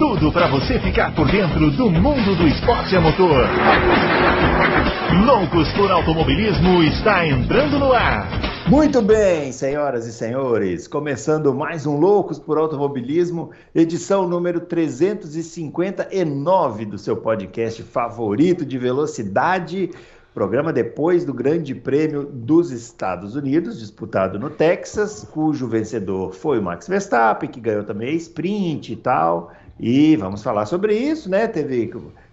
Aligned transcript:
tudo 0.00 0.32
para 0.32 0.48
você 0.48 0.80
ficar 0.80 1.14
por 1.14 1.30
dentro 1.30 1.70
do 1.72 1.90
mundo 1.90 2.34
do 2.34 2.48
esporte 2.48 2.96
a 2.96 3.02
motor. 3.02 3.46
Loucos 5.26 5.70
por 5.74 5.90
Automobilismo 5.90 6.82
está 6.84 7.26
entrando 7.26 7.78
no 7.78 7.92
ar. 7.92 8.26
Muito 8.66 9.02
bem, 9.02 9.52
senhoras 9.52 10.06
e 10.06 10.12
senhores, 10.14 10.88
começando 10.88 11.52
mais 11.52 11.84
um 11.84 11.98
Loucos 11.98 12.38
por 12.38 12.56
Automobilismo, 12.56 13.50
edição 13.74 14.26
número 14.26 14.60
359 14.60 16.86
do 16.86 16.96
seu 16.96 17.18
podcast 17.18 17.82
favorito 17.82 18.64
de 18.64 18.78
velocidade, 18.78 19.90
programa 20.32 20.72
depois 20.72 21.26
do 21.26 21.34
Grande 21.34 21.74
Prêmio 21.74 22.24
dos 22.24 22.70
Estados 22.70 23.36
Unidos, 23.36 23.78
disputado 23.78 24.38
no 24.38 24.48
Texas, 24.48 25.28
cujo 25.30 25.68
vencedor 25.68 26.32
foi 26.32 26.58
o 26.58 26.62
Max 26.62 26.88
Verstappen, 26.88 27.50
que 27.50 27.60
ganhou 27.60 27.84
também 27.84 28.08
a 28.08 28.14
sprint 28.14 28.94
e 28.94 28.96
tal. 28.96 29.52
E 29.82 30.14
vamos 30.16 30.42
falar 30.42 30.66
sobre 30.66 30.94
isso, 30.94 31.30
né? 31.30 31.48
Teve 31.48 31.90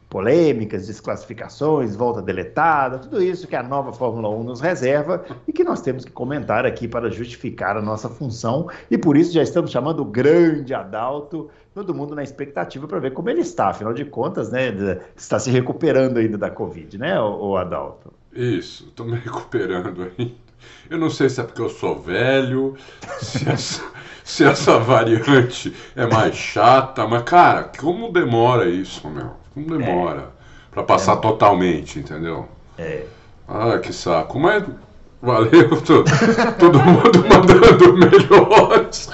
polêmicas, 0.10 0.88
desclassificações, 0.88 1.96
volta 1.96 2.22
deletada, 2.22 3.00
tudo 3.00 3.22
isso 3.22 3.48
que 3.48 3.56
a 3.56 3.64
nova 3.64 3.92
Fórmula 3.94 4.30
1 4.30 4.44
nos 4.44 4.62
reserva 4.62 5.26
e 5.48 5.54
que 5.54 5.64
nós 5.64 5.82
temos 5.82 6.04
que 6.04 6.12
comentar 6.12 6.66
aqui 6.66 6.88
para 6.88 7.10
justificar 7.10 7.78
a 7.78 7.82
nossa 7.82 8.10
função. 8.10 8.70
E 8.92 8.98
por 8.98 9.18
isso 9.18 9.34
já 9.34 9.42
estamos 9.42 9.72
chamando 9.72 10.02
o 10.02 10.06
grande 10.06 10.74
Adalto, 10.74 11.50
todo 11.74 11.94
mundo 11.94 12.16
na 12.16 12.24
expectativa 12.24 12.88
para 12.88 13.00
ver 13.00 13.14
como 13.14 13.30
ele 13.30 13.42
está, 13.42 13.70
afinal 13.70 13.94
de 13.94 14.06
contas, 14.06 14.52
né, 14.52 14.74
está 15.16 15.40
se 15.40 15.50
recuperando 15.50 16.18
ainda 16.18 16.38
da 16.38 16.50
Covid, 16.50 16.98
né, 16.98 17.20
o, 17.20 17.56
Adalto? 17.58 18.12
Isso, 18.34 18.86
estou 18.88 19.06
me 19.06 19.18
recuperando 19.18 20.12
ainda. 20.18 20.48
Eu 20.90 20.98
não 20.98 21.10
sei 21.10 21.30
se 21.30 21.40
é 21.40 21.44
porque 21.44 21.62
eu 21.62 21.70
sou 21.70 22.00
velho, 22.00 22.76
se 23.22 23.48
essa, 23.48 23.84
se 24.28 24.44
essa 24.44 24.78
variante 24.78 25.74
é 25.96 26.06
mais 26.06 26.36
chata, 26.36 27.08
mas, 27.08 27.24
cara, 27.24 27.72
como 27.80 28.12
demora 28.12 28.70
isso, 28.70 29.08
meu? 29.08 29.32
Não 29.56 29.78
demora. 29.78 30.20
É. 30.20 30.24
Pra 30.70 30.84
passar 30.84 31.14
é. 31.14 31.22
totalmente, 31.22 32.00
entendeu? 32.00 32.46
É. 32.78 33.06
Ah, 33.48 33.80
que 33.80 33.94
saco. 33.94 34.38
Mas 34.38 34.66
valeu, 35.22 35.70
todo, 35.82 36.04
todo 36.60 36.78
mundo 36.78 37.26
mandando 37.26 37.94
melhores. 37.94 39.10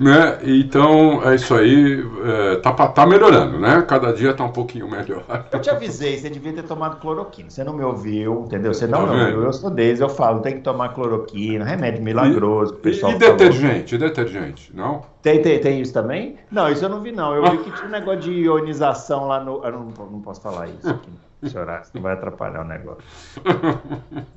Né? 0.00 0.38
Então 0.44 1.22
é 1.28 1.34
isso 1.34 1.54
aí, 1.54 2.02
é, 2.24 2.56
tá, 2.56 2.72
tá 2.72 3.06
melhorando, 3.06 3.58
né? 3.60 3.82
Cada 3.82 4.14
dia 4.14 4.32
tá 4.32 4.42
um 4.42 4.50
pouquinho 4.50 4.90
melhor. 4.90 5.22
Eu 5.52 5.60
te 5.60 5.68
avisei, 5.68 6.16
você 6.16 6.30
devia 6.30 6.54
ter 6.54 6.62
tomado 6.62 6.98
cloroquina. 6.98 7.50
Você 7.50 7.62
não 7.62 7.74
me 7.74 7.84
ouviu, 7.84 8.44
entendeu? 8.46 8.72
Você 8.72 8.86
não 8.86 9.06
tá 9.06 9.12
me 9.12 9.20
ouviu, 9.20 9.42
eu 9.42 9.52
sou 9.52 9.68
desde, 9.68 10.02
eu 10.02 10.08
falo, 10.08 10.40
tem 10.40 10.54
que 10.54 10.62
tomar 10.62 10.94
cloroquina, 10.94 11.66
remédio 11.66 12.02
milagroso. 12.02 12.72
E, 12.72 12.76
pessoal 12.78 13.12
e, 13.12 13.16
e 13.16 13.18
detergente, 13.18 13.98
falou. 13.98 14.08
detergente, 14.08 14.74
não? 14.74 15.02
Tem, 15.20 15.42
tem, 15.42 15.60
tem 15.60 15.82
isso 15.82 15.92
também? 15.92 16.38
Não, 16.50 16.70
isso 16.70 16.82
eu 16.82 16.88
não 16.88 17.02
vi, 17.02 17.12
não. 17.12 17.36
Eu 17.36 17.50
vi 17.50 17.58
que 17.58 17.70
tinha 17.70 17.86
um 17.86 17.90
negócio 17.90 18.20
de 18.20 18.32
ionização 18.32 19.26
lá 19.26 19.38
no. 19.38 19.62
Eu 19.62 19.70
não, 19.70 19.88
não 20.10 20.20
posso 20.22 20.40
falar 20.40 20.68
isso 20.68 20.88
aqui 20.88 21.10
chorar, 21.48 21.82
não 21.94 22.02
vai 22.02 22.12
atrapalhar 22.12 22.62
o 22.62 22.64
negócio. 22.64 23.02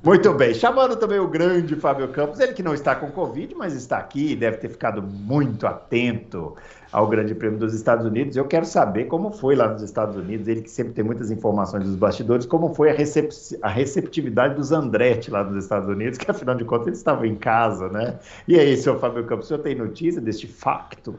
Muito 0.02 0.32
bem, 0.32 0.54
chamando 0.54 0.96
também 0.96 1.18
o 1.18 1.28
grande 1.28 1.76
Fábio 1.76 2.08
Campos, 2.08 2.40
ele 2.40 2.52
que 2.52 2.62
não 2.62 2.74
está 2.74 2.94
com 2.94 3.10
Covid, 3.10 3.54
mas 3.54 3.74
está 3.74 3.98
aqui, 3.98 4.34
deve 4.34 4.58
ter 4.58 4.68
ficado 4.68 5.02
muito 5.02 5.66
atento 5.66 6.54
ao 6.94 7.08
Grande 7.08 7.34
Prêmio 7.34 7.58
dos 7.58 7.74
Estados 7.74 8.06
Unidos. 8.06 8.36
Eu 8.36 8.46
quero 8.46 8.64
saber 8.64 9.06
como 9.06 9.32
foi 9.32 9.56
lá 9.56 9.68
nos 9.68 9.82
Estados 9.82 10.16
Unidos, 10.16 10.46
ele 10.46 10.62
que 10.62 10.70
sempre 10.70 10.92
tem 10.92 11.04
muitas 11.04 11.30
informações 11.30 11.84
dos 11.84 11.96
bastidores, 11.96 12.46
como 12.46 12.72
foi 12.72 12.90
a, 12.90 12.94
recep 12.94 13.28
a 13.60 13.68
receptividade 13.68 14.54
dos 14.54 14.70
Andretti 14.70 15.30
lá 15.30 15.42
nos 15.42 15.56
Estados 15.62 15.88
Unidos, 15.88 16.18
que 16.18 16.30
afinal 16.30 16.54
de 16.54 16.64
contas 16.64 16.86
eles 16.86 16.98
estavam 16.98 17.24
em 17.24 17.34
casa, 17.34 17.88
né? 17.88 18.18
E 18.46 18.58
aí, 18.58 18.76
senhor 18.76 18.98
Fábio 19.00 19.24
Campos, 19.24 19.46
o 19.46 19.48
senhor 19.48 19.60
tem 19.60 19.74
notícia 19.74 20.20
deste 20.20 20.46
facto? 20.46 21.18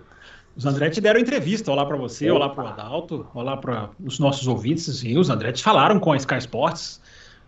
Os 0.55 0.66
Andretti 0.66 1.01
deram 1.01 1.19
entrevista, 1.19 1.69
olá 1.69 1.85
para 1.85 1.97
você, 1.97 2.31
olá 2.31 2.47
para 2.47 2.63
o 2.63 2.67
Adalto, 2.67 3.27
olá 3.33 3.57
para 3.57 3.89
os 4.01 4.19
nossos 4.19 4.47
ouvintes. 4.47 5.03
E 5.03 5.17
os 5.17 5.29
Andretti 5.29 5.61
falaram 5.61 5.99
com 5.99 6.13
a 6.13 6.17
Sky 6.17 6.38
Sports, 6.38 7.01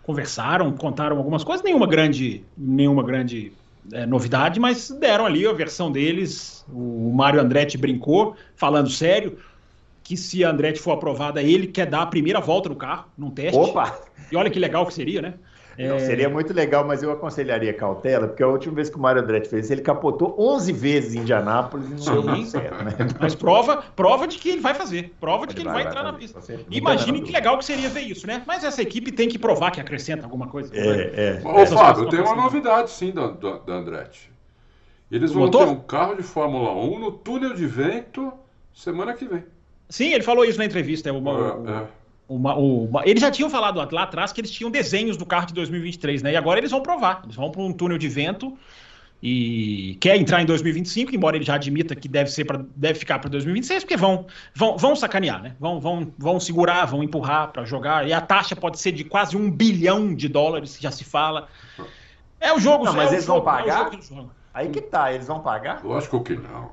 conversaram, 0.04 0.74
contaram 0.74 1.18
algumas 1.18 1.42
coisas, 1.42 1.64
nenhuma 1.64 1.88
grande, 1.88 2.44
nenhuma 2.58 3.04
grande 3.04 3.54
é, 3.94 4.06
novidade, 4.06 4.60
mas 4.60 4.92
deram 4.92 5.26
ali 5.26 5.48
a 5.48 5.54
versão 5.54 5.90
deles. 5.90 6.66
O 6.70 7.14
Mário 7.16 7.40
Andretti 7.40 7.78
brincou, 7.78 8.36
falando 8.58 8.90
sério, 8.90 9.38
que 10.04 10.18
se 10.18 10.44
a 10.44 10.50
Andretti 10.50 10.80
for 10.80 10.92
aprovada, 10.92 11.42
ele 11.42 11.68
quer 11.68 11.86
dar 11.86 12.02
a 12.02 12.08
primeira 12.08 12.42
volta 12.42 12.68
no 12.68 12.76
carro, 12.76 13.06
num 13.18 13.30
teste. 13.30 13.58
Opa! 13.58 14.02
E 14.30 14.36
olha 14.36 14.50
que 14.50 14.60
legal 14.60 14.86
que 14.86 14.94
seria, 14.94 15.22
né? 15.22 15.36
É... 15.78 16.00
Seria 16.00 16.28
muito 16.28 16.54
legal, 16.54 16.86
mas 16.86 17.04
eu 17.04 17.12
aconselharia 17.12 17.72
cautela, 17.72 18.28
porque 18.28 18.42
a 18.42 18.48
última 18.48 18.74
vez 18.74 18.90
que 18.90 18.98
o 18.98 19.00
Mário 19.00 19.22
Andretti 19.22 19.48
fez 19.48 19.66
isso, 19.66 19.74
ele 19.74 19.82
capotou 19.82 20.36
11 20.40 20.74
vezes 20.74 21.14
em 21.14 21.20
Indianápolis 21.20 21.88
e 21.88 22.06
não 22.10 22.14
deu 22.14 22.24
muito 22.24 22.50
certo. 22.50 22.84
Né? 22.84 22.94
Mas 23.20 23.36
prova, 23.36 23.84
prova 23.96 24.28
de 24.28 24.40
que 24.40 24.50
ele 24.50 24.62
vai 24.62 24.74
fazer, 24.74 25.14
prova 25.20 25.46
de 25.46 25.54
que 25.54 25.62
ele 25.62 25.70
vai, 25.70 25.84
vai 25.84 25.92
entrar 25.92 26.04
vai 26.04 26.12
na 26.12 26.18
pista. 26.18 26.40
Imagine 26.72 27.22
que 27.22 27.32
legal 27.32 27.58
que 27.60 27.66
seria 27.66 27.90
ver 27.90 28.02
isso, 28.02 28.26
né? 28.26 28.42
Mas 28.48 28.64
essa 28.64 28.82
equipe 28.82 29.12
tem 29.12 29.30
que 29.30 29.38
provar 29.38 29.70
que 29.70 29.80
acrescenta 29.80 30.24
alguma 30.24 30.48
coisa. 30.48 30.76
É, 30.76 31.42
é. 31.44 31.48
Ô, 31.48 31.66
Fábio, 31.68 32.10
tem 32.10 32.22
uma 32.22 32.36
novidade 32.36 32.90
sim 32.90 33.12
da, 33.12 33.28
da, 33.28 33.58
da 33.60 33.74
Andretti. 33.74 34.32
Eles 35.12 35.32
vão 35.32 35.50
ter 35.50 35.58
um 35.58 35.80
carro 35.80 36.16
de 36.16 36.24
Fórmula 36.24 36.74
1 36.74 37.00
no 37.00 37.12
túnel 37.12 37.54
de 37.54 37.66
vento 37.66 38.34
semana 38.74 39.14
que 39.14 39.26
vem. 39.26 39.44
Sim, 39.90 40.14
ele 40.14 40.24
falou 40.24 40.44
isso 40.44 40.58
na 40.58 40.66
entrevista. 40.66 41.10
É, 41.10 41.12
uma, 41.12 41.32
é, 41.32 41.72
é. 41.72 41.88
Uma, 42.30 42.56
uma, 42.56 43.08
eles 43.08 43.22
já 43.22 43.32
tinham 43.32 43.50
falado 43.50 43.78
lá 43.92 44.04
atrás 44.04 44.34
que 44.34 44.42
eles 44.42 44.52
tinham 44.52 44.70
desenhos 44.70 45.16
do 45.16 45.26
carro 45.26 45.48
de 45.48 45.54
2023, 45.54 46.22
né? 46.24 46.34
E 46.34 46.36
agora 46.36 46.60
eles 46.60 46.72
vão 46.72 46.82
provar. 46.82 47.22
Eles 47.24 47.36
vão 47.36 47.50
para 47.50 47.62
um 47.62 47.72
túnel 47.72 47.98
de 47.98 48.10
vento 48.10 48.58
e 49.22 49.98
quer 50.00 50.16
entrar 50.16 50.42
em 50.42 50.46
2025, 50.46 51.16
embora 51.16 51.36
ele 51.36 51.46
já 51.46 51.56
admita 51.56 51.96
que 51.96 52.08
deve 52.08 52.30
ser 52.30 52.46
para 52.46 52.64
deve 52.76 53.00
ficar 53.00 53.18
para 53.20 53.30
2026, 53.30 53.84
porque 53.84 53.98
vão, 53.98 54.28
vão 54.54 54.78
vão 54.78 54.96
sacanear, 54.96 55.42
né? 55.42 55.56
Vão 55.60 55.80
vão 55.80 56.14
vão 56.18 56.40
segurar, 56.40 56.86
vão 56.86 57.04
empurrar 57.04 57.52
para 57.52 57.66
jogar 57.66 58.08
e 58.08 58.14
a 58.14 58.22
taxa 58.22 58.56
pode 58.56 58.80
ser 58.80 58.92
de 58.92 59.04
quase 59.04 59.36
um 59.36 59.50
bilhão 59.50 60.14
de 60.14 60.28
dólares, 60.28 60.78
já 60.80 60.92
se 60.92 61.04
fala. 61.04 61.48
É 62.40 62.54
o 62.54 62.60
jogo, 62.60 62.86
não, 62.86 62.94
mas 62.94 63.12
é 63.12 63.16
eles 63.16 63.26
jogo, 63.26 63.44
vão 63.44 63.54
pagar. 63.54 63.92
É 63.92 64.38
Aí 64.54 64.70
que 64.70 64.82
tá, 64.82 65.14
eles 65.14 65.28
vão 65.28 65.40
pagar? 65.40 65.84
Lógico 65.84 66.22
que 66.24 66.36
não. 66.36 66.72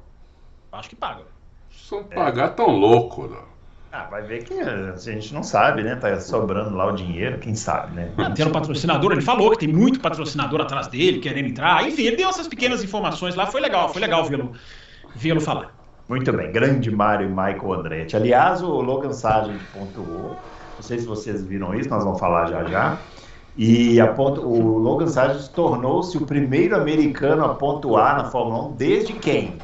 Acho 0.73 0.89
que 0.89 0.97
pagam. 0.97 1.25
Se 1.71 1.91
vão 1.91 2.05
pagar 2.05 2.51
tão 2.51 2.67
louco, 2.67 3.27
não. 3.27 3.54
Ah, 3.97 4.09
vai 4.11 4.23
ver 4.23 4.43
que 4.43 4.53
a 4.59 4.97
gente 4.97 5.33
não 5.33 5.45
sabe, 5.45 5.85
né? 5.85 5.95
Tá 5.95 6.19
sobrando 6.19 6.75
lá 6.75 6.87
o 6.87 6.97
dinheiro, 6.97 7.39
quem 7.39 7.55
sabe, 7.55 7.95
né? 7.95 8.11
Ah, 8.19 8.29
tendo 8.29 8.51
patrocinador, 8.51 9.13
ele 9.13 9.23
falou 9.23 9.53
que 9.53 9.59
tem 9.59 9.69
muito 9.69 10.01
patrocinador 10.01 10.61
atrás 10.61 10.89
dele, 10.89 11.21
querendo 11.21 11.47
entrar. 11.47 11.87
Enfim, 11.87 12.03
ele 12.03 12.17
deu 12.17 12.29
essas 12.29 12.49
pequenas 12.49 12.83
informações 12.83 13.37
lá, 13.37 13.47
foi 13.47 13.61
legal, 13.61 13.89
foi 13.89 14.03
legal 14.03 14.25
vê-lo 14.25 14.51
vê 15.15 15.39
falar. 15.39 15.73
Muito 16.09 16.33
bem, 16.33 16.51
grande 16.51 16.91
Mário 16.91 17.29
e 17.29 17.31
Michael 17.31 17.73
Andretti. 17.73 18.17
Aliás, 18.17 18.65
o 18.65 18.81
Logan 18.81 19.13
Sargent 19.13 19.61
pontuou, 19.73 20.31
não 20.75 20.83
sei 20.83 20.99
se 20.99 21.07
vocês 21.07 21.45
viram 21.45 21.73
isso, 21.73 21.89
nós 21.89 22.03
vamos 22.03 22.19
falar 22.19 22.47
já 22.47 22.65
já. 22.65 22.99
E 23.57 24.01
a 24.01 24.09
ponto, 24.09 24.41
o 24.41 24.77
Logan 24.77 25.07
Sargent 25.07 25.53
tornou-se 25.53 26.19
o 26.19 26.27
primeiro 26.27 26.75
americano 26.75 27.45
a 27.45 27.55
pontuar 27.55 28.17
na 28.17 28.25
Fórmula 28.25 28.71
1 28.71 28.73
desde 28.73 29.13
quem? 29.13 29.57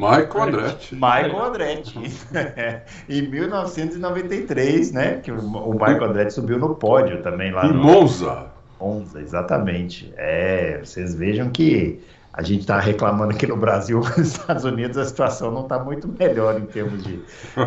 Michael 0.00 0.42
Andretti. 0.42 0.94
Michael 0.94 1.42
Andretti. 1.42 1.98
em 3.08 3.22
1993, 3.28 4.92
né? 4.92 5.16
Que 5.22 5.30
o 5.30 5.72
Michael 5.72 6.04
Andretti 6.04 6.32
subiu 6.32 6.58
no 6.58 6.74
pódio 6.74 7.22
também 7.22 7.52
lá 7.52 7.66
em 7.66 7.72
no. 7.72 7.82
Monza. 7.82 8.46
Monza, 8.80 9.20
exatamente. 9.20 10.12
É, 10.16 10.80
vocês 10.82 11.14
vejam 11.14 11.50
que 11.50 12.00
a 12.32 12.42
gente 12.42 12.60
está 12.60 12.78
reclamando 12.78 13.32
aqui 13.32 13.46
no 13.46 13.56
Brasil, 13.56 14.00
nos 14.16 14.18
Estados 14.18 14.64
Unidos 14.64 14.96
a 14.96 15.04
situação 15.04 15.50
não 15.50 15.62
está 15.62 15.78
muito 15.78 16.08
melhor 16.08 16.58
em 16.58 16.64
termos 16.64 17.04
de, 17.04 17.20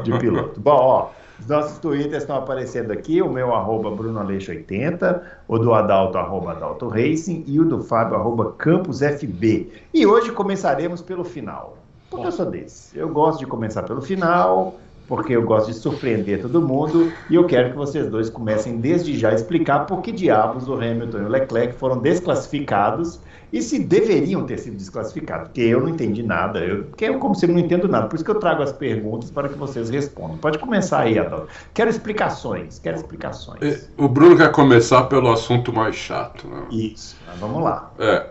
de 0.03 0.17
piloto. 0.17 0.59
Bom, 0.59 0.71
ó, 0.71 1.09
os 1.39 1.47
nossos 1.47 1.77
twitters 1.77 2.23
estão 2.23 2.37
aparecendo 2.37 2.91
aqui, 2.91 3.21
o 3.21 3.29
meu 3.29 3.53
arroba 3.53 3.91
BrunoAleixo80, 3.91 5.21
o 5.47 5.59
do 5.59 5.73
Adalto, 5.73 6.17
arroba 6.17 6.51
Adalto 6.51 6.87
Racing, 6.87 7.43
e 7.45 7.59
o 7.59 7.65
do 7.65 7.83
Fábio, 7.83 8.15
arroba 8.15 8.53
CampusFB. 8.53 9.69
E 9.93 10.05
hoje 10.07 10.31
começaremos 10.31 11.01
pelo 11.01 11.23
final. 11.23 11.82
Porque 12.13 12.27
eu 12.27 12.31
sou 12.31 12.45
desse. 12.45 12.97
Eu 12.97 13.09
gosto 13.09 13.39
de 13.39 13.45
começar 13.45 13.83
pelo 13.83 14.01
final, 14.01 14.79
porque 15.07 15.33
eu 15.33 15.43
gosto 15.43 15.67
de 15.67 15.73
surpreender 15.73 16.41
todo 16.41 16.61
mundo, 16.61 17.11
e 17.29 17.35
eu 17.35 17.45
quero 17.45 17.71
que 17.71 17.75
vocês 17.75 18.09
dois 18.09 18.29
comecem 18.29 18.77
desde 18.77 19.17
já 19.17 19.29
a 19.29 19.33
explicar 19.33 19.85
por 19.85 20.01
que 20.01 20.11
diabos 20.11 20.67
o 20.67 20.73
Hamilton 20.73 21.17
e 21.19 21.25
o 21.25 21.29
Leclerc 21.29 21.73
foram 21.73 21.97
desclassificados 21.97 23.19
e 23.51 23.61
se 23.61 23.77
deveriam 23.77 24.45
ter 24.45 24.57
sido 24.57 24.75
desclassificados, 24.75 25.49
porque 25.49 25.61
eu 25.61 25.81
não 25.81 25.89
entendi 25.89 26.23
nada, 26.23 26.59
eu, 26.59 26.85
porque 26.85 27.05
eu 27.05 27.19
como 27.19 27.35
se 27.35 27.45
não 27.45 27.59
entendo 27.59 27.87
nada, 27.87 28.07
por 28.07 28.15
isso 28.15 28.25
que 28.25 28.31
eu 28.31 28.39
trago 28.39 28.63
as 28.63 28.71
perguntas 28.71 29.29
para 29.29 29.47
que 29.47 29.55
vocês 29.55 29.91
respondam. 29.91 30.37
Pode 30.37 30.57
começar 30.57 31.01
aí, 31.01 31.19
Adolfo. 31.19 31.47
Quero 31.71 31.89
explicações, 31.89 32.79
quero 32.79 32.97
explicações. 32.97 33.61
É, 33.61 33.79
o 33.95 34.07
Bruno 34.07 34.35
quer 34.35 34.51
começar 34.51 35.03
pelo 35.03 35.31
assunto 35.31 35.71
mais 35.71 35.95
chato, 35.95 36.47
né? 36.47 36.63
Isso, 36.71 37.15
vamos 37.39 37.61
lá. 37.61 37.91
É. 37.99 38.25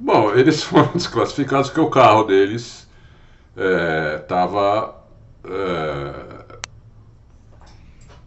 Bom, 0.00 0.32
eles 0.36 0.62
foram 0.62 0.92
desclassificados 0.92 1.70
porque 1.70 1.80
o 1.80 1.90
carro 1.90 2.24
deles 2.24 2.88
estava. 4.20 4.94
É, 5.44 6.58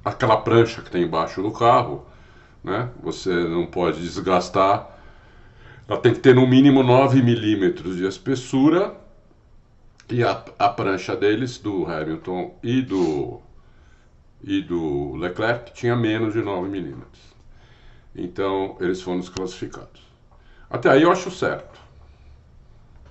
aquela 0.03 0.37
prancha 0.37 0.81
que 0.81 0.89
tem 0.89 1.03
embaixo 1.03 1.41
do 1.41 1.51
carro, 1.51 2.05
né? 2.63 2.89
Você 3.01 3.29
não 3.29 3.65
pode 3.65 4.01
desgastar. 4.01 4.99
Ela 5.87 5.99
tem 5.99 6.13
que 6.13 6.19
ter 6.19 6.35
no 6.35 6.47
mínimo 6.47 6.83
9 6.83 7.21
milímetros 7.21 7.97
de 7.97 8.05
espessura 8.05 8.95
e 10.09 10.23
a, 10.23 10.43
a 10.59 10.69
prancha 10.69 11.15
deles, 11.15 11.57
do 11.57 11.85
Hamilton 11.85 12.55
e 12.63 12.81
do, 12.81 13.39
e 14.43 14.61
do 14.61 15.15
Leclerc, 15.15 15.73
tinha 15.73 15.95
menos 15.95 16.33
de 16.33 16.41
9 16.41 16.67
milímetros. 16.67 17.21
Então, 18.15 18.77
eles 18.79 19.01
foram 19.01 19.19
desclassificados. 19.19 20.10
Até 20.71 20.89
aí 20.89 21.01
eu 21.01 21.11
acho 21.11 21.29
certo. 21.31 21.79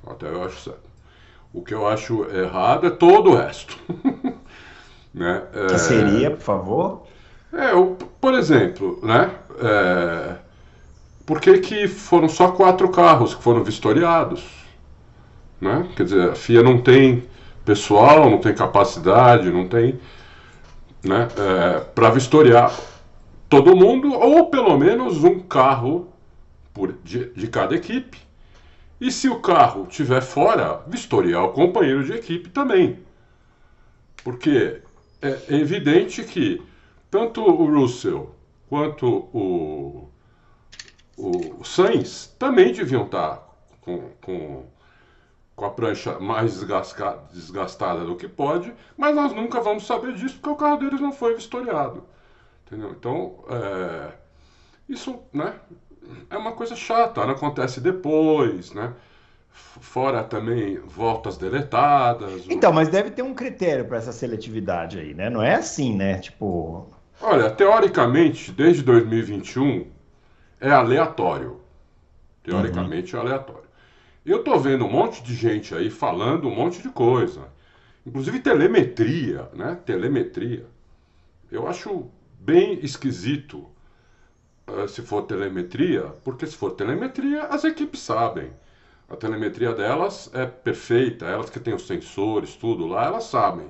Até 0.06 0.26
aí 0.26 0.32
eu 0.32 0.44
acho 0.44 0.60
certo. 0.60 0.90
O 1.52 1.62
que 1.62 1.74
eu 1.74 1.86
acho 1.86 2.24
errado 2.30 2.86
é 2.86 2.90
todo 2.90 3.30
o 3.30 3.36
resto. 3.36 3.76
né? 5.12 5.42
É... 5.52 5.66
Que 5.66 5.78
seria, 5.78 6.30
por 6.30 6.40
favor? 6.40 7.06
É, 7.52 7.72
eu, 7.72 7.96
por 8.20 8.34
exemplo, 8.34 9.00
né? 9.02 9.30
É... 9.60 10.36
Por 11.26 11.40
que, 11.40 11.58
que 11.58 11.86
foram 11.86 12.28
só 12.28 12.50
quatro 12.52 12.88
carros 12.88 13.34
que 13.34 13.42
foram 13.42 13.62
vistoriados? 13.62 14.44
Né? 15.60 15.88
Quer 15.94 16.04
dizer, 16.04 16.30
a 16.30 16.34
FIA 16.34 16.62
não 16.62 16.80
tem 16.80 17.28
pessoal, 17.64 18.30
não 18.30 18.38
tem 18.38 18.54
capacidade, 18.54 19.50
não 19.50 19.68
tem 19.68 20.00
né, 21.04 21.28
é, 21.36 21.80
para 21.94 22.10
vistoriar 22.10 22.72
todo 23.48 23.76
mundo, 23.76 24.12
ou 24.12 24.46
pelo 24.46 24.78
menos 24.78 25.22
um 25.22 25.40
carro 25.40 26.08
por, 26.80 26.94
de, 27.04 27.26
de 27.26 27.46
cada 27.46 27.74
equipe. 27.74 28.18
E 28.98 29.12
se 29.12 29.28
o 29.28 29.40
carro 29.40 29.86
estiver 29.88 30.22
fora, 30.22 30.82
vistoriar 30.86 31.44
o 31.44 31.52
companheiro 31.52 32.02
de 32.02 32.12
equipe 32.14 32.48
também. 32.48 32.98
Porque 34.24 34.80
é 35.20 35.54
evidente 35.54 36.24
que 36.24 36.62
tanto 37.10 37.42
o 37.42 37.66
Russell 37.66 38.34
quanto 38.68 39.06
o, 39.06 40.08
o 41.16 41.64
Sainz 41.64 42.34
também 42.38 42.72
deviam 42.72 43.04
estar 43.04 43.46
com, 43.82 44.10
com 44.22 44.64
com 45.56 45.66
a 45.66 45.70
prancha 45.70 46.18
mais 46.18 46.58
desgastada 47.34 48.02
do 48.02 48.16
que 48.16 48.26
pode, 48.26 48.72
mas 48.96 49.14
nós 49.14 49.34
nunca 49.34 49.60
vamos 49.60 49.86
saber 49.86 50.14
disso 50.14 50.36
porque 50.36 50.48
o 50.48 50.56
carro 50.56 50.78
deles 50.78 51.02
não 51.02 51.12
foi 51.12 51.34
vistoriado. 51.34 52.02
Entendeu? 52.66 52.92
Então, 52.92 53.44
é, 53.46 54.12
isso 54.88 55.20
né, 55.34 55.52
é 56.28 56.36
uma 56.36 56.52
coisa 56.52 56.74
chata, 56.76 57.24
não 57.24 57.32
acontece 57.32 57.80
depois, 57.80 58.72
né? 58.72 58.92
Fora 59.52 60.22
também 60.22 60.78
voltas 60.78 61.36
deletadas. 61.36 62.44
Então, 62.48 62.72
mas 62.72 62.88
deve 62.88 63.10
ter 63.10 63.22
um 63.22 63.34
critério 63.34 63.84
para 63.84 63.98
essa 63.98 64.12
seletividade 64.12 64.98
aí, 64.98 65.14
né? 65.14 65.28
Não 65.28 65.42
é 65.42 65.54
assim, 65.54 65.96
né? 65.96 66.18
Tipo. 66.18 66.86
Olha, 67.20 67.50
teoricamente, 67.50 68.52
desde 68.52 68.82
2021 68.82 69.86
é 70.60 70.70
aleatório. 70.70 71.60
Teoricamente 72.42 73.14
uhum. 73.14 73.22
é 73.22 73.24
aleatório. 73.26 73.70
Eu 74.24 74.44
tô 74.44 74.58
vendo 74.58 74.84
um 74.84 74.90
monte 74.90 75.22
de 75.22 75.34
gente 75.34 75.74
aí 75.74 75.90
falando 75.90 76.46
um 76.46 76.54
monte 76.54 76.82
de 76.82 76.88
coisa. 76.88 77.48
Inclusive 78.06 78.40
telemetria, 78.40 79.48
né? 79.54 79.78
Telemetria. 79.84 80.66
Eu 81.50 81.66
acho 81.66 82.08
bem 82.38 82.78
esquisito 82.82 83.69
se 84.88 85.02
for 85.02 85.22
telemetria, 85.22 86.02
porque 86.24 86.46
se 86.46 86.56
for 86.56 86.72
telemetria, 86.72 87.44
as 87.44 87.64
equipes 87.64 88.00
sabem. 88.00 88.50
A 89.08 89.16
telemetria 89.16 89.74
delas 89.74 90.30
é 90.34 90.46
perfeita, 90.46 91.26
elas 91.26 91.50
que 91.50 91.58
têm 91.60 91.74
os 91.74 91.86
sensores, 91.86 92.54
tudo 92.54 92.86
lá, 92.86 93.06
elas 93.06 93.24
sabem. 93.24 93.66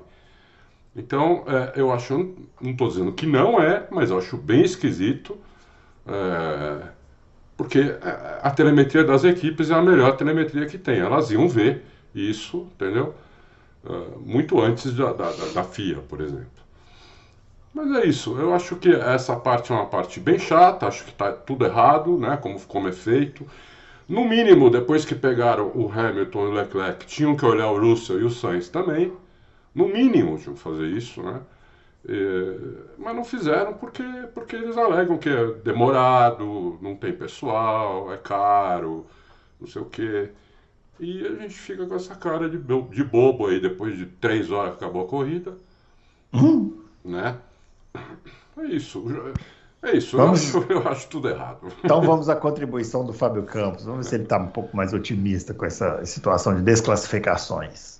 Então, 0.95 1.43
é, 1.47 1.79
eu 1.79 1.91
acho, 1.91 2.35
não 2.61 2.71
estou 2.71 2.87
dizendo 2.87 3.13
que 3.13 3.25
não 3.25 3.61
é, 3.61 3.87
mas 3.91 4.11
eu 4.11 4.17
acho 4.17 4.37
bem 4.37 4.61
esquisito. 4.61 5.37
É, 6.05 6.87
porque 7.61 7.95
a 8.41 8.49
telemetria 8.49 9.03
das 9.03 9.23
equipes 9.23 9.69
é 9.69 9.75
a 9.75 9.81
melhor 9.83 10.17
telemetria 10.17 10.65
que 10.65 10.79
tem. 10.79 10.99
Elas 10.99 11.29
iam 11.29 11.47
ver 11.47 11.85
isso, 12.13 12.67
entendeu? 12.73 13.13
Uh, 13.83 14.19
muito 14.19 14.59
antes 14.59 14.93
da, 14.95 15.13
da, 15.13 15.31
da, 15.53 15.63
FIA, 15.63 15.97
por 15.97 16.21
exemplo. 16.21 16.60
Mas 17.73 17.91
é 17.91 18.05
isso, 18.05 18.37
eu 18.37 18.53
acho 18.53 18.75
que 18.75 18.89
essa 18.93 19.35
parte 19.35 19.71
é 19.71 19.75
uma 19.75 19.85
parte 19.85 20.19
bem 20.19 20.37
chata, 20.37 20.87
acho 20.87 21.05
que 21.05 21.11
está 21.11 21.31
tudo 21.31 21.65
errado, 21.65 22.17
né, 22.17 22.37
como, 22.37 22.59
como 22.67 22.87
é 22.89 22.91
feito. 22.91 23.45
No 24.09 24.25
mínimo, 24.27 24.69
depois 24.69 25.05
que 25.05 25.15
pegaram 25.15 25.71
o 25.73 25.89
Hamilton 25.89 26.47
e 26.47 26.49
o 26.49 26.51
Leclerc, 26.51 27.05
tinham 27.05 27.35
que 27.35 27.45
olhar 27.45 27.71
o 27.71 27.79
Russell 27.79 28.19
e 28.19 28.23
o 28.25 28.29
Sainz 28.29 28.67
também. 28.69 29.13
No 29.73 29.87
mínimo, 29.87 30.37
tinham 30.37 30.55
que 30.55 30.61
fazer 30.61 30.87
isso, 30.87 31.21
né? 31.23 31.41
mas 32.97 33.15
não 33.15 33.23
fizeram 33.23 33.73
porque, 33.73 34.03
porque 34.33 34.55
eles 34.55 34.75
alegam 34.75 35.17
que 35.17 35.29
é 35.29 35.53
demorado, 35.63 36.79
não 36.81 36.95
tem 36.95 37.13
pessoal, 37.13 38.11
é 38.11 38.17
caro, 38.17 39.05
não 39.59 39.67
sei 39.67 39.81
o 39.81 39.85
quê. 39.85 40.31
E 40.99 41.25
a 41.25 41.35
gente 41.35 41.53
fica 41.53 41.85
com 41.85 41.95
essa 41.95 42.15
cara 42.15 42.49
de, 42.49 42.57
de 42.57 43.03
bobo 43.03 43.47
aí 43.47 43.59
depois 43.59 43.97
de 43.97 44.05
três 44.05 44.51
horas 44.51 44.77
que 44.77 44.83
acabou 44.83 45.03
a 45.03 45.07
corrida. 45.07 45.57
Hum. 46.33 46.81
Né? 47.03 47.37
É 48.57 48.65
isso. 48.65 49.03
É 49.83 49.97
isso, 49.97 50.15
vamos... 50.15 50.53
eu, 50.53 50.59
acho, 50.61 50.71
eu 50.71 50.87
acho 50.87 51.07
tudo 51.07 51.27
errado. 51.27 51.67
Então 51.83 52.01
vamos 52.01 52.29
à 52.29 52.35
contribuição 52.35 53.03
do 53.03 53.13
Fábio 53.13 53.43
Campos. 53.43 53.83
Vamos 53.83 54.05
ver 54.05 54.09
se 54.09 54.15
ele 54.15 54.23
está 54.23 54.37
um 54.37 54.47
pouco 54.47 54.77
mais 54.77 54.93
otimista 54.93 55.53
com 55.53 55.65
essa 55.65 56.05
situação 56.05 56.55
de 56.55 56.61
desclassificações. 56.61 57.99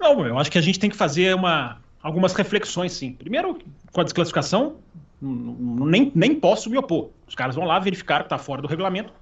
Não, 0.00 0.26
eu 0.26 0.38
acho 0.38 0.50
que 0.50 0.58
a 0.58 0.62
gente 0.62 0.80
tem 0.80 0.88
que 0.88 0.96
fazer 0.96 1.34
uma, 1.34 1.78
algumas 2.02 2.32
reflexões, 2.32 2.92
sim. 2.92 3.12
Primeiro, 3.12 3.58
com 3.92 4.00
a 4.00 4.04
desclassificação, 4.04 4.76
nem, 5.20 6.10
nem 6.14 6.34
posso 6.34 6.70
me 6.70 6.78
opor. 6.78 7.10
Os 7.28 7.34
caras 7.34 7.54
vão 7.54 7.64
lá 7.64 7.78
verificar 7.78 8.20
que 8.20 8.26
está 8.26 8.38
fora 8.38 8.62
do 8.62 8.66
regulamento, 8.66 9.12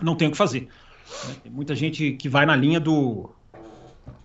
não 0.00 0.16
tem 0.16 0.28
o 0.28 0.30
que 0.32 0.36
fazer. 0.36 0.68
Tem 1.42 1.50
muita 1.50 1.74
gente 1.74 2.12
que 2.12 2.28
vai 2.28 2.44
na 2.44 2.56
linha 2.56 2.80
do 2.80 3.30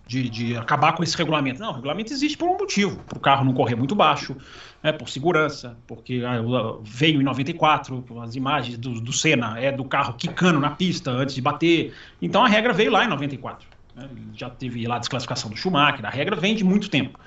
de, 0.08 0.30
de 0.30 0.56
acabar 0.56 0.94
com 0.94 1.02
esse 1.02 1.14
regulamento. 1.14 1.60
Não, 1.60 1.70
o 1.70 1.74
regulamento 1.74 2.10
existe 2.10 2.36
por 2.38 2.48
um 2.48 2.56
motivo, 2.56 2.96
para 3.06 3.18
o 3.18 3.20
carro 3.20 3.44
não 3.44 3.52
correr 3.52 3.76
muito 3.76 3.94
baixo, 3.94 4.34
né, 4.82 4.90
por 4.90 5.06
segurança, 5.10 5.76
porque 5.86 6.22
ah, 6.26 6.40
veio 6.82 7.20
em 7.20 7.24
94, 7.24 8.02
as 8.22 8.34
imagens 8.34 8.78
do, 8.78 9.02
do 9.02 9.12
Senna 9.12 9.60
é 9.60 9.70
do 9.70 9.84
carro 9.84 10.14
quicando 10.14 10.58
na 10.58 10.70
pista 10.70 11.10
antes 11.10 11.34
de 11.34 11.42
bater. 11.42 11.94
Então 12.22 12.42
a 12.42 12.48
regra 12.48 12.72
veio 12.72 12.90
lá 12.90 13.04
em 13.04 13.08
94. 13.08 13.68
Né, 13.94 14.08
já 14.32 14.48
teve 14.48 14.86
lá 14.86 14.96
a 14.96 14.98
desclassificação 14.98 15.50
do 15.50 15.56
Schumacher, 15.58 16.06
a 16.06 16.10
regra 16.10 16.34
vem 16.34 16.56
de 16.56 16.64
muito 16.64 16.88
tempo. 16.88 17.20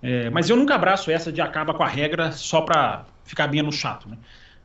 É, 0.00 0.30
mas 0.30 0.48
eu 0.48 0.56
nunca 0.56 0.76
abraço 0.76 1.10
essa 1.10 1.32
de 1.32 1.40
acaba 1.40 1.74
com 1.74 1.82
a 1.82 1.88
regra 1.88 2.30
só 2.30 2.60
para 2.60 3.04
ficar 3.24 3.48
bem 3.48 3.62
no 3.62 3.72
chato. 3.72 4.08
Né? 4.08 4.16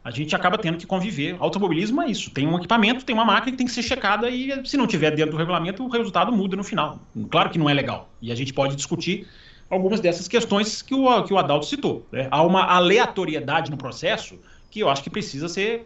A 0.08 0.10
gente 0.10 0.34
acaba 0.34 0.58
tendo 0.58 0.78
que 0.78 0.88
conviver. 0.88 1.36
Automobilismo 1.38 2.02
é 2.02 2.10
isso. 2.10 2.32
Tem 2.32 2.48
um 2.48 2.58
equipamento, 2.58 3.04
tem 3.04 3.14
uma 3.14 3.26
máquina 3.26 3.52
que 3.52 3.58
tem 3.58 3.68
que 3.68 3.74
ser 3.74 3.84
checada 3.84 4.30
e 4.30 4.66
se 4.66 4.78
não 4.78 4.88
tiver 4.88 5.14
dentro 5.14 5.32
do 5.32 5.38
regulamento, 5.38 5.84
o 5.84 5.90
resultado 5.90 6.32
muda 6.32 6.56
no 6.56 6.64
final. 6.64 7.02
Claro 7.30 7.50
que 7.50 7.60
não 7.60 7.70
é 7.70 7.74
legal. 7.74 8.10
E 8.22 8.32
a 8.32 8.36
gente 8.36 8.54
pode 8.54 8.78
discutir 8.78 9.28
algumas 9.70 10.00
dessas 10.00 10.26
questões 10.26 10.82
que 10.82 10.96
o, 10.96 11.24
que 11.24 11.34
o 11.34 11.38
Adalto 11.38 11.66
citou. 11.66 12.08
Né? 12.10 12.30
Há 12.32 12.42
uma 12.42 12.64
aleatoriedade 12.64 13.70
no 13.70 13.76
processo 13.76 14.40
que 14.72 14.80
eu 14.80 14.90
acho 14.90 15.04
que 15.04 15.10
precisa 15.10 15.50
ser 15.50 15.86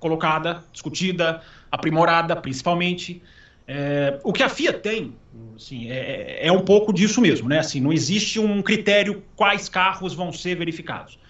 colocada, 0.00 0.64
discutida, 0.72 1.40
aprimorada, 1.70 2.34
principalmente. 2.34 3.22
É, 3.68 4.18
o 4.24 4.32
que 4.32 4.42
a 4.42 4.48
FIA 4.48 4.72
tem, 4.72 5.14
assim, 5.54 5.88
é, 5.88 6.48
é, 6.48 6.50
um 6.50 6.62
pouco 6.62 6.92
disso 6.92 7.20
mesmo, 7.20 7.48
né? 7.48 7.60
Assim, 7.60 7.78
não 7.78 7.92
existe 7.92 8.40
um 8.40 8.60
critério 8.60 9.22
quais 9.36 9.68
carros 9.68 10.14
vão 10.14 10.32
ser 10.32 10.56
verificados. 10.56 11.21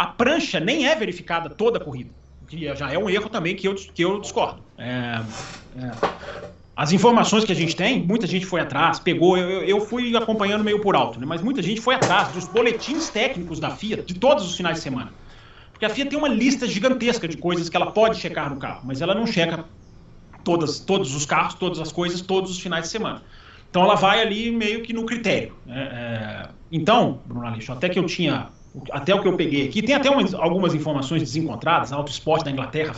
A 0.00 0.06
prancha 0.06 0.58
nem 0.58 0.86
é 0.86 0.96
verificada 0.96 1.50
toda 1.50 1.76
a 1.76 1.84
corrida, 1.84 2.08
que 2.48 2.74
já 2.74 2.90
é 2.90 2.96
um 2.96 3.10
erro 3.10 3.28
também 3.28 3.54
que 3.54 3.68
eu, 3.68 3.74
que 3.74 4.02
eu 4.02 4.18
discordo. 4.18 4.62
É, 4.78 5.20
é, 5.76 5.90
as 6.74 6.90
informações 6.90 7.44
que 7.44 7.52
a 7.52 7.54
gente 7.54 7.76
tem, 7.76 8.02
muita 8.02 8.26
gente 8.26 8.46
foi 8.46 8.62
atrás, 8.62 8.98
pegou, 8.98 9.36
eu, 9.36 9.62
eu 9.62 9.78
fui 9.82 10.16
acompanhando 10.16 10.64
meio 10.64 10.80
por 10.80 10.96
alto, 10.96 11.20
né? 11.20 11.26
mas 11.26 11.42
muita 11.42 11.60
gente 11.60 11.82
foi 11.82 11.96
atrás 11.96 12.28
dos 12.28 12.48
boletins 12.48 13.10
técnicos 13.10 13.60
da 13.60 13.68
FIA 13.68 13.98
de 13.98 14.14
todos 14.14 14.46
os 14.46 14.56
finais 14.56 14.76
de 14.78 14.84
semana. 14.84 15.12
Porque 15.70 15.84
a 15.84 15.90
FIA 15.90 16.06
tem 16.06 16.18
uma 16.18 16.28
lista 16.28 16.66
gigantesca 16.66 17.28
de 17.28 17.36
coisas 17.36 17.68
que 17.68 17.76
ela 17.76 17.92
pode 17.92 18.16
checar 18.16 18.48
no 18.48 18.56
carro, 18.56 18.80
mas 18.84 19.02
ela 19.02 19.14
não 19.14 19.26
checa 19.26 19.66
todas, 20.42 20.78
todos 20.78 21.14
os 21.14 21.26
carros, 21.26 21.52
todas 21.52 21.78
as 21.78 21.92
coisas, 21.92 22.22
todos 22.22 22.50
os 22.50 22.58
finais 22.58 22.84
de 22.84 22.88
semana. 22.88 23.22
Então 23.68 23.82
ela 23.82 23.96
vai 23.96 24.22
ali 24.22 24.50
meio 24.50 24.80
que 24.80 24.94
no 24.94 25.04
critério. 25.04 25.54
Né? 25.66 25.82
É, 25.92 26.48
então, 26.72 27.20
Bruno 27.26 27.46
Aleixo, 27.46 27.70
até 27.70 27.90
que 27.90 27.98
eu 27.98 28.06
tinha, 28.06 28.48
até 28.92 29.14
o 29.14 29.20
que 29.20 29.28
eu 29.28 29.36
peguei 29.36 29.66
aqui, 29.68 29.82
tem 29.82 29.94
até 29.94 30.10
umas, 30.10 30.32
algumas 30.34 30.74
informações 30.74 31.22
desencontradas, 31.22 31.92
a 31.92 31.96
Auto 31.96 32.10
Esporte 32.10 32.44
da 32.44 32.50
Inglaterra 32.50 32.94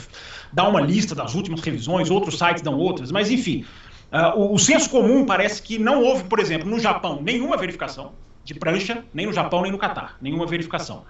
dá 0.52 0.68
uma 0.68 0.80
lista 0.80 1.14
das 1.14 1.34
últimas 1.34 1.60
revisões, 1.60 2.10
outros 2.10 2.38
sites 2.38 2.62
dão 2.62 2.76
outras, 2.76 3.10
mas 3.10 3.30
enfim, 3.30 3.64
uh, 4.12 4.38
o, 4.38 4.54
o 4.54 4.58
senso 4.58 4.90
comum 4.90 5.24
parece 5.24 5.62
que 5.62 5.78
não 5.78 6.02
houve, 6.02 6.24
por 6.24 6.38
exemplo, 6.38 6.68
no 6.68 6.78
Japão, 6.78 7.20
nenhuma 7.22 7.56
verificação 7.56 8.12
de 8.44 8.54
prancha, 8.54 9.04
nem 9.14 9.26
no 9.26 9.32
Japão, 9.32 9.62
nem 9.62 9.72
no 9.72 9.78
Catar, 9.78 10.16
nenhuma 10.20 10.46
verificação. 10.46 11.04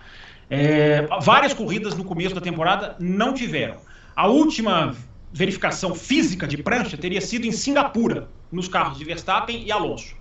É, 0.50 1.08
várias 1.22 1.54
corridas 1.54 1.94
no 1.96 2.04
começo 2.04 2.34
da 2.34 2.40
temporada 2.40 2.94
não 3.00 3.32
tiveram. 3.32 3.76
A 4.14 4.26
última 4.26 4.94
verificação 5.32 5.94
física 5.94 6.46
de 6.46 6.58
prancha 6.58 6.96
teria 6.96 7.20
sido 7.20 7.46
em 7.46 7.52
Singapura, 7.52 8.28
nos 8.50 8.68
carros 8.68 8.98
de 8.98 9.04
Verstappen 9.04 9.64
e 9.64 9.72
Alonso. 9.72 10.14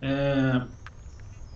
É... 0.00 0.62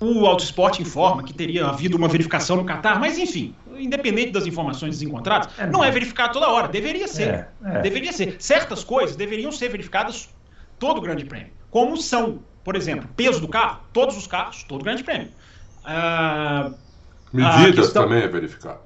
O 0.03 0.27
Auto 0.27 0.43
Esporte 0.43 0.83
informa 0.83 1.23
que 1.23 1.33
teria 1.33 1.67
havido 1.67 1.97
uma 1.97 2.09
verificação 2.09 2.57
no 2.57 2.65
Catar, 2.65 2.99
mas 2.99 3.17
enfim, 3.19 3.55
independente 3.79 4.33
das 4.33 4.47
informações 4.47 4.99
desencontradas, 4.99 5.49
é, 5.57 5.67
não 5.67 5.85
é 5.85 5.91
verificado 5.93 6.33
toda 6.33 6.49
hora. 6.49 6.67
Deveria 6.67 7.07
ser. 7.07 7.29
É, 7.29 7.49
é. 7.65 7.81
Deveria 7.83 8.13
ser. 8.13 8.35
Certas 8.41 8.83
coisas 8.83 9.15
deveriam 9.15 9.53
ser 9.53 9.69
verificadas 9.69 10.29
todo 10.77 10.99
o 10.99 11.01
Grande 11.01 11.25
Prêmio. 11.25 11.53
Como 11.71 11.97
são, 11.97 12.41
por 12.65 12.75
exemplo, 12.75 13.09
peso 13.17 13.41
do 13.41 13.47
carro, 13.47 13.81
todos 13.93 14.17
os 14.17 14.27
carros, 14.27 14.65
todo 14.65 14.81
o 14.81 14.85
Grande 14.85 15.05
Prêmio. 15.05 15.29
Ah, 15.85 16.73
Medidas 17.33 17.87
questão... 17.87 18.03
também 18.03 18.23
é 18.23 18.29
verificado. 18.29 18.81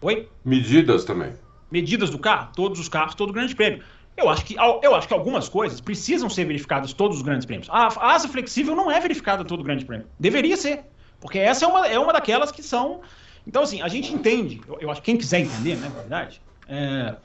Oi? 0.00 0.28
Medidas 0.44 1.04
também. 1.04 1.32
Medidas 1.68 2.10
do 2.10 2.18
carro, 2.18 2.50
todos 2.54 2.78
os 2.78 2.88
carros, 2.88 3.16
todo 3.16 3.30
o 3.30 3.32
Grande 3.32 3.56
Prêmio. 3.56 3.82
Eu 4.16 4.28
acho, 4.28 4.44
que, 4.44 4.54
eu 4.54 4.94
acho 4.94 5.08
que 5.08 5.14
algumas 5.14 5.48
coisas 5.48 5.80
precisam 5.80 6.30
ser 6.30 6.44
verificadas 6.44 6.92
todos 6.92 7.16
os 7.16 7.22
grandes 7.22 7.44
prêmios. 7.44 7.68
A, 7.68 8.12
asa 8.12 8.28
flexível 8.28 8.76
não 8.76 8.90
é 8.90 9.00
verificada 9.00 9.44
todo 9.44 9.62
grande 9.64 9.84
prêmio. 9.84 10.06
Deveria 10.18 10.56
ser. 10.56 10.84
Porque 11.20 11.38
essa 11.38 11.64
é 11.64 11.68
uma, 11.68 11.86
é 11.86 11.98
uma 11.98 12.12
daquelas 12.12 12.52
que 12.52 12.62
são. 12.62 13.00
Então, 13.46 13.62
assim, 13.62 13.82
a 13.82 13.88
gente 13.88 14.12
entende, 14.14 14.60
eu, 14.68 14.78
eu 14.80 14.90
acho 14.90 15.00
que 15.00 15.06
quem 15.06 15.16
quiser 15.16 15.40
entender, 15.40 15.76
né, 15.76 15.88
na 15.88 16.00
verdade, 16.00 16.40
é, 16.68 17.16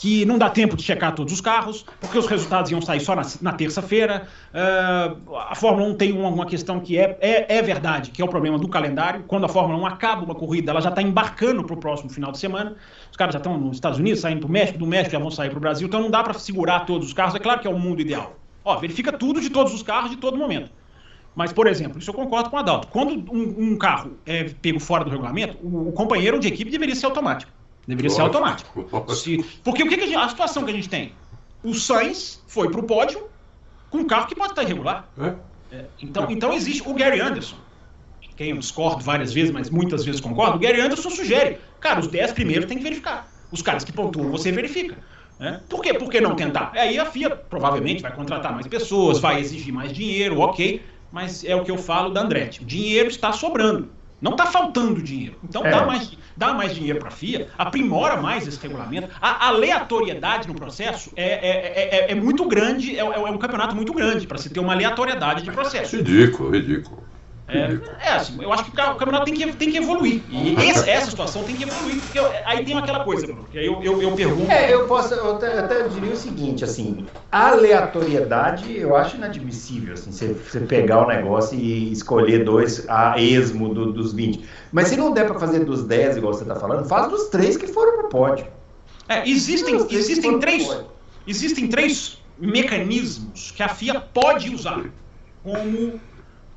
que 0.00 0.24
não 0.24 0.38
dá 0.38 0.48
tempo 0.48 0.76
de 0.76 0.82
checar 0.82 1.14
todos 1.14 1.30
os 1.30 1.42
carros, 1.42 1.84
porque 2.00 2.16
os 2.16 2.26
resultados 2.26 2.70
iam 2.70 2.80
sair 2.80 3.00
só 3.00 3.14
na, 3.14 3.20
na 3.42 3.52
terça-feira. 3.52 4.26
Uh, 4.48 5.36
a 5.36 5.54
Fórmula 5.54 5.86
1 5.88 5.94
tem 5.96 6.10
uma, 6.10 6.30
uma 6.30 6.46
questão 6.46 6.80
que 6.80 6.96
é, 6.96 7.18
é, 7.20 7.58
é, 7.58 7.60
verdade, 7.60 8.10
que 8.10 8.22
é 8.22 8.24
o 8.24 8.28
problema 8.28 8.58
do 8.58 8.66
calendário. 8.66 9.24
Quando 9.28 9.44
a 9.44 9.48
Fórmula 9.48 9.78
1 9.78 9.86
acaba 9.86 10.24
uma 10.24 10.34
corrida, 10.34 10.70
ela 10.70 10.80
já 10.80 10.88
está 10.88 11.02
embarcando 11.02 11.62
para 11.62 11.74
o 11.74 11.76
próximo 11.76 12.08
final 12.08 12.32
de 12.32 12.38
semana. 12.38 12.76
Os 13.10 13.16
caras 13.18 13.34
já 13.34 13.38
estão 13.40 13.58
nos 13.58 13.76
Estados 13.76 13.98
Unidos, 13.98 14.22
saindo 14.22 14.40
para 14.40 14.48
o 14.48 14.50
México, 14.50 14.78
do 14.78 14.86
México 14.86 15.12
já 15.12 15.18
vão 15.18 15.30
sair 15.30 15.50
para 15.50 15.58
o 15.58 15.60
Brasil, 15.60 15.86
então 15.86 16.00
não 16.00 16.10
dá 16.10 16.22
para 16.22 16.32
segurar 16.32 16.86
todos 16.86 17.08
os 17.08 17.12
carros. 17.12 17.34
É 17.34 17.38
claro 17.38 17.60
que 17.60 17.66
é 17.66 17.70
o 17.70 17.78
mundo 17.78 18.00
ideal. 18.00 18.36
Ó, 18.64 18.78
verifica 18.78 19.12
tudo 19.12 19.38
de 19.38 19.50
todos 19.50 19.74
os 19.74 19.82
carros 19.82 20.10
de 20.10 20.16
todo 20.16 20.38
momento. 20.38 20.70
Mas, 21.36 21.52
por 21.52 21.66
exemplo, 21.66 21.98
isso 21.98 22.08
eu 22.08 22.14
concordo 22.14 22.48
com 22.48 22.56
o 22.56 22.58
Adalto. 22.58 22.88
Quando 22.88 23.30
um, 23.30 23.72
um 23.72 23.76
carro 23.76 24.12
é 24.24 24.44
pego 24.44 24.80
fora 24.80 25.04
do 25.04 25.10
regulamento, 25.10 25.58
o, 25.62 25.90
o 25.90 25.92
companheiro 25.92 26.40
de 26.40 26.48
equipe 26.48 26.70
deveria 26.70 26.94
ser 26.94 27.04
automático. 27.04 27.59
Deveria 27.90 28.10
ser 28.10 28.20
automático. 28.20 28.88
Se, 29.14 29.44
porque 29.64 29.82
o 29.82 29.88
que, 29.88 29.96
que 29.96 30.04
a, 30.04 30.06
gente, 30.06 30.16
a, 30.16 30.28
situação 30.28 30.64
que 30.64 30.70
a 30.70 30.74
gente 30.74 30.88
tem? 30.88 31.12
O 31.62 31.74
Sainz 31.74 32.42
foi 32.46 32.70
para 32.70 32.80
o 32.80 32.84
pódio 32.84 33.26
com 33.90 33.98
um 33.98 34.06
carro 34.06 34.28
que 34.28 34.34
pode 34.34 34.52
estar 34.52 34.62
irregular. 34.62 35.08
É? 35.18 35.34
É, 35.72 35.84
então, 36.00 36.26
então 36.30 36.52
existe 36.52 36.82
o 36.88 36.94
Gary 36.94 37.20
Anderson, 37.20 37.56
quem 38.36 38.50
eu 38.50 38.58
discordo 38.58 39.02
várias 39.02 39.32
vezes, 39.32 39.50
mas 39.50 39.68
muitas 39.68 40.04
vezes 40.04 40.20
concordo. 40.20 40.56
O 40.56 40.58
Gary 40.60 40.80
Anderson 40.80 41.10
sugere, 41.10 41.58
cara, 41.80 42.00
os 42.00 42.06
10 42.06 42.32
primeiros 42.32 42.66
tem 42.66 42.78
que 42.78 42.82
verificar. 42.82 43.28
Os 43.50 43.60
caras 43.60 43.84
que 43.84 43.92
pontuam 43.92 44.30
você 44.30 44.52
verifica. 44.52 44.96
Né? 45.38 45.60
Por 45.68 45.82
quê? 45.82 45.92
Por 45.94 46.08
que 46.08 46.20
não 46.20 46.36
tentar? 46.36 46.70
Aí 46.74 46.98
a 46.98 47.04
FIA 47.04 47.30
provavelmente 47.30 48.02
vai 48.02 48.14
contratar 48.14 48.52
mais 48.52 48.66
pessoas, 48.66 49.18
vai 49.18 49.40
exigir 49.40 49.74
mais 49.74 49.92
dinheiro, 49.92 50.38
ok. 50.40 50.82
Mas 51.10 51.44
é 51.44 51.56
o 51.56 51.64
que 51.64 51.70
eu 51.70 51.78
falo 51.78 52.10
da 52.10 52.22
Andretti. 52.22 52.62
O 52.62 52.64
dinheiro 52.64 53.08
está 53.08 53.32
sobrando. 53.32 53.90
Não 54.20 54.32
está 54.32 54.46
faltando 54.46 55.00
dinheiro. 55.02 55.36
Então 55.42 55.64
é. 55.64 55.70
dá, 55.70 55.84
mais, 55.86 56.12
dá 56.36 56.52
mais 56.52 56.74
dinheiro 56.74 56.98
para 56.98 57.08
a 57.08 57.12
FIA, 57.12 57.48
aprimora 57.56 58.20
mais 58.20 58.46
esse 58.46 58.60
regulamento. 58.60 59.08
A 59.20 59.48
aleatoriedade 59.48 60.46
no 60.46 60.54
processo 60.54 61.10
é, 61.16 61.24
é, 61.24 62.08
é, 62.08 62.12
é 62.12 62.14
muito 62.14 62.46
grande, 62.46 62.96
é, 62.96 63.00
é, 63.00 63.04
um 63.04 63.38
campeonato 63.38 63.74
muito 63.74 63.92
grande 63.94 64.26
para 64.26 64.38
se 64.38 64.50
ter 64.50 64.60
uma 64.60 64.74
aleatoriedade 64.74 65.42
de 65.42 65.50
processo. 65.50 65.96
Ridículo, 65.96 66.50
ridículo. 66.50 67.02
É, 67.52 68.06
é, 68.06 68.12
assim, 68.12 68.38
eu 68.40 68.52
acho 68.52 68.64
que 68.64 68.70
o 68.70 68.94
campeonato 68.94 69.24
tem 69.24 69.34
que, 69.34 69.52
tem 69.54 69.70
que 69.70 69.78
evoluir. 69.78 70.22
E 70.30 70.54
essa, 70.68 70.88
essa 70.88 71.10
situação 71.10 71.42
tem 71.42 71.56
que 71.56 71.64
evoluir, 71.64 72.00
porque 72.00 72.18
aí 72.44 72.64
tem 72.64 72.78
aquela 72.78 73.02
coisa, 73.02 73.26
Bruno, 73.26 73.44
que 73.50 73.58
aí 73.58 73.66
eu, 73.66 73.82
eu, 73.82 74.00
eu 74.00 74.12
pergunto. 74.12 74.50
É, 74.50 74.72
eu 74.72 74.86
posso, 74.86 75.14
eu 75.14 75.36
até, 75.36 75.58
até 75.58 75.88
diria 75.88 76.12
o 76.12 76.16
seguinte, 76.16 76.62
assim, 76.64 77.06
aleatoriedade 77.32 78.76
eu 78.76 78.94
acho 78.94 79.16
inadmissível, 79.16 79.94
assim, 79.94 80.12
você, 80.12 80.28
você 80.28 80.60
pegar 80.60 81.04
o 81.04 81.08
negócio 81.08 81.58
e 81.58 81.92
escolher 81.92 82.44
dois 82.44 82.88
a 82.88 83.18
esmo 83.20 83.74
do, 83.74 83.92
dos 83.92 84.12
20. 84.12 84.44
Mas 84.70 84.88
se 84.88 84.96
não 84.96 85.12
der 85.12 85.26
para 85.26 85.38
fazer 85.38 85.64
dos 85.64 85.82
10, 85.84 86.18
igual 86.18 86.32
você 86.32 86.42
está 86.42 86.54
falando, 86.54 86.86
faz 86.86 87.08
dos 87.08 87.28
três 87.28 87.56
que 87.56 87.66
foram 87.66 87.98
pro 87.98 88.08
pódio. 88.08 88.46
É, 89.08 89.28
existem, 89.28 89.74
existem 89.90 90.38
três. 90.38 90.84
Existem 91.26 91.66
três 91.68 92.22
mecanismos 92.38 93.50
que 93.50 93.62
a 93.62 93.68
FIA 93.68 94.00
pode 94.00 94.54
usar 94.54 94.84
como 95.42 96.00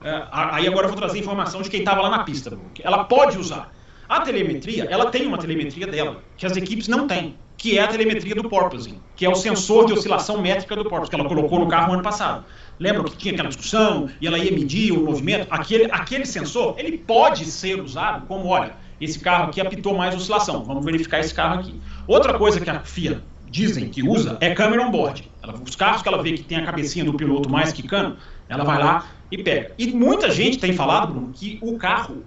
é, 0.03 0.27
aí 0.31 0.67
agora 0.67 0.85
eu 0.85 0.89
vou 0.89 0.97
trazer 0.97 1.19
informação 1.19 1.61
de 1.61 1.69
quem 1.69 1.79
estava 1.79 2.01
lá 2.01 2.09
na 2.09 2.23
pista. 2.23 2.57
Ela 2.81 3.05
pode 3.05 3.37
usar. 3.37 3.73
A 4.07 4.21
telemetria, 4.21 4.85
ela 4.89 5.09
tem 5.09 5.25
uma 5.25 5.37
telemetria 5.37 5.87
dela, 5.87 6.21
que 6.35 6.45
as 6.45 6.55
equipes 6.57 6.87
não 6.87 7.07
têm, 7.07 7.35
que 7.57 7.77
é 7.77 7.81
a 7.81 7.87
telemetria 7.87 8.35
do 8.35 8.49
porpoising, 8.49 8.99
que 9.15 9.25
é 9.25 9.29
o 9.29 9.35
sensor 9.35 9.85
de 9.85 9.93
oscilação 9.93 10.41
métrica 10.41 10.75
do 10.75 10.83
porpoise, 10.83 11.09
que 11.09 11.15
ela 11.15 11.27
colocou 11.27 11.59
no 11.59 11.67
carro 11.67 11.87
no 11.87 11.93
ano 11.93 12.03
passado. 12.03 12.43
Lembra 12.77 13.05
que 13.05 13.15
tinha 13.15 13.33
aquela 13.33 13.47
discussão 13.47 14.09
e 14.19 14.27
ela 14.27 14.37
ia 14.37 14.51
medir 14.51 14.91
o 14.91 15.05
movimento? 15.05 15.47
Aquele, 15.49 15.85
aquele 15.89 16.25
sensor, 16.25 16.75
ele 16.77 16.97
pode 16.97 17.45
ser 17.45 17.79
usado 17.79 18.27
como, 18.27 18.47
olha, 18.49 18.75
esse 18.99 19.19
carro 19.19 19.45
aqui 19.45 19.61
apitou 19.61 19.95
mais 19.95 20.13
oscilação, 20.13 20.63
vamos 20.65 20.83
verificar 20.83 21.19
esse 21.19 21.33
carro 21.33 21.61
aqui. 21.61 21.79
Outra 22.05 22.37
coisa 22.37 22.59
que 22.59 22.69
a 22.69 22.81
FIA 22.81 23.23
dizem 23.49 23.87
que 23.87 24.01
usa 24.01 24.37
é 24.41 24.53
câmera 24.53 24.81
on 24.81 24.91
board. 24.91 25.31
Ela, 25.41 25.53
os 25.53 25.75
carros 25.75 26.01
que 26.01 26.07
ela 26.07 26.21
vê 26.21 26.33
que 26.33 26.43
tem 26.43 26.57
a 26.57 26.65
cabecinha 26.65 27.05
do 27.05 27.13
piloto 27.13 27.49
mais 27.49 27.71
quicando, 27.71 28.17
ela 28.47 28.63
vai 28.63 28.77
lá 28.77 29.07
e 29.31 29.41
pega. 29.41 29.73
E 29.77 29.87
muita 29.91 30.29
gente 30.29 30.59
tem 30.59 30.73
falado, 30.73 31.13
Bruno, 31.13 31.31
que 31.33 31.59
o 31.61 31.77
carro 31.77 32.23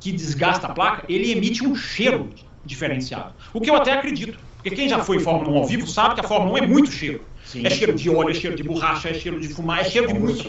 que 0.00 0.12
desgasta 0.12 0.66
a 0.66 0.72
placa, 0.72 1.04
ele 1.08 1.32
emite 1.32 1.66
um 1.66 1.74
cheiro 1.74 2.30
diferenciado. 2.64 3.34
O 3.52 3.60
que 3.60 3.70
eu 3.70 3.74
até 3.74 3.92
acredito. 3.92 4.38
Porque 4.56 4.70
quem 4.70 4.88
já 4.88 4.98
foi 5.02 5.16
em 5.16 5.20
Fórmula 5.20 5.50
1 5.50 5.56
ao 5.56 5.66
vivo 5.66 5.86
sabe 5.86 6.14
que 6.14 6.20
a 6.20 6.24
Fórmula 6.24 6.60
1 6.60 6.64
é 6.64 6.66
muito 6.66 6.90
cheiro. 6.90 7.24
Sim. 7.44 7.66
É 7.66 7.70
cheiro 7.70 7.94
de 7.94 8.10
óleo, 8.10 8.30
é 8.30 8.34
cheiro 8.34 8.56
de 8.56 8.62
borracha, 8.62 9.08
é 9.08 9.14
cheiro 9.14 9.40
de 9.40 9.48
fumar, 9.48 9.80
é 9.80 9.84
cheiro 9.84 10.08
de 10.08 10.18
muito. 10.18 10.42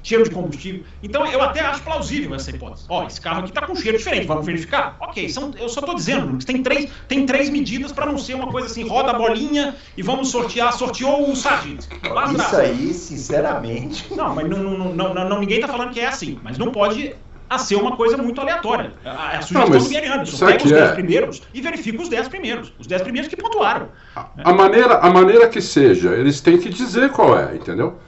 Né? 0.00 0.02
Cheiro 0.02 0.24
de 0.24 0.30
combustível. 0.30 0.82
Então 1.02 1.26
eu 1.26 1.42
até 1.42 1.60
acho 1.60 1.82
plausível 1.82 2.34
essa 2.34 2.50
hipótese. 2.50 2.86
Ó, 2.88 3.06
esse 3.06 3.20
carro 3.20 3.40
aqui 3.40 3.50
está 3.50 3.66
com 3.66 3.74
cheiro 3.74 3.98
diferente, 3.98 4.26
vamos 4.26 4.46
verificar? 4.46 4.96
Ok, 5.00 5.28
são, 5.28 5.52
eu 5.58 5.68
só 5.68 5.80
estou 5.80 5.94
dizendo, 5.94 6.38
que 6.38 6.46
tem 6.46 6.62
três, 6.62 6.90
tem 7.06 7.26
três 7.26 7.50
medidas 7.50 7.92
para 7.92 8.06
não 8.06 8.18
ser 8.18 8.34
uma 8.34 8.48
coisa 8.48 8.66
assim, 8.66 8.86
roda 8.88 9.10
a 9.10 9.14
bolinha 9.14 9.76
e 9.96 10.02
vamos 10.02 10.30
sortear, 10.30 10.72
sorteou 10.72 11.30
o 11.30 11.36
Sargent. 11.36 11.86
Isso 12.34 12.56
aí, 12.56 12.94
sinceramente. 12.94 14.12
Não, 14.14 14.34
mas 14.34 14.48
não, 14.48 14.62
não, 14.62 15.14
não, 15.14 15.28
não 15.28 15.40
ninguém 15.40 15.60
está 15.60 15.68
falando 15.68 15.92
que 15.92 16.00
é 16.00 16.06
assim, 16.06 16.38
mas 16.42 16.58
não 16.58 16.70
pode 16.72 17.14
a 17.50 17.58
ser 17.58 17.74
uma 17.74 17.96
coisa 17.96 18.16
muito 18.16 18.40
aleatória. 18.40 18.92
A, 19.04 19.38
a 19.38 19.42
sugestão 19.42 19.78
do 19.78 19.88
Gary 19.90 20.06
Anderson. 20.06 20.46
Pega 20.46 20.64
os 20.64 20.70
10 20.70 20.82
é. 20.82 20.92
primeiros 20.92 21.42
e 21.52 21.60
verifica 21.60 22.00
os 22.00 22.08
10 22.08 22.28
primeiros. 22.28 22.72
Os 22.78 22.86
10 22.86 23.02
primeiros 23.02 23.28
que 23.28 23.36
pontuaram. 23.36 23.88
A, 24.14 24.28
a, 24.44 24.52
maneira, 24.52 24.98
a 24.98 25.10
maneira 25.10 25.48
que 25.48 25.60
seja, 25.60 26.14
eles 26.14 26.40
têm 26.40 26.58
que 26.58 26.68
dizer 26.68 27.10
qual 27.10 27.36
é, 27.36 27.56
entendeu? 27.56 27.98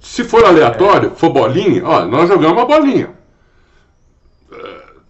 Se 0.00 0.24
for 0.24 0.44
aleatório, 0.44 1.10
for 1.14 1.30
bolinha, 1.30 1.84
ó, 1.84 2.04
nós 2.04 2.28
jogamos 2.28 2.56
uma 2.56 2.66
bolinha. 2.66 3.16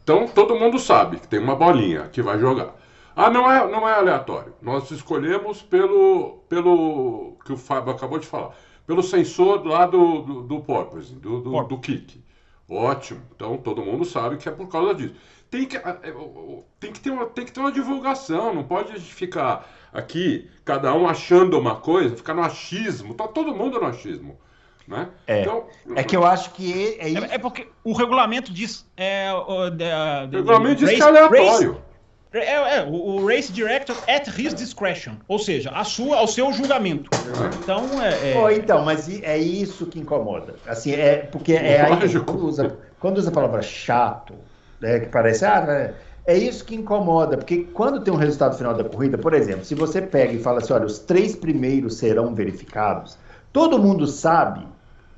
Então 0.02 0.26
todo 0.26 0.57
mundo 0.57 0.78
sabe 0.78 1.18
que 1.18 1.28
tem 1.28 1.38
uma 1.38 1.54
bolinha 1.54 2.09
que 2.09 2.23
vai 2.23 2.38
jogar. 2.38 2.75
Ah, 3.14 3.28
não 3.28 3.50
é, 3.50 3.71
não 3.71 3.87
é 3.87 3.95
aleatório. 3.95 4.54
Nós 4.62 4.90
escolhemos 4.90 5.61
pelo, 5.61 6.38
pelo 6.49 7.37
que 7.45 7.52
o 7.52 7.57
Fábio 7.57 7.92
acabou 7.92 8.18
de 8.18 8.26
falar, 8.26 8.54
pelo 8.87 9.02
sensor 9.02 9.66
lá 9.66 9.87
do, 9.87 10.23
do, 10.23 10.42
do 10.45 10.61
porpoise, 10.61 11.14
do, 11.14 11.40
do, 11.40 11.62
do 11.64 11.78
kick. 11.78 12.25
Ótimo. 12.68 13.21
Então 13.35 13.57
todo 13.59 13.85
mundo 13.85 14.04
sabe 14.04 14.37
que 14.37 14.49
é 14.49 14.52
por 14.52 14.68
causa 14.68 14.95
disso. 14.95 15.14
Tem 15.50 15.66
que, 15.66 15.76
é, 15.76 15.83
tem 16.78 16.92
que, 16.92 17.00
ter, 17.00 17.11
uma, 17.11 17.26
tem 17.26 17.45
que 17.45 17.52
ter 17.52 17.61
uma 17.61 17.73
divulgação, 17.73 18.54
não 18.54 18.64
pode 18.64 18.99
ficar 19.00 19.66
aqui, 19.92 20.49
cada 20.64 20.95
um 20.95 21.09
achando 21.09 21.59
uma 21.59 21.76
coisa, 21.76 22.16
ficar 22.16 22.35
no 22.35 22.42
achismo. 22.42 23.14
Tá 23.14 23.26
todo 23.26 23.54
mundo 23.54 23.80
no 23.80 23.87
achismo. 23.87 24.38
Né? 24.88 25.07
É. 25.26 25.42
Então, 25.42 25.66
é 25.95 26.02
que 26.02 26.16
eu 26.16 26.25
acho 26.25 26.50
que 26.52 26.97
é, 26.99 27.04
é 27.04 27.09
isso. 27.11 27.25
É, 27.26 27.35
é 27.35 27.38
porque 27.38 27.68
o 27.85 27.92
regulamento 27.92 28.50
diz. 28.50 28.87
É, 28.97 29.30
o, 29.33 29.66
o 29.66 30.30
regulamento 30.30 30.76
diz 30.76 30.88
race, 30.88 30.97
que 30.97 31.02
é 31.02 31.07
aleatório. 31.07 31.73
Race, 31.73 31.88
é, 32.33 32.76
é, 32.78 32.87
o, 32.88 33.26
Race 33.26 33.52
Director 33.52 33.97
at 34.09 34.26
his 34.28 34.54
discretion, 34.54 35.16
ou 35.26 35.38
seja, 35.38 35.71
a 35.71 35.85
sua, 35.85 36.16
ao 36.16 36.26
seu 36.26 36.50
julgamento. 36.52 37.11
Então, 37.62 38.02
é. 38.02 38.30
é... 38.30 38.35
Pô, 38.35 38.50
então, 38.50 38.83
mas 38.83 39.09
é 39.23 39.37
isso 39.37 39.87
que 39.87 39.99
incomoda. 39.99 40.57
Assim, 40.66 40.92
é 40.92 41.18
porque 41.18 41.52
é 41.52 41.83
aí 41.83 42.21
quando 42.21 42.47
usa, 42.47 42.78
quando 42.99 43.18
usa 43.18 43.28
a 43.28 43.33
palavra 43.33 43.61
chato, 43.61 44.35
né, 44.80 45.00
que 45.00 45.09
parece, 45.09 45.45
ah, 45.45 45.61
né, 45.62 45.95
é 46.26 46.37
isso 46.37 46.64
que 46.64 46.75
incomoda, 46.75 47.37
porque 47.37 47.64
quando 47.75 48.00
tem 48.00 48.12
um 48.12 48.18
resultado 48.18 48.57
final 48.57 48.75
da 48.75 48.85
corrida, 48.85 49.16
por 49.16 49.33
exemplo, 49.35 49.64
se 49.64 49.75
você 49.75 50.00
pega 50.00 50.33
e 50.33 50.38
fala 50.38 50.59
assim, 50.59 50.73
olha, 50.73 50.87
os 50.87 50.99
três 50.99 51.35
primeiros 51.35 51.97
serão 51.97 52.35
verificados, 52.35 53.18
todo 53.52 53.78
mundo 53.78 54.07
sabe 54.07 54.66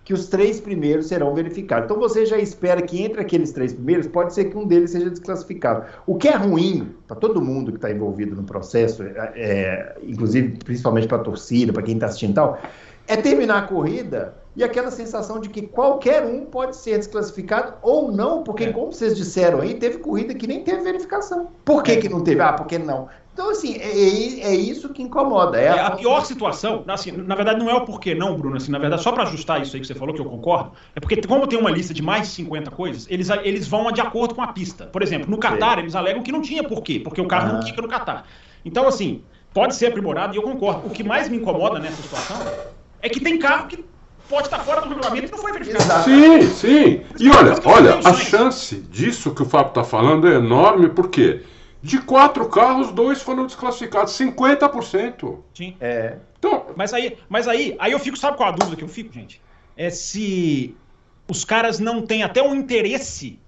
que 0.04 0.14
os 0.14 0.26
três 0.26 0.60
primeiros 0.60 1.06
serão 1.06 1.34
verificados. 1.34 1.84
Então 1.84 1.98
você 1.98 2.24
já 2.26 2.38
espera 2.38 2.82
que 2.82 3.02
entre 3.02 3.20
aqueles 3.20 3.52
três 3.52 3.72
primeiros, 3.72 4.06
pode 4.06 4.34
ser 4.34 4.46
que 4.46 4.56
um 4.56 4.66
deles 4.66 4.90
seja 4.90 5.10
desclassificado. 5.10 5.84
O 6.06 6.16
que 6.16 6.28
é 6.28 6.36
ruim 6.36 6.94
para 7.06 7.16
todo 7.16 7.40
mundo 7.40 7.70
que 7.70 7.78
está 7.78 7.90
envolvido 7.90 8.34
no 8.34 8.42
processo, 8.42 9.02
é, 9.02 9.32
é 9.36 9.96
inclusive 10.02 10.56
principalmente 10.64 11.06
para 11.06 11.18
a 11.18 11.20
torcida, 11.20 11.72
para 11.72 11.82
quem 11.82 11.94
está 11.94 12.06
assistindo 12.06 12.30
e 12.30 12.34
tal, 12.34 12.58
é 13.06 13.16
terminar 13.16 13.58
a 13.58 13.62
corrida 13.62 14.34
e 14.54 14.64
aquela 14.64 14.90
sensação 14.90 15.40
de 15.40 15.48
que 15.48 15.62
qualquer 15.62 16.24
um 16.24 16.44
pode 16.44 16.76
ser 16.76 16.98
desclassificado 16.98 17.74
ou 17.82 18.10
não, 18.10 18.42
porque, 18.42 18.64
é. 18.64 18.72
como 18.72 18.92
vocês 18.92 19.16
disseram 19.16 19.60
aí, 19.60 19.74
teve 19.74 19.98
corrida 19.98 20.34
que 20.34 20.46
nem 20.46 20.62
teve 20.62 20.82
verificação. 20.82 21.48
Por 21.64 21.82
que, 21.82 21.92
é. 21.92 21.96
que 21.96 22.08
não 22.08 22.22
teve? 22.22 22.40
Ah, 22.40 22.52
porque 22.52 22.78
não? 22.78 23.08
Então, 23.32 23.50
assim, 23.50 23.76
é, 23.76 23.88
é, 23.88 24.52
é 24.52 24.54
isso 24.54 24.88
que 24.90 25.02
incomoda. 25.02 25.58
É, 25.58 25.68
a, 25.68 25.86
a 25.86 25.90
pior 25.92 26.24
situação, 26.24 26.84
assim, 26.88 27.12
na 27.12 27.34
verdade, 27.34 27.58
não 27.58 27.70
é 27.70 27.74
o 27.74 27.82
porquê, 27.82 28.14
não, 28.14 28.36
Bruno. 28.36 28.56
Assim, 28.56 28.72
na 28.72 28.78
verdade, 28.78 29.02
só 29.02 29.12
para 29.12 29.22
ajustar 29.22 29.62
isso 29.62 29.74
aí 29.74 29.80
que 29.80 29.86
você 29.86 29.94
falou, 29.94 30.14
que 30.14 30.20
eu 30.20 30.26
concordo, 30.26 30.72
é 30.94 31.00
porque, 31.00 31.20
como 31.22 31.46
tem 31.46 31.58
uma 31.58 31.70
lista 31.70 31.94
de 31.94 32.02
mais 32.02 32.28
de 32.28 32.34
50 32.34 32.70
coisas, 32.72 33.06
eles, 33.08 33.30
eles 33.42 33.68
vão 33.68 33.90
de 33.92 34.00
acordo 34.00 34.34
com 34.34 34.42
a 34.42 34.48
pista. 34.48 34.86
Por 34.86 35.02
exemplo, 35.02 35.30
no 35.30 35.38
Qatar, 35.38 35.78
eles 35.78 35.94
alegam 35.94 36.22
que 36.22 36.32
não 36.32 36.42
tinha 36.42 36.62
porquê, 36.62 36.98
porque 36.98 37.20
o 37.20 37.26
carro 37.26 37.54
não 37.54 37.62
fica 37.62 37.80
no 37.80 37.88
Qatar. 37.88 38.24
Então, 38.64 38.86
assim, 38.86 39.22
pode 39.54 39.74
ser 39.74 39.86
aprimorado 39.86 40.34
e 40.34 40.38
eu 40.38 40.42
concordo. 40.42 40.86
O 40.86 40.90
que 40.90 41.02
mais 41.02 41.28
me 41.28 41.36
incomoda 41.36 41.78
nessa 41.78 42.02
situação 42.02 42.36
é 43.00 43.08
que 43.08 43.20
tem 43.20 43.38
carro 43.38 43.68
que 43.68 43.84
pode 44.28 44.44
estar 44.44 44.60
fora 44.60 44.80
do 44.80 44.88
regulamento 44.88 45.26
e 45.26 45.30
não 45.30 45.38
foi 45.38 45.52
verificado. 45.52 46.04
Sim, 46.04 46.42
sim. 46.42 47.00
E 47.18 47.28
olha, 47.30 47.54
olha, 47.64 47.98
a 48.04 48.12
chance 48.14 48.76
disso 48.76 49.34
que 49.34 49.42
o 49.42 49.44
Fábio 49.44 49.70
está 49.70 49.84
falando 49.84 50.28
é 50.28 50.34
enorme, 50.36 50.88
porque 50.88 51.42
de 51.82 52.00
quatro 52.00 52.48
carros, 52.48 52.92
dois 52.92 53.22
foram 53.22 53.46
desclassificados, 53.46 54.12
50%. 54.12 55.38
Sim. 55.54 55.76
É. 55.80 56.18
Então, 56.38 56.66
mas 56.76 56.92
aí, 56.92 57.16
mas 57.28 57.48
aí, 57.48 57.76
aí 57.78 57.92
eu 57.92 57.98
fico, 57.98 58.16
sabe 58.16 58.36
qual 58.36 58.48
a 58.48 58.52
dúvida 58.52 58.76
que 58.76 58.84
eu 58.84 58.88
fico, 58.88 59.12
gente? 59.12 59.40
É 59.76 59.90
se 59.90 60.74
os 61.28 61.44
caras 61.44 61.78
não 61.78 62.02
têm 62.02 62.22
até 62.22 62.42
um 62.42 62.54
interesse 62.54 63.38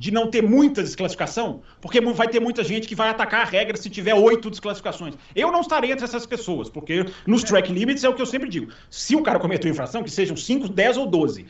de 0.00 0.10
não 0.10 0.30
ter 0.30 0.42
muita 0.42 0.82
desclassificação, 0.82 1.60
porque 1.78 2.00
vai 2.00 2.26
ter 2.26 2.40
muita 2.40 2.64
gente 2.64 2.88
que 2.88 2.94
vai 2.94 3.10
atacar 3.10 3.42
a 3.42 3.44
regra 3.44 3.76
se 3.76 3.90
tiver 3.90 4.14
oito 4.14 4.48
desclassificações. 4.48 5.14
Eu 5.36 5.52
não 5.52 5.60
estarei 5.60 5.92
entre 5.92 6.04
essas 6.06 6.24
pessoas, 6.24 6.70
porque 6.70 7.04
nos 7.26 7.44
track 7.44 7.70
limits 7.70 8.02
é 8.02 8.08
o 8.08 8.14
que 8.14 8.22
eu 8.22 8.26
sempre 8.26 8.48
digo. 8.48 8.72
Se 8.88 9.14
o 9.14 9.22
cara 9.22 9.38
cometeu 9.38 9.70
infração, 9.70 10.02
que 10.02 10.10
sejam 10.10 10.34
5, 10.34 10.70
10 10.70 10.96
ou 10.96 11.06
12. 11.06 11.46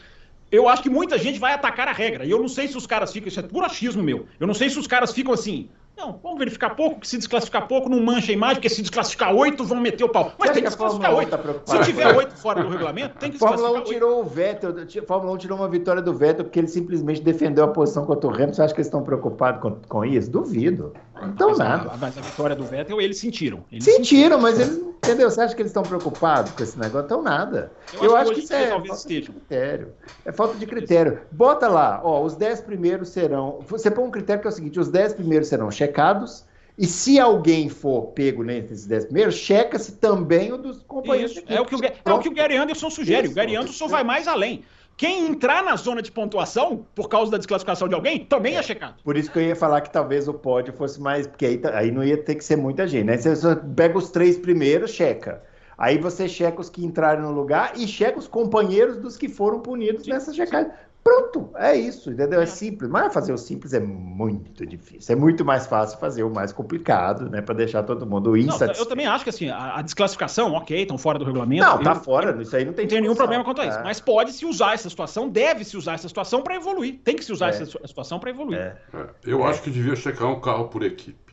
Eu 0.51 0.69
acho 0.69 0.83
que 0.83 0.91
muita 0.91 1.17
gente 1.17 1.39
vai 1.39 1.53
atacar 1.53 1.87
a 1.87 1.93
regra. 1.93 2.25
E 2.25 2.31
eu 2.31 2.41
não 2.41 2.49
sei 2.49 2.67
se 2.67 2.77
os 2.77 2.89
caras 2.89 3.13
ficam. 3.13 3.29
Isso 3.29 3.39
é 3.39 3.43
puro 3.45 3.65
achismo 3.65 4.03
meu. 4.03 4.27
Eu 4.41 4.49
não 4.49 4.55
sei 4.55 4.69
se 4.69 4.81
os 4.81 4.87
caras 4.89 5.13
ficam 5.13 5.33
assim. 5.33 5.69
Não, 6.01 6.19
vamos 6.23 6.39
verificar 6.39 6.75
pouco, 6.75 7.01
que 7.01 7.07
se 7.07 7.19
desclassificar 7.19 7.69
pouco, 7.69 7.91
não 7.91 8.01
mancha 8.01 8.33
a 8.33 8.35
imagem, 8.35 8.55
porque 8.55 8.71
se 8.71 8.81
desclassificar 8.81 9.35
oito, 9.35 9.63
vão 9.65 9.79
meter 9.79 10.03
o 10.03 10.09
pau. 10.09 10.33
Mas 10.39 10.51
tem 10.51 10.63
que 10.63 10.69
desclassificar 10.71 11.15
oito. 11.15 11.31
Tá 11.31 11.39
se 11.67 11.85
tiver 11.85 12.17
oito 12.17 12.35
fora 12.39 12.63
do 12.63 12.71
regulamento, 12.71 13.19
tem 13.19 13.31
que 13.31 13.37
desclassificar 13.37 13.71
Fórmula 13.71 13.87
1 13.87 13.93
tirou 13.93 14.21
o 14.21 14.25
Vettel, 14.25 14.75
Fórmula 15.07 15.35
1 15.35 15.37
tirou 15.37 15.59
uma 15.59 15.69
vitória 15.69 16.01
do 16.01 16.15
Vettel 16.15 16.47
porque 16.47 16.59
ele 16.59 16.69
simplesmente 16.69 17.21
defendeu 17.21 17.65
a 17.65 17.69
posição 17.69 18.07
contra 18.07 18.31
o 18.31 18.33
Hamilton. 18.33 18.55
Você 18.55 18.63
acha 18.63 18.73
que 18.73 18.81
eles 18.81 18.87
estão 18.87 19.03
preocupados 19.03 19.61
com, 19.61 19.73
com 19.87 20.03
isso? 20.03 20.31
Duvido. 20.31 20.95
Então 21.29 21.57
nada. 21.57 21.91
A, 21.93 21.97
mas 21.97 22.17
a 22.17 22.21
vitória 22.21 22.57
do 22.57 22.65
Vettel, 22.65 23.01
eles 23.01 23.19
sentiram. 23.19 23.65
Eles 23.71 23.85
sentiram, 23.85 24.05
sentiram, 24.05 24.41
mas 24.41 24.61
eles, 24.61 24.77
entendeu? 24.77 25.31
Você 25.31 25.41
acha 25.41 25.55
que 25.55 25.63
eles 25.63 25.71
estão 25.71 25.83
preocupados 25.83 26.53
com 26.53 26.63
esse 26.63 26.79
negócio? 26.79 27.07
Então 27.07 27.23
nada. 27.23 27.73
Eu, 27.95 28.05
Eu 28.05 28.17
acho, 28.17 28.31
que, 28.31 28.37
que 28.37 28.45
isso 28.45 28.55
é 28.55 28.69
falta 28.69 29.09
de 29.09 29.23
critério. 29.23 29.93
É 30.25 30.33
falta 30.33 30.59
de 30.59 30.67
critério. 30.67 31.21
Bota 31.33 31.69
lá, 31.69 32.01
ó, 32.03 32.23
os 32.23 32.35
dez 32.37 32.61
primeiros 32.61 33.11
serão... 33.11 33.61
Você 33.67 33.91
põe 33.91 34.05
um 34.05 34.11
critério 34.11 34.41
que 34.41 34.49
é 34.49 34.51
o 34.51 34.55
seguinte, 34.55 34.81
os 34.81 34.89
dez 34.89 35.13
primeiros 35.13 35.49
serão 35.49 35.71
checados, 35.71 36.45
e 36.81 36.87
se 36.87 37.21
alguém 37.21 37.69
for 37.69 38.07
pego 38.13 38.43
nesses 38.43 38.87
10 38.87 39.05
primeiros, 39.05 39.35
checa-se 39.35 39.93
também 39.93 40.51
o 40.51 40.57
dos 40.57 40.83
companheiros. 40.83 41.37
É 41.47 41.61
o, 41.61 41.67
que 41.67 41.75
o, 41.75 41.79
é 41.85 42.13
o 42.13 42.19
que 42.21 42.29
o 42.31 42.33
Gary 42.33 42.57
Anderson 42.57 42.89
sugere. 42.89 43.25
Isso, 43.25 43.33
o 43.33 43.37
Gary 43.37 43.55
Anderson 43.55 43.87
vai 43.87 44.03
mais 44.03 44.27
além. 44.27 44.65
Quem 45.01 45.29
entrar 45.29 45.65
na 45.65 45.77
zona 45.77 46.03
de 46.03 46.13
pontuação 46.13 46.85
por 46.95 47.09
causa 47.09 47.33
da 47.33 47.39
desclassificação 47.39 47.89
de 47.89 47.95
alguém 47.95 48.23
também 48.23 48.57
é, 48.57 48.59
é 48.59 48.63
checado. 48.63 48.97
Por 49.03 49.17
isso 49.17 49.33
que 49.33 49.39
eu 49.39 49.43
ia 49.45 49.57
falar 49.57 49.81
que 49.81 49.91
talvez 49.91 50.29
o 50.29 50.35
pódio 50.35 50.75
fosse 50.75 51.01
mais. 51.01 51.27
Porque 51.27 51.47
aí, 51.47 51.63
aí 51.73 51.91
não 51.91 52.05
ia 52.05 52.19
ter 52.19 52.35
que 52.35 52.45
ser 52.45 52.57
muita 52.57 52.87
gente, 52.87 53.05
né? 53.05 53.17
Você 53.17 53.35
pega 53.75 53.97
os 53.97 54.11
três 54.11 54.37
primeiros, 54.37 54.91
checa. 54.91 55.43
Aí 55.79 55.97
você 55.97 56.29
checa 56.29 56.61
os 56.61 56.69
que 56.69 56.85
entraram 56.85 57.23
no 57.23 57.33
lugar 57.33 57.73
e 57.77 57.89
checa 57.89 58.19
os 58.19 58.29
companheiros 58.29 58.99
dos 58.99 59.17
que 59.17 59.27
foram 59.27 59.61
punidos 59.61 60.05
sim, 60.05 60.11
nessa 60.11 60.35
checagem. 60.35 60.71
Pronto, 61.03 61.51
é 61.57 61.75
isso, 61.75 62.11
entendeu? 62.11 62.43
É 62.43 62.47
simples. 62.47 62.91
Mas 62.91 63.13
fazer 63.13 63.33
o 63.33 63.39
simples 63.39 63.73
é 63.73 63.81
muito 63.81 64.67
difícil. 64.67 65.15
É 65.15 65.19
muito 65.19 65.45
mais 65.45 65.67
fácil 65.67 65.99
fazer 65.99 66.23
o 66.23 66.31
mais 66.31 66.53
complicado, 66.53 67.31
né? 67.31 67.41
Para 67.41 67.55
deixar 67.55 67.83
todo 67.83 68.07
mundo 68.07 68.37
insatisfeito. 68.37 68.75
Não, 68.75 68.81
eu 68.81 68.87
também 68.87 69.07
acho 69.07 69.25
que 69.25 69.31
assim, 69.31 69.49
a, 69.49 69.77
a 69.77 69.83
desclassificação, 69.83 70.53
ok, 70.53 70.83
estão 70.83 70.99
fora 70.99 71.19
do 71.19 71.25
regulamento. 71.25 71.65
Não, 71.65 71.83
tá 71.83 71.95
fora, 71.95 72.41
isso 72.43 72.55
aí 72.55 72.67
não 72.67 72.75
tem, 72.75 72.85
não 72.85 72.91
tem 72.91 73.01
nenhum 73.01 73.15
problema 73.15 73.43
quanto 73.43 73.63
a 73.63 73.67
isso. 73.67 73.79
É. 73.79 73.83
Mas 73.83 73.99
pode 73.99 74.33
se 74.33 74.45
usar 74.45 74.75
essa 74.75 74.91
situação, 74.91 75.29
deve 75.29 75.65
se 75.65 75.77
usar 75.77 75.95
essa 75.95 76.07
situação 76.07 76.43
para 76.43 76.55
evoluir. 76.55 77.01
Tem 77.03 77.17
que 77.17 77.25
se 77.25 77.33
usar 77.33 77.47
é. 77.47 77.51
essa 77.51 77.67
situação 77.87 78.21
para 78.21 78.31
evoluir. 78.31 78.59
É. 78.59 78.77
é. 78.93 79.07
Eu 79.25 79.45
acho 79.45 79.63
que 79.63 79.71
devia 79.71 79.97
checar 79.97 80.29
um 80.29 80.39
carro 80.39 80.69
por 80.69 80.83
equipe. 80.83 81.31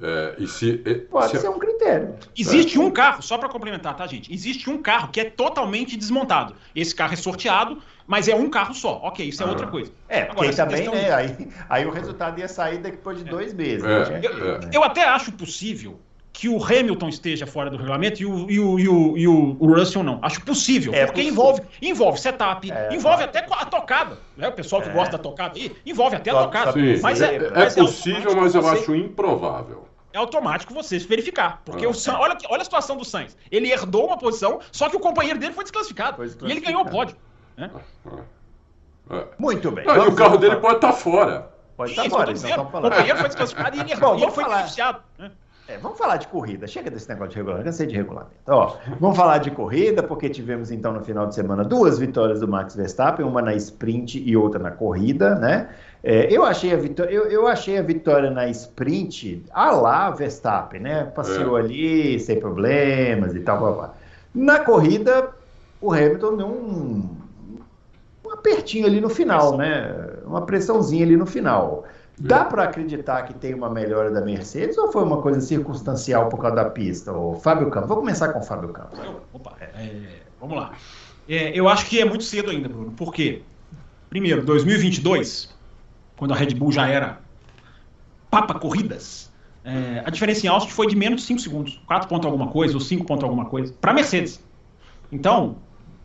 É, 0.00 0.34
e 0.38 0.46
se, 0.46 0.74
Pode 1.10 1.30
se... 1.30 1.38
ser 1.38 1.48
um 1.48 1.58
critério. 1.58 2.14
Existe 2.36 2.76
é. 2.76 2.80
um 2.80 2.90
carro, 2.90 3.22
só 3.22 3.38
para 3.38 3.48
complementar, 3.48 3.96
tá, 3.96 4.06
gente? 4.06 4.32
Existe 4.32 4.68
um 4.68 4.82
carro 4.82 5.08
que 5.08 5.20
é 5.20 5.24
totalmente 5.24 5.96
desmontado. 5.96 6.54
Esse 6.74 6.94
carro 6.94 7.14
é 7.14 7.16
sorteado, 7.16 7.82
mas 8.06 8.28
é 8.28 8.34
um 8.34 8.48
carro 8.48 8.74
só. 8.74 9.00
Ok, 9.02 9.26
isso 9.26 9.42
é 9.42 9.46
ah. 9.46 9.48
outra 9.48 9.66
coisa. 9.66 9.92
É, 10.08 10.24
porque 10.24 10.46
Agora, 10.46 10.56
também, 10.56 10.88
né? 10.88 11.12
Aí, 11.12 11.48
aí 11.68 11.86
o 11.86 11.90
resultado 11.90 12.38
ia 12.38 12.48
sair 12.48 12.78
depois 12.78 13.18
de 13.18 13.26
é. 13.26 13.30
dois 13.30 13.52
meses. 13.52 13.84
É. 13.84 14.10
Né? 14.10 14.20
Eu, 14.22 14.70
eu, 14.72 14.84
até 14.84 15.04
acho 15.04 15.32
possível 15.32 15.98
que 16.32 16.48
o 16.48 16.62
Hamilton 16.62 17.08
esteja 17.08 17.46
fora 17.46 17.70
do 17.70 17.78
regulamento 17.78 18.22
e 18.22 18.26
o, 18.26 18.50
e 18.50 18.60
o, 18.60 18.78
e 18.78 18.88
o, 18.88 19.18
e 19.18 19.28
o, 19.28 19.56
o 19.58 19.74
Russell 19.74 20.02
não. 20.02 20.18
Acho 20.22 20.42
possível, 20.42 20.92
é 20.92 21.06
porque 21.06 21.22
possível. 21.22 21.32
envolve, 21.32 21.62
envolve 21.80 22.20
setup, 22.20 22.70
é, 22.70 22.94
envolve 22.94 23.24
até 23.24 23.38
a 23.38 23.64
tocada. 23.64 24.18
Né? 24.36 24.46
O 24.48 24.52
pessoal 24.52 24.82
que 24.82 24.90
é. 24.90 24.92
gosta 24.92 25.16
da 25.16 25.22
tocada 25.22 25.58
aí, 25.58 25.74
envolve 25.86 26.14
até 26.14 26.30
a 26.30 26.34
tocada. 26.34 26.72
Sim, 26.72 27.00
mas 27.00 27.22
é, 27.22 27.36
é, 27.36 27.50
mas 27.50 27.76
é 27.76 27.80
possível, 27.80 28.36
mas 28.36 28.54
eu 28.54 28.60
você, 28.60 28.80
acho 28.80 28.94
improvável. 28.94 29.86
É 30.12 30.18
automático 30.18 30.72
você 30.74 30.98
verificar. 30.98 31.62
Porque 31.64 31.84
ah, 31.84 31.88
o 31.88 31.94
Sainz, 31.94 32.20
olha, 32.20 32.36
olha 32.50 32.60
a 32.60 32.64
situação 32.64 32.96
do 32.96 33.04
Sainz. 33.04 33.36
Ele 33.50 33.70
herdou 33.70 34.06
uma 34.06 34.18
posição, 34.18 34.60
só 34.70 34.88
que 34.90 34.96
o 34.96 35.00
companheiro 35.00 35.38
dele 35.38 35.54
foi 35.54 35.64
desclassificado. 35.64 36.16
Foi 36.16 36.26
desclassificado. 36.26 36.52
E 36.52 36.52
ele 36.52 36.60
ganhou 36.60 36.86
o 36.86 36.90
pódio. 36.90 37.16
Né? 37.56 37.70
É. 39.10 39.24
Muito 39.38 39.70
bem. 39.70 39.86
Não, 39.86 40.04
e 40.04 40.08
o 40.08 40.14
carro 40.14 40.36
dele 40.36 40.56
pode 40.56 40.76
estar 40.76 40.88
tá 40.88 40.92
fora. 40.92 41.50
Pode 41.76 41.90
estar 41.90 42.04
tá 42.04 42.10
fora, 42.10 42.32
então 42.32 42.62
O 42.62 42.70
companheiro 42.70 43.18
foi 43.18 43.28
desclassificado 43.28 43.76
e 43.76 43.80
ele, 43.80 43.96
Bom, 43.96 44.16
ele 44.16 44.30
foi 44.30 44.44
falar. 44.44 44.56
beneficiado. 44.56 45.02
Né? 45.18 45.30
É, 45.68 45.76
vamos 45.78 45.98
falar 45.98 46.16
de 46.16 46.28
corrida. 46.28 46.66
Chega 46.66 46.90
desse 46.90 47.08
negócio 47.08 47.30
de 47.30 47.36
regulamento. 47.36 47.64
Cansei 47.64 47.86
de 47.86 47.96
regulamento. 47.96 48.32
Ó, 48.46 48.76
vamos 49.00 49.16
falar 49.16 49.38
de 49.38 49.50
corrida, 49.50 50.00
porque 50.00 50.28
tivemos 50.28 50.70
então 50.70 50.92
no 50.92 51.02
final 51.02 51.26
de 51.26 51.34
semana 51.34 51.64
duas 51.64 51.98
vitórias 51.98 52.38
do 52.38 52.46
Max 52.46 52.76
Verstappen, 52.76 53.26
uma 53.26 53.42
na 53.42 53.52
sprint 53.54 54.22
e 54.24 54.36
outra 54.36 54.60
na 54.62 54.70
corrida, 54.70 55.34
né? 55.34 55.68
É, 56.04 56.32
eu, 56.32 56.44
achei 56.44 56.72
a 56.72 56.76
vitória, 56.76 57.10
eu, 57.10 57.26
eu, 57.26 57.48
achei 57.48 57.78
a 57.78 57.82
vitória 57.82 58.30
na 58.30 58.46
sprint 58.48 59.44
a 59.52 59.72
lá 59.72 60.08
Verstappen, 60.10 60.80
né? 60.80 61.04
Passeou 61.04 61.58
é. 61.58 61.62
ali 61.62 62.20
sem 62.20 62.38
problemas 62.38 63.34
e 63.34 63.40
tal. 63.40 63.58
Blá, 63.58 63.72
blá. 63.72 63.94
Na 64.32 64.60
corrida, 64.60 65.30
o 65.80 65.92
Hamilton 65.92 66.36
deu 66.36 66.46
um 66.46 67.15
apertinho 68.46 68.86
ali 68.86 69.00
no 69.00 69.08
final, 69.08 69.56
né? 69.56 69.92
Uma 70.24 70.42
pressãozinha 70.42 71.04
ali 71.04 71.16
no 71.16 71.26
final. 71.26 71.84
Dá 72.18 72.44
para 72.44 72.62
acreditar 72.62 73.22
que 73.24 73.34
tem 73.34 73.52
uma 73.52 73.68
melhora 73.68 74.10
da 74.10 74.22
Mercedes 74.22 74.78
ou 74.78 74.90
foi 74.90 75.02
uma 75.02 75.20
coisa 75.20 75.40
circunstancial 75.40 76.28
por 76.28 76.40
causa 76.40 76.56
da 76.56 76.64
pista? 76.70 77.12
O 77.12 77.34
Fábio 77.34 77.68
Campos, 77.68 77.88
vou 77.88 77.98
começar 77.98 78.32
com 78.32 78.38
o 78.38 78.42
Fábio 78.42 78.70
Campos. 78.70 78.98
Opa, 79.32 79.54
é, 79.60 80.20
vamos 80.40 80.56
lá. 80.56 80.72
É, 81.28 81.50
eu 81.58 81.68
acho 81.68 81.86
que 81.86 82.00
é 82.00 82.04
muito 82.04 82.24
cedo 82.24 82.50
ainda, 82.50 82.68
Bruno. 82.68 82.92
Por 82.92 83.12
quê? 83.12 83.42
Primeiro, 84.08 84.42
2022, 84.44 85.54
quando 86.16 86.32
a 86.32 86.36
Red 86.36 86.54
Bull 86.54 86.72
já 86.72 86.88
era 86.88 87.20
papa 88.30 88.58
corridas, 88.58 89.30
é, 89.62 90.02
a 90.06 90.10
diferença 90.10 90.46
em 90.46 90.48
Austin 90.48 90.70
foi 90.70 90.86
de 90.86 90.96
menos 90.96 91.20
de 91.20 91.26
5 91.26 91.40
segundos. 91.40 91.80
4 91.86 92.08
pontos 92.08 92.24
alguma 92.24 92.48
coisa 92.48 92.72
ou 92.72 92.80
5 92.80 93.04
pontos 93.04 93.24
alguma 93.24 93.44
coisa. 93.46 93.74
Para 93.78 93.92
Mercedes. 93.92 94.40
Então, 95.12 95.56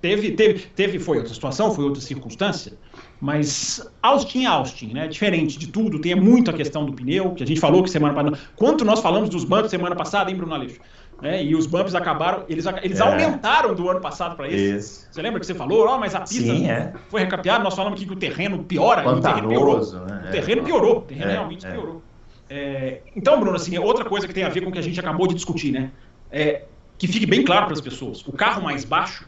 teve, 0.02 0.32
teve, 0.32 0.60
teve, 0.76 1.00
foi 1.00 1.18
outra 1.18 1.34
situação, 1.34 1.74
foi 1.74 1.86
outra 1.86 2.02
circunstância. 2.02 2.74
Mas 3.20 3.88
Austin 4.02 4.46
é 4.46 4.48
Austin, 4.48 4.94
né? 4.94 5.08
Diferente 5.08 5.58
de 5.60 5.68
tudo, 5.68 6.02
tem 6.02 6.16
muito 6.16 6.50
a 6.50 6.54
questão 6.54 6.86
do 6.86 6.94
pneu, 6.94 7.32
que 7.32 7.44
a 7.44 7.48
gente 7.48 7.60
falou 7.60 7.84
que 7.84 7.90
semana 7.90 8.14
passada. 8.16 8.40
Quanto 8.56 8.84
nós 8.84 9.00
falamos 9.00 9.30
dos 9.30 9.44
bumps 9.44 9.70
semana 9.70 9.96
passada, 9.96 10.32
hein, 10.32 10.36
Bruno 10.36 10.56
Aleixo? 10.56 10.80
Né? 11.22 11.44
E 11.44 11.56
os 11.56 11.68
bumps 11.68 11.94
acabaram, 11.94 12.46
eles, 12.50 12.66
eles 12.82 13.00
é. 13.00 13.04
aumentaram 13.04 13.76
do 13.76 13.88
ano 13.88 14.02
passado 14.02 14.36
para 14.36 14.48
esse. 14.48 14.76
Isso. 14.76 15.08
Você 15.12 15.22
lembra 15.22 15.40
que 15.40 15.46
você 15.46 15.54
falou, 15.54 15.88
oh, 15.88 16.00
mas 16.00 16.16
a 16.16 16.22
pista 16.22 16.52
Sim, 16.52 16.68
é. 16.68 16.94
foi 17.10 17.22
recapeada, 17.22 17.64
nós 17.64 17.76
falamos 17.76 18.00
aqui 18.00 18.08
que 18.08 18.14
o 18.14 18.18
terreno 18.18 18.64
piora, 18.64 19.04
Pantanoso, 19.04 19.20
o 19.20 19.32
terreno 19.32 19.50
piorou. 19.50 20.08
Né? 20.08 20.24
O 20.28 20.32
terreno 20.32 20.64
piorou, 20.64 20.98
o 20.98 21.02
terreno 21.02 21.30
é, 21.30 21.34
realmente 21.34 21.68
é. 21.68 21.72
piorou. 21.72 22.02
É, 22.50 23.02
então, 23.16 23.40
Bruno, 23.40 23.56
assim, 23.56 23.78
outra 23.78 24.04
coisa 24.04 24.28
que 24.28 24.34
tem 24.34 24.44
a 24.44 24.50
ver 24.50 24.62
com 24.62 24.70
o 24.70 24.74
que 24.74 24.80
a 24.80 24.82
gente 24.82 25.00
acabou 25.00 25.28
de 25.28 25.36
discutir, 25.36 25.72
né? 25.72 25.92
É, 26.32 26.64
que 26.98 27.08
fique 27.08 27.26
bem 27.26 27.46
claro 27.46 27.66
para 27.66 27.74
as 27.74 27.82
pessoas: 27.82 28.28
o 28.28 28.32
carro 28.32 28.62
mais 28.62 28.84
baixo 28.84 29.26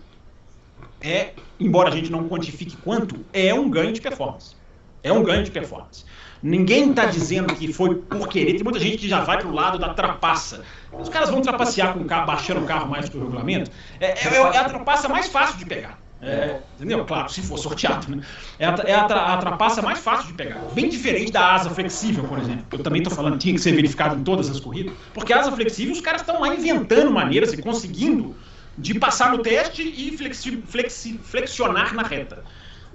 é, 1.04 1.34
embora 1.60 1.90
a 1.90 1.92
gente 1.92 2.10
não 2.10 2.30
quantifique 2.30 2.78
quanto, 2.78 3.26
é 3.34 3.54
um 3.54 3.70
ganho 3.70 3.92
de 3.92 4.00
performance. 4.00 4.56
É 5.04 5.12
um 5.12 5.22
ganho 5.22 5.44
de 5.44 5.52
performance. 5.52 6.06
Ninguém 6.42 6.90
está 6.90 7.06
dizendo 7.06 7.54
que 7.56 7.72
foi 7.72 7.96
por 7.96 8.28
querer. 8.28 8.54
Tem 8.54 8.64
muita 8.64 8.80
gente 8.80 8.98
que 8.98 9.10
já 9.10 9.22
vai 9.22 9.38
para 9.38 9.48
o 9.48 9.54
lado 9.54 9.78
da 9.78 9.94
trapaça. 9.94 10.64
Os 10.92 11.10
caras 11.10 11.30
vão 11.30 11.42
trapacear 11.42 11.94
com 11.94 12.00
o 12.00 12.06
carro, 12.06 12.28
baixando 12.28 12.62
o 12.62 12.66
carro 12.66 12.90
mais 12.90 13.10
que 13.10 13.18
o 13.18 13.22
regulamento. 13.22 13.70
É, 14.00 14.12
é, 14.12 14.36
é 14.36 14.58
a 14.58 14.64
trapaça 14.64 15.10
mais 15.10 15.28
fácil 15.28 15.58
de 15.58 15.66
pegar. 15.66 16.00
É, 16.22 16.62
entendeu? 16.76 17.04
Claro, 17.04 17.30
se 17.30 17.42
for 17.42 17.58
sorteado, 17.58 18.16
né? 18.16 18.24
É, 18.58 18.66
a, 18.66 18.76
é 18.86 18.94
a, 18.94 19.34
a, 19.34 19.38
trapaça 19.38 19.82
mais 19.82 20.00
fácil 20.00 20.28
de 20.28 20.34
pegar. 20.34 20.62
Bem 20.74 20.88
diferente 20.88 21.34
da 21.34 21.54
asa 21.54 21.70
flexível, 21.70 22.24
por 22.24 22.40
exemplo. 22.40 22.66
Eu 22.72 22.80
também 22.80 23.02
estou 23.02 23.14
falando 23.14 23.38
tinha 23.38 23.54
que 23.54 23.60
ser 23.60 23.74
verificado 23.74 24.18
em 24.18 24.24
todas 24.24 24.50
as 24.50 24.60
corridas. 24.60 24.94
Porque 25.14 25.34
a 25.34 25.40
asa 25.40 25.52
flexível, 25.52 25.94
os 25.94 26.00
caras 26.00 26.22
estão 26.22 26.40
lá 26.40 26.56
inventando 26.56 27.12
maneiras 27.12 27.52
e 27.52 27.62
conseguindo 27.62 28.34
de 28.78 28.98
passar 28.98 29.32
no 29.32 29.40
teste 29.40 29.82
e 29.82 30.18
flexi, 30.18 30.64
flexi, 30.68 31.20
flexionar 31.24 31.94
na 31.94 32.04
reta. 32.04 32.44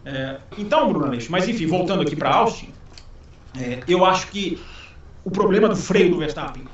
É, 0.04 0.36
então, 0.56 0.88
Bruno 0.88 1.06
Aleixo, 1.06 1.30
mas 1.30 1.48
enfim, 1.48 1.66
voltando 1.66 2.02
aqui 2.02 2.16
para 2.16 2.30
Austin, 2.30 2.72
é, 3.58 3.80
eu 3.86 4.04
acho 4.04 4.28
que 4.28 4.60
o 5.24 5.30
problema 5.30 5.68
do 5.68 5.76
freio 5.76 6.10
do 6.10 6.18
Verstappen, 6.18 6.64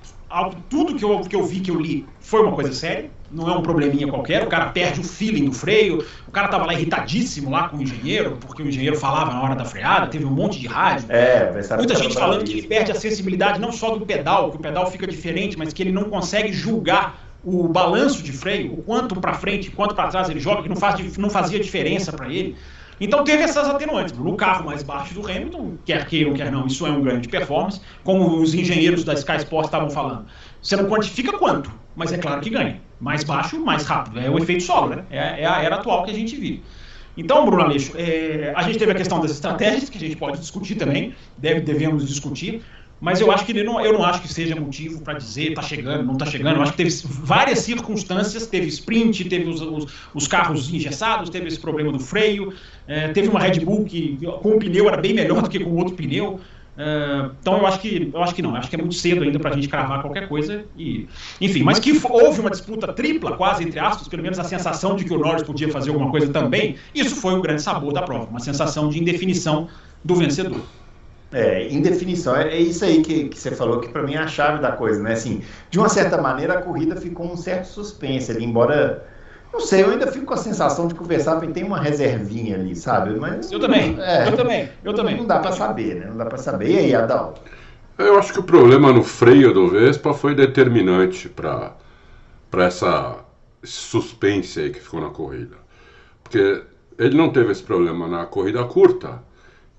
tudo 0.69 0.97
que 0.97 1.05
eu, 1.05 1.21
que 1.21 1.37
eu 1.37 1.45
vi, 1.45 1.61
que 1.61 1.71
eu 1.71 1.81
li, 1.81 2.07
foi 2.21 2.43
uma 2.43 2.53
coisa 2.53 2.73
séria, 2.73 3.11
não 3.31 3.49
é 3.49 3.57
um 3.57 3.63
probleminha 3.63 4.07
qualquer, 4.09 4.43
o 4.43 4.49
cara 4.49 4.67
perde 4.67 5.01
o 5.01 5.05
feeling 5.05 5.47
do 5.47 5.53
freio, 5.53 6.05
o 6.27 6.31
cara 6.31 6.49
tava 6.49 6.67
lá 6.67 6.75
irritadíssimo 6.75 7.51
lá 7.51 7.69
com 7.69 7.77
o 7.77 7.83
engenheiro, 7.83 8.39
porque 8.41 8.63
o 8.63 8.69
engenheiro 8.69 8.97
falava 8.97 9.33
na 9.33 9.43
hora 9.43 9.55
da 9.55 9.65
freada, 9.65 10.07
teve 10.07 10.25
um 10.25 10.31
monte 10.31 10.61
de 10.61 10.67
rádio. 10.67 11.07
É, 11.09 11.53
Muita 11.77 11.95
gente 11.95 12.15
falando 12.15 12.45
que 12.45 12.53
ele 12.53 12.67
perde 12.67 12.93
a 12.93 12.95
sensibilidade 12.95 13.61
não 13.61 13.73
só 13.73 13.97
do 13.97 14.05
pedal, 14.05 14.51
que 14.51 14.57
o 14.57 14.61
pedal 14.61 14.91
fica 14.91 15.07
diferente, 15.07 15.57
mas 15.59 15.73
que 15.73 15.83
ele 15.83 15.93
não 15.93 16.05
consegue 16.05 16.53
julgar 16.53 17.24
o 17.45 17.69
balanço 17.69 18.23
de 18.23 18.33
freio, 18.33 18.73
o 18.73 18.83
quanto 18.83 19.21
para 19.21 19.35
frente, 19.35 19.71
quanto 19.71 19.95
para 19.95 20.09
trás 20.09 20.29
ele 20.29 20.41
joga, 20.41 20.63
que 20.63 20.69
não, 20.69 20.77
faz, 20.77 21.17
não 21.17 21.29
fazia 21.29 21.61
diferença 21.61 22.13
para 22.13 22.29
ele. 22.29 22.57
Então 23.01 23.25
teve 23.25 23.43
essas 23.43 23.69
atenuantes. 23.69 24.17
No 24.17 24.37
carro 24.37 24.67
mais 24.67 24.83
baixo 24.83 25.15
do 25.15 25.21
Hamilton, 25.21 25.75
quer 25.85 26.07
queiram, 26.07 26.33
quer 26.33 26.51
não, 26.51 26.67
isso 26.67 26.87
é 26.87 26.91
um 26.91 27.03
ganho 27.03 27.21
de 27.21 27.29
performance, 27.29 27.81
como 28.03 28.41
os 28.41 28.55
engenheiros 28.55 29.05
da 29.05 29.15
Sky 29.15 29.37
Sports 29.39 29.69
estavam 29.69 29.91
falando. 29.91 30.27
Você 30.63 30.77
não 30.77 30.89
quantifica 30.89 31.37
quanto, 31.37 31.71
mas 31.95 32.13
é 32.13 32.19
claro 32.19 32.41
que 32.41 32.51
ganha. 32.51 32.81
Mais 33.01 33.25
baixo, 33.25 33.61
mais 33.61 33.85
rápido. 33.85 34.21
É 34.21 34.31
o 34.31 34.39
efeito 34.39 34.63
solo, 34.63 34.95
né? 34.95 35.05
É, 35.11 35.43
é 35.43 35.47
a 35.47 35.63
era 35.63 35.77
atual 35.77 36.05
que 36.05 36.11
a 36.11 36.15
gente 36.15 36.37
vive. 36.37 36.63
Então, 37.17 37.45
Bruno 37.45 37.63
Aleixo, 37.63 37.93
é, 37.97 38.53
a 38.57 38.63
gente 38.63 38.79
teve 38.79 38.91
a 38.91 38.95
questão 38.95 39.21
das 39.21 39.31
estratégias, 39.31 39.89
que 39.89 39.97
a 39.97 40.01
gente 40.01 40.17
pode 40.17 40.39
discutir 40.39 40.75
também, 40.75 41.15
deve, 41.39 41.61
devemos 41.61 42.09
discutir. 42.09 42.63
Mas 43.01 43.21
eu 43.21 43.31
acho 43.31 43.45
que 43.45 43.53
não, 43.63 43.81
eu 43.81 43.93
não 43.93 44.05
acho 44.05 44.23
que 44.23 44.33
seja 44.33 44.57
motivo 44.57 45.01
para 45.03 45.15
dizer 45.15 45.51
está 45.51 45.63
chegando, 45.63 46.05
não 46.05 46.15
está 46.15 46.27
chegando. 46.27 46.57
Eu 46.57 46.63
acho 46.63 46.73
que 46.73 46.79
teve 46.79 46.91
várias 47.05 47.59
circunstâncias, 47.59 48.47
teve 48.47 48.67
sprint, 48.69 49.25
teve 49.25 49.49
os, 49.49 49.61
os, 49.61 49.93
os 50.15 50.29
carros 50.29 50.73
engessados, 50.73 51.29
teve 51.29 51.49
esse 51.49 51.61
problema 51.61 51.93
do 51.93 51.99
freio, 51.99 52.55
é, 52.87 53.09
teve 53.09 53.29
uma 53.29 53.41
Red 53.41 53.61
Bull 53.61 53.85
que 53.85 54.19
com 54.43 54.51
o 54.51 54.59
pneu 54.59 54.89
era 54.89 54.97
bem 54.97 55.13
melhor 55.13 55.43
do 55.43 55.51
que 55.51 55.59
com 55.61 55.71
o 55.71 55.77
outro 55.77 55.95
pneu. 55.95 56.41
É, 56.77 57.31
então 57.41 57.59
eu 57.59 57.67
acho 57.67 57.79
que 57.79 58.11
eu 58.13 58.23
acho 58.23 58.35
que 58.35 58.43
não, 58.43 58.57
acho 58.57 58.69
que 58.69 58.75
é 58.75 58.79
muito 58.79 58.95
cedo 58.95 59.23
ainda 59.23 59.39
para 59.39 59.51
a 59.51 59.55
gente 59.55 59.69
cravar 59.69 60.01
qualquer 60.01 60.27
coisa 60.27 60.65
e 60.77 61.07
enfim, 61.41 61.63
mas 61.63 61.79
que 61.79 61.93
houve 62.11 62.41
uma 62.41 62.51
disputa 62.51 62.93
tripla, 62.93 63.37
quase 63.37 63.63
entre 63.63 63.79
aspas, 63.79 64.09
pelo 64.09 64.23
menos 64.23 64.39
a 64.39 64.45
sensação 64.45 64.97
de 64.97 65.05
que 65.05 65.13
o 65.13 65.19
Norris 65.19 65.45
podia 65.45 65.69
fazer 65.69 65.91
alguma 65.91 66.11
coisa 66.11 66.33
também. 66.33 66.77
Isso 66.95 67.15
foi 67.17 67.35
o 67.35 67.43
grande 67.43 67.63
sabor 67.63 67.93
da 67.93 68.03
prova, 68.03 68.29
uma 68.29 68.41
sensação 68.41 68.89
de 68.89 68.99
indefinição 68.99 69.69
do 70.03 70.17
vencedor. 70.17 70.61
É, 71.35 71.67
indefinição, 71.69 72.37
é, 72.37 72.55
é 72.55 72.61
isso 72.61 72.85
aí 72.85 73.03
que, 73.03 73.29
que 73.29 73.37
você 73.37 73.51
falou, 73.51 73.81
que 73.81 73.89
para 73.89 74.05
mim 74.05 74.15
é 74.15 74.19
a 74.19 74.29
chave 74.29 74.63
da 74.63 74.71
coisa, 74.71 75.03
né? 75.03 75.15
Assim, 75.15 75.43
de 75.69 75.81
uma 75.81 75.89
certa 75.89 76.17
maneira, 76.23 76.55
a 76.55 76.63
corrida 76.63 76.95
ficou 76.95 77.27
um 77.27 77.37
certo 77.37 77.65
suspense 77.65 78.31
ali, 78.31 78.45
embora. 78.45 79.05
Não 79.53 79.59
sei, 79.59 79.83
eu 79.83 79.91
ainda 79.91 80.07
fico 80.07 80.27
com 80.27 80.35
a 80.35 80.37
sensação 80.37 80.87
de 80.87 80.95
que 80.95 81.03
o 81.03 81.05
Verstappen 81.05 81.51
tem 81.53 81.65
uma 81.65 81.81
reservinha 81.81 82.55
ali, 82.55 82.77
sabe? 82.77 83.19
Mas, 83.19 83.51
eu 83.51 83.59
também, 83.59 83.97
é, 84.01 84.29
eu 84.29 84.37
também, 84.37 84.69
eu 84.85 84.95
também. 84.95 85.17
Não 85.17 85.27
dá 85.27 85.41
para 85.41 85.51
saber, 85.51 85.97
né? 85.97 86.07
Não 86.07 86.17
dá 86.17 86.27
para 86.27 86.39
saber. 86.39 86.71
E 86.71 86.79
aí, 86.79 86.95
Adal? 86.95 87.35
Eu 87.99 88.17
acho 88.17 88.33
que 88.33 88.39
o 88.39 88.45
problema 88.45 88.93
no 88.93 89.03
freio 89.03 89.53
do 89.53 89.69
Vespa 89.69 90.15
foi 90.15 90.37
determinante 90.37 91.29
para 91.29 91.75
essa 92.59 93.17
suspense 93.65 94.61
aí 94.61 94.71
que 94.71 94.79
ficou 94.79 95.01
na 95.01 95.11
corrida. 95.11 95.57
Porque 96.23 96.63
ele 96.97 97.17
não 97.17 97.31
teve 97.31 97.51
esse 97.51 97.63
problema 97.63 98.07
na 98.07 98.25
corrida 98.25 98.63
curta 98.65 99.21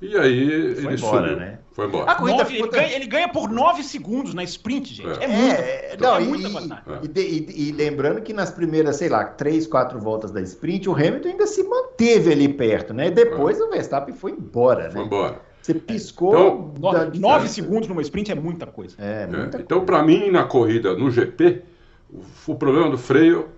e 0.02 0.18
aí 0.18 0.76
foi 0.76 0.86
ele 0.86 0.96
embora, 0.96 1.30
subiu. 1.30 1.38
né? 1.38 1.60
Foi 1.72 1.88
embora. 1.88 2.12
A 2.12 2.16
corrida 2.16 2.38
nove, 2.38 2.58
ele, 2.58 2.68
ganha, 2.70 2.96
ele, 2.96 3.06
ganha, 3.08 3.30
por 3.30 3.50
9 3.50 3.84
segundos 3.84 4.34
na 4.34 4.44
sprint, 4.44 4.94
gente. 4.94 5.20
É, 5.20 5.24
é 5.24 5.28
muita, 5.28 5.62
é, 5.62 5.98
não, 6.00 6.16
é 6.16 6.20
muita 6.20 6.50
vantagem. 6.50 6.84
E, 7.16 7.20
e, 7.20 7.70
e, 7.70 7.72
lembrando 7.72 8.22
que 8.22 8.34
nas 8.34 8.52
primeiras, 8.52 8.98
sei 8.98 9.10
lá, 9.10 9.24
3, 9.24 9.68
4 9.68 10.00
voltas 10.00 10.32
da 10.32 10.42
sprint, 10.42 10.90
o 10.90 10.94
Hamilton 10.94 11.30
ainda 11.30 11.48
se 11.48 11.64
manteve 11.64 12.32
ali 12.32 12.50
perto, 12.50 12.94
né? 12.94 13.10
Depois 13.10 13.60
é. 13.60 13.64
o 13.64 13.70
Verstappen 13.70 14.14
foi 14.14 14.32
embora, 14.32 14.86
né? 14.86 14.92
Foi 14.92 15.04
embora. 15.04 15.42
Você 15.62 15.74
piscou. 15.74 16.74
Então, 16.78 17.12
9 17.16 17.48
segundos 17.48 17.88
numa 17.88 18.02
sprint 18.02 18.32
é 18.32 18.36
muita 18.36 18.68
coisa. 18.68 18.96
É, 19.00 19.24
é 19.24 19.28
muita 19.28 19.60
então, 19.60 19.84
para 19.84 20.04
mim, 20.04 20.30
na 20.30 20.44
corrida, 20.44 20.94
no 20.94 21.10
GP, 21.10 21.64
o, 22.10 22.52
o 22.52 22.56
problema 22.56 22.90
do 22.90 22.98
freio 22.98 23.50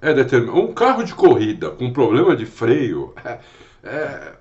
é 0.00 0.12
determinado. 0.12 0.58
Um 0.58 0.74
carro 0.74 1.04
de 1.04 1.14
corrida 1.14 1.70
com 1.70 1.92
problema 1.92 2.34
de 2.34 2.46
freio 2.46 3.14
é, 3.84 4.32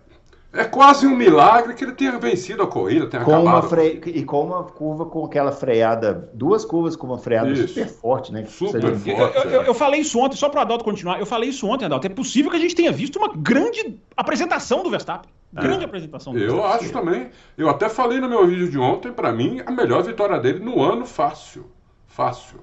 é 0.56 0.62
é 0.62 0.68
quase 0.68 1.06
um 1.06 1.16
milagre 1.16 1.74
que 1.74 1.84
ele 1.84 1.92
tenha 1.92 2.18
vencido 2.18 2.64
a 2.64 2.68
corrida, 2.68 3.08
tenha 3.08 3.24
com 3.24 3.32
acabado. 3.32 3.54
Uma 3.54 3.62
fre... 3.62 4.02
E 4.06 4.24
com 4.24 4.42
uma 4.46 4.64
curva 4.64 5.06
com 5.06 5.24
aquela 5.26 5.52
freada, 5.52 6.30
duas 6.34 6.66
curvas 6.66 6.96
com 6.96 7.08
uma 7.08 7.18
freada 7.18 7.52
isso. 7.52 7.68
super 7.68 7.88
forte, 7.88 8.34
né? 8.34 8.46
Super 8.46 8.96
forte. 8.96 9.38
Eu, 9.38 9.52
eu, 9.52 9.62
eu, 9.64 9.74
falei 9.74 10.02
isso 10.02 10.20
ontem, 10.20 10.36
só 10.36 10.50
para 10.50 10.60
o 10.60 10.62
Adalto 10.62 10.84
continuar. 10.84 11.20
Eu 11.20 11.26
falei 11.26 11.50
isso 11.50 11.68
ontem, 11.68 11.86
Adalto. 11.86 12.08
É 12.08 12.10
possível 12.10 12.50
que 12.50 12.58
a 12.58 12.60
gente 12.60 12.76
tenha 12.76 12.92
visto 12.92 13.18
uma 13.18 13.32
grande 13.36 14.00
apresentação 14.16 14.82
do 14.82 14.90
Verstappen. 14.90 15.30
É. 15.56 15.62
Grande 15.62 15.84
é. 15.84 15.86
apresentação 15.86 16.34
do 16.34 16.40
Eu 16.40 16.56
Verstappen. 16.56 16.76
acho 16.76 16.92
também. 16.92 17.30
Eu 17.58 17.70
até 17.70 17.88
falei 17.88 18.20
no 18.20 18.28
meu 18.28 18.48
vídeo 18.48 18.70
de 18.70 18.80
ontem, 18.80 19.12
para 19.12 19.32
mim, 19.32 19.62
a 19.66 19.72
melhor 19.72 20.04
vitória 20.04 20.40
dele 20.40 20.60
no 20.60 20.82
ano, 20.82 21.06
fácil. 21.06 21.66
Fácil. 22.08 22.60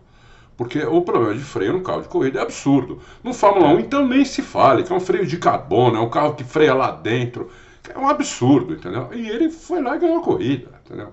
Porque 0.56 0.82
o 0.84 1.00
problema 1.02 1.34
de 1.34 1.40
freio 1.40 1.72
no 1.72 1.82
carro 1.82 2.02
de 2.02 2.08
corrida 2.08 2.38
é 2.38 2.42
absurdo. 2.42 3.00
No 3.22 3.32
Fórmula 3.32 3.68
1, 3.68 3.80
então 3.80 4.06
nem 4.06 4.24
se 4.24 4.42
fale, 4.42 4.82
que 4.82 4.92
é 4.92 4.96
um 4.96 5.00
freio 5.00 5.26
de 5.26 5.36
carbono, 5.36 5.96
é 5.96 6.00
um 6.00 6.10
carro 6.10 6.34
que 6.34 6.44
freia 6.44 6.74
lá 6.74 6.90
dentro. 6.90 7.50
É 7.88 7.98
um 7.98 8.08
absurdo, 8.08 8.74
entendeu? 8.74 9.08
E 9.12 9.28
ele 9.28 9.50
foi 9.50 9.82
lá 9.82 9.96
e 9.96 9.98
ganhou 9.98 10.18
a 10.18 10.22
corrida, 10.22 10.68
entendeu? 10.84 11.12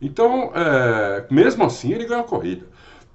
Então, 0.00 0.52
é, 0.54 1.24
mesmo 1.30 1.64
assim, 1.64 1.92
ele 1.92 2.06
ganhou 2.06 2.24
a 2.24 2.28
corrida. 2.28 2.66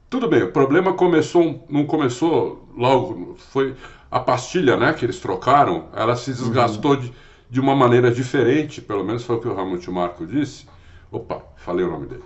Tudo 0.09 0.27
bem, 0.27 0.43
o 0.43 0.51
problema 0.51 0.93
começou, 0.93 1.65
não 1.69 1.85
começou 1.85 2.67
logo, 2.75 3.35
foi 3.51 3.75
a 4.09 4.19
pastilha, 4.19 4.75
né, 4.75 4.91
que 4.93 5.05
eles 5.05 5.19
trocaram, 5.19 5.87
ela 5.95 6.15
se 6.15 6.31
desgastou 6.31 6.91
uhum. 6.91 6.99
de, 7.01 7.13
de 7.49 7.59
uma 7.59 7.75
maneira 7.75 8.09
diferente, 8.11 8.81
pelo 8.81 9.03
menos 9.03 9.23
foi 9.23 9.35
o 9.35 9.39
que 9.39 9.47
o 9.47 9.53
Ramon 9.53 9.79
Marco 9.89 10.25
disse. 10.25 10.65
Opa, 11.11 11.43
falei 11.57 11.85
o 11.85 11.91
nome 11.91 12.07
dele. 12.07 12.23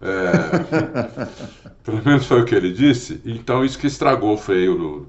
É, 0.00 1.26
pelo 1.84 2.02
menos 2.04 2.26
foi 2.26 2.40
o 2.40 2.44
que 2.44 2.54
ele 2.54 2.72
disse. 2.72 3.20
Então, 3.24 3.64
isso 3.64 3.78
que 3.78 3.86
estragou 3.86 4.34
o 4.34 4.38
freio 4.38 4.76
do. 4.76 5.08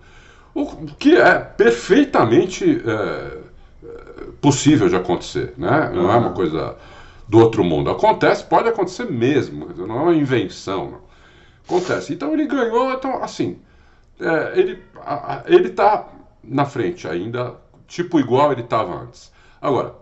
O 0.54 0.88
que 0.98 1.16
é 1.16 1.40
perfeitamente 1.40 2.82
é, 2.86 3.38
possível 4.42 4.90
de 4.90 4.96
acontecer, 4.96 5.54
né? 5.58 5.90
Não 5.94 6.12
é 6.12 6.16
uma 6.16 6.34
coisa 6.34 6.78
do 7.28 7.40
outro 7.40 7.64
mundo. 7.64 7.90
Acontece, 7.90 8.44
pode 8.44 8.68
acontecer 8.68 9.06
mesmo, 9.06 9.70
não 9.76 10.00
é 10.00 10.02
uma 10.04 10.16
invenção. 10.16 10.92
Não. 10.92 11.02
Acontece. 11.66 12.14
Então 12.14 12.34
ele 12.34 12.48
ganhou, 12.48 12.92
então 12.92 13.24
assim, 13.24 13.60
é, 14.20 14.60
ele 14.60 14.84
a, 14.98 15.44
ele 15.46 15.68
está 15.68 16.10
na 16.44 16.66
frente 16.66 17.08
ainda, 17.08 17.56
tipo 17.88 18.20
igual 18.20 18.52
ele 18.52 18.62
estava 18.62 18.94
antes. 18.96 19.32
Agora, 19.62 19.96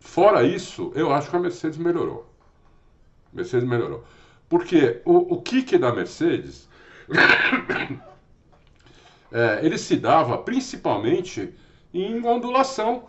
fora 0.00 0.42
isso, 0.42 0.90
eu 0.94 1.12
acho 1.12 1.30
que 1.30 1.36
a 1.36 1.40
Mercedes 1.40 1.78
melhorou. 1.78 2.28
Mercedes 3.32 3.68
melhorou. 3.68 4.04
Porque 4.48 5.00
o, 5.04 5.34
o 5.34 5.42
kick 5.42 5.78
da 5.78 5.94
Mercedes, 5.94 6.68
é, 9.30 9.60
ele 9.62 9.78
se 9.78 9.96
dava 9.96 10.38
principalmente 10.38 11.54
em 11.94 12.24
ondulação 12.26 13.04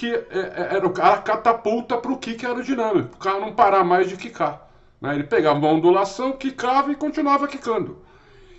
que 0.00 0.06
é, 0.06 0.24
é, 0.30 0.76
era 0.76 0.86
o 0.86 0.90
cara 0.94 1.18
catapulta 1.18 1.98
para 1.98 2.10
o 2.10 2.16
kick 2.16 2.46
aerodinâmico, 2.46 3.16
o 3.16 3.18
carro 3.18 3.40
não 3.40 3.52
parar 3.52 3.84
mais 3.84 4.08
de 4.08 4.16
quicar. 4.16 4.66
Né? 4.98 5.14
Ele 5.14 5.24
pegava 5.24 5.58
uma 5.58 5.68
ondulação, 5.68 6.32
quicava 6.32 6.90
e 6.90 6.94
continuava 6.94 7.46
quicando. 7.46 7.98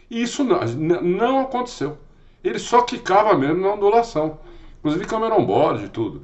E 0.08 0.21
isso 0.21 0.43
não, 0.43 0.60
não 1.01 1.39
aconteceu. 1.39 1.97
Ele 2.43 2.60
só 2.60 2.84
quicava 2.84 3.36
mesmo 3.36 3.60
na 3.60 3.73
ondulação. 3.73 4.38
Inclusive 4.77 5.06
câmera 5.06 5.34
on-board 5.34 5.86
e 5.86 5.89
tudo. 5.89 6.21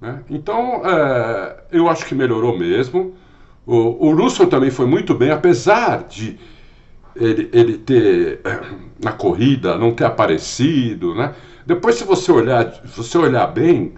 Né? 0.00 0.24
Então, 0.28 0.82
é, 0.84 1.62
eu 1.70 1.88
acho 1.88 2.04
que 2.04 2.14
melhorou 2.14 2.58
mesmo. 2.58 3.14
O, 3.64 4.08
o 4.08 4.12
Russell 4.12 4.48
também 4.48 4.72
foi 4.72 4.86
muito 4.86 5.14
bem, 5.14 5.30
apesar 5.30 6.02
de 6.02 6.36
ele, 7.14 7.48
ele 7.52 7.78
ter, 7.78 8.40
na 9.00 9.12
corrida, 9.12 9.78
não 9.78 9.92
ter 9.92 10.04
aparecido. 10.04 11.14
Né? 11.14 11.32
Depois, 11.64 11.94
se 11.94 12.02
você 12.02 12.32
olhar, 12.32 12.72
se 12.72 12.96
você 12.96 13.16
olhar 13.18 13.46
bem, 13.46 13.94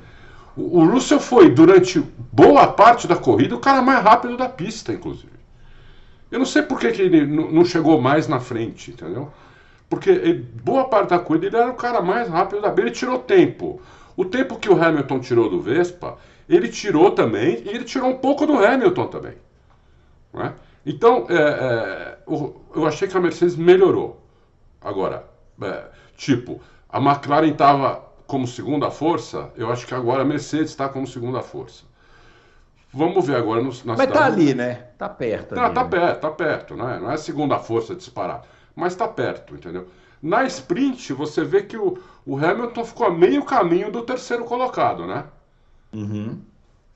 o 0.56 0.84
Russell 0.84 1.18
foi, 1.18 1.50
durante 1.50 2.00
boa 2.32 2.66
parte 2.68 3.08
da 3.08 3.16
corrida, 3.16 3.56
o 3.56 3.60
cara 3.60 3.82
mais 3.82 4.02
rápido 4.02 4.36
da 4.36 4.48
pista, 4.48 4.92
inclusive. 4.92 5.32
Eu 6.30 6.38
não 6.38 6.46
sei 6.46 6.62
por 6.62 6.78
que, 6.78 6.90
que 6.92 7.02
ele 7.02 7.26
não 7.26 7.64
chegou 7.64 8.00
mais 8.00 8.28
na 8.28 8.40
frente, 8.40 8.90
entendeu? 8.90 9.32
Porque 9.88 10.10
ele, 10.10 10.48
boa 10.62 10.84
parte 10.84 11.10
da 11.10 11.18
corrida 11.18 11.46
ele 11.46 11.56
era 11.56 11.70
o 11.70 11.74
cara 11.74 12.00
mais 12.00 12.28
rápido 12.28 12.62
da 12.62 12.70
pista. 12.70 12.80
Ele 12.82 12.90
tirou 12.90 13.18
tempo. 13.18 13.80
O 14.16 14.24
tempo 14.24 14.58
que 14.58 14.68
o 14.68 14.82
Hamilton 14.82 15.20
tirou 15.20 15.50
do 15.50 15.60
Vespa, 15.60 16.18
ele 16.48 16.68
tirou 16.68 17.10
também, 17.10 17.62
e 17.64 17.68
ele 17.68 17.84
tirou 17.84 18.10
um 18.10 18.16
pouco 18.16 18.46
do 18.46 18.64
Hamilton 18.64 19.06
também. 19.08 19.34
É? 20.34 20.52
Então, 20.86 21.26
é, 21.28 21.34
é, 21.34 22.18
eu 22.74 22.86
achei 22.86 23.08
que 23.08 23.16
a 23.16 23.20
Mercedes 23.20 23.56
melhorou. 23.56 24.20
Agora, 24.80 25.24
é, 25.62 25.84
tipo, 26.16 26.60
a 26.88 26.98
McLaren 26.98 27.50
estava 27.50 28.04
como 28.26 28.46
segunda 28.46 28.90
força, 28.90 29.50
eu 29.56 29.70
acho 29.70 29.86
que 29.86 29.94
agora 29.94 30.22
a 30.22 30.24
Mercedes 30.24 30.70
está 30.70 30.88
como 30.88 31.06
segunda 31.06 31.40
força. 31.42 31.84
Vamos 32.92 33.26
ver 33.26 33.36
agora 33.36 33.60
no, 33.60 33.70
na 33.84 33.96
Mas 33.96 34.12
tá 34.12 34.24
ali, 34.24 34.54
né? 34.54 34.86
Tá 34.96 35.08
perto. 35.08 35.54
Tá, 35.54 35.66
ali, 35.66 35.74
tá 35.74 35.84
né? 35.84 35.90
perto, 35.90 36.20
tá 36.20 36.30
perto, 36.30 36.76
né? 36.76 36.98
Não 37.00 37.10
é 37.10 37.16
segunda 37.16 37.58
força 37.58 37.94
disparada, 37.94 38.44
mas 38.74 38.94
tá 38.94 39.08
perto, 39.08 39.54
entendeu? 39.54 39.88
Na 40.22 40.44
sprint, 40.44 41.12
você 41.12 41.44
vê 41.44 41.62
que 41.62 41.76
o, 41.76 41.98
o 42.24 42.36
Hamilton 42.38 42.84
ficou 42.84 43.06
a 43.08 43.10
meio 43.10 43.44
caminho 43.44 43.90
do 43.90 44.02
terceiro 44.02 44.44
colocado, 44.44 45.06
né? 45.06 45.24
Uhum. 45.92 46.40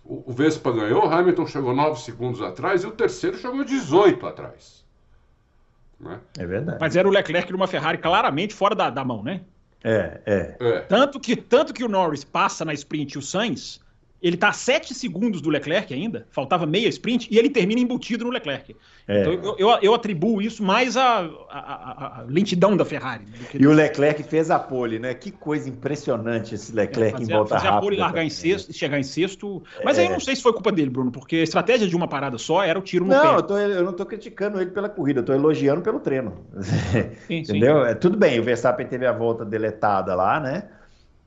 O, 0.04 0.30
o 0.30 0.32
Vespa 0.32 0.72
ganhou, 0.72 1.04
o 1.04 1.12
Hamilton 1.12 1.46
chegou 1.46 1.74
9 1.74 2.00
segundos 2.00 2.40
atrás 2.40 2.84
e 2.84 2.86
o 2.86 2.92
terceiro 2.92 3.36
chegou 3.36 3.62
18 3.64 4.26
atrás. 4.26 4.84
Né? 6.00 6.20
É 6.38 6.46
verdade. 6.46 6.78
Mas 6.80 6.96
era 6.96 7.06
o 7.06 7.10
Leclerc 7.10 7.52
numa 7.52 7.66
Ferrari 7.66 7.98
claramente 7.98 8.54
fora 8.54 8.74
da, 8.74 8.88
da 8.88 9.04
mão, 9.04 9.22
né? 9.22 9.42
É, 9.84 10.20
é, 10.26 10.56
é. 10.60 10.80
Tanto 10.80 11.20
que, 11.20 11.36
tanto 11.36 11.72
que 11.72 11.84
o 11.84 11.88
Norris 11.88 12.24
passa 12.24 12.64
na 12.64 12.72
sprint 12.74 13.16
o 13.16 13.22
Sainz, 13.22 13.80
ele 14.20 14.34
está 14.34 14.48
a 14.48 14.52
7 14.52 14.94
segundos 14.94 15.40
do 15.40 15.48
Leclerc 15.48 15.92
ainda, 15.94 16.26
faltava 16.30 16.66
meia 16.66 16.88
sprint, 16.88 17.28
e 17.30 17.38
ele 17.38 17.48
termina 17.48 17.80
embutido 17.80 18.24
no 18.24 18.30
Leclerc. 18.30 18.74
É. 19.06 19.20
Então 19.20 19.32
eu, 19.32 19.56
eu, 19.58 19.78
eu, 19.80 19.94
atribuo 19.94 20.42
isso 20.42 20.62
mais 20.62 20.96
à, 20.96 21.20
à, 21.50 22.20
à 22.20 22.24
lentidão 22.28 22.76
da 22.76 22.84
Ferrari. 22.84 23.24
E 23.54 23.66
o 23.66 23.72
Leclerc 23.72 24.22
fez 24.24 24.50
a 24.50 24.58
pole, 24.58 24.98
né? 24.98 25.14
Que 25.14 25.30
coisa 25.30 25.68
impressionante 25.68 26.54
esse 26.54 26.72
Leclerc 26.74 27.14
é, 27.14 27.18
fazer, 27.18 27.32
em 27.32 27.36
volta 27.36 27.54
fazer 27.54 27.68
rápida. 27.68 27.74
Fazer 27.74 27.78
a 27.78 27.80
pole 27.80 27.96
e 27.96 28.00
largar 28.00 28.24
em 28.24 28.30
sexto, 28.30 28.72
chegar 28.72 28.98
em 28.98 29.04
sexto. 29.04 29.62
Mas 29.84 29.98
é. 29.98 30.02
aí 30.02 30.06
eu 30.08 30.12
não 30.12 30.20
sei 30.20 30.34
se 30.34 30.42
foi 30.42 30.52
culpa 30.52 30.72
dele, 30.72 30.90
Bruno, 30.90 31.12
porque 31.12 31.36
a 31.36 31.42
estratégia 31.42 31.86
de 31.86 31.94
uma 31.94 32.08
parada 32.08 32.36
só 32.38 32.62
era 32.62 32.78
o 32.78 32.82
tiro 32.82 33.04
no 33.04 33.12
não, 33.12 33.22
pé. 33.22 33.34
Eu, 33.36 33.42
tô, 33.42 33.56
eu 33.56 33.84
não 33.84 33.92
estou 33.92 34.04
criticando 34.04 34.60
ele 34.60 34.70
pela 34.70 34.88
corrida, 34.88 35.20
eu 35.20 35.22
estou 35.22 35.34
elogiando 35.34 35.80
pelo 35.80 36.00
treino. 36.00 36.44
Sim, 36.60 37.38
Entendeu? 37.38 37.84
Sim. 37.84 37.90
É, 37.90 37.94
tudo 37.94 38.16
bem, 38.16 38.40
o 38.40 38.42
Verstappen 38.42 38.86
teve 38.86 39.06
a 39.06 39.12
volta 39.12 39.44
deletada 39.44 40.14
lá, 40.14 40.40
né? 40.40 40.64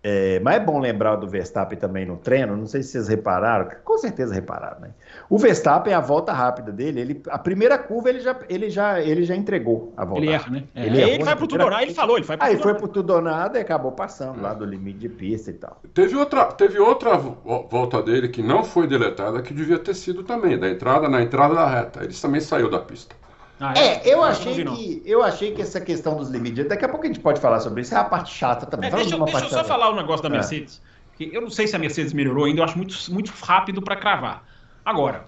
É, 0.03 0.39
mas 0.39 0.55
é 0.55 0.59
bom 0.59 0.79
lembrar 0.79 1.15
do 1.15 1.27
Verstappen 1.27 1.77
também 1.77 2.07
no 2.07 2.17
treino, 2.17 2.57
não 2.57 2.65
sei 2.65 2.81
se 2.81 2.89
vocês 2.89 3.07
repararam, 3.07 3.69
com 3.83 3.97
certeza 3.99 4.33
repararam, 4.33 4.79
né? 4.81 4.89
O 5.29 5.37
Verstappen, 5.37 5.93
a 5.93 5.99
volta 5.99 6.33
rápida 6.33 6.71
dele, 6.71 7.01
ele, 7.01 7.21
a 7.29 7.37
primeira 7.37 7.77
curva 7.77 8.09
ele 8.09 8.19
já, 8.19 8.35
ele 8.49 8.69
já, 8.71 8.99
ele 8.99 9.23
já 9.23 9.35
entregou 9.35 9.93
a 9.95 10.03
volta. 10.03 10.23
Ele 10.23 10.31
erra, 10.31 10.49
né? 10.49 10.63
É. 10.73 10.87
Ele, 10.87 11.01
ele 11.01 11.23
vai 11.23 11.35
pro 11.35 11.45
tudo 11.45 11.69
nada, 11.69 11.83
ele 11.83 11.93
falou, 11.93 12.17
ele 12.17 12.25
foi 12.25 12.35
pro 12.35 12.47
Aí 12.47 12.57
foi 12.57 12.73
pro 12.73 12.87
tudo 12.87 13.21
nada 13.21 13.59
e 13.59 13.61
acabou 13.61 13.91
passando 13.91 14.41
lá 14.41 14.55
do 14.55 14.65
limite 14.65 14.97
de 14.97 15.09
pista 15.09 15.51
e 15.51 15.53
tal. 15.53 15.79
Teve 15.93 16.15
outra, 16.15 16.45
teve 16.45 16.79
outra 16.79 17.15
volta 17.15 18.01
dele 18.01 18.27
que 18.29 18.41
não 18.41 18.63
foi 18.63 18.87
deletada, 18.87 19.43
que 19.43 19.53
devia 19.53 19.77
ter 19.77 19.93
sido 19.93 20.23
também, 20.23 20.57
da 20.57 20.67
entrada, 20.67 21.07
na 21.07 21.21
entrada 21.21 21.53
da 21.53 21.67
reta. 21.67 22.03
Ele 22.03 22.13
também 22.13 22.41
saiu 22.41 22.71
da 22.71 22.79
pista. 22.79 23.15
Ah, 23.63 23.73
é, 23.77 24.09
é, 24.09 24.13
eu 24.13 24.23
achei 24.23 24.65
que 24.65 25.03
eu 25.05 25.21
achei 25.21 25.51
que 25.51 25.61
essa 25.61 25.79
questão 25.79 26.17
dos 26.17 26.31
limites, 26.31 26.67
daqui 26.67 26.83
a 26.83 26.89
pouco 26.89 27.05
a 27.05 27.07
gente 27.07 27.19
pode 27.19 27.39
falar 27.39 27.59
sobre 27.59 27.81
isso, 27.81 27.93
é 27.93 27.97
a 27.97 28.03
parte 28.03 28.33
chata 28.33 28.65
também. 28.65 28.89
É, 28.89 28.95
deixa, 28.95 29.15
deixa 29.15 29.45
eu 29.45 29.49
só 29.49 29.63
falar 29.63 29.91
um 29.91 29.95
negócio 29.95 30.23
da 30.23 30.29
é. 30.29 30.31
Mercedes. 30.31 30.81
Que 31.15 31.29
eu 31.31 31.41
não 31.41 31.49
sei 31.51 31.67
se 31.67 31.75
a 31.75 31.79
Mercedes 31.79 32.11
melhorou 32.11 32.45
ainda, 32.45 32.61
eu 32.61 32.63
acho 32.63 32.75
muito, 32.75 32.95
muito 33.11 33.31
rápido 33.39 33.79
para 33.79 33.95
cravar. 33.95 34.43
Agora, 34.83 35.27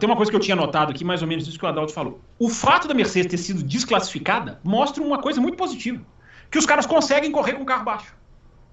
tem 0.00 0.08
uma 0.08 0.16
coisa 0.16 0.28
que 0.28 0.36
eu 0.36 0.40
tinha 0.40 0.56
notado 0.56 0.90
aqui, 0.90 1.04
mais 1.04 1.22
ou 1.22 1.28
menos 1.28 1.46
isso 1.46 1.56
que 1.56 1.64
o 1.64 1.68
Adalto 1.68 1.92
falou. 1.92 2.20
O 2.36 2.48
fato 2.48 2.88
da 2.88 2.94
Mercedes 2.94 3.30
ter 3.30 3.38
sido 3.38 3.62
desclassificada 3.62 4.58
mostra 4.64 5.00
uma 5.00 5.22
coisa 5.22 5.40
muito 5.40 5.56
positiva. 5.56 6.04
Que 6.50 6.58
os 6.58 6.66
caras 6.66 6.84
conseguem 6.84 7.30
correr 7.30 7.52
com 7.52 7.62
o 7.62 7.66
carro 7.66 7.84
baixo. 7.84 8.12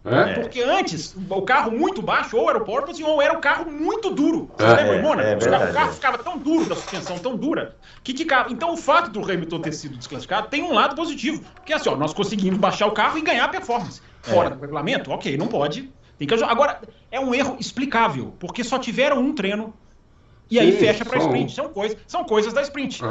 É? 0.06 0.34
Porque 0.36 0.62
antes, 0.62 1.16
o 1.30 1.42
carro 1.42 1.72
muito 1.72 2.00
baixo, 2.00 2.38
ou 2.38 2.48
era 2.48 2.60
o 2.60 2.64
porpoise, 2.64 3.04
ou 3.04 3.20
era 3.20 3.36
o 3.36 3.42
carro 3.42 3.72
muito 3.72 4.12
duro. 4.12 4.52
Você 4.56 4.64
é, 4.64 4.76
lembra, 4.76 5.02
Mônaco? 5.02 5.28
É, 5.28 5.34
é 5.34 5.70
o 5.70 5.74
carro 5.74 5.94
ficava 5.94 6.18
tão 6.20 6.38
duro, 6.38 6.66
da 6.66 6.76
suspensão 6.76 7.18
tão 7.18 7.36
dura, 7.36 7.76
que 8.04 8.16
ficava. 8.16 8.52
Então, 8.52 8.72
o 8.72 8.78
fato 8.78 9.10
do 9.10 9.20
Hamilton 9.20 9.60
ter 9.62 9.74
sido 9.74 9.98
desclassificado 9.98 10.48
tem 10.48 10.62
um 10.62 10.74
lado 10.74 10.96
positivo. 10.96 11.44
Porque 11.56 11.74
assim, 11.74 11.90
ó, 11.90 11.96
nós 11.96 12.14
conseguimos 12.14 12.60
baixar 12.60 12.86
o 12.86 12.92
carro 12.92 13.18
e 13.18 13.22
ganhar 13.22 13.48
performance. 13.50 14.00
Fora 14.22 14.50
é. 14.50 14.52
do 14.52 14.62
regulamento, 14.62 15.10
ok, 15.12 15.36
não 15.38 15.48
pode. 15.48 15.92
Tem 16.18 16.28
que 16.28 16.44
Agora, 16.44 16.82
é 17.12 17.20
um 17.20 17.34
erro 17.34 17.58
explicável, 17.60 18.34
porque 18.40 18.64
só 18.64 18.78
tiveram 18.78 19.20
um 19.20 19.34
treino 19.34 19.74
e 20.50 20.60
aí 20.60 20.72
Sim, 20.74 20.78
fecha 20.78 21.06
para 21.06 21.20
sprint. 21.20 21.54
São, 21.54 21.70
coisa, 21.70 21.98
são 22.08 22.24
coisas 22.24 22.54
da 22.54 22.62
sprint. 22.62 23.04
Uh, 23.04 23.08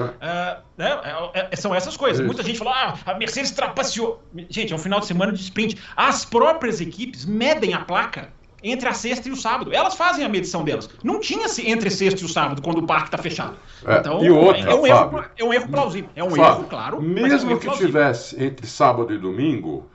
né? 0.77 1.01
É, 1.35 1.49
é, 1.51 1.57
são 1.57 1.75
essas 1.75 1.97
coisas. 1.97 2.25
Muita 2.25 2.43
gente 2.43 2.59
fala, 2.59 2.97
ah, 3.07 3.13
a 3.13 3.19
Mercedes 3.19 3.51
trapaceou. 3.51 4.23
Gente, 4.49 4.73
é 4.73 4.77
um 4.77 4.79
final 4.79 5.01
de 5.01 5.07
semana 5.07 5.33
de 5.33 5.41
sprint. 5.41 5.77
As 5.97 6.25
próprias 6.25 6.81
equipes 6.81 7.25
medem 7.25 7.75
a 7.75 7.81
placa 7.81 8.33
entre 8.63 8.89
a 8.89 8.95
sexta 8.95 9.29
e 9.29 9.33
o 9.33 9.37
sábado. 9.37 9.73
Elas 9.75 9.95
fazem 9.95 10.25
a 10.25 10.29
medição 10.29 10.65
delas. 10.65 10.89
Não 11.03 11.21
tinha 11.21 11.49
se 11.49 11.69
entre 11.69 11.91
sexta 11.91 12.23
e 12.23 12.25
o 12.25 12.29
sábado, 12.29 12.63
quando 12.63 12.79
o 12.79 12.87
parque 12.87 13.09
está 13.09 13.19
fechado. 13.19 13.57
É, 13.85 13.99
então, 13.99 14.25
e 14.25 14.31
outra, 14.31 14.63
é, 14.63 14.75
um 14.75 14.87
erro, 14.87 15.25
é 15.37 15.45
um 15.45 15.53
erro 15.53 15.69
plausível. 15.69 16.11
É 16.17 16.25
um 16.25 16.31
Fábio, 16.31 16.45
erro, 16.45 16.65
claro. 16.65 17.03
Mesmo 17.03 17.51
é 17.51 17.55
um 17.55 17.59
que 17.59 17.71
tivesse 17.77 18.43
entre 18.43 18.67
sábado 18.67 19.13
e 19.13 19.19
domingo, 19.19 19.91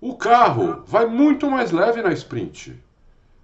o 0.00 0.14
carro 0.14 0.84
vai 0.86 1.06
muito 1.06 1.50
mais 1.50 1.72
leve 1.72 2.00
na 2.02 2.12
sprint. 2.12 2.80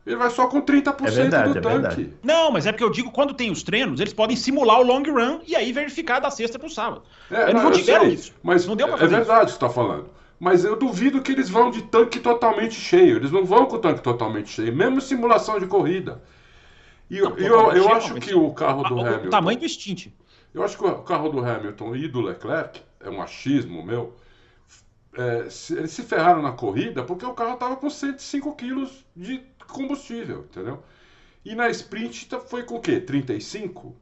Ele 0.06 0.16
vai 0.16 0.30
só 0.30 0.46
com 0.46 0.62
30% 0.62 1.06
é 1.06 1.10
verdade, 1.10 1.52
do 1.52 1.58
é 1.58 1.60
tanque. 1.60 1.78
Verdade. 1.78 2.14
Não, 2.22 2.50
mas 2.50 2.66
é 2.66 2.72
porque 2.72 2.82
eu 2.82 2.90
digo, 2.90 3.10
quando 3.10 3.34
tem 3.34 3.50
os 3.50 3.62
treinos, 3.62 4.00
eles 4.00 4.12
podem 4.12 4.36
simular 4.36 4.80
o 4.80 4.82
long 4.82 5.02
run 5.02 5.40
e 5.46 5.54
aí 5.54 5.72
verificar 5.72 6.20
da 6.20 6.30
sexta 6.30 6.58
para 6.58 6.68
o 6.68 6.70
sábado. 6.70 7.02
É, 7.30 7.42
eles 7.42 7.54
não, 7.54 7.64
não 7.64 7.70
tiveram 7.70 8.04
sei, 8.04 8.14
isso. 8.14 8.32
Mas 8.42 8.66
não 8.66 8.74
deu 8.74 8.88
pra 8.88 8.96
é 8.96 9.00
fazer 9.00 9.14
é 9.14 9.18
verdade 9.18 9.40
o 9.40 9.44
que 9.44 9.50
você 9.50 9.56
está 9.56 9.68
falando. 9.68 10.10
Mas 10.38 10.64
eu 10.64 10.74
duvido 10.74 11.20
que 11.20 11.32
eles 11.32 11.50
vão 11.50 11.70
de 11.70 11.82
tanque 11.82 12.18
totalmente 12.18 12.74
cheio. 12.74 13.16
Eles 13.16 13.30
não 13.30 13.44
vão 13.44 13.66
com 13.66 13.76
o 13.76 13.78
tanque 13.78 14.00
totalmente 14.00 14.48
cheio, 14.48 14.74
mesmo 14.74 15.00
simulação 15.00 15.58
de 15.58 15.66
corrida. 15.66 16.22
E 17.10 17.20
não, 17.20 17.36
eu, 17.36 17.46
eu, 17.46 17.72
eu 17.72 17.88
acho 17.92 18.14
que 18.14 18.34
o 18.34 18.50
carro 18.52 18.82
do 18.84 18.94
o, 18.94 19.00
Hamilton. 19.00 19.26
O 19.26 19.30
tamanho 19.30 19.58
do 19.58 19.68
stint. 19.68 20.06
Eu 20.54 20.64
acho 20.64 20.78
que 20.78 20.84
o 20.84 21.02
carro 21.02 21.28
do 21.28 21.44
Hamilton 21.44 21.94
e 21.94 22.08
do 22.08 22.22
Leclerc, 22.22 22.80
é 23.00 23.10
um 23.10 23.20
achismo 23.20 23.84
meu, 23.84 24.16
é, 25.16 25.48
eles 25.70 25.90
se 25.90 26.02
ferraram 26.02 26.40
na 26.40 26.52
corrida 26.52 27.02
porque 27.02 27.26
o 27.26 27.34
carro 27.34 27.54
estava 27.54 27.76
com 27.76 27.90
105 27.90 28.54
quilos 28.54 29.04
de 29.14 29.42
combustível, 29.70 30.46
entendeu? 30.50 30.82
E 31.44 31.54
na 31.54 31.68
sprint 31.70 32.28
tá, 32.28 32.38
foi 32.40 32.62
com 32.64 32.76
o 32.76 32.80
quê? 32.80 33.00
35? 33.00 33.96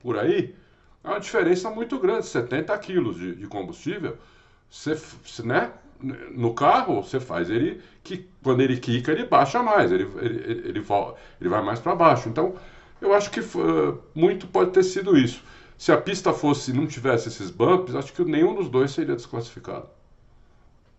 Por 0.00 0.18
aí? 0.18 0.54
É 1.02 1.08
uma 1.08 1.20
diferença 1.20 1.70
muito 1.70 1.98
grande, 1.98 2.26
70 2.26 2.76
quilos 2.78 3.16
de, 3.16 3.34
de 3.34 3.46
combustível. 3.46 4.16
Você, 4.68 4.96
né? 5.44 5.72
No 6.32 6.52
carro, 6.52 7.02
você 7.02 7.18
faz 7.18 7.48
ele 7.48 7.80
que 8.04 8.28
quando 8.42 8.60
ele 8.60 8.76
quica, 8.76 9.12
ele 9.12 9.24
baixa 9.24 9.62
mais, 9.62 9.90
ele, 9.90 10.02
ele, 10.20 10.42
ele, 10.44 10.68
ele, 10.68 10.84
ele 11.40 11.48
vai 11.48 11.62
mais 11.62 11.80
para 11.80 11.94
baixo. 11.94 12.28
Então, 12.28 12.54
eu 13.00 13.14
acho 13.14 13.30
que 13.30 13.40
uh, 13.40 13.98
muito 14.14 14.46
pode 14.46 14.72
ter 14.72 14.82
sido 14.82 15.16
isso. 15.16 15.42
Se 15.78 15.92
a 15.92 15.96
pista 16.00 16.32
fosse 16.32 16.72
não 16.72 16.86
tivesse 16.86 17.28
esses 17.28 17.50
bumps, 17.50 17.94
acho 17.94 18.12
que 18.12 18.24
nenhum 18.24 18.54
dos 18.54 18.68
dois 18.68 18.90
seria 18.90 19.14
desclassificado. 19.14 19.88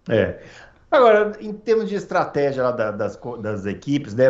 É. 0.07 0.43
Agora, 0.89 1.33
em 1.41 1.51
termos 1.53 1.89
de 1.89 1.95
estratégia 1.95 2.63
lá 2.63 2.71
da, 2.71 2.91
das, 2.91 3.19
das 3.41 3.65
equipes, 3.65 4.13
né, 4.15 4.29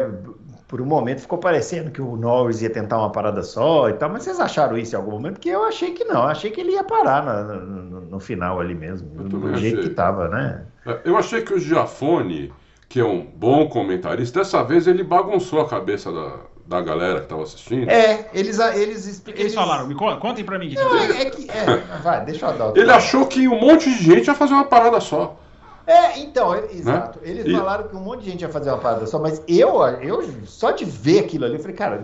por 0.67 0.81
um 0.81 0.85
momento 0.85 1.21
ficou 1.21 1.37
parecendo 1.37 1.91
que 1.91 2.01
o 2.01 2.17
Norris 2.17 2.61
ia 2.61 2.69
tentar 2.69 2.97
uma 2.97 3.11
parada 3.11 3.43
só 3.43 3.89
e 3.89 3.93
tal, 3.93 4.09
mas 4.09 4.23
vocês 4.23 4.39
acharam 4.39 4.77
isso 4.77 4.95
em 4.95 4.97
algum 4.97 5.11
momento? 5.11 5.33
Porque 5.35 5.49
eu 5.49 5.63
achei 5.63 5.91
que 5.91 6.03
não, 6.03 6.23
achei 6.23 6.51
que 6.51 6.59
ele 6.59 6.71
ia 6.71 6.83
parar 6.83 7.23
no, 7.23 7.65
no, 7.65 8.01
no 8.01 8.19
final 8.19 8.59
ali 8.59 8.73
mesmo, 8.73 9.07
do 9.07 9.55
jeito 9.55 9.81
que 9.81 9.87
estava, 9.87 10.27
né? 10.27 10.65
É, 10.85 10.99
eu 11.05 11.15
achei 11.15 11.41
que 11.41 11.53
o 11.53 11.59
Giafone, 11.59 12.51
que 12.89 12.99
é 12.99 13.05
um 13.05 13.21
bom 13.21 13.69
comentarista, 13.69 14.39
dessa 14.39 14.63
vez 14.63 14.87
ele 14.87 15.03
bagunçou 15.03 15.61
a 15.61 15.69
cabeça 15.69 16.11
da, 16.11 16.37
da 16.65 16.81
galera 16.81 17.19
que 17.19 17.25
estava 17.25 17.43
assistindo. 17.43 17.89
É, 17.89 18.27
eles 18.33 18.59
eles, 18.59 19.19
o 19.19 19.31
que 19.31 19.41
eles 19.41 19.53
falaram? 19.53 19.87
Me 19.87 19.95
contem 19.95 20.43
para 20.43 20.59
mim. 20.59 20.73
Não, 20.73 20.97
é, 20.97 21.21
é 21.21 21.25
que, 21.29 21.49
é, 21.49 21.77
vai, 22.01 22.25
deixa 22.25 22.47
eu 22.47 22.57
dar. 22.57 22.75
Ele 22.75 22.91
achou 22.91 23.25
que 23.25 23.47
um 23.47 23.59
monte 23.59 23.89
de 23.89 24.03
gente 24.03 24.27
ia 24.27 24.35
fazer 24.35 24.53
uma 24.53 24.65
parada 24.65 24.99
só. 24.99 25.37
É, 25.87 26.19
então, 26.19 26.53
exato. 26.53 27.19
Né? 27.19 27.29
Eles 27.29 27.45
e... 27.45 27.51
falaram 27.55 27.87
que 27.87 27.95
um 27.95 28.01
monte 28.01 28.23
de 28.23 28.31
gente 28.31 28.41
ia 28.41 28.49
fazer 28.49 28.69
uma 28.69 28.77
parada 28.77 29.07
só, 29.07 29.17
mas 29.17 29.41
eu, 29.47 29.81
eu 30.01 30.21
só 30.45 30.71
de 30.71 30.83
ver 30.83 31.19
aquilo 31.19 31.45
ali, 31.45 31.55
eu 31.55 31.59
falei, 31.61 31.75
cara. 31.75 32.03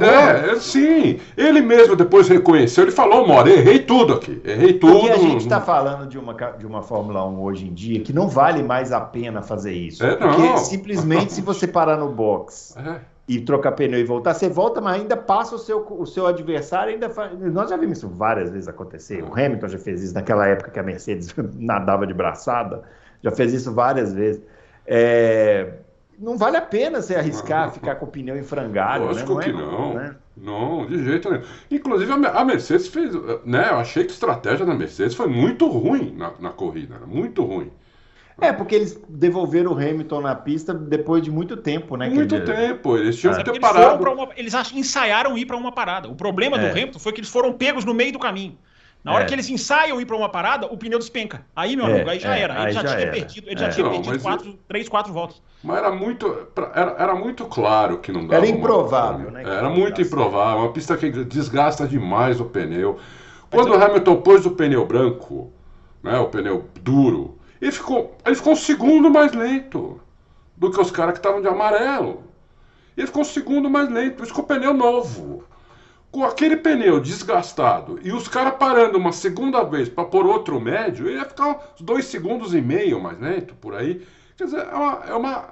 É. 0.00 0.52
é, 0.52 0.56
sim. 0.56 1.20
Ele 1.36 1.60
mesmo 1.60 1.94
depois 1.94 2.28
reconheceu, 2.28 2.84
ele 2.84 2.90
falou, 2.90 3.26
Mora, 3.26 3.50
errei 3.50 3.80
tudo 3.80 4.14
aqui, 4.14 4.40
errei 4.42 4.72
tudo. 4.72 5.00
Porque 5.00 5.12
a 5.12 5.18
gente 5.18 5.42
está 5.42 5.60
falando 5.60 6.08
de 6.08 6.18
uma, 6.18 6.32
de 6.32 6.66
uma 6.66 6.82
Fórmula 6.82 7.26
1 7.26 7.42
hoje 7.42 7.66
em 7.66 7.74
dia 7.74 8.00
que 8.00 8.12
não 8.12 8.26
vale 8.26 8.62
mais 8.62 8.90
a 8.90 9.00
pena 9.00 9.42
fazer 9.42 9.72
isso. 9.72 10.04
É, 10.04 10.16
porque 10.16 10.42
não. 10.42 10.56
simplesmente 10.56 11.34
se 11.34 11.42
você 11.42 11.66
parar 11.66 11.98
no 11.98 12.08
box 12.10 12.74
é 12.78 13.17
e 13.28 13.40
trocar 13.42 13.72
pneu 13.72 14.00
e 14.00 14.04
voltar, 14.04 14.32
você 14.32 14.48
volta, 14.48 14.80
mas 14.80 15.00
ainda 15.00 15.14
passa 15.14 15.54
o 15.54 15.58
seu, 15.58 15.86
o 15.86 16.06
seu 16.06 16.26
adversário, 16.26 16.94
ainda 16.94 17.10
faz... 17.10 17.38
Nós 17.38 17.68
já 17.68 17.76
vimos 17.76 17.98
isso 17.98 18.08
várias 18.08 18.50
vezes 18.50 18.68
acontecer. 18.68 19.22
O 19.22 19.34
Hamilton 19.34 19.68
já 19.68 19.78
fez 19.78 20.02
isso 20.02 20.14
naquela 20.14 20.46
época 20.46 20.70
que 20.70 20.78
a 20.78 20.82
Mercedes 20.82 21.34
nadava 21.54 22.06
de 22.06 22.14
braçada, 22.14 22.82
já 23.22 23.30
fez 23.30 23.52
isso 23.52 23.72
várias 23.72 24.14
vezes. 24.14 24.42
É... 24.86 25.74
Não 26.18 26.38
vale 26.38 26.56
a 26.56 26.62
pena 26.62 27.02
você 27.02 27.14
arriscar 27.14 27.70
ficar 27.70 27.96
com 27.96 28.06
o 28.06 28.08
pneu 28.08 28.36
em 28.36 28.42
frangalho, 28.42 29.04
Lógico 29.04 29.34
né? 29.34 29.34
Não 29.34 29.42
que 29.42 29.50
é, 29.50 29.52
não. 29.52 29.94
Né? 29.94 30.16
Não, 30.36 30.86
de 30.86 31.04
jeito 31.04 31.30
nenhum. 31.30 31.44
Inclusive 31.70 32.10
a 32.12 32.44
Mercedes 32.44 32.88
fez, 32.88 33.14
né? 33.44 33.68
Eu 33.70 33.76
achei 33.76 34.04
que 34.04 34.10
a 34.10 34.14
estratégia 34.14 34.64
da 34.64 34.74
Mercedes 34.74 35.14
foi 35.14 35.28
muito 35.28 35.68
ruim 35.68 36.14
na, 36.16 36.32
na 36.40 36.50
corrida, 36.50 36.96
muito 37.06 37.44
ruim. 37.44 37.70
É, 38.40 38.52
porque 38.52 38.74
eles 38.74 39.00
devolveram 39.08 39.72
o 39.72 39.74
Hamilton 39.74 40.20
na 40.20 40.34
pista 40.34 40.72
depois 40.72 41.22
de 41.22 41.30
muito 41.30 41.56
tempo, 41.56 41.96
né? 41.96 42.08
Muito 42.08 42.40
tempo, 42.44 42.96
eles 42.96 43.18
tinham 43.18 43.34
é. 43.34 43.42
que 43.42 43.50
ter 43.50 43.58
parado. 43.58 44.02
Eles, 44.02 44.14
uma, 44.14 44.28
eles 44.36 44.72
ensaiaram 44.72 45.36
ir 45.36 45.44
para 45.44 45.56
uma 45.56 45.72
parada. 45.72 46.08
O 46.08 46.14
problema 46.14 46.56
é. 46.56 46.60
do 46.60 46.66
Hamilton 46.70 46.98
foi 47.00 47.12
que 47.12 47.20
eles 47.20 47.30
foram 47.30 47.52
pegos 47.52 47.84
no 47.84 47.92
meio 47.92 48.12
do 48.12 48.18
caminho. 48.18 48.56
Na 49.02 49.12
hora 49.12 49.24
é. 49.24 49.26
que 49.26 49.34
eles 49.34 49.48
ensaiam 49.48 50.00
ir 50.00 50.06
para 50.06 50.16
uma 50.16 50.28
parada, 50.28 50.66
o 50.66 50.76
pneu 50.76 50.98
despenca. 50.98 51.44
Aí, 51.54 51.76
meu 51.76 51.86
é, 51.86 51.92
amigo, 51.92 52.10
aí 52.10 52.20
já 52.20 52.36
é, 52.36 52.42
era. 52.42 52.62
Ele 52.62 52.72
já, 52.72 52.82
já, 52.82 52.88
tinha 52.88 53.00
era. 53.00 53.12
perdido, 53.12 53.48
ele 53.48 53.60
já 53.60 53.68
tinha 53.70 53.84
não, 53.84 53.92
perdido 53.92 54.20
quatro, 54.20 54.58
três, 54.68 54.88
quatro 54.88 55.12
voltas. 55.12 55.42
Mas 55.62 55.78
era 55.78 55.90
muito, 55.90 56.48
era, 56.74 56.96
era 56.98 57.14
muito 57.14 57.44
claro 57.46 57.98
que 57.98 58.12
não 58.12 58.26
dava. 58.26 58.44
Era 58.44 58.46
improvável, 58.46 59.28
uma, 59.28 59.42
né? 59.42 59.42
Era 59.42 59.68
muito 59.68 60.02
improvável. 60.02 60.62
Uma 60.62 60.72
pista 60.72 60.96
que 60.96 61.10
desgasta 61.10 61.86
demais 61.86 62.40
o 62.40 62.44
pneu. 62.44 62.98
Quando 63.50 63.70
o 63.70 63.82
Hamilton 63.82 64.16
pôs 64.16 64.44
o 64.44 64.50
pneu 64.50 64.84
branco, 64.84 65.52
né, 66.02 66.18
o 66.18 66.26
pneu 66.26 66.68
duro, 66.82 67.37
Ele 67.60 67.72
ficou, 67.72 68.16
ele 68.24 68.36
ficou 68.36 68.52
um 68.52 68.56
segundo 68.56 69.10
mais 69.10 69.32
lento 69.32 70.00
do 70.56 70.70
que 70.70 70.80
os 70.80 70.90
caras 70.90 71.12
que 71.12 71.18
estavam 71.18 71.40
de 71.40 71.48
amarelo. 71.48 72.24
Ele 72.96 73.06
ficou 73.06 73.22
um 73.22 73.24
segundo 73.24 73.70
mais 73.70 73.88
lento, 73.88 74.22
isso 74.22 74.34
com 74.34 74.42
o 74.42 74.46
pneu 74.46 74.74
novo. 74.74 75.44
Com 76.10 76.24
aquele 76.24 76.56
pneu 76.56 77.00
desgastado 77.00 77.98
e 78.02 78.12
os 78.12 78.26
caras 78.28 78.54
parando 78.58 78.96
uma 78.96 79.12
segunda 79.12 79.62
vez 79.62 79.88
para 79.88 80.04
pôr 80.04 80.26
outro 80.26 80.58
médio, 80.58 81.06
ele 81.06 81.18
ia 81.18 81.24
ficar 81.24 81.74
uns 81.74 81.82
dois 81.82 82.06
segundos 82.06 82.54
e 82.54 82.60
meio 82.60 83.00
mais 83.00 83.20
lento 83.20 83.54
por 83.56 83.74
aí. 83.74 84.06
Quer 84.36 84.44
dizer, 84.44 84.66
é 84.66 84.74
uma, 84.74 85.04
é 85.06 85.14
uma, 85.14 85.44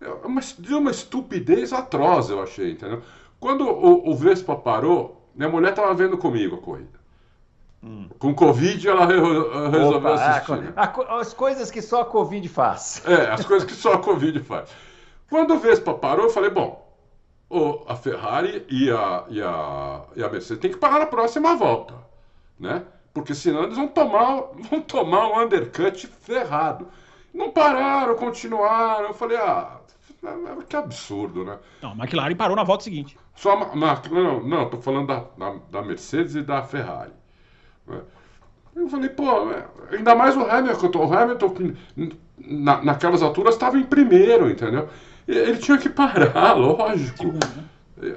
é 0.00 0.26
uma, 0.26 0.40
de 0.40 0.74
uma 0.74 0.90
estupidez 0.90 1.72
atroz, 1.72 2.30
eu 2.30 2.42
achei, 2.42 2.72
entendeu? 2.72 3.02
Quando 3.40 3.66
o, 3.66 4.10
o 4.10 4.14
Vespa 4.14 4.54
parou, 4.54 5.28
minha 5.34 5.48
mulher 5.48 5.70
estava 5.70 5.92
vendo 5.94 6.16
comigo 6.18 6.56
a 6.56 6.60
corrida. 6.60 6.99
Hum. 7.82 8.08
Com 8.18 8.34
Covid 8.34 8.86
ela 8.88 9.06
resolveu 9.06 9.96
Opa, 9.96 10.14
assistir. 10.14 10.56
Né? 10.56 10.72
as 11.08 11.32
coisas 11.32 11.70
que 11.70 11.80
só 11.80 12.02
a 12.02 12.04
Covid 12.04 12.46
faz. 12.48 13.02
É, 13.06 13.30
as 13.30 13.44
coisas 13.44 13.66
que 13.66 13.74
só 13.74 13.94
a 13.94 13.98
Covid 13.98 14.38
faz. 14.40 14.68
Quando 15.30 15.54
o 15.54 15.58
Vespa 15.58 15.94
parou, 15.94 16.26
eu 16.26 16.30
falei, 16.30 16.50
bom, 16.50 16.86
a 17.86 17.96
Ferrari 17.96 18.66
e 18.68 18.90
a, 18.90 19.24
e, 19.28 19.42
a, 19.42 20.02
e 20.14 20.22
a 20.22 20.28
Mercedes 20.28 20.60
tem 20.60 20.70
que 20.70 20.76
parar 20.76 20.98
na 20.98 21.06
próxima 21.06 21.56
volta, 21.56 21.94
né? 22.58 22.82
Porque 23.14 23.34
senão 23.34 23.64
eles 23.64 23.76
vão 23.76 23.88
tomar, 23.88 24.42
vão 24.70 24.80
tomar 24.82 25.28
um 25.28 25.40
undercut 25.40 26.06
ferrado. 26.06 26.88
Não 27.32 27.50
pararam, 27.50 28.14
continuaram. 28.16 29.08
Eu 29.08 29.14
falei, 29.14 29.36
ah, 29.38 29.80
que 30.68 30.76
absurdo, 30.76 31.44
né? 31.44 31.58
Não, 31.80 31.92
a 31.92 31.94
McLaren 31.94 32.36
parou 32.36 32.56
na 32.56 32.64
volta 32.64 32.84
seguinte. 32.84 33.16
Só 33.34 33.52
a, 33.52 34.08
não, 34.10 34.42
não, 34.42 34.68
tô 34.68 34.78
falando 34.78 35.06
da, 35.06 35.24
da, 35.38 35.56
da 35.70 35.82
Mercedes 35.82 36.34
e 36.34 36.42
da 36.42 36.62
Ferrari. 36.62 37.12
Eu 38.74 38.88
falei, 38.88 39.08
pô, 39.08 39.24
ainda 39.90 40.14
mais 40.14 40.36
o 40.36 40.42
Hamilton. 40.42 40.98
O 40.98 41.12
Hamilton, 41.12 41.54
na, 42.38 42.82
naquelas 42.82 43.22
alturas, 43.22 43.54
estava 43.54 43.78
em 43.78 43.84
primeiro, 43.84 44.48
entendeu? 44.48 44.88
Ele 45.26 45.58
tinha 45.58 45.78
que 45.78 45.88
parar, 45.88 46.54
lógico. 46.56 47.24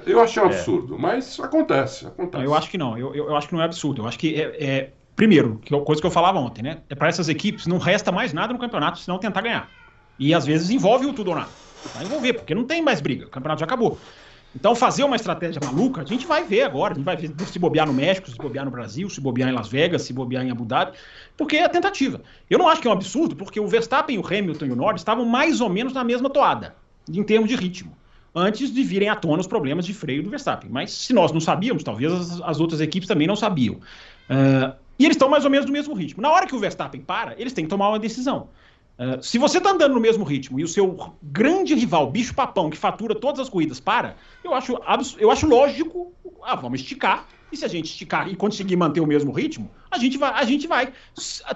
Eu 0.06 0.20
achei 0.20 0.42
um 0.42 0.46
é. 0.46 0.48
absurdo, 0.48 0.98
mas 0.98 1.38
acontece, 1.38 2.06
acontece. 2.06 2.42
eu 2.42 2.54
acho 2.54 2.70
que 2.70 2.78
não, 2.78 2.96
eu, 2.96 3.14
eu, 3.14 3.36
acho 3.36 3.48
que 3.48 3.54
não 3.54 3.60
é 3.60 3.64
absurdo. 3.66 4.02
Eu 4.02 4.08
acho 4.08 4.18
que 4.18 4.34
é, 4.34 4.64
é 4.64 4.90
primeiro, 5.14 5.60
que 5.62 5.74
é 5.74 5.80
coisa 5.80 6.00
que 6.00 6.06
eu 6.06 6.10
falava 6.10 6.38
ontem, 6.38 6.62
né? 6.62 6.78
É 6.88 6.94
para 6.94 7.08
essas 7.08 7.28
equipes 7.28 7.66
não 7.66 7.78
resta 7.78 8.10
mais 8.10 8.32
nada 8.32 8.52
no 8.52 8.58
campeonato 8.58 8.98
senão 8.98 9.18
tentar 9.18 9.42
ganhar. 9.42 9.68
E 10.18 10.32
às 10.34 10.46
vezes 10.46 10.70
envolve 10.70 11.06
o 11.06 11.12
tudo 11.12 11.28
ou 11.28 11.36
nada. 11.36 11.50
Vai 11.94 12.04
envolver, 12.04 12.32
porque 12.32 12.54
não 12.54 12.64
tem 12.64 12.80
mais 12.80 13.00
briga, 13.00 13.26
o 13.26 13.30
campeonato 13.30 13.60
já 13.60 13.66
acabou. 13.66 13.98
Então, 14.54 14.74
fazer 14.74 15.02
uma 15.02 15.16
estratégia 15.16 15.60
maluca, 15.64 16.02
a 16.02 16.04
gente 16.04 16.26
vai 16.26 16.44
ver 16.44 16.62
agora. 16.62 16.92
A 16.92 16.96
gente 16.96 17.04
vai 17.04 17.16
ver 17.16 17.32
se 17.46 17.58
bobear 17.58 17.86
no 17.86 17.92
México, 17.92 18.30
se 18.30 18.36
bobear 18.36 18.64
no 18.64 18.70
Brasil, 18.70 19.10
se 19.10 19.20
bobear 19.20 19.48
em 19.48 19.52
Las 19.52 19.68
Vegas, 19.68 20.02
se 20.02 20.12
bobear 20.12 20.44
em 20.44 20.50
Abu 20.50 20.64
Dhabi, 20.64 20.92
porque 21.36 21.56
é 21.56 21.68
tentativa. 21.68 22.20
Eu 22.48 22.58
não 22.58 22.68
acho 22.68 22.80
que 22.80 22.86
é 22.86 22.90
um 22.90 22.94
absurdo, 22.94 23.34
porque 23.34 23.58
o 23.58 23.66
Verstappen, 23.66 24.16
o 24.18 24.26
Hamilton 24.26 24.66
e 24.66 24.70
o 24.70 24.76
Norris 24.76 25.00
estavam 25.00 25.24
mais 25.24 25.60
ou 25.60 25.68
menos 25.68 25.92
na 25.92 26.04
mesma 26.04 26.30
toada, 26.30 26.74
em 27.08 27.22
termos 27.24 27.48
de 27.48 27.56
ritmo, 27.56 27.92
antes 28.34 28.72
de 28.72 28.82
virem 28.84 29.08
à 29.08 29.16
tona 29.16 29.40
os 29.40 29.46
problemas 29.46 29.84
de 29.84 29.92
freio 29.92 30.22
do 30.22 30.30
Verstappen. 30.30 30.70
Mas 30.70 30.92
se 30.92 31.12
nós 31.12 31.32
não 31.32 31.40
sabíamos, 31.40 31.82
talvez 31.82 32.12
as, 32.12 32.40
as 32.40 32.60
outras 32.60 32.80
equipes 32.80 33.08
também 33.08 33.26
não 33.26 33.36
sabiam. 33.36 33.74
Uh, 33.74 34.74
e 34.98 35.04
eles 35.04 35.16
estão 35.16 35.28
mais 35.28 35.44
ou 35.44 35.50
menos 35.50 35.66
no 35.66 35.72
mesmo 35.72 35.94
ritmo. 35.94 36.22
Na 36.22 36.30
hora 36.30 36.46
que 36.46 36.54
o 36.54 36.58
Verstappen 36.58 37.00
para, 37.00 37.34
eles 37.38 37.52
têm 37.52 37.64
que 37.64 37.70
tomar 37.70 37.88
uma 37.88 37.98
decisão. 37.98 38.48
Uh, 38.98 39.20
se 39.22 39.38
você 39.38 39.58
está 39.58 39.70
andando 39.70 39.94
no 39.94 40.00
mesmo 40.00 40.24
ritmo 40.24 40.60
e 40.60 40.64
o 40.64 40.68
seu 40.68 41.14
grande 41.22 41.74
rival, 41.74 42.10
bicho 42.10 42.34
papão, 42.34 42.70
que 42.70 42.76
fatura 42.76 43.14
todas 43.14 43.40
as 43.40 43.48
corridas, 43.48 43.80
para, 43.80 44.16
eu 44.44 44.54
acho, 44.54 44.78
eu 45.18 45.30
acho 45.30 45.46
lógico, 45.48 46.12
ah, 46.44 46.54
vamos 46.54 46.80
esticar, 46.80 47.26
e 47.54 47.56
se 47.56 47.64
a 47.64 47.68
gente 47.68 47.86
esticar 47.86 48.28
e 48.28 48.34
conseguir 48.34 48.74
manter 48.74 49.00
o 49.00 49.06
mesmo 49.06 49.30
ritmo, 49.30 49.70
a 49.88 49.96
gente 49.96 50.18
vai. 50.18 50.32
A 50.34 50.44
gente 50.44 50.66
vai. 50.66 50.92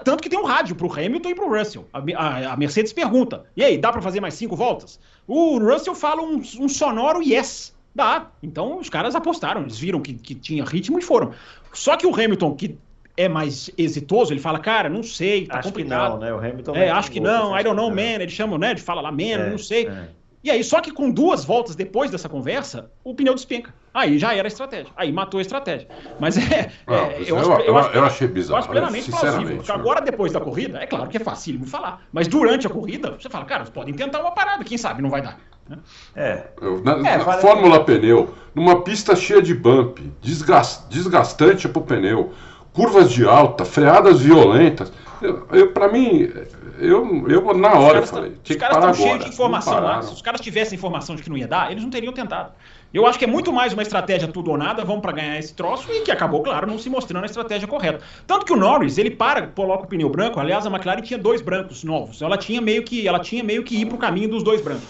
Tanto 0.03 0.23
que 0.23 0.29
tem 0.29 0.39
um 0.39 0.45
rádio 0.45 0.73
para 0.73 0.87
o 0.87 0.93
Hamilton 0.93 1.29
e 1.29 1.35
para 1.35 1.45
o 1.45 1.57
Russell. 1.57 1.87
A, 1.91 1.99
a, 1.99 2.53
a, 2.53 2.57
Mercedes 2.57 2.93
pergunta: 2.93 3.45
e 3.55 3.63
aí, 3.63 3.77
dá 3.77 3.91
para 3.91 4.01
fazer 4.01 4.21
mais 4.21 4.33
cinco 4.33 4.55
voltas? 4.55 4.97
O 5.27 5.59
Russell 5.59 5.93
fala 5.93 6.21
um, 6.21 6.37
um, 6.37 6.69
sonoro 6.69 7.21
yes. 7.21 7.77
Dá. 7.93 8.31
Então 8.41 8.79
os 8.79 8.89
caras 8.89 9.13
apostaram, 9.13 9.63
eles 9.63 9.77
viram 9.77 9.99
que, 9.99 10.13
que 10.13 10.35
tinha 10.35 10.63
ritmo 10.63 10.99
e 10.99 11.01
foram. 11.01 11.33
Só 11.73 11.97
que 11.97 12.07
o 12.07 12.13
Hamilton, 12.13 12.55
que 12.55 12.77
é 13.19 13.27
mais 13.27 13.69
exitoso, 13.77 14.31
ele 14.31 14.39
fala, 14.39 14.59
cara, 14.59 14.87
não 14.87 15.03
sei, 15.03 15.45
tá 15.45 15.59
acho 15.59 15.67
complicado. 15.67 16.13
Que 16.13 16.19
não, 16.19 16.19
né? 16.19 16.33
O 16.33 16.37
Hamilton 16.37 16.75
é, 16.75 16.89
acho 16.89 17.11
que 17.11 17.19
não, 17.19 17.59
I 17.59 17.61
don't 17.61 17.75
know, 17.75 17.89
man. 17.89 18.21
Ele 18.21 18.29
chama, 18.29 18.57
né? 18.57 18.71
Ele 18.71 18.79
fala 18.79 19.01
lá, 19.01 19.11
man, 19.11 19.23
é, 19.23 19.49
não 19.49 19.57
sei. 19.57 19.87
É. 19.87 20.07
E 20.41 20.49
aí, 20.49 20.63
só 20.63 20.79
que 20.79 20.89
com 20.89 21.11
duas 21.11 21.43
voltas 21.43 21.75
depois 21.75 22.09
dessa 22.09 22.29
conversa, 22.29 22.89
o 23.03 23.13
pneu 23.13 23.35
despenca. 23.35 23.75
Aí 23.93 24.17
já 24.17 24.33
era 24.33 24.47
a 24.47 24.51
estratégia. 24.51 24.93
Aí 24.95 25.11
matou 25.11 25.39
a 25.39 25.41
estratégia. 25.41 25.89
Mas 26.17 26.37
é. 26.37 26.71
Não, 26.87 26.95
é 26.95 27.21
eu, 27.23 27.37
eu, 27.37 27.59
eu, 27.59 27.77
acho, 27.77 27.89
eu, 27.89 28.03
achei 28.05 28.27
bizarro. 28.29 28.53
Eu 28.53 28.59
acho 28.59 28.69
plenamente 28.69 29.11
plausível. 29.11 29.57
Porque 29.57 29.71
agora, 29.73 29.99
depois 29.99 30.31
da 30.31 30.39
corrida, 30.39 30.79
é 30.79 30.87
claro 30.87 31.09
que 31.09 31.17
é 31.17 31.19
fácil 31.19 31.61
falar. 31.65 32.03
Mas 32.13 32.25
durante 32.25 32.67
a 32.67 32.69
corrida, 32.69 33.17
você 33.19 33.27
fala, 33.29 33.43
cara, 33.43 33.65
podem 33.65 33.93
tentar 33.93 34.21
uma 34.21 34.31
parada, 34.31 34.63
quem 34.63 34.77
sabe 34.77 35.01
não 35.01 35.09
vai 35.09 35.21
dar. 35.21 35.37
Né? 35.67 35.77
É. 36.15 36.47
Na, 36.85 36.93
é, 37.09 37.17
na 37.17 37.33
Fórmula 37.33 37.83
Pneu, 37.83 38.33
numa 38.55 38.81
pista 38.81 39.17
cheia 39.17 39.41
de 39.41 39.53
bump, 39.53 39.99
desgast, 40.21 40.87
desgastante 40.89 41.67
pro 41.67 41.81
pneu 41.81 42.31
curvas 42.73 43.11
de 43.11 43.25
alta, 43.25 43.65
freadas 43.65 44.21
violentas. 44.21 44.91
Eu, 45.21 45.47
eu 45.51 45.71
para 45.73 45.91
mim, 45.91 46.31
eu, 46.79 47.27
eu 47.27 47.53
na 47.53 47.73
hora 47.73 48.05
falei, 48.07 48.37
tinha 48.41 48.55
os 48.55 48.61
caras 48.61 48.77
estão 48.77 48.93
cheios 48.93 49.25
de 49.25 49.29
informação 49.29 49.79
lá. 49.79 50.01
Se 50.01 50.13
os 50.13 50.21
caras 50.21 50.39
tivessem 50.39 50.77
informação 50.77 51.15
de 51.15 51.21
que 51.21 51.29
não 51.29 51.37
ia 51.37 51.47
dar, 51.47 51.71
eles 51.71 51.83
não 51.83 51.89
teriam 51.89 52.13
tentado. 52.13 52.53
Eu 52.91 53.05
acho 53.05 53.19
que 53.19 53.25
é 53.25 53.27
muito 53.27 53.53
mais 53.53 53.71
uma 53.73 53.83
estratégia 53.83 54.27
tudo 54.27 54.49
ou 54.49 54.57
nada, 54.57 54.83
vamos 54.83 55.01
para 55.01 55.11
ganhar 55.11 55.37
esse 55.37 55.53
troço, 55.53 55.91
e 55.91 56.01
que 56.01 56.11
acabou, 56.11 56.41
claro, 56.41 56.65
não 56.65 56.79
se 56.79 56.89
mostrando 56.89 57.23
a 57.23 57.27
estratégia 57.27 57.67
correta. 57.67 58.03
Tanto 58.25 58.45
que 58.45 58.53
o 58.53 58.55
Norris, 58.55 58.97
ele 58.97 59.11
para, 59.11 59.45
coloca 59.47 59.83
o 59.83 59.87
pneu 59.87 60.09
branco, 60.09 60.39
aliás, 60.39 60.65
a 60.65 60.69
McLaren 60.69 61.01
tinha 61.01 61.19
dois 61.19 61.41
brancos 61.41 61.83
novos. 61.83 62.21
Ela 62.21 62.37
tinha 62.37 62.59
meio 62.59 62.83
que, 62.83 63.07
ela 63.07 63.19
tinha 63.19 63.43
meio 63.43 63.63
que 63.63 63.75
ir 63.75 63.85
pro 63.85 63.97
caminho 63.97 64.29
dos 64.29 64.41
dois 64.41 64.61
brancos. 64.61 64.87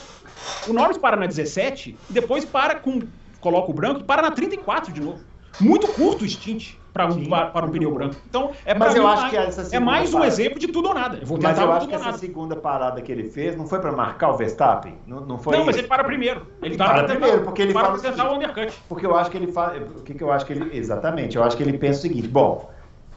O 0.67 0.73
Norris 0.73 0.97
para 0.97 1.17
na 1.17 1.25
17, 1.25 1.97
depois 2.09 2.45
para 2.45 2.75
com 2.75 3.01
coloca 3.41 3.71
o 3.71 3.73
branco 3.73 4.01
e 4.01 4.03
para 4.03 4.21
na 4.21 4.31
34 4.31 4.93
de 4.93 5.01
novo. 5.01 5.19
Muito 5.59 5.87
curto 5.89 6.23
o 6.23 6.29
stint 6.29 6.75
para 6.93 7.05
um, 7.07 7.25
para 7.25 7.65
um 7.65 7.69
pneu 7.69 7.93
branco. 7.93 8.15
Então, 8.29 8.51
é 8.65 8.73
Mas 8.73 8.95
eu 8.95 9.07
acho 9.07 9.21
mais, 9.21 9.31
que 9.31 9.37
essa 9.37 9.75
é 9.75 9.79
mais 9.79 10.09
um 10.09 10.13
parada... 10.13 10.27
exemplo 10.27 10.59
de 10.59 10.67
tudo 10.67 10.89
ou 10.89 10.93
nada. 10.93 11.17
Eu 11.21 11.25
vou 11.25 11.39
mas 11.41 11.59
eu 11.59 11.71
acho 11.71 11.87
que 11.87 11.95
essa 11.95 12.13
segunda 12.13 12.55
parada 12.55 13.01
que 13.01 13.11
ele 13.11 13.29
fez 13.29 13.55
não 13.55 13.67
foi 13.67 13.79
para 13.79 13.91
marcar 13.91 14.29
o 14.29 14.37
Verstappen? 14.37 14.97
Não, 15.05 15.21
não 15.21 15.37
foi. 15.37 15.57
Não, 15.57 15.65
mas 15.65 15.77
ele 15.77 15.87
para 15.87 16.03
primeiro. 16.03 16.47
Ele, 16.61 16.77
para, 16.77 16.93
para 16.93 17.03
primeiro, 17.03 17.43
porque 17.43 17.61
ele 17.61 17.73
para 17.73 17.85
fala 17.85 17.99
para 17.99 18.11
tentar 18.11 18.31
o 18.31 18.35
undercut. 18.35 18.73
Porque 18.87 19.05
eu 19.05 19.15
acho 19.15 19.29
que 19.29 19.37
ele 19.37 19.51
faz, 19.51 19.81
o 19.81 20.01
que, 20.01 20.13
que 20.13 20.23
eu 20.23 20.31
acho 20.31 20.45
que 20.45 20.53
ele 20.53 20.77
exatamente, 20.77 21.37
eu 21.37 21.43
acho 21.43 21.55
que 21.55 21.63
ele 21.63 21.77
pensa 21.77 21.99
o 21.99 22.01
seguinte, 22.01 22.27
bom, 22.27 22.69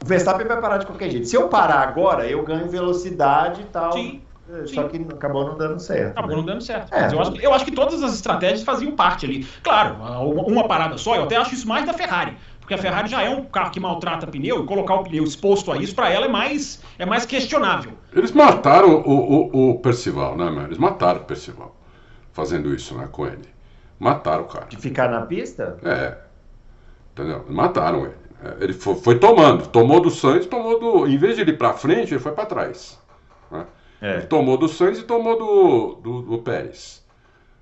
o 0.02 0.06
Verstappen 0.06 0.46
vai 0.46 0.60
parar 0.60 0.78
de 0.78 0.86
qualquer 0.86 1.10
jeito. 1.10 1.26
Se 1.26 1.36
eu 1.36 1.48
parar 1.48 1.80
agora, 1.80 2.26
eu 2.26 2.42
ganho 2.42 2.68
velocidade 2.68 3.62
e 3.62 3.64
tal. 3.64 3.92
Sim. 3.92 4.22
É, 4.52 4.66
só 4.66 4.84
que 4.84 4.98
acabou 4.98 5.46
não 5.46 5.56
dando 5.56 5.80
certo. 5.80 6.10
Acabou 6.10 6.30
né? 6.30 6.36
não 6.36 6.44
dando 6.44 6.60
certo. 6.60 6.92
É, 6.92 7.12
eu, 7.12 7.20
acho, 7.20 7.36
eu, 7.36 7.54
acho, 7.54 7.64
que 7.64 7.72
todas 7.72 8.02
as 8.02 8.14
estratégias 8.14 8.62
faziam 8.62 8.92
parte 8.92 9.24
ali. 9.24 9.44
Claro, 9.62 9.96
uma 10.46 10.68
parada 10.68 10.98
só, 10.98 11.16
eu 11.16 11.24
até 11.24 11.36
acho 11.36 11.54
isso 11.54 11.66
mais 11.66 11.86
da 11.86 11.94
Ferrari. 11.94 12.36
Porque 12.60 12.74
a 12.74 12.78
Ferrari 12.78 13.08
já 13.08 13.22
é 13.22 13.30
um 13.30 13.44
carro 13.44 13.70
que 13.70 13.80
maltrata 13.80 14.26
pneu 14.26 14.62
e 14.62 14.66
colocar 14.66 14.94
o 14.94 15.04
pneu 15.04 15.24
exposto 15.24 15.72
a 15.72 15.78
isso, 15.78 15.94
para 15.94 16.10
ela 16.10 16.26
é 16.26 16.28
mais, 16.28 16.80
é 16.98 17.06
mais 17.06 17.24
questionável. 17.24 17.92
Eles 18.14 18.30
mataram 18.30 19.00
o, 19.00 19.10
o, 19.10 19.70
o 19.70 19.78
Percival, 19.78 20.36
né, 20.36 20.50
meu? 20.50 20.64
Eles 20.64 20.78
mataram 20.78 21.20
o 21.20 21.24
Percival 21.24 21.74
fazendo 22.32 22.74
isso 22.74 22.96
né, 22.96 23.08
com 23.10 23.26
ele. 23.26 23.48
Mataram 23.98 24.44
o 24.44 24.46
cara. 24.46 24.66
De 24.66 24.76
ficar 24.76 25.08
na 25.08 25.22
pista? 25.22 25.78
É. 25.82 26.16
Entendeu? 27.12 27.44
Mataram 27.48 28.04
ele. 28.04 28.14
É, 28.44 28.64
ele 28.64 28.72
foi, 28.72 28.94
foi 28.96 29.18
tomando. 29.18 29.66
Tomou 29.68 30.00
do 30.00 30.10
Sainz, 30.10 30.46
tomou 30.46 30.78
do. 30.78 31.06
Em 31.06 31.16
vez 31.16 31.36
de 31.36 31.42
ir 31.42 31.58
para 31.58 31.72
frente, 31.72 32.12
ele 32.12 32.20
foi 32.20 32.32
para 32.32 32.46
trás. 32.46 32.98
É. 34.02 34.14
Ele 34.14 34.26
tomou 34.26 34.58
do 34.58 34.68
Sainz 34.68 34.98
e 34.98 35.04
tomou 35.04 35.38
do, 35.38 35.94
do, 36.02 36.22
do 36.22 36.38
Pérez. 36.42 37.00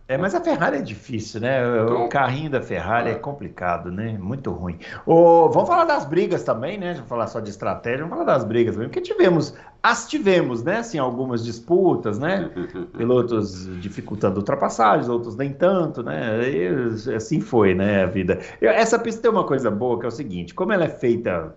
É, 0.09 0.19
mas 0.19 0.35
a 0.35 0.41
Ferrari 0.41 0.79
é 0.79 0.83
difícil, 0.83 1.41
né? 1.41 1.65
O 1.65 1.85
então, 1.85 2.09
carrinho 2.09 2.51
da 2.51 2.61
Ferrari 2.61 3.11
é, 3.11 3.13
é 3.13 3.15
complicado, 3.15 3.93
né? 3.93 4.19
Muito 4.19 4.51
ruim. 4.51 4.77
O, 5.07 5.49
vamos 5.51 5.69
falar 5.69 5.85
das 5.85 6.05
brigas 6.05 6.43
também, 6.43 6.77
né? 6.79 6.95
Vamos 6.95 7.09
falar 7.09 7.29
só 7.29 7.39
de 7.39 7.51
estratégia, 7.51 7.99
vamos 7.99 8.19
falar 8.19 8.25
das 8.25 8.43
brigas 8.43 8.75
também, 8.75 8.89
porque 8.89 9.03
tivemos, 9.03 9.55
as 9.81 10.09
tivemos, 10.09 10.65
né? 10.65 10.79
Assim, 10.79 10.99
algumas 10.99 11.45
disputas, 11.45 12.19
né? 12.19 12.51
Pilotos 12.97 13.69
dificultando 13.81 14.39
ultrapassagens, 14.39 15.09
outros 15.09 15.37
nem 15.37 15.53
tanto, 15.53 16.03
né? 16.03 16.41
E, 16.43 17.15
assim 17.15 17.41
foi, 17.41 17.75
né? 17.75 18.03
A 18.03 18.07
vida. 18.07 18.41
Essa 18.61 18.99
pista 18.99 19.23
tem 19.23 19.31
uma 19.31 19.45
coisa 19.45 19.71
boa 19.71 19.97
que 20.01 20.07
é 20.07 20.09
o 20.09 20.11
seguinte: 20.11 20.55
como 20.55 20.73
ela 20.73 20.87
é 20.87 20.89
feita 20.89 21.55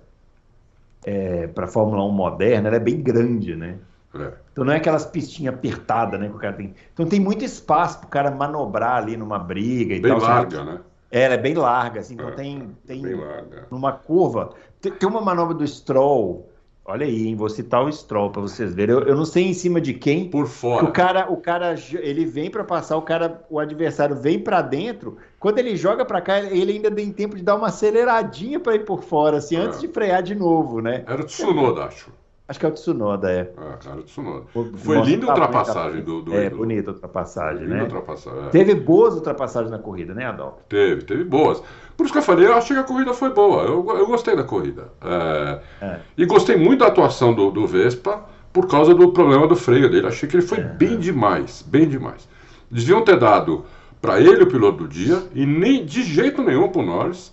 é, 1.04 1.48
para 1.48 1.66
Fórmula 1.68 2.06
1 2.06 2.12
moderna, 2.12 2.68
ela 2.68 2.78
é 2.78 2.80
bem 2.80 3.02
grande, 3.02 3.56
né? 3.56 3.80
É. 4.16 4.34
Então 4.52 4.64
não 4.64 4.74
é 4.74 4.78
aquelas 4.78 5.06
pistinhas 5.06 5.56
apertadas, 5.56 6.20
né? 6.20 6.30
Que 6.30 6.36
o 6.36 6.40
cara 6.40 6.54
tem. 6.54 6.74
Então 6.94 7.06
tem 7.06 7.20
muito 7.20 7.44
espaço 7.44 8.00
para 8.00 8.08
o 8.08 8.10
cara 8.10 8.32
manobrar 8.32 8.98
ali 8.98 9.18
numa 9.18 9.40
briga 9.40 9.96
e 9.96 10.00
bem 10.00 10.12
tal. 10.12 10.20
Bem 10.20 10.30
larga, 10.30 10.64
né? 10.64 10.80
É, 11.12 11.22
ela 11.24 11.34
é 11.34 11.38
bem 11.38 11.54
larga, 11.54 12.00
assim. 12.00 12.14
Então 12.14 12.30
é, 12.30 12.32
tem, 12.32 12.76
tem 12.86 13.02
bem 13.02 13.16
larga. 13.16 13.68
numa 13.72 13.92
curva. 13.92 14.54
Tem, 14.82 14.92
tem, 14.92 15.10
uma 15.10 15.22
manobra 15.22 15.56
do 15.56 15.66
Stroll. 15.68 16.50
Olha 16.86 17.06
aí, 17.06 17.28
hein? 17.28 17.36
Vou 17.36 17.50
citar 17.50 17.84
o 17.84 17.92
Stroll 17.92 18.30
para 18.30 18.42
vocês 18.42 18.74
verem. 18.74 18.96
Eu, 18.96 19.04
eu, 19.04 19.16
não 19.16 19.24
sei 19.24 19.46
em 19.46 19.54
cima 19.54 19.80
de 19.80 19.94
quem. 19.94 20.30
Por 20.30 20.48
fora. 20.48 20.86
O 20.86 20.92
cara, 20.92 21.32
o 21.32 21.38
cara, 21.38 21.76
ele 21.94 22.26
vem 22.26 22.52
para 22.52 22.64
passar, 22.64 22.98
o 22.98 23.02
cara, 23.02 23.42
o 23.50 23.58
adversário 23.58 24.16
vem 24.16 24.38
para 24.38 24.62
dentro. 24.62 25.18
Quando 25.40 25.60
ele 25.60 25.76
joga 25.76 26.04
para 26.04 26.20
cá, 26.20 26.40
ele 26.40 26.74
ainda 26.74 26.92
tem 26.92 27.12
tempo 27.12 27.36
de 27.36 27.44
dar 27.44 27.56
uma 27.56 27.68
aceleradinha 27.68 28.60
para 28.60 28.76
ir 28.76 28.84
por 28.84 29.04
fora, 29.04 29.38
assim, 29.38 29.56
é. 29.56 29.60
antes 29.60 29.80
de 29.80 29.88
frear 29.88 30.22
de 30.22 30.36
novo, 30.36 30.82
né? 30.82 31.04
Era 31.08 31.22
o 31.22 31.26
Tsunoda, 31.26 31.86
acho. 31.86 32.12
Acho 32.46 32.60
que 32.60 32.66
é 32.66 32.70
o 32.70 32.74
Tsunoda, 32.74 33.32
é. 33.32 33.50
Ah, 33.58 33.78
cara, 33.82 34.00
o 34.00 34.04
Tsunoda. 34.04 34.46
Foi 34.52 35.00
linda 35.02 35.28
a 35.28 35.30
ultrapassagem 35.30 36.02
do, 36.04 36.22
do 36.22 36.36
É, 36.36 36.50
bonita 36.50 36.92
a 36.92 36.94
ultrapassagem, 36.94 37.64
linda 37.64 37.76
né? 37.76 37.84
Ultrapassagem, 37.84 38.48
é. 38.48 38.50
Teve 38.50 38.76
boas 38.76 39.16
ultrapassagens 39.16 39.72
na 39.72 39.80
corrida, 39.80 40.14
né, 40.14 40.26
Adolfo? 40.26 40.58
Teve, 40.68 41.04
teve 41.04 41.24
boas. 41.24 41.64
Por 41.96 42.04
isso 42.04 42.12
que 42.12 42.20
eu 42.20 42.24
falei, 42.24 42.46
eu 42.46 42.54
achei 42.54 42.76
que 42.76 42.82
a 42.82 42.86
corrida 42.86 43.14
foi 43.14 43.34
boa. 43.34 43.64
Eu, 43.64 43.86
eu 43.98 44.08
gostei 44.08 44.36
da 44.36 44.44
corrida. 44.44 44.90
É, 45.02 45.60
é. 45.82 46.00
E 46.18 46.26
gostei 46.26 46.58
muito 46.58 46.82
da 46.82 46.88
atuação 46.88 47.34
do, 47.34 47.50
do, 47.50 47.66
Vespa 47.66 48.26
por 48.52 48.68
causa 48.68 48.94
do 48.94 49.14
problema 49.14 49.48
do 49.48 49.56
freio 49.56 49.90
dele. 49.90 50.08
Achei 50.08 50.28
que 50.28 50.36
ele 50.36 50.46
foi 50.46 50.60
é. 50.60 50.64
bem 50.64 51.00
demais, 51.00 51.62
bem 51.62 51.88
demais. 51.88 52.28
Deviam 52.70 53.04
ter 53.04 53.18
dado 53.18 53.64
para 54.02 54.20
ele 54.20 54.44
o 54.44 54.48
piloto 54.48 54.80
do 54.80 54.88
dia 54.90 55.24
e 55.34 55.46
nem 55.46 55.86
de 55.86 56.04
jeito 56.04 56.44
nenhum 56.44 56.68
para 56.68 56.82
o 56.82 56.86
Norris, 56.86 57.32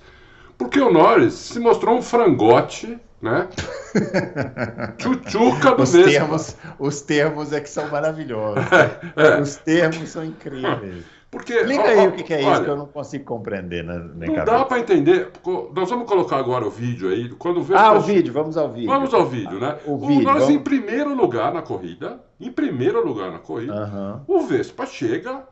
porque 0.57 0.79
o 0.79 0.93
Norris 0.93 1.35
se 1.35 1.59
mostrou 1.59 1.97
um 1.97 2.03
frangote 2.03 2.97
né? 3.21 3.49
Do 4.99 5.83
os 5.83 5.93
Vespa. 5.93 6.11
Termos, 6.11 6.57
os 6.79 7.01
termos 7.03 7.53
é 7.53 7.61
que 7.61 7.69
são 7.69 7.89
maravilhosos. 7.89 8.65
É, 9.17 9.27
é. 9.27 9.41
Os 9.41 9.57
termos 9.57 10.09
são 10.09 10.25
incríveis. 10.25 11.05
Porque, 11.31 11.53
Explica 11.53 11.83
ó, 11.83 11.87
aí 11.87 12.09
o 12.09 12.13
que, 12.13 12.35
é 12.35 12.39
olha, 12.39 12.53
isso 12.53 12.65
que 12.65 12.71
eu 12.71 12.77
não 12.77 12.87
consigo 12.87 13.25
compreender. 13.25 13.85
Na, 13.85 13.99
na 13.99 14.27
não 14.27 14.35
cabeça. 14.35 14.45
dá 14.45 14.65
para 14.65 14.81
entender. 14.81 15.31
Nós 15.73 15.89
vamos 15.89 16.09
colocar 16.09 16.39
agora 16.39 16.67
o 16.67 16.71
vídeo 16.71 17.09
aí. 17.09 17.29
Quando 17.31 17.61
o 17.61 17.77
ah, 17.77 17.93
o 17.93 18.01
vídeo, 18.01 18.33
vamos 18.33 18.57
ao 18.57 18.73
vídeo. 18.73 18.89
Vamos 18.89 19.15
ao 19.15 19.27
vídeo, 19.27 19.61
né? 19.61 19.79
O, 19.87 19.95
o 19.95 19.99
vídeo, 20.09 20.25
nós 20.25 20.41
vamos... 20.41 20.51
em 20.51 20.59
primeiro 20.59 21.15
lugar 21.15 21.53
na 21.55 21.63
corrida, 21.63 22.21
em 22.41 22.51
primeiro 22.51 23.07
lugar 23.07 23.31
na 23.31 23.39
corrida, 23.39 24.23
o 24.27 24.41
Vespa 24.41 24.87
chega 24.87 25.45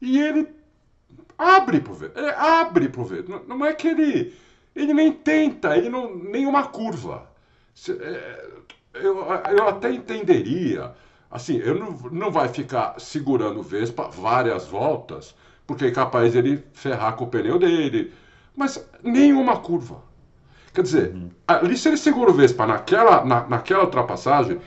e 0.00 0.20
ele 0.20 0.48
abre 1.36 1.80
pro 1.80 1.94
Vespa. 1.94 2.20
Ele 2.20 2.30
abre 2.30 2.88
pro 2.88 3.04
Vespa. 3.04 3.42
Não 3.48 3.64
é 3.64 3.72
que 3.72 3.88
ele 3.88 4.34
ele 4.74 4.92
nem 4.92 5.12
tenta, 5.12 5.76
ele 5.76 5.88
não. 5.88 6.14
nenhuma 6.16 6.64
curva. 6.64 7.28
É, 7.88 8.46
eu, 8.94 9.18
eu 9.56 9.68
até 9.68 9.92
entenderia. 9.92 10.92
Assim, 11.30 11.56
eu 11.56 11.74
não, 11.74 11.90
não 12.12 12.30
vai 12.30 12.48
ficar 12.48 12.94
segurando 12.98 13.60
o 13.60 13.62
Vespa 13.62 14.08
várias 14.08 14.66
voltas, 14.66 15.34
porque 15.66 15.86
é 15.86 15.90
capaz 15.90 16.34
ele 16.34 16.64
ferrar 16.72 17.16
com 17.16 17.24
o 17.24 17.28
pneu 17.28 17.58
dele. 17.58 18.12
Mas 18.56 18.84
nenhuma 19.02 19.56
curva. 19.56 20.02
Quer 20.72 20.82
dizer, 20.82 21.12
uhum. 21.12 21.30
ali 21.46 21.76
se 21.76 21.88
ele 21.88 21.96
segura 21.96 22.30
o 22.30 22.34
Vespa 22.34 22.66
naquela, 22.66 23.24
na, 23.24 23.46
naquela 23.48 23.84
ultrapassagem, 23.84 24.60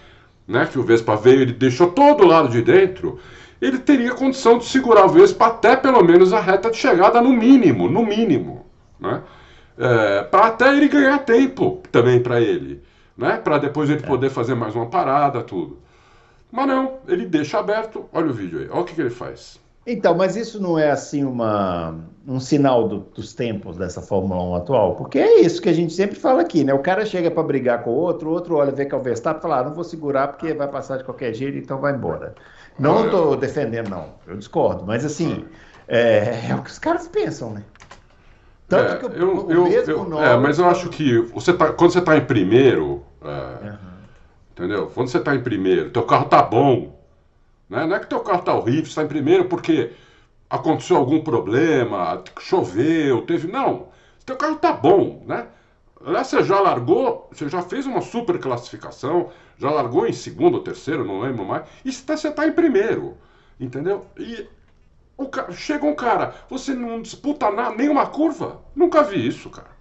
né, 0.47 0.66
que 0.66 0.80
o 0.80 0.84
Vespa 0.84 1.16
veio, 1.16 1.41
ele 1.41 1.53
deixou 1.53 1.91
todo 1.91 2.24
o 2.24 2.28
lado 2.28 2.49
de 2.49 2.62
dentro, 2.62 3.20
ele 3.62 3.80
teria 3.80 4.14
condição 4.14 4.58
de 4.58 4.66
segurar 4.66 5.05
o 5.05 5.10
Vespa 5.10 5.47
até 5.47 5.76
pelo 5.76 6.01
menos 6.03 6.32
a 6.32 6.39
reta 6.39 6.70
de 6.70 6.78
chegada, 6.78 7.22
no 7.22 7.32
mínimo, 7.32 7.89
no 7.89 8.05
mínimo. 8.05 8.66
Né? 8.99 9.22
É, 9.78 10.23
para 10.23 10.47
até 10.47 10.75
ele 10.75 10.88
ganhar 10.88 11.19
tempo 11.19 11.82
também 11.91 12.21
para 12.21 12.41
ele, 12.41 12.82
né? 13.17 13.38
Para 13.38 13.57
depois 13.57 13.89
ele 13.89 14.03
é. 14.03 14.07
poder 14.07 14.30
fazer 14.30 14.55
mais 14.55 14.75
uma 14.75 14.88
parada, 14.88 15.43
tudo. 15.43 15.78
Mas 16.51 16.67
não, 16.67 16.99
ele 17.07 17.25
deixa 17.25 17.59
aberto. 17.59 18.05
Olha 18.11 18.28
o 18.28 18.34
vídeo 18.34 18.59
aí, 18.59 18.69
olha 18.69 18.82
o 18.82 18.86
que, 18.86 18.95
que 18.95 19.01
ele 19.01 19.09
faz. 19.09 19.59
Então, 19.89 20.15
mas 20.15 20.36
isso 20.36 20.61
não 20.61 20.78
é 20.78 20.91
assim 20.91 21.23
uma, 21.23 21.95
um 22.28 22.41
sinal 22.41 22.89
do, 22.89 22.99
dos 23.15 23.34
tempos 23.34 23.78
dessa 23.78 24.01
Fórmula 24.01 24.43
1 24.43 24.55
atual? 24.55 24.95
Porque 24.95 25.17
é 25.17 25.39
isso 25.39 25.61
que 25.61 25.69
a 25.69 25.73
gente 25.73 25.93
sempre 25.93 26.17
fala 26.17 26.41
aqui, 26.41 26.61
né? 26.65 26.73
O 26.73 26.80
cara 26.80 27.05
chega 27.05 27.32
para 27.32 27.41
brigar 27.41 27.84
com 27.84 27.91
o 27.91 27.93
outro, 27.93 28.30
o 28.30 28.34
outro 28.34 28.55
olha, 28.57 28.69
vê 28.69 28.86
que 28.86 28.93
é 28.93 28.97
o 28.97 29.01
Verstappen 29.01 29.39
e 29.39 29.41
fala, 29.41 29.59
ah, 29.59 29.63
não 29.63 29.73
vou 29.73 29.86
segurar 29.86 30.28
porque 30.28 30.53
vai 30.53 30.67
passar 30.67 30.97
de 30.97 31.05
qualquer 31.05 31.34
jeito, 31.34 31.57
então 31.57 31.80
vai 31.80 31.93
embora. 31.93 32.36
Não 32.78 33.05
estou 33.05 33.34
é. 33.34 33.38
defendendo, 33.38 33.89
não. 33.89 34.09
Eu 34.28 34.36
discordo, 34.36 34.86
mas 34.86 35.05
assim, 35.05 35.45
é, 35.88 36.49
é 36.49 36.55
o 36.55 36.61
que 36.61 36.69
os 36.69 36.80
caras 36.80 37.07
pensam, 37.07 37.51
né? 37.51 37.63
Tanto 38.68 38.93
é, 38.93 38.97
que 38.97 39.05
eu, 39.05 39.49
eu, 39.49 39.68
eu 39.68 40.22
é, 40.22 40.38
mas 40.38 40.59
eu 40.59 40.68
acho 40.68 40.89
que 40.89 41.20
você 41.20 41.53
tá, 41.53 41.72
quando 41.72 41.91
você 41.91 41.99
está 41.99 42.18
em 42.18 42.26
primeiro, 42.26 43.03
é, 43.22 43.70
uhum. 43.70 43.78
entendeu? 44.51 44.91
Quando 44.93 45.07
você 45.07 45.20
está 45.20 45.34
em 45.34 45.41
primeiro, 45.41 45.89
teu 45.89 46.03
carro 46.03 46.26
tá 46.26 46.41
bom, 46.41 46.99
né? 47.70 47.86
Não 47.86 47.95
é 47.95 47.99
que 47.99 48.07
teu 48.07 48.20
carro 48.20 48.41
tá 48.41 48.53
horrível, 48.53 48.84
você 48.84 48.89
está 48.89 49.03
em 49.03 49.07
primeiro 49.07 49.45
porque 49.45 49.91
aconteceu 50.49 50.97
algum 50.97 51.22
problema, 51.22 52.22
choveu, 52.39 53.22
teve, 53.22 53.47
não. 53.47 53.88
Teu 54.26 54.36
carro 54.36 54.57
tá 54.57 54.74
bom, 54.74 55.24
né? 55.26 55.47
Aliás, 56.05 56.28
você 56.28 56.43
já 56.43 56.59
largou, 56.59 57.30
você 57.32 57.47
já 57.47 57.61
fez 57.61 57.86
uma 57.86 58.01
super 58.01 58.38
classificação, 58.38 59.30
já 59.57 59.72
largou 59.72 60.05
em 60.05 60.13
segundo 60.13 60.55
ou 60.55 60.63
terceiro, 60.63 61.05
não 61.05 61.22
lembro 61.22 61.45
mais, 61.45 61.65
e 61.84 61.91
você 61.91 62.13
está 62.13 62.32
tá 62.32 62.47
em 62.47 62.51
primeiro, 62.51 63.18
entendeu? 63.59 64.05
E 64.18 64.45
Ca... 65.26 65.51
Chega 65.51 65.86
um 65.86 65.95
cara, 65.95 66.36
você 66.49 66.74
não 66.74 67.01
disputa 67.01 67.49
nada, 67.49 67.76
nenhuma 67.76 68.05
curva? 68.05 68.61
Nunca 68.76 69.01
vi 69.03 69.28
isso, 69.28 69.49
cara. 69.49 69.78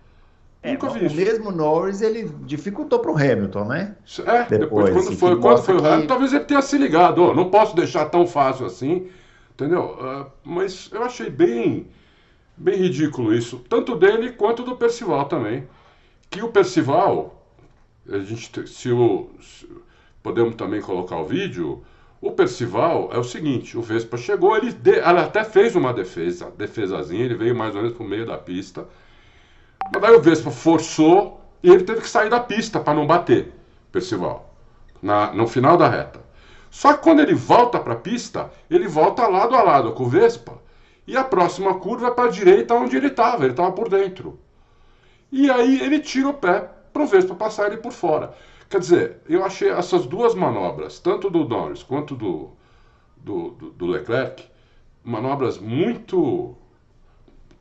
É, 0.62 0.72
Nunca 0.72 0.89
vi 0.89 1.01
o 1.01 1.07
isso. 1.07 1.16
mesmo 1.16 1.53
Norris 1.53 2.01
ele 2.01 2.28
dificultou 2.45 2.99
para 2.99 3.12
o 3.12 3.16
Hamilton, 3.16 3.64
né? 3.66 3.97
É, 4.26 4.45
depois, 4.45 4.87
depois 4.87 4.93
quando 4.93 5.16
foi, 5.16 5.41
quando 5.41 5.62
foi 5.62 5.74
o 5.74 5.78
Hamilton, 5.78 6.01
que... 6.01 6.07
talvez 6.09 6.32
ele 6.32 6.45
tenha 6.45 6.62
se 6.62 6.78
ligado, 6.78 7.22
oh, 7.22 7.34
não 7.34 7.51
posso 7.51 7.76
deixar 7.76 8.07
tão 8.07 8.26
fácil 8.26 8.66
assim, 8.66 9.09
entendeu? 9.53 9.97
Uh, 10.01 10.30
mas 10.43 10.91
eu 10.93 11.05
achei 11.05 11.30
bem, 11.30 11.87
bem 12.57 12.76
ridículo 12.76 13.32
isso, 13.34 13.62
tanto 13.68 13.95
dele 13.95 14.32
quanto 14.32 14.62
do 14.62 14.74
Percival 14.74 15.26
também. 15.26 15.68
Que 16.28 16.43
o 16.43 16.49
Percival, 16.49 17.47
a 18.11 18.18
gente, 18.18 18.66
se 18.66 18.91
o, 18.91 19.30
se, 19.41 19.68
podemos 20.22 20.57
também 20.57 20.80
colocar 20.80 21.16
o 21.18 21.24
vídeo, 21.24 21.84
o 22.21 22.33
Percival 22.33 23.11
é 23.12 23.19
o 23.19 23.25
seguinte: 23.25 23.77
o 23.77 23.83
Vespa 23.83 24.17
chegou, 24.17 24.57
ele, 24.57 24.73
de, 24.73 24.93
ele 24.93 25.21
até 25.21 25.45
fez 25.45 25.77
uma 25.77 25.93
defesa, 25.93 26.51
defesazinha, 26.57 27.25
ele 27.25 27.35
veio 27.35 27.55
mais 27.55 27.75
ou 27.75 27.83
menos 27.83 27.97
pro 27.97 28.07
meio 28.07 28.27
da 28.27 28.39
pista. 28.39 28.87
Mas 29.93 30.03
aí 30.03 30.14
o 30.14 30.21
Vespa 30.21 30.51
forçou 30.51 31.41
e 31.62 31.71
ele 31.71 31.85
teve 31.85 32.01
que 32.01 32.09
sair 32.09 32.31
da 32.31 32.41
pista 32.41 32.81
para 32.81 32.95
não 32.95 33.07
bater, 33.07 33.53
Percival, 33.93 34.55
na, 35.03 35.33
no 35.33 35.47
final 35.47 35.77
da 35.77 35.89
reta. 35.89 36.21
Só 36.71 36.93
que 36.93 37.03
quando 37.03 37.21
ele 37.21 37.35
volta 37.35 37.79
para 37.79 37.95
a 37.95 37.97
pista, 37.97 38.51
ele 38.69 38.89
volta 38.89 39.27
lado 39.27 39.55
a 39.55 39.62
lado 39.62 39.93
com 39.93 40.05
o 40.05 40.09
Vespa. 40.09 40.61
E 41.07 41.17
a 41.17 41.23
próxima 41.23 41.75
curva 41.75 42.09
é 42.09 42.11
para 42.11 42.25
a 42.25 42.31
direita 42.31 42.75
onde 42.75 42.97
ele 42.97 43.07
estava, 43.07 43.45
ele 43.45 43.53
estava 43.53 43.73
por 43.73 43.89
dentro. 43.89 44.39
E 45.31 45.51
aí 45.51 45.81
ele 45.81 46.01
tira 46.01 46.29
o 46.29 46.35
pé 46.35 46.69
para 46.93 47.03
o 47.03 47.07
Vespa 47.07 47.35
passar 47.35 47.69
ele 47.69 47.77
por 47.77 47.93
fora. 47.93 48.35
Quer 48.69 48.81
dizer, 48.81 49.17
eu 49.29 49.45
achei 49.45 49.69
essas 49.71 50.07
duas 50.07 50.35
manobras, 50.35 50.99
tanto 50.99 51.31
do 51.31 51.49
Norris 51.49 51.83
quanto 51.83 52.14
do, 52.17 52.51
do, 53.17 53.51
do, 53.51 53.71
do 53.71 53.87
Leclerc, 53.87 54.45
manobras 55.05 55.59
muito. 55.59 56.57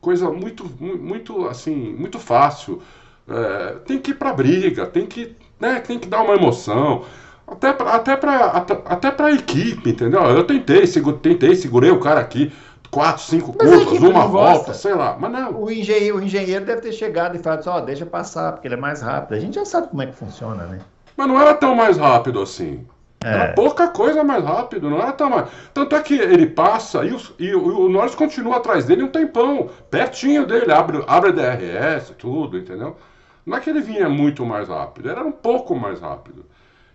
coisa 0.00 0.30
muito, 0.30 0.64
muito 0.80 1.46
assim, 1.46 1.74
muito 1.94 2.18
fácil. 2.18 2.82
É, 3.28 3.78
tem 3.86 3.98
que 3.98 4.12
ir 4.12 4.14
para 4.14 4.32
briga, 4.32 4.86
tem 4.86 5.06
que, 5.06 5.36
né, 5.60 5.80
tem 5.80 5.98
que 5.98 6.08
dar 6.08 6.22
uma 6.22 6.34
emoção. 6.34 7.04
Até 7.46 7.72
para 7.72 7.94
até 7.94 8.16
pra, 8.16 8.46
até, 8.46 8.82
até 8.84 9.22
a 9.22 9.30
equipe, 9.30 9.90
entendeu? 9.90 10.20
Eu 10.22 10.44
tentei, 10.44 10.86
segure, 10.86 11.18
tentei, 11.18 11.54
segurei 11.54 11.90
o 11.90 12.00
cara 12.00 12.20
aqui, 12.20 12.52
quatro, 12.90 13.22
cinco 13.22 13.54
mas 13.56 13.84
curvas, 13.84 14.02
uma 14.02 14.26
volta, 14.26 14.74
sei 14.74 14.94
lá. 14.94 15.16
Mas 15.18 15.30
não. 15.30 15.62
O 15.62 15.70
engenheiro, 15.70 16.16
o 16.18 16.22
engenheiro 16.22 16.64
deve 16.64 16.80
ter 16.80 16.92
chegado 16.92 17.36
e 17.36 17.38
falado 17.38 17.60
assim, 17.60 17.68
ó, 17.68 17.78
oh, 17.78 17.80
deixa 17.82 18.04
passar, 18.06 18.52
porque 18.52 18.66
ele 18.66 18.74
é 18.74 18.78
mais 18.78 19.00
rápido. 19.02 19.34
A 19.36 19.40
gente 19.40 19.54
já 19.54 19.64
sabe 19.64 19.88
como 19.88 20.02
é 20.02 20.06
que 20.06 20.16
funciona, 20.16 20.66
né? 20.66 20.80
Mas 21.16 21.26
não 21.26 21.40
era 21.40 21.54
tão 21.54 21.74
mais 21.74 21.96
rápido 21.96 22.40
assim. 22.40 22.86
É. 23.24 23.28
Era 23.28 23.52
pouca 23.54 23.88
coisa 23.88 24.22
mais 24.22 24.44
rápido, 24.44 24.90
não 24.90 24.98
era 24.98 25.12
tão 25.12 25.30
mais. 25.30 25.48
Tanto 25.72 25.96
é 25.96 26.02
que 26.02 26.14
ele 26.14 26.46
passa 26.46 27.04
e, 27.04 27.12
os, 27.12 27.32
e 27.38 27.54
o, 27.54 27.86
o 27.86 27.88
Norris 27.88 28.14
continua 28.14 28.58
atrás 28.58 28.84
dele 28.84 29.02
um 29.02 29.08
tempão, 29.08 29.70
pertinho 29.90 30.46
dele, 30.46 30.70
abre, 30.70 31.02
abre 31.06 31.32
DRS, 31.32 32.10
tudo, 32.18 32.58
entendeu? 32.58 32.96
Não 33.44 33.56
é 33.56 33.60
que 33.60 33.70
ele 33.70 33.80
vinha 33.80 34.08
muito 34.08 34.44
mais 34.44 34.68
rápido, 34.68 35.08
era 35.08 35.24
um 35.24 35.32
pouco 35.32 35.74
mais 35.74 36.00
rápido. 36.00 36.44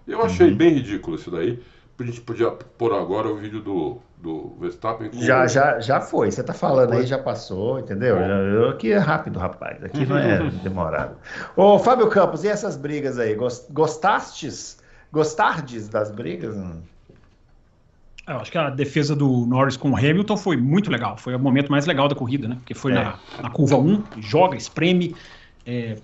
Eu 0.07 0.21
achei 0.21 0.49
uhum. 0.49 0.55
bem 0.55 0.73
ridículo 0.73 1.15
isso 1.15 1.31
daí. 1.31 1.59
A 1.99 2.03
gente 2.03 2.21
podia 2.21 2.49
pôr 2.49 2.93
agora 2.93 3.27
o 3.27 3.35
vídeo 3.35 3.61
do, 3.61 3.99
do 4.21 4.55
Verstappen. 4.59 5.09
Já, 5.13 5.47
já, 5.47 5.79
já 5.79 5.99
foi. 5.99 6.31
Você 6.31 6.43
tá 6.43 6.53
falando 6.53 6.93
aí, 6.93 7.05
já 7.05 7.17
passou, 7.17 7.79
entendeu? 7.79 8.17
Já, 8.17 8.69
aqui 8.69 8.91
é 8.91 8.97
rápido, 8.97 9.39
rapaz. 9.39 9.83
Aqui 9.83 10.05
não 10.05 10.17
é 10.17 10.39
demorado. 10.63 11.15
Ô, 11.55 11.79
Fábio 11.79 12.07
Campos, 12.07 12.43
e 12.43 12.47
essas 12.47 12.77
brigas 12.77 13.17
aí? 13.17 13.35
Gostastes? 13.71 14.79
Gostardes 15.11 15.89
das 15.89 16.11
brigas? 16.11 16.55
Eu 18.27 18.37
acho 18.37 18.51
que 18.51 18.57
a 18.57 18.69
defesa 18.69 19.15
do 19.15 19.45
Norris 19.45 19.75
com 19.75 19.91
o 19.91 19.97
Hamilton 19.97 20.37
foi 20.37 20.55
muito 20.55 20.91
legal. 20.91 21.17
Foi 21.17 21.35
o 21.35 21.39
momento 21.39 21.71
mais 21.71 21.85
legal 21.85 22.07
da 22.07 22.15
corrida, 22.15 22.47
né? 22.47 22.55
Porque 22.55 22.73
foi 22.73 22.91
é. 22.91 22.95
na, 22.95 23.19
na 23.41 23.49
curva 23.49 23.77
1, 23.77 24.03
joga, 24.19 24.55
espreme, 24.55 25.15
é, 25.65 25.97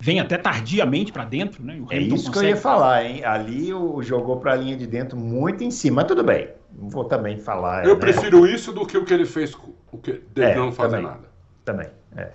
vem 0.00 0.18
até 0.18 0.38
tardiamente 0.38 1.12
para 1.12 1.24
dentro, 1.24 1.62
né? 1.62 1.80
é 1.90 1.98
isso 1.98 2.26
consegue... 2.26 2.32
que 2.32 2.38
eu 2.38 2.48
ia 2.48 2.56
falar, 2.56 3.04
hein? 3.04 3.24
Ali 3.24 3.72
o 3.72 4.02
jogou 4.02 4.38
para 4.38 4.54
a 4.54 4.56
linha 4.56 4.76
de 4.76 4.86
dentro 4.86 5.16
muito 5.16 5.62
em 5.62 5.70
cima, 5.70 5.96
mas 5.96 6.06
tudo 6.06 6.24
bem. 6.24 6.48
Vou 6.74 7.04
também 7.04 7.38
falar. 7.38 7.84
Eu 7.84 7.94
né? 7.94 8.00
prefiro 8.00 8.46
isso 8.46 8.72
do 8.72 8.86
que 8.86 8.96
o 8.96 9.04
que 9.04 9.12
ele 9.12 9.26
fez, 9.26 9.54
o 9.90 9.98
que 9.98 10.12
dele 10.34 10.52
é, 10.52 10.56
não 10.56 10.72
fazer 10.72 10.96
também, 10.96 11.10
nada. 11.10 11.28
Também, 11.64 11.88
é. 12.16 12.32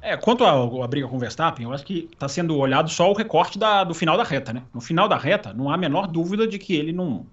É, 0.00 0.16
quanto 0.16 0.44
à, 0.44 0.86
briga 0.86 1.08
com 1.08 1.16
o 1.16 1.18
Verstappen, 1.18 1.64
eu 1.64 1.72
acho 1.72 1.84
que 1.84 2.08
está 2.12 2.28
sendo 2.28 2.56
olhado 2.56 2.88
só 2.88 3.10
o 3.10 3.14
recorte 3.14 3.58
da, 3.58 3.82
do 3.82 3.94
final 3.94 4.16
da 4.16 4.22
reta, 4.22 4.52
né? 4.52 4.62
No 4.72 4.80
final 4.80 5.08
da 5.08 5.16
reta, 5.16 5.52
não 5.52 5.70
há 5.70 5.74
a 5.74 5.78
menor 5.78 6.06
dúvida 6.06 6.46
de 6.46 6.58
que 6.58 6.74
ele 6.74 6.92
não. 6.92 7.26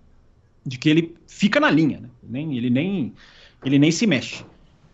de 0.65 0.77
que 0.77 0.89
ele 0.89 1.15
fica 1.27 1.59
na 1.59 1.69
linha, 1.69 1.99
né? 1.99 2.09
Nem, 2.23 2.57
ele, 2.57 2.69
nem, 2.69 3.13
ele 3.63 3.77
nem 3.77 3.91
se 3.91 4.07
mexe. 4.07 4.43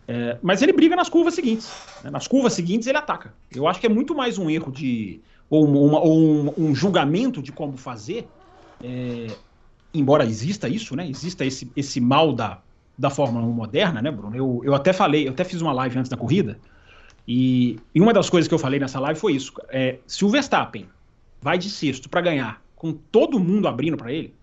É, 0.07 0.38
mas 0.41 0.62
ele 0.62 0.74
briga 0.74 0.95
nas 0.95 1.07
curvas 1.07 1.34
seguintes. 1.34 1.72
Né? 2.03 2.09
Nas 2.09 2.28
curvas 2.28 2.53
seguintes 2.53 2.88
ele 2.88 2.97
ataca. 2.97 3.34
Eu 3.55 3.68
acho 3.68 3.80
que 3.80 3.86
é 3.86 3.89
muito 3.89 4.14
mais 4.14 4.38
um 4.38 4.49
erro 4.49 4.70
de. 4.72 5.22
ou, 5.49 5.66
uma, 5.66 5.99
ou 5.99 6.20
um, 6.20 6.53
um, 6.57 6.76
julgamento 6.76 7.41
de 7.41 7.51
como 7.53 7.78
fazer. 7.78 8.28
É, 8.84 9.28
embora 9.94 10.26
exista 10.26 10.68
isso, 10.68 10.96
né? 10.96 11.08
Exista 11.08 11.46
esse, 11.46 11.72
esse 11.76 12.00
mal 12.00 12.34
da, 12.34 12.60
da 12.98 13.10
Fórmula 13.10 13.46
1 13.46 13.52
moderna, 13.52 14.02
né, 14.02 14.12
Bruno? 14.12 14.36
Eu, 14.36 14.62
eu 14.64 14.74
até 14.74 14.94
falei, 14.94 15.28
eu 15.28 15.32
até 15.32 15.44
fiz 15.44 15.62
uma 15.62 15.74
live 15.74 16.00
antes 16.00 16.10
da 16.10 16.18
corrida. 16.18 16.60
E, 17.28 17.80
e 17.94 18.02
uma 18.02 18.14
das 18.14 18.30
coisas 18.30 18.48
que 18.48 18.54
eu 18.54 18.60
falei 18.60 18.80
nessa 18.80 19.00
live 19.00 19.20
foi 19.20 19.34
isso. 19.34 19.54
É, 19.70 20.00
se 20.08 20.26
o 20.26 20.30
Verstappen 20.30 20.88
vai 21.42 21.58
de 21.58 21.70
sexto 21.70 22.10
para 22.10 22.22
ganhar, 22.22 22.62
com 22.76 22.94
todo 22.94 23.39
mundo 23.39 23.68
abrindo 23.68 23.98
para 23.98 24.12
ele, 24.12 24.34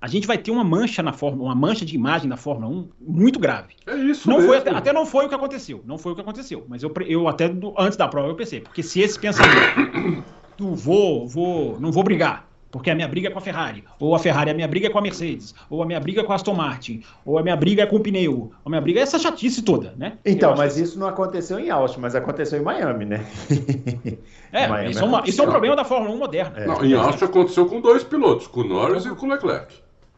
a 0.00 0.06
gente 0.06 0.26
vai 0.26 0.38
ter 0.38 0.50
uma 0.50 0.62
mancha 0.62 1.02
na 1.02 1.12
Fórmula, 1.12 1.48
uma 1.48 1.54
mancha 1.54 1.84
de 1.84 1.94
imagem 1.94 2.28
da 2.28 2.36
Fórmula 2.36 2.72
1 2.72 2.88
muito 3.00 3.38
grave. 3.38 3.74
É 3.86 3.96
isso 3.96 4.28
não 4.28 4.36
mesmo. 4.36 4.50
Foi, 4.50 4.58
até, 4.58 4.70
até, 4.70 4.92
não 4.92 5.04
foi 5.04 5.26
o 5.26 5.28
que 5.28 5.34
aconteceu. 5.34 5.82
Não 5.84 5.98
foi 5.98 6.12
o 6.12 6.14
que 6.14 6.20
aconteceu. 6.20 6.64
Mas 6.68 6.82
eu, 6.82 6.92
eu 7.06 7.26
até 7.26 7.52
antes 7.76 7.98
da 7.98 8.06
prova 8.06 8.28
eu 8.28 8.36
pensei, 8.36 8.60
porque 8.60 8.82
se 8.82 9.00
esse 9.00 9.18
pensamento 9.18 10.24
do 10.56 10.74
vou, 10.74 11.26
vou, 11.26 11.80
não 11.80 11.90
vou 11.90 12.04
brigar, 12.04 12.47
porque 12.70 12.90
a 12.90 12.94
minha 12.94 13.08
briga 13.08 13.28
é 13.28 13.30
com 13.30 13.38
a 13.38 13.42
Ferrari, 13.42 13.84
ou 13.98 14.14
a 14.14 14.18
Ferrari, 14.18 14.50
a 14.50 14.54
minha 14.54 14.68
briga 14.68 14.88
é 14.88 14.90
com 14.90 14.98
a 14.98 15.02
Mercedes, 15.02 15.54
ou 15.70 15.82
a 15.82 15.86
minha 15.86 15.98
briga 16.00 16.20
é 16.20 16.24
com 16.24 16.32
a 16.32 16.34
Aston 16.34 16.54
Martin, 16.54 17.02
ou 17.24 17.38
a 17.38 17.42
minha 17.42 17.56
briga 17.56 17.82
é 17.82 17.86
com 17.86 17.96
o 17.96 18.00
pneu, 18.00 18.32
ou 18.32 18.52
a 18.64 18.68
minha 18.68 18.80
briga 18.80 19.00
é 19.00 19.02
essa 19.02 19.18
chatice 19.18 19.62
toda, 19.62 19.94
né? 19.96 20.18
Então, 20.24 20.54
mas 20.56 20.76
isso 20.76 20.98
não 20.98 21.06
aconteceu 21.06 21.58
em 21.58 21.70
Austin, 21.70 22.00
mas 22.00 22.14
aconteceu 22.14 22.60
em 22.60 22.62
Miami, 22.62 23.04
né? 23.04 23.26
É, 24.50 24.66
Miami 24.66 24.92
isso, 24.92 25.00
é 25.00 25.04
uma, 25.04 25.22
isso, 25.26 25.42
é 25.42 25.44
um 25.44 25.50
problema 25.50 25.76
da 25.76 25.84
Fórmula 25.84 26.14
1 26.14 26.18
moderna. 26.18 26.58
É. 26.58 26.66
Não, 26.66 26.82
em 26.82 26.94
Austin 26.94 27.26
aconteceu 27.26 27.66
com 27.66 27.82
dois 27.82 28.02
pilotos, 28.02 28.46
com 28.46 28.60
o 28.60 28.64
Norris 28.64 29.04
e 29.04 29.10
com 29.10 29.26
o 29.26 29.28
Leclerc. 29.28 29.74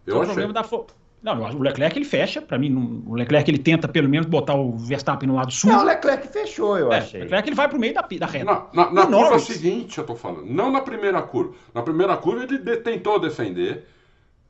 Eu 0.07 0.19
é 0.19 0.21
um 0.21 0.25
problema 0.25 0.53
da 0.53 0.63
não, 1.23 1.43
o 1.43 1.63
Leclerc 1.63 1.99
ele 1.99 2.07
fecha, 2.07 2.41
para 2.41 2.59
mim, 2.59 3.05
o 3.07 3.15
Leclerc 3.15 3.51
ele 3.51 3.59
tenta 3.59 3.87
pelo 3.87 4.09
menos 4.09 4.27
botar 4.27 4.55
o 4.55 4.77
Verstappen 4.77 5.29
no 5.29 5.35
lado 5.35 5.53
sul. 5.53 5.71
Não, 5.71 5.83
o 5.83 5.85
Leclerc 5.85 6.29
fechou, 6.29 6.79
eu 6.79 6.91
é, 6.93 6.99
achei. 6.99 7.21
O 7.21 7.25
Leclerc 7.25 7.49
ele 7.49 7.57
vai 7.57 7.69
pro 7.69 7.79
meio 7.79 7.93
da, 7.93 8.01
da 8.01 8.27
reta. 8.27 8.45
Na, 8.45 8.67
na, 8.73 8.91
na 8.91 9.03
curva 9.03 9.11
Norris... 9.11 9.43
seguinte, 9.43 9.99
eu 9.99 10.07
tô 10.07 10.15
falando, 10.15 10.47
não 10.47 10.71
na 10.71 10.81
primeira 10.81 11.21
curva. 11.21 11.55
Na 11.75 11.83
primeira 11.83 12.17
curva 12.17 12.45
ele 12.45 12.59
de, 12.59 12.77
tentou 12.79 13.21
defender, 13.21 13.87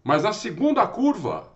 mas 0.04 0.22
na 0.22 0.32
segunda 0.32 0.86
curva, 0.86 1.48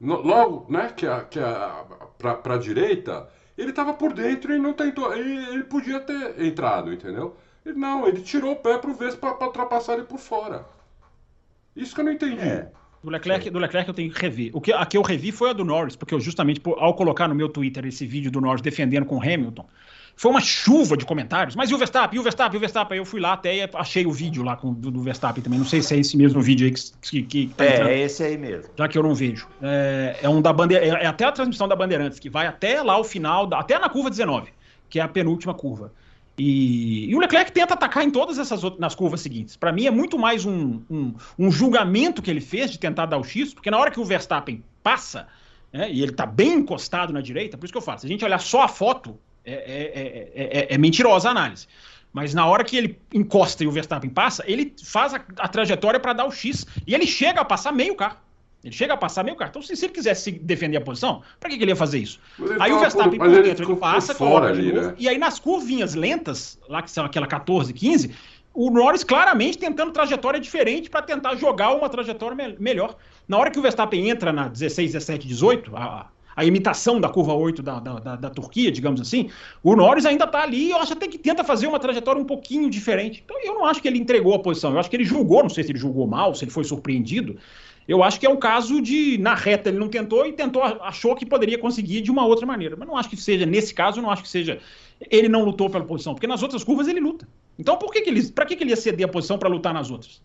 no, 0.00 0.20
logo, 0.22 0.66
né, 0.70 0.92
que 0.96 1.04
a, 1.04 1.22
que 1.22 1.40
a, 1.40 1.84
pra, 2.16 2.34
pra 2.34 2.56
direita, 2.56 3.28
ele 3.56 3.72
tava 3.72 3.92
por 3.92 4.12
dentro 4.12 4.54
e 4.54 4.58
não 4.58 4.72
tentou, 4.72 5.12
ele, 5.12 5.48
ele 5.48 5.64
podia 5.64 5.98
ter 5.98 6.40
entrado, 6.44 6.92
entendeu? 6.92 7.36
Ele, 7.66 7.76
não, 7.76 8.06
ele 8.06 8.20
tirou 8.20 8.52
o 8.52 8.56
pé 8.56 8.78
pro 8.78 8.94
Vespa 8.94 9.34
pra, 9.34 9.48
ultrapassar 9.48 9.94
ele 9.94 10.04
por 10.04 10.18
fora. 10.18 10.64
Isso 11.74 11.92
que 11.92 12.00
eu 12.00 12.04
não 12.04 12.12
entendi. 12.12 12.40
É. 12.40 12.70
Do 13.08 13.12
Leclerc, 13.12 13.50
do 13.50 13.58
Leclerc 13.58 13.88
eu 13.88 13.94
tenho 13.94 14.12
que 14.12 14.20
rever. 14.20 14.50
O 14.52 14.60
que, 14.60 14.70
a 14.70 14.84
que 14.84 14.96
eu 14.96 15.02
revi 15.02 15.32
foi 15.32 15.50
a 15.50 15.52
do 15.54 15.64
Norris, 15.64 15.96
porque 15.96 16.14
eu 16.14 16.20
justamente, 16.20 16.60
ao 16.76 16.92
colocar 16.94 17.26
no 17.26 17.34
meu 17.34 17.48
Twitter 17.48 17.86
esse 17.86 18.06
vídeo 18.06 18.30
do 18.30 18.38
Norris 18.38 18.60
defendendo 18.60 19.06
com 19.06 19.16
o 19.16 19.22
Hamilton, 19.22 19.66
foi 20.14 20.30
uma 20.30 20.40
chuva 20.40 20.94
de 20.94 21.06
comentários. 21.06 21.56
Mas 21.56 21.70
e 21.70 21.74
o 21.74 21.78
Verstappen? 21.78 22.16
E 22.16 22.20
o 22.20 22.22
Verstappen? 22.22 22.54
E 22.54 22.58
o 22.58 22.60
Verstappen? 22.60 22.96
Aí 22.96 23.00
eu 23.00 23.06
fui 23.06 23.18
lá 23.18 23.32
até 23.32 23.56
e 23.56 23.70
achei 23.74 24.04
o 24.04 24.12
vídeo 24.12 24.42
lá 24.42 24.56
com, 24.56 24.74
do, 24.74 24.90
do 24.90 25.00
Verstappen 25.00 25.42
também. 25.42 25.58
Não 25.58 25.66
sei 25.66 25.80
se 25.80 25.94
é 25.94 25.98
esse 25.98 26.16
mesmo 26.18 26.42
vídeo 26.42 26.66
aí 26.66 26.74
que, 27.00 27.22
que, 27.22 27.46
que 27.46 27.54
tá 27.54 27.64
É, 27.64 27.72
entrando, 27.72 27.88
é 27.88 27.98
esse 28.00 28.22
aí 28.22 28.36
mesmo. 28.36 28.70
Já 28.76 28.88
que 28.88 28.98
eu 28.98 29.02
não 29.02 29.14
vejo. 29.14 29.48
É, 29.62 30.18
é 30.22 30.28
um 30.28 30.42
da 30.42 30.52
bandeira, 30.52 30.84
é, 30.84 31.04
é 31.04 31.06
até 31.06 31.24
a 31.24 31.32
transmissão 31.32 31.66
da 31.66 31.76
Bandeirantes, 31.76 32.18
que 32.18 32.28
vai 32.28 32.46
até 32.46 32.82
lá 32.82 32.98
o 32.98 33.04
final, 33.04 33.48
até 33.54 33.78
na 33.78 33.88
curva 33.88 34.10
19, 34.10 34.48
que 34.90 35.00
é 35.00 35.02
a 35.02 35.08
penúltima 35.08 35.54
curva. 35.54 35.92
E, 36.38 37.10
e, 37.10 37.16
o 37.16 37.18
Leclerc 37.18 37.50
tenta 37.50 37.74
atacar 37.74 38.04
em 38.04 38.10
todas 38.10 38.38
essas 38.38 38.62
outras, 38.62 38.80
nas 38.80 38.94
curvas 38.94 39.20
seguintes. 39.20 39.56
Para 39.56 39.72
mim 39.72 39.86
é 39.86 39.90
muito 39.90 40.16
mais 40.16 40.44
um, 40.44 40.80
um, 40.88 41.14
um, 41.36 41.50
julgamento 41.50 42.22
que 42.22 42.30
ele 42.30 42.40
fez 42.40 42.70
de 42.70 42.78
tentar 42.78 43.06
dar 43.06 43.18
o 43.18 43.24
X, 43.24 43.52
porque 43.52 43.70
na 43.70 43.78
hora 43.78 43.90
que 43.90 43.98
o 43.98 44.04
Verstappen 44.04 44.62
passa, 44.82 45.26
né, 45.72 45.90
e 45.90 46.00
ele 46.00 46.12
está 46.12 46.24
bem 46.24 46.54
encostado 46.54 47.12
na 47.12 47.20
direita, 47.20 47.58
por 47.58 47.64
isso 47.64 47.72
que 47.72 47.78
eu 47.78 47.82
falo, 47.82 47.98
se 47.98 48.06
a 48.06 48.08
gente 48.08 48.24
olhar 48.24 48.38
só 48.38 48.62
a 48.62 48.68
foto, 48.68 49.18
é, 49.44 49.52
é, 49.52 50.68
é, 50.70 50.74
é 50.74 50.78
mentirosa 50.78 51.28
a 51.28 51.32
análise. 51.32 51.66
Mas 52.12 52.32
na 52.32 52.46
hora 52.46 52.64
que 52.64 52.76
ele 52.76 52.98
encosta 53.12 53.64
e 53.64 53.66
o 53.66 53.72
Verstappen 53.72 54.08
passa, 54.08 54.44
ele 54.46 54.74
faz 54.82 55.14
a, 55.14 55.24
a 55.38 55.48
trajetória 55.48 55.98
para 55.98 56.12
dar 56.12 56.24
o 56.24 56.30
X 56.30 56.66
e 56.86 56.94
ele 56.94 57.06
chega 57.06 57.40
a 57.40 57.44
passar 57.44 57.72
meio 57.72 57.94
carro. 57.94 58.18
Ele 58.68 58.76
chega 58.76 58.94
a 58.94 58.96
passar 58.96 59.24
meio 59.24 59.36
cartão. 59.36 59.60
Se, 59.62 59.74
se 59.74 59.86
ele 59.86 59.92
quisesse 59.92 60.30
defender 60.30 60.76
a 60.76 60.80
posição, 60.80 61.22
para 61.40 61.50
que, 61.50 61.56
que, 61.56 61.64
ele 61.64 61.72
ia 61.72 61.76
fazer 61.76 61.98
isso? 61.98 62.20
Aí 62.60 62.72
o 62.72 62.78
Verstappen 62.78 63.18
por, 63.18 63.42
dentro 63.42 63.64
ele 63.64 63.76
passa, 63.76 64.14
fora 64.14 64.48
ali, 64.48 64.72
novo, 64.72 64.88
né? 64.88 64.94
e 64.98 65.08
aí 65.08 65.18
nas 65.18 65.38
curvinhas 65.38 65.94
lentas, 65.94 66.58
lá 66.68 66.82
que 66.82 66.90
são 66.90 67.04
aquela 67.04 67.26
14, 67.26 67.72
15, 67.72 68.14
o 68.54 68.70
Norris 68.70 69.04
claramente 69.04 69.56
tentando 69.56 69.90
trajetória 69.90 70.38
diferente 70.38 70.90
para 70.90 71.02
tentar 71.02 71.34
jogar 71.36 71.72
uma 71.74 71.88
trajetória 71.88 72.36
me 72.36 72.56
melhor. 72.58 72.96
Na 73.26 73.38
hora 73.38 73.50
que 73.50 73.58
o 73.58 73.62
Verstappen 73.62 74.08
entra 74.08 74.32
na 74.32 74.48
16, 74.48 74.92
17, 74.92 75.26
18, 75.26 75.76
a, 75.76 76.08
a 76.38 76.44
imitação 76.44 77.00
da 77.00 77.08
curva 77.08 77.34
8 77.34 77.62
da, 77.62 77.80
da, 77.80 77.98
da, 77.98 78.16
da 78.16 78.30
Turquia, 78.30 78.70
digamos 78.70 79.00
assim, 79.00 79.28
o 79.60 79.74
Norris 79.74 80.06
ainda 80.06 80.24
está 80.24 80.44
ali 80.44 80.66
e 80.66 80.70
eu 80.70 80.76
acho 80.76 80.92
até 80.92 81.08
que 81.08 81.18
tenta 81.18 81.42
fazer 81.42 81.66
uma 81.66 81.80
trajetória 81.80 82.22
um 82.22 82.24
pouquinho 82.24 82.70
diferente. 82.70 83.22
Então 83.24 83.36
eu 83.42 83.54
não 83.54 83.64
acho 83.64 83.82
que 83.82 83.88
ele 83.88 83.98
entregou 83.98 84.34
a 84.34 84.38
posição, 84.38 84.72
eu 84.72 84.78
acho 84.78 84.88
que 84.88 84.94
ele 84.94 85.04
julgou, 85.04 85.42
não 85.42 85.50
sei 85.50 85.64
se 85.64 85.72
ele 85.72 85.80
julgou 85.80 86.06
mal, 86.06 86.34
se 86.36 86.44
ele 86.44 86.52
foi 86.52 86.62
surpreendido, 86.62 87.36
eu 87.88 88.04
acho 88.04 88.20
que 88.20 88.26
é 88.26 88.30
um 88.30 88.36
caso 88.36 88.82
de, 88.82 89.16
na 89.16 89.34
reta, 89.34 89.70
ele 89.70 89.78
não 89.78 89.88
tentou 89.88 90.26
e 90.26 90.32
tentou, 90.34 90.62
achou 90.62 91.16
que 91.16 91.24
poderia 91.24 91.58
conseguir 91.58 92.02
de 92.02 92.10
uma 92.10 92.26
outra 92.26 92.44
maneira. 92.44 92.76
Mas 92.78 92.86
não 92.86 92.98
acho 92.98 93.08
que 93.08 93.16
seja, 93.16 93.46
nesse 93.46 93.72
caso, 93.72 94.02
não 94.02 94.10
acho 94.10 94.22
que 94.22 94.28
seja. 94.28 94.60
Ele 95.10 95.26
não 95.26 95.42
lutou 95.42 95.70
pela 95.70 95.84
posição, 95.84 96.12
porque 96.14 96.26
nas 96.26 96.42
outras 96.42 96.62
curvas 96.62 96.86
ele 96.86 97.00
luta. 97.00 97.26
Então, 97.58 97.78
por 97.78 97.90
que, 97.90 98.02
que 98.02 98.10
ele, 98.10 98.22
para 98.30 98.44
que, 98.44 98.54
que 98.56 98.62
ele 98.62 98.70
ia 98.70 98.76
ceder 98.76 99.06
a 99.06 99.10
posição 99.10 99.38
para 99.38 99.48
lutar 99.48 99.72
nas 99.72 99.90
outras? 99.90 100.20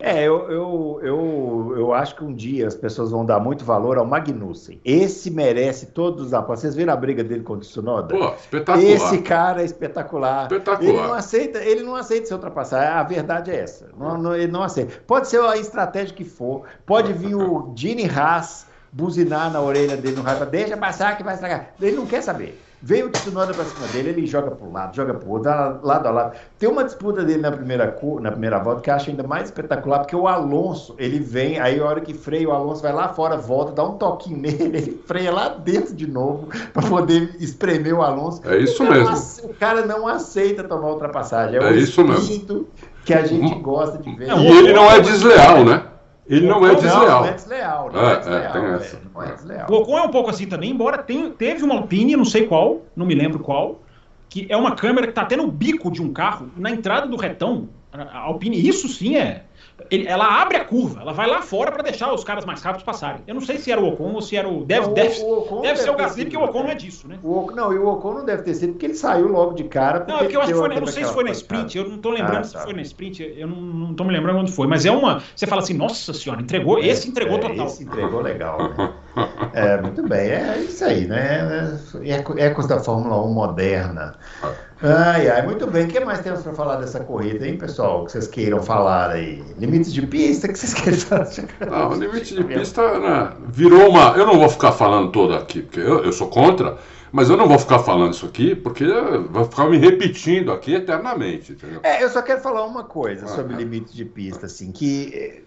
É, 0.00 0.22
eu, 0.22 0.48
eu, 0.48 1.00
eu, 1.02 1.74
eu 1.76 1.92
acho 1.92 2.14
que 2.14 2.22
um 2.22 2.32
dia 2.32 2.68
as 2.68 2.76
pessoas 2.76 3.10
vão 3.10 3.26
dar 3.26 3.40
muito 3.40 3.64
valor 3.64 3.98
ao 3.98 4.06
Magnussen. 4.06 4.80
Esse 4.84 5.28
merece 5.28 5.86
todos 5.86 6.26
os 6.26 6.34
apoios. 6.34 6.60
Vocês 6.60 6.76
viram 6.76 6.92
a 6.92 6.96
briga 6.96 7.24
dele 7.24 7.42
contra 7.42 7.66
o 7.66 7.68
Tsunoda? 7.68 8.16
Pô, 8.16 8.28
espetacular. 8.28 8.84
Esse 8.84 9.18
cara 9.22 9.60
é 9.60 9.64
espetacular. 9.64 10.42
Espetacular. 10.44 10.88
Ele 10.88 11.02
não 11.02 11.14
aceita, 11.14 11.58
ele 11.58 11.82
não 11.82 11.96
aceita 11.96 12.26
ser 12.26 12.34
ultrapassado. 12.34 12.98
A 12.98 13.02
verdade 13.02 13.50
é 13.50 13.56
essa. 13.56 13.88
Não, 13.98 14.16
não, 14.16 14.36
ele 14.36 14.52
não 14.52 14.62
aceita. 14.62 15.02
Pode 15.04 15.26
ser 15.26 15.40
a 15.40 15.56
estratégia 15.56 16.14
que 16.14 16.24
for. 16.24 16.62
Pode 16.86 17.12
vir 17.12 17.34
o 17.34 17.72
Gene 17.74 18.08
Haas 18.08 18.66
buzinar 18.92 19.52
na 19.52 19.60
orelha 19.60 19.96
dele 19.96 20.16
no 20.16 20.22
raio. 20.22 20.46
Deixa 20.46 20.76
passar 20.76 21.16
que 21.16 21.24
vai 21.24 21.34
estragar. 21.34 21.70
Ele 21.80 21.96
não 21.96 22.06
quer 22.06 22.22
saber. 22.22 22.67
Veio 22.80 23.06
o 23.06 23.10
Tsunoda 23.10 23.52
pra 23.52 23.64
cima 23.64 23.86
dele, 23.88 24.10
ele 24.10 24.26
joga 24.26 24.52
pro 24.52 24.70
lado, 24.70 24.94
joga 24.94 25.14
pro 25.14 25.30
outro, 25.30 25.50
lado 25.82 26.06
a 26.06 26.10
lado. 26.10 26.36
Tem 26.58 26.68
uma 26.68 26.84
disputa 26.84 27.24
dele 27.24 27.40
na 27.40 27.50
primeira, 27.50 27.96
na 28.20 28.30
primeira 28.30 28.58
volta 28.58 28.80
que 28.80 28.88
eu 28.90 28.94
acho 28.94 29.10
ainda 29.10 29.24
mais 29.24 29.46
espetacular, 29.46 30.00
porque 30.00 30.14
o 30.14 30.28
Alonso, 30.28 30.94
ele 30.96 31.18
vem, 31.18 31.58
aí 31.58 31.80
a 31.80 31.84
hora 31.84 32.00
que 32.00 32.14
freia, 32.14 32.48
o 32.48 32.52
Alonso 32.52 32.82
vai 32.82 32.92
lá 32.92 33.08
fora, 33.08 33.36
volta, 33.36 33.72
dá 33.72 33.84
um 33.84 33.98
toquinho 33.98 34.38
nele, 34.42 34.78
ele 34.78 35.02
freia 35.06 35.32
lá 35.32 35.48
dentro 35.48 35.94
de 35.94 36.06
novo 36.06 36.48
para 36.72 36.86
poder 36.88 37.34
espremer 37.40 37.94
o 37.94 38.02
Alonso. 38.02 38.40
É 38.44 38.58
isso 38.58 38.84
o 38.84 38.88
mesmo. 38.88 39.50
o 39.50 39.54
cara 39.54 39.84
não 39.84 40.06
aceita 40.06 40.62
tomar 40.62 40.90
ultrapassagem. 40.90 41.56
É, 41.56 41.62
é 41.62 41.70
o 41.70 41.74
isso 41.74 42.04
mesmo. 42.04 42.66
que 43.04 43.14
a 43.14 43.26
gente 43.26 43.54
gosta 43.56 43.98
de 43.98 44.14
ver. 44.14 44.28
E 44.28 44.46
ele 44.46 44.72
não 44.72 44.90
é 44.90 45.00
desleal, 45.00 45.64
né? 45.64 45.82
Ele 46.28 46.46
não 46.46 46.66
é 46.66 46.74
desleal. 46.74 47.22
Não, 47.22 47.24
é 47.26 47.32
desleal. 47.32 47.90
Não 47.92 48.08
é, 48.08 48.12
é 48.12 48.16
desleal. 48.18 48.42
É, 48.42 48.58
é, 48.58 48.98
não 49.14 49.22
é 49.22 49.32
desleal. 49.34 49.66
O 49.70 49.74
Ocon 49.74 49.98
é 49.98 50.02
um 50.02 50.10
pouco 50.10 50.30
assim 50.30 50.46
também, 50.46 50.70
embora 50.70 50.98
tenha, 50.98 51.30
teve 51.30 51.64
uma 51.64 51.76
Alpine, 51.76 52.16
não 52.16 52.24
sei 52.24 52.46
qual, 52.46 52.82
não 52.94 53.06
me 53.06 53.14
lembro 53.14 53.38
qual, 53.38 53.80
que 54.28 54.46
é 54.48 54.56
uma 54.56 54.76
câmera 54.76 55.06
que 55.06 55.12
está 55.12 55.22
até 55.22 55.36
no 55.36 55.50
bico 55.50 55.90
de 55.90 56.02
um 56.02 56.12
carro, 56.12 56.50
na 56.56 56.70
entrada 56.70 57.06
do 57.06 57.16
retão. 57.16 57.68
A 57.90 58.18
Alpine, 58.18 58.68
isso 58.68 58.86
sim 58.88 59.16
é 59.16 59.44
ele, 59.90 60.06
ela 60.06 60.42
abre 60.42 60.56
a 60.56 60.64
curva, 60.64 61.00
ela 61.00 61.12
vai 61.12 61.26
lá 61.26 61.42
fora 61.42 61.72
para 61.72 61.82
deixar 61.82 62.12
os 62.12 62.24
caras 62.24 62.44
mais 62.44 62.62
rápidos 62.62 62.84
passarem. 62.84 63.22
Eu 63.26 63.34
não 63.34 63.40
sei 63.40 63.58
se 63.58 63.70
era 63.70 63.80
o 63.80 63.88
Ocon 63.88 64.12
ou 64.12 64.22
se 64.22 64.36
era 64.36 64.48
o. 64.48 64.64
Deve, 64.64 64.86
não, 64.86 64.94
deve, 64.94 65.20
o 65.20 65.38
Ocon 65.38 65.60
deve, 65.62 65.74
deve 65.74 65.80
ser 65.80 65.90
o 65.90 65.96
Gasly, 65.96 66.24
porque 66.24 66.36
o 66.36 66.44
Ocon 66.44 66.62
não 66.62 66.70
é 66.70 66.74
disso, 66.74 67.08
né? 67.08 67.18
O 67.22 67.38
Ocon, 67.38 67.54
não, 67.54 67.72
e 67.72 67.78
o 67.78 67.88
Ocon 67.88 68.14
não 68.14 68.24
deve 68.24 68.42
ter 68.42 68.54
sido 68.54 68.72
porque 68.72 68.86
ele 68.86 68.94
saiu 68.94 69.28
logo 69.28 69.54
de 69.54 69.64
cara. 69.64 70.04
Não, 70.08 70.16
é 70.16 70.18
porque 70.20 70.36
eu 70.36 70.40
acho 70.40 70.52
que 70.52 70.58
foi. 70.58 70.76
Eu 70.76 70.80
não 70.80 70.86
sei 70.86 71.04
se 71.04 71.12
foi 71.12 71.24
na 71.24 71.30
sprint, 71.30 71.78
eu 71.78 71.88
não 71.88 71.98
tô 71.98 72.10
lembrando 72.10 72.40
ah, 72.40 72.44
se 72.44 72.52
tá. 72.52 72.60
foi 72.60 72.72
na 72.72 72.82
sprint, 72.82 73.34
eu 73.36 73.46
não, 73.46 73.56
não 73.56 73.94
tô 73.94 74.04
me 74.04 74.12
lembrando 74.12 74.40
onde 74.40 74.52
foi. 74.52 74.66
Mas 74.66 74.84
é 74.84 74.90
uma. 74.90 75.22
Você 75.34 75.46
fala 75.46 75.62
assim, 75.62 75.74
nossa 75.74 76.12
senhora, 76.12 76.40
entregou, 76.40 76.78
é, 76.78 76.86
esse 76.86 77.08
entregou 77.08 77.38
é, 77.38 77.40
total. 77.40 77.66
Esse 77.66 77.84
entregou 77.84 78.20
legal, 78.20 78.58
né? 78.58 78.92
é, 79.52 79.80
muito 79.80 80.02
bem, 80.08 80.30
é 80.30 80.58
isso 80.58 80.84
aí, 80.84 81.06
né? 81.06 81.78
É, 82.02 82.44
ecos 82.44 82.66
da 82.66 82.78
Fórmula 82.78 83.22
1 83.24 83.32
moderna. 83.32 84.14
Ai, 84.80 85.28
ai, 85.28 85.44
muito 85.44 85.66
bem. 85.66 85.86
O 85.86 85.88
que 85.88 85.98
mais 86.00 86.20
temos 86.20 86.42
para 86.42 86.52
falar 86.52 86.76
dessa 86.76 87.00
corrida, 87.00 87.46
hein, 87.46 87.58
pessoal? 87.58 88.04
Que 88.04 88.12
vocês 88.12 88.28
queiram 88.28 88.62
falar 88.62 89.10
aí? 89.10 89.42
Limites 89.58 89.92
de 89.92 90.06
pista, 90.06 90.46
que 90.46 90.56
vocês 90.56 90.74
querem 90.74 90.98
falar? 90.98 91.26
Não, 91.68 91.90
o 91.90 91.94
limite 91.94 92.34
de 92.34 92.44
pista 92.44 92.98
né, 93.00 93.32
virou 93.48 93.90
uma. 93.90 94.16
Eu 94.16 94.26
não 94.26 94.38
vou 94.38 94.48
ficar 94.48 94.72
falando 94.72 95.10
todo 95.10 95.34
aqui, 95.34 95.62
porque 95.62 95.80
eu, 95.80 96.04
eu 96.04 96.12
sou 96.12 96.28
contra, 96.28 96.78
mas 97.10 97.28
eu 97.28 97.36
não 97.36 97.48
vou 97.48 97.58
ficar 97.58 97.80
falando 97.80 98.12
isso 98.12 98.26
aqui, 98.26 98.54
porque 98.54 98.84
vai 99.30 99.44
ficar 99.44 99.68
me 99.68 99.78
repetindo 99.78 100.52
aqui 100.52 100.74
eternamente, 100.74 101.52
entendeu? 101.52 101.80
É, 101.82 102.02
eu 102.02 102.08
só 102.08 102.22
quero 102.22 102.40
falar 102.40 102.64
uma 102.64 102.84
coisa 102.84 103.24
ah, 103.24 103.28
sobre 103.28 103.54
é. 103.54 103.56
limites 103.56 103.92
de 103.92 104.04
pista, 104.04 104.46
assim, 104.46 104.70
que 104.70 105.10
eh, 105.12 105.42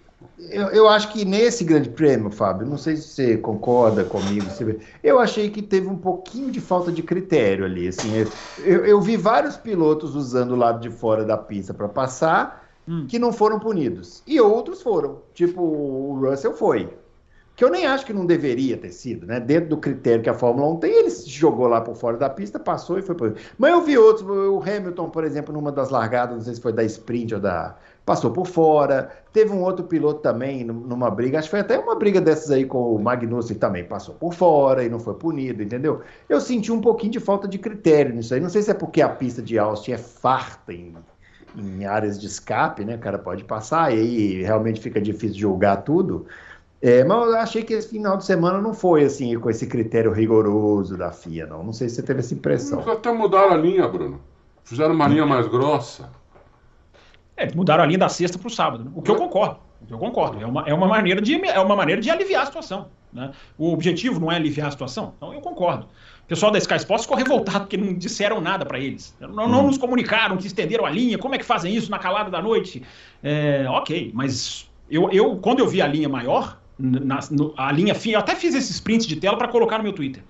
eu, 0.50 0.68
eu, 0.70 0.90
acho 0.90 1.12
que 1.12 1.24
nesse 1.24 1.64
grande 1.64 1.90
prêmio, 1.90 2.32
Fábio, 2.32 2.68
não 2.68 2.78
sei 2.78 2.96
se 2.98 3.04
você 3.04 3.38
concorda 3.38 4.04
comigo, 4.04 4.48
eu 5.04 5.20
achei 5.20 5.50
que 5.50 5.62
teve 5.62 5.88
um 5.88 5.98
pouquinho 5.98 6.52
de 6.52 6.60
falta 6.60 6.92
de 6.92 7.04
critério 7.04 7.64
ali. 7.64 7.88
Assim, 7.88 8.12
eu, 8.64 8.86
eu 8.86 9.00
vi 9.00 9.16
vários 9.16 9.56
pilotos 9.56 10.16
usando 10.16 10.52
o 10.52 10.56
lado 10.56 10.82
de 10.82 10.90
fora 10.90 11.24
da 11.24 11.38
pista 11.38 11.74
para 11.74 11.88
passar 11.88 12.68
hum. 12.88 13.06
que 13.08 13.20
não 13.20 13.32
foram 13.32 13.60
punidos. 13.60 14.24
E 14.26 14.40
outros 14.40 14.82
foram. 14.82 15.22
Tipo, 15.34 15.62
o 15.62 16.20
Russell 16.20 16.54
foi. 16.54 16.90
que 17.56 17.64
eu 17.64 17.70
nem 17.70 17.86
acho 17.86 18.06
que 18.06 18.14
não 18.14 18.26
deveria 18.26 18.78
ter 18.78 18.92
sido, 18.92 19.26
né? 19.26 19.40
Dentro 19.40 19.70
do 19.70 19.78
critério 19.78 20.24
que 20.24 20.30
a 20.30 20.34
Fórmula 20.34 20.68
1 20.74 20.78
tem, 20.78 20.92
ele 20.92 21.10
se 21.10 21.30
jogou 21.30 21.68
lá 21.68 21.82
por 21.82 21.96
fora 21.96 22.18
da 22.18 22.30
pista, 22.30 22.60
passou 22.60 22.98
e 22.98 23.02
foi 23.02 23.16
por. 23.16 23.36
Mas 23.58 23.72
eu 23.72 23.82
vi 23.82 23.98
outros, 23.98 24.28
o 24.28 24.62
Hamilton, 24.62 25.10
por 25.10 25.24
exemplo, 25.24 25.54
numa 25.54 25.72
das 25.72 25.90
largadas, 25.90 26.36
não 26.36 26.44
sei 26.44 26.56
se 26.56 26.62
foi 26.62 26.74
da 26.74 26.84
sprint 26.84 27.36
ou 27.36 27.40
da. 27.40 27.78
Passou 28.06 28.32
por 28.32 28.48
fora. 28.48 29.12
Teve 29.32 29.52
um 29.52 29.62
outro 29.62 29.86
piloto 29.86 30.22
também 30.22 30.64
numa 30.64 31.10
briga, 31.10 31.40
acho 31.40 31.48
que 31.48 31.52
foi 31.52 31.60
até 31.60 31.80
uma 31.80 31.96
briga 31.96 32.20
dessas 32.20 32.52
aí 32.52 32.66
com 32.66 32.94
o 32.94 33.00
Magnussen 33.02 33.58
também, 33.58 33.84
passou 33.84 34.16
por 34.16 34.34
fora 34.34 34.84
e 34.84 34.90
não 34.90 35.00
foi 35.00 35.14
punido, 35.14 35.64
entendeu? 35.64 36.02
Eu 36.28 36.42
senti 36.42 36.72
um 36.72 36.82
pouquinho 36.82 37.14
de 37.14 37.20
falta 37.20 37.48
de 37.48 37.58
critério 37.58 38.14
nisso 38.14 38.34
aí. 38.34 38.42
Não 38.42 38.50
sei 38.50 38.62
se 38.62 38.72
é 38.72 38.74
porque 38.74 39.02
a 39.02 39.08
pista 39.08 39.42
de 39.42 39.58
Austin 39.58 39.94
é 39.94 39.98
farta 39.98 40.74
em, 40.74 40.94
em 41.56 41.86
áreas 41.86 42.20
de 42.20 42.28
escape, 42.28 42.84
né? 42.84 42.96
O 42.96 43.00
cara 43.00 43.18
pode 43.18 43.44
passar 43.46 43.96
e 43.96 44.00
aí 44.00 44.44
realmente 44.44 44.82
fica 44.82 45.00
difícil 45.00 45.40
julgar 45.40 45.78
tudo. 45.78 46.26
É, 46.82 47.04
mas 47.04 47.28
eu 47.28 47.38
achei 47.38 47.64
que 47.64 47.74
esse 47.74 47.90
final 47.90 48.18
de 48.18 48.26
semana 48.26 48.60
não 48.60 48.74
foi 48.74 49.04
assim, 49.04 49.40
com 49.40 49.50
esse 49.50 49.68
critério 49.68 50.12
rigoroso 50.12 50.98
da 50.98 51.12
FIA, 51.12 51.46
não. 51.46 51.64
Não 51.64 51.72
sei 51.72 51.88
se 51.88 51.96
você 51.96 52.02
teve 52.02 52.22
essa 52.22 52.34
impressão. 52.34 52.80
Eles 52.80 52.92
até 52.92 53.12
mudaram 53.14 53.54
a 53.54 53.58
linha, 53.58 53.88
Bruno. 53.88 54.20
Fizeram 54.64 54.96
uma 54.96 55.08
linha 55.08 55.26
mais 55.26 55.48
grossa. 55.48 56.10
É, 57.42 57.56
mudaram 57.56 57.84
a 57.84 57.88
linha 57.88 57.98
da 57.98 58.10
sexta 58.10 58.38
para 58.38 58.48
o 58.48 58.52
sábado, 58.52 58.84
né? 58.84 58.92
o 58.94 59.02
que 59.02 59.10
eu 59.10 59.16
concordo. 59.16 59.58
O 59.82 59.86
que 59.88 59.94
eu 59.94 59.98
concordo. 59.98 60.42
É 60.42 60.46
uma, 60.46 60.64
é 60.68 60.74
uma, 60.74 60.88
maneira, 60.88 61.20
de, 61.20 61.34
é 61.44 61.60
uma 61.60 61.76
maneira 61.76 62.00
de 62.00 62.10
aliviar 62.10 62.44
a 62.44 62.46
situação. 62.46 62.88
Né? 63.12 63.32
O 63.58 63.74
objetivo 63.74 64.20
não 64.20 64.32
é 64.32 64.36
aliviar 64.36 64.68
a 64.68 64.72
situação, 64.72 65.14
então 65.18 65.34
eu 65.34 65.42
concordo. 65.42 65.88
O 66.24 66.28
pessoal 66.28 66.52
da 66.52 66.60
Sky 66.60 66.76
Sports 66.76 67.06
ficou 67.06 67.18
revoltado 67.18 67.62
porque 67.62 67.78
não 67.78 67.94
disseram 67.94 68.40
nada 68.40 68.66
para 68.66 68.80
eles. 68.80 69.16
Não, 69.20 69.48
não, 69.48 69.62
hum. 69.62 69.68
nos 69.68 69.78
comunicaram 69.78 70.38
que 70.38 70.48
estenderam 70.48 70.86
a 70.86 70.90
linha. 70.90 71.18
Como 71.18 71.36
é 71.36 71.38
que 71.38 71.44
fazem 71.44 71.76
isso 71.76 71.90
na 71.92 72.00
calada 72.00 72.30
da 72.30 72.42
noite? 72.42 72.84
É, 73.24 73.66
ok, 73.68 74.12
mas 74.14 74.70
eu, 74.90 75.10
eu, 75.12 75.36
quando 75.38 75.60
eu 75.60 75.68
vi 75.68 75.82
a 75.82 75.88
linha 75.88 76.08
maior, 76.08 76.58
na, 76.82 77.20
no, 77.32 77.54
a 77.58 77.72
linha 77.72 77.94
fina. 77.94 78.16
Eu 78.16 78.20
até 78.20 78.36
fiz 78.36 78.56
esse 78.56 78.72
sprint 78.72 79.08
de 79.08 79.16
tela 79.16 79.38
para 79.38 79.48
colocar 79.48 79.78
no 79.78 79.84
meu 79.84 79.94
Twitter. 79.94 80.24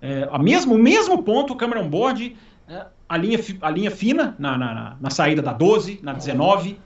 É, 0.00 0.28
a 0.30 0.38
mesmo, 0.38 0.74
o 0.74 0.78
mesmo 0.78 1.22
ponto, 1.22 1.52
o 1.52 1.56
câmera 1.56 1.80
on 1.80 1.88
board, 1.88 2.24
é, 2.24 2.55
a, 3.08 3.16
linha, 3.16 3.38
a 3.60 3.70
linha 3.70 3.90
fina 3.90 4.34
na, 4.38 4.58
na, 4.58 4.96
na, 5.00 5.10
saída 5.10 5.40
da 5.40 5.52
12, 5.52 6.00
na 6.02 6.12
19, 6.12 6.78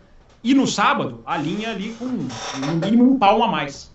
e 0.43 0.55
no 0.55 0.67
sábado, 0.67 1.23
a 1.25 1.37
linha 1.37 1.71
ali 1.71 1.95
com 1.99 2.07
no 2.07 2.75
mínimo 2.77 3.11
um 3.11 3.19
palmo 3.19 3.45
a 3.45 3.49
mais. 3.49 3.91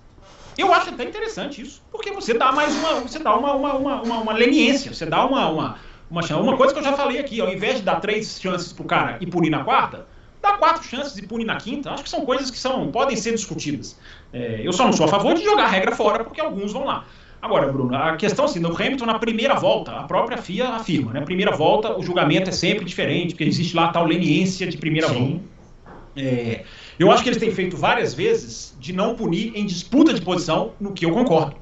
Eu 0.58 0.74
acho 0.74 0.90
até 0.90 1.04
interessante 1.04 1.62
isso, 1.62 1.84
porque 1.92 2.12
você 2.12 2.34
dá 2.34 2.52
mais 2.52 2.74
uma. 2.76 3.02
Você 3.02 3.20
dá 3.20 3.36
uma, 3.36 3.54
uma, 3.54 3.74
uma, 3.74 4.02
uma, 4.02 4.18
uma 4.20 4.34
leniência, 4.34 4.94
você 4.94 5.06
dá 5.06 5.26
uma, 5.26 5.50
uma, 5.50 5.80
uma, 6.10 6.22
uma 6.38 6.58
coisa 6.58 6.74
que 6.74 6.80
eu 6.80 6.84
já 6.84 6.94
falei 6.94 7.20
aqui, 7.20 7.42
ao 7.42 7.52
invés 7.52 7.78
de 7.78 7.82
dar 7.82 8.00
três 8.00 8.40
chances 8.40 8.72
pro 8.72 8.86
cara 8.86 9.18
e 9.20 9.28
punir 9.28 9.50
na 9.50 9.64
quarta, 9.64 10.08
dá 10.42 10.54
quatro 10.54 10.84
chances 10.84 11.18
e 11.18 11.28
pune 11.28 11.44
na 11.44 11.58
quinta. 11.58 11.92
Acho 11.92 12.04
que 12.04 12.10
são 12.10 12.26
coisas 12.26 12.50
que 12.50 12.58
são, 12.58 12.90
podem 12.92 13.18
ser 13.18 13.32
discutidas. 13.32 13.98
É, 14.32 14.62
eu 14.64 14.72
só 14.72 14.86
não 14.86 14.94
sou 14.94 15.06
a 15.06 15.10
favor 15.10 15.34
de 15.34 15.44
jogar 15.44 15.66
a 15.66 15.70
regra 15.70 15.96
fora, 15.96 16.24
porque 16.24 16.40
alguns 16.40 16.72
vão 16.72 16.86
lá. 16.86 17.06
Agora, 17.46 17.72
Bruno, 17.72 17.96
a 17.96 18.18
questão 18.18 18.46
assim, 18.46 18.60
no 18.60 18.76
Hamilton, 18.76 19.06
na 19.06 19.20
primeira 19.20 19.54
volta, 19.54 19.92
a 19.92 20.04
própria 20.06 20.36
FIA 20.36 20.68
afirma, 20.70 21.14
né? 21.14 21.22
Primeira 21.22 21.56
volta, 21.56 21.96
o 21.96 22.02
julgamento 22.02 22.50
é 22.50 22.52
sempre 22.52 22.84
diferente, 22.84 23.36
porque 23.36 23.44
existe 23.44 23.76
lá 23.76 23.86
a 23.86 23.88
tal 23.90 24.04
leniência 24.04 24.66
de 24.66 24.76
primeira 24.78 25.10
Sim. 25.10 25.14
volta. 25.14 25.44
É, 26.18 26.66
eu 26.98 27.12
acho 27.12 27.22
que 27.22 27.30
eles 27.30 27.38
têm 27.38 27.52
feito 27.52 27.78
várias 27.78 28.16
vezes 28.16 28.76
de 28.80 28.92
não 28.92 29.14
punir 29.14 29.52
em 29.56 29.64
disputa 29.64 30.12
de 30.12 30.22
posição, 30.22 30.74
no 30.80 30.92
que 30.92 31.06
eu 31.06 31.12
concordo. 31.12 31.56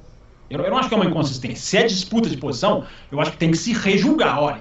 Eu, 0.50 0.62
eu 0.62 0.72
não 0.72 0.78
acho 0.78 0.88
que 0.88 0.94
é 0.94 0.98
uma 0.98 1.06
inconsistência. 1.06 1.58
Se 1.58 1.78
é 1.78 1.86
disputa 1.86 2.30
de 2.30 2.38
posição, 2.38 2.86
eu 3.12 3.20
acho 3.20 3.32
que 3.32 3.38
tem 3.38 3.52
que 3.52 3.58
se 3.58 3.74
rejulgar. 3.74 4.42
Olha, 4.42 4.60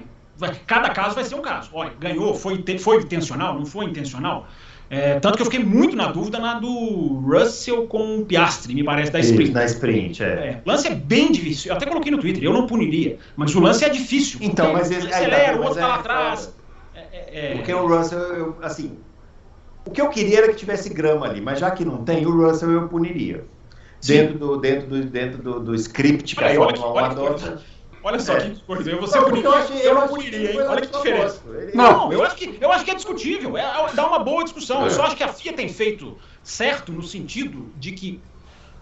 cada 0.67 0.91
caso 0.91 1.15
vai 1.15 1.23
ser 1.23 1.37
um 1.37 1.43
caso. 1.43 1.71
Olha, 1.73 1.93
ganhou, 2.01 2.35
foi, 2.35 2.65
foi 2.81 2.97
intencional, 2.97 3.55
não 3.55 3.65
foi 3.65 3.85
intencional? 3.85 4.49
É, 4.95 5.19
tanto 5.19 5.37
que 5.37 5.41
eu 5.41 5.47
fiquei 5.47 5.65
muito 5.65 5.97
na 5.97 6.13
dúvida 6.13 6.39
na 6.39 6.61
do 6.61 7.23
Russell 7.27 7.87
com 7.87 8.19
o 8.19 8.27
Piastri, 8.27 8.75
me 8.75 8.85
parece, 8.85 9.11
da 9.11 9.21
sprint. 9.21 9.51
Da 9.51 9.65
sprint, 9.65 10.23
é. 10.23 10.27
é. 10.27 10.63
O 10.63 10.69
lance 10.69 10.87
é 10.87 10.95
bem 10.95 11.33
difícil. 11.33 11.71
Eu 11.71 11.79
até 11.79 11.87
coloquei 11.87 12.13
no 12.13 12.19
Twitter, 12.19 12.45
eu 12.45 12.53
não 12.53 12.67
puniria. 12.67 13.17
Mas 13.35 13.55
o 13.55 13.61
lance 13.61 13.87
é 13.87 13.89
difícil. 13.89 14.39
Então, 14.43 14.75
mas 14.75 14.91
ele. 14.91 15.11
Acelera, 15.11 15.57
o 15.57 15.63
outro 15.63 15.81
tá 15.81 15.87
lá 15.89 15.95
é, 15.95 15.99
atrás. 15.99 16.55
É, 16.95 17.53
é, 17.53 17.55
porque 17.55 17.73
o 17.73 17.87
Russell, 17.87 18.19
eu, 18.19 18.57
assim. 18.61 18.99
O 19.87 19.91
que 19.91 20.01
eu 20.01 20.11
queria 20.11 20.41
era 20.41 20.49
que 20.49 20.57
tivesse 20.57 20.91
grama 20.91 21.27
ali, 21.27 21.41
mas 21.41 21.59
já 21.59 21.71
que 21.71 21.87
não 21.87 22.05
tem, 22.05 22.27
o 22.27 22.47
Russell 22.47 22.71
eu 22.71 22.87
puniria. 22.87 23.47
Dentro 24.07 24.39
do, 24.39 24.57
dentro, 24.59 24.89
do, 24.89 25.05
dentro 25.05 25.43
do, 25.43 25.61
do 25.61 25.75
script 25.75 26.37
que 26.37 26.45
a 26.45 26.55
Fórmula 26.55 26.93
1 26.93 26.99
adota. 26.99 27.63
Olha 28.05 28.19
só 28.19 28.35
é. 28.35 28.51
que 28.51 28.61
coisa. 28.63 28.91
Eu 28.91 28.99
vou 28.99 29.07
ser 29.07 29.21
bonito. 29.21 29.45
Eu, 29.45 29.55
achei, 29.55 29.87
eu, 29.87 29.95
não 29.95 30.09
puniria, 30.09 30.53
hein? 30.53 30.61
Olha 30.61 30.81
que 30.81 30.93
diferença. 30.93 31.41
Não, 31.75 31.93
não, 31.93 32.13
eu 32.13 32.25
acho 32.25 32.37
que, 32.37 32.59
eu 32.61 32.73
acho 32.73 32.85
que 32.85 32.91
é 32.91 32.95
discutível. 32.95 33.57
É, 33.57 33.63
é 33.63 33.93
dá 33.95 34.07
uma 34.07 34.19
boa 34.19 34.43
discussão. 34.43 34.83
É. 34.83 34.87
Eu 34.87 34.91
só 34.91 35.05
acho 35.05 35.17
que 35.17 35.23
a 35.23 35.29
FIA 35.29 35.53
tem 35.53 35.69
feito 35.69 36.19
certo 36.43 36.93
no 36.93 37.03
sentido 37.03 37.71
de 37.77 37.93
que 37.93 38.21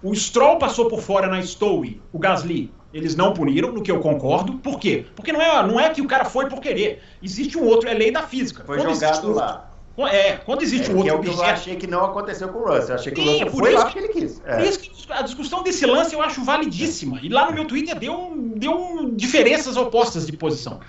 o 0.02 0.14
Stroll 0.14 0.58
passou 0.58 0.88
por 0.88 1.00
fora 1.00 1.26
na 1.26 1.42
Stowe, 1.42 2.00
o 2.12 2.18
Gasly. 2.18 2.72
Eles 2.92 3.14
não 3.14 3.32
puniram, 3.32 3.70
no 3.70 3.82
que 3.82 3.90
eu 3.90 4.00
concordo. 4.00 4.54
Por 4.54 4.80
quê? 4.80 5.06
Porque 5.14 5.32
não 5.32 5.40
é, 5.40 5.66
não 5.66 5.78
é 5.78 5.90
que 5.90 6.02
o 6.02 6.08
cara 6.08 6.24
foi 6.24 6.48
por 6.48 6.60
querer. 6.60 7.00
Existe 7.22 7.56
um 7.56 7.64
outro, 7.64 7.88
é 7.88 7.94
lei 7.94 8.10
da 8.10 8.22
física. 8.24 8.64
Foi 8.64 8.78
Quando 8.78 8.94
jogado 8.94 9.32
lá. 9.32 9.69
É, 10.08 10.36
quando 10.36 10.62
existe 10.62 10.90
é, 10.90 10.94
um 10.94 10.98
outro 10.98 11.12
é 11.12 11.16
o 11.16 11.20
que 11.20 11.28
eu 11.28 11.42
achei 11.42 11.76
que 11.76 11.86
não 11.86 12.04
aconteceu 12.04 12.48
com 12.48 12.58
o 12.58 12.62
Russell. 12.62 12.90
Eu 12.90 12.94
achei 12.94 13.12
que 13.12 13.20
Sim, 13.20 13.28
o 13.28 13.32
Russell 13.32 13.50
foi 13.50 13.72
lá 13.72 13.84
porque 13.84 13.98
ele 13.98 14.08
quis. 14.08 14.42
É. 14.44 14.56
Por 14.56 14.64
isso 14.64 14.78
que 14.80 15.12
a 15.12 15.22
discussão 15.22 15.62
desse 15.62 15.86
lance 15.86 16.14
eu 16.14 16.22
acho 16.22 16.44
validíssima. 16.44 17.18
E 17.22 17.28
lá 17.28 17.46
no 17.46 17.52
meu 17.52 17.64
Twitter 17.64 17.98
deu, 17.98 18.32
deu 18.56 19.10
diferenças 19.14 19.76
opostas 19.76 20.26
de 20.26 20.36
posição. 20.36 20.80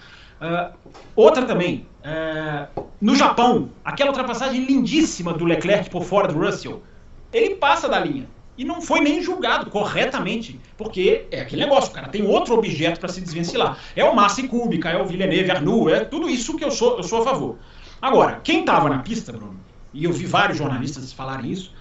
Uh, 0.41 0.73
outra 1.15 1.45
também, 1.45 1.85
uh, 2.03 2.85
no 2.99 3.15
Japão, 3.15 3.69
aquela 3.85 4.09
ultrapassagem 4.09 4.65
lindíssima 4.65 5.33
do 5.33 5.45
Leclerc 5.45 5.89
por 5.89 6.03
fora 6.03 6.27
do 6.27 6.39
Russell, 6.39 6.81
ele 7.31 7.55
passa 7.55 7.87
da 7.87 7.99
linha 7.99 8.27
e 8.57 8.63
não 8.63 8.81
foi 8.81 8.99
nem 8.99 9.21
julgado 9.21 9.69
corretamente, 9.69 10.59
porque 10.77 11.25
é 11.31 11.41
aquele 11.41 11.63
negócio, 11.63 11.91
cara, 11.91 12.09
tem 12.09 12.25
outro 12.25 12.53
objeto 12.55 12.99
para 12.99 13.09
se 13.09 13.21
desvencilhar. 13.21 13.77
É 13.95 14.03
o 14.03 14.15
massa 14.15 14.45
cúbica, 14.47 14.89
é 14.89 15.01
o 15.01 15.05
Villeneuve 15.05 15.51
Arnoux, 15.51 15.91
é 15.91 16.01
tudo 16.01 16.29
isso 16.29 16.55
que 16.55 16.63
eu 16.63 16.71
sou, 16.71 16.97
eu 16.97 17.03
sou 17.03 17.21
a 17.21 17.23
favor. 17.23 17.57
Agora, 18.01 18.39
quem 18.43 18.61
estava 18.61 18.89
na 18.89 18.99
pista, 18.99 19.31
Bruno, 19.31 19.59
e 19.93 20.05
eu 20.05 20.11
vi 20.11 20.25
vários 20.25 20.57
jornalistas 20.57 21.13
falarem 21.13 21.51
isso, 21.51 21.73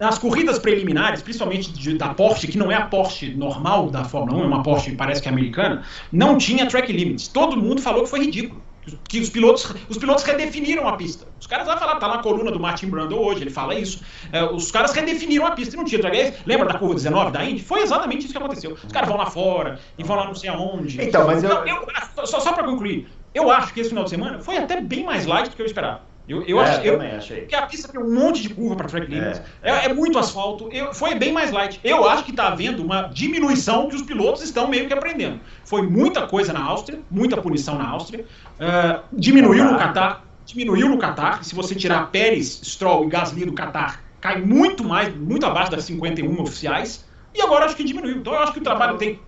as 0.00 0.18
corridas 0.18 0.58
preliminares, 0.58 1.22
principalmente 1.22 1.72
de, 1.72 1.96
da 1.96 2.14
Porsche, 2.14 2.46
que 2.46 2.58
não 2.58 2.70
é 2.70 2.74
a 2.74 2.86
Porsche 2.86 3.34
normal 3.34 3.90
da 3.90 4.04
Fórmula 4.04 4.38
1, 4.38 4.42
é 4.42 4.46
uma 4.46 4.62
Porsche 4.62 4.92
parece 4.92 5.20
que 5.20 5.28
é 5.28 5.32
americana, 5.32 5.82
não 6.12 6.38
tinha 6.38 6.66
track 6.66 6.92
limits. 6.92 7.28
Todo 7.28 7.56
mundo 7.56 7.80
falou 7.80 8.04
que 8.04 8.10
foi 8.10 8.20
ridículo. 8.20 8.62
Que 9.06 9.20
os 9.20 9.28
pilotos, 9.28 9.74
os 9.86 9.98
pilotos 9.98 10.24
redefiniram 10.24 10.88
a 10.88 10.96
pista. 10.96 11.26
Os 11.38 11.46
caras 11.46 11.66
vão 11.66 11.76
falar, 11.76 11.96
tá 11.96 12.08
na 12.08 12.18
coluna 12.18 12.50
do 12.50 12.58
Martin 12.58 12.86
Brundle 12.86 13.18
hoje, 13.18 13.42
ele 13.42 13.50
fala 13.50 13.74
isso. 13.74 14.00
É, 14.32 14.42
os 14.42 14.70
caras 14.70 14.92
redefiniram 14.92 15.44
a 15.44 15.50
pista 15.50 15.74
e 15.74 15.76
não 15.76 15.84
tinha 15.84 16.00
track 16.00 16.38
Lembra 16.46 16.68
da 16.68 16.78
curva 16.78 16.94
19 16.94 17.30
da 17.30 17.44
Indy? 17.44 17.62
Foi 17.62 17.82
exatamente 17.82 18.24
isso 18.24 18.32
que 18.32 18.38
aconteceu. 18.38 18.72
Os 18.72 18.90
caras 18.90 19.08
vão 19.08 19.18
lá 19.18 19.26
fora 19.26 19.78
e 19.98 20.04
vão 20.04 20.16
lá 20.16 20.24
não 20.24 20.34
sei 20.34 20.48
aonde. 20.48 21.02
Então, 21.02 21.26
mas 21.26 21.44
eu. 21.44 21.50
eu 21.50 22.26
só 22.26 22.40
só 22.40 22.52
para 22.52 22.64
concluir, 22.64 23.06
eu 23.34 23.50
acho 23.50 23.72
que 23.72 23.80
esse 23.80 23.90
final 23.90 24.04
de 24.04 24.10
semana 24.10 24.38
foi 24.40 24.56
até 24.56 24.80
bem 24.80 25.04
mais 25.04 25.26
light 25.26 25.50
do 25.50 25.56
que 25.56 25.62
eu 25.62 25.66
esperava. 25.66 26.08
Eu, 26.28 26.42
eu, 26.42 26.60
é, 26.60 26.64
acho, 26.64 26.80
eu 26.82 27.00
achei. 27.00 27.40
Porque 27.40 27.54
a 27.54 27.66
pista 27.66 27.88
tem 27.88 27.98
um 27.98 28.12
monte 28.12 28.42
de 28.42 28.50
curva 28.50 28.76
para 28.76 28.86
track 28.86 29.06
limits. 29.10 29.40
É, 29.62 29.70
é, 29.70 29.84
é, 29.86 29.94
muito 29.94 30.18
asfalto. 30.18 30.68
Eu, 30.70 30.92
foi 30.92 31.14
bem 31.14 31.32
mais 31.32 31.50
light. 31.50 31.80
Eu 31.82 32.06
acho 32.06 32.22
que 32.22 32.32
está 32.32 32.48
havendo 32.48 32.84
uma 32.84 33.04
diminuição 33.04 33.88
que 33.88 33.96
os 33.96 34.02
pilotos 34.02 34.42
estão 34.42 34.68
meio 34.68 34.86
que 34.86 34.92
aprendendo. 34.92 35.40
Foi 35.64 35.80
muita 35.80 36.26
coisa 36.26 36.52
na 36.52 36.62
Áustria, 36.62 37.00
muita 37.10 37.38
punição 37.38 37.78
na 37.78 37.88
Áustria. 37.88 38.26
Uh, 38.60 39.02
diminuiu 39.10 39.64
no 39.64 39.78
Qatar. 39.78 40.22
Diminuiu 40.44 40.90
no 40.90 40.98
Qatar. 40.98 41.42
Se 41.42 41.54
você 41.54 41.74
tirar 41.74 42.10
Pérez, 42.10 42.60
Stroll 42.62 43.06
e 43.06 43.08
Gasly 43.08 43.46
do 43.46 43.54
Qatar, 43.54 44.02
cai 44.20 44.38
muito 44.38 44.84
mais, 44.84 45.14
muito 45.16 45.46
abaixo 45.46 45.70
das 45.70 45.84
51 45.84 46.42
oficiais. 46.42 47.06
E 47.34 47.40
agora 47.40 47.64
acho 47.64 47.76
que 47.76 47.84
diminuiu. 47.84 48.16
Então 48.16 48.34
eu 48.34 48.40
acho 48.40 48.52
que 48.52 48.58
o 48.58 48.62
trabalho 48.62 48.98
tem. 48.98 49.18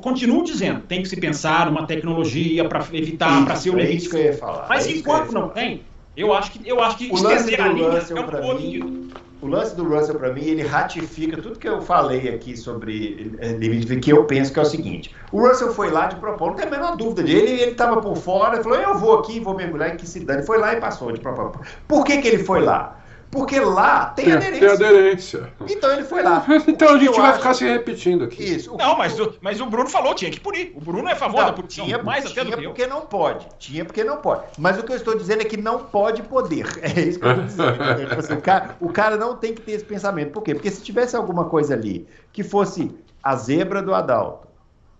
Continuo 0.00 0.42
dizendo, 0.42 0.80
tem 0.80 1.02
que 1.02 1.08
se 1.08 1.16
pensar 1.16 1.66
numa 1.66 1.86
tecnologia 1.86 2.68
para 2.68 2.84
evitar, 2.92 3.44
para 3.44 3.56
ser 3.56 3.70
o 3.70 3.76
limite. 3.76 4.08
que 4.08 4.16
eu 4.16 4.22
ia 4.22 4.36
falar. 4.36 4.66
Mas 4.68 4.86
é 4.86 4.92
enquanto 4.92 5.32
não 5.32 5.48
tem, 5.48 5.82
eu 6.16 6.32
acho 6.32 6.50
que 6.52 6.68
eu 6.68 6.82
acho 6.82 6.96
que 6.96 7.10
o 7.10 7.22
lance 7.22 7.56
do 7.56 7.90
Russell 7.90 8.18
é 8.18 8.22
para 8.22 8.54
mim, 8.54 9.10
o 9.40 9.46
lance 9.46 9.76
do 9.76 9.84
Russell 9.84 10.14
para 10.14 10.32
mim, 10.32 10.42
ele 10.42 10.62
ratifica 10.62 11.40
tudo 11.40 11.58
que 11.58 11.68
eu 11.68 11.82
falei 11.82 12.30
aqui 12.30 12.56
sobre 12.56 13.36
eh, 13.38 13.52
limite, 13.52 13.94
que 13.96 14.10
eu 14.10 14.24
penso 14.24 14.52
que 14.52 14.58
é 14.58 14.62
o 14.62 14.64
seguinte: 14.64 15.14
o 15.30 15.46
Russell 15.46 15.72
foi 15.72 15.90
lá 15.90 16.06
de 16.06 16.16
propósito, 16.16 16.46
não 16.46 16.54
tem 16.56 16.66
a 16.66 16.70
menor 16.70 16.96
dúvida 16.96 17.22
dele, 17.22 17.60
ele 17.60 17.70
estava 17.72 18.00
por 18.00 18.16
fora, 18.16 18.62
falou: 18.62 18.78
eu 18.78 18.98
vou 18.98 19.18
aqui, 19.18 19.38
vou 19.40 19.54
mergulhar 19.54 19.94
e 19.94 19.96
que 19.96 20.06
se 20.06 20.20
dane. 20.20 20.42
Foi 20.44 20.58
lá 20.58 20.72
e 20.72 20.80
passou 20.80 21.12
de 21.12 21.20
propósito. 21.20 21.60
Por 21.86 22.04
que, 22.04 22.18
que 22.18 22.26
ele 22.26 22.42
foi 22.42 22.60
lá? 22.60 23.03
Porque 23.34 23.58
lá 23.58 24.06
tem, 24.06 24.26
tem 24.26 24.34
aderência. 24.34 24.60
Tem 24.60 24.70
aderência. 24.70 25.52
Então 25.68 25.92
ele 25.92 26.04
foi 26.04 26.22
lá. 26.22 26.46
então 26.68 26.94
a 26.94 26.98
gente 26.98 27.16
vai 27.16 27.30
acho... 27.30 27.38
ficar 27.38 27.54
se 27.54 27.64
repetindo 27.64 28.22
aqui. 28.22 28.44
Isso. 28.44 28.76
Não, 28.76 28.96
mas 28.96 29.18
o, 29.18 29.34
mas 29.40 29.60
o 29.60 29.66
Bruno 29.66 29.90
falou, 29.90 30.14
tinha 30.14 30.30
que 30.30 30.38
punir. 30.38 30.72
O 30.76 30.80
Bruno 30.80 31.08
é 31.08 31.12
a 31.14 31.16
favor 31.16 31.38
não, 31.38 31.46
da 31.46 31.52
punição. 31.52 31.84
Tinha, 31.84 32.00
mais 32.00 32.30
tinha 32.30 32.42
até 32.42 32.52
do 32.52 32.56
que 32.56 32.68
porque 32.68 32.84
eu. 32.84 32.88
não 32.88 33.00
pode. 33.00 33.48
Tinha 33.58 33.84
porque 33.84 34.04
não 34.04 34.18
pode. 34.18 34.44
Mas 34.56 34.78
o 34.78 34.84
que 34.84 34.92
eu 34.92 34.96
estou 34.96 35.18
dizendo 35.18 35.42
é 35.42 35.44
que 35.44 35.56
não 35.56 35.80
pode 35.80 36.22
poder. 36.22 36.64
É 36.84 37.00
isso 37.00 37.18
que 37.18 37.26
eu 37.26 37.30
estou 37.30 37.44
dizendo. 37.44 37.82
É, 37.82 38.06
tipo 38.06 38.20
assim, 38.20 38.34
o, 38.34 38.40
cara, 38.40 38.76
o 38.80 38.88
cara 38.90 39.16
não 39.16 39.36
tem 39.36 39.52
que 39.52 39.62
ter 39.62 39.72
esse 39.72 39.84
pensamento. 39.84 40.30
Por 40.30 40.42
quê? 40.42 40.54
Porque 40.54 40.70
se 40.70 40.82
tivesse 40.82 41.16
alguma 41.16 41.46
coisa 41.46 41.74
ali 41.74 42.06
que 42.32 42.44
fosse 42.44 42.94
a 43.22 43.34
zebra 43.34 43.82
do 43.82 43.94
Adalto, 43.94 44.46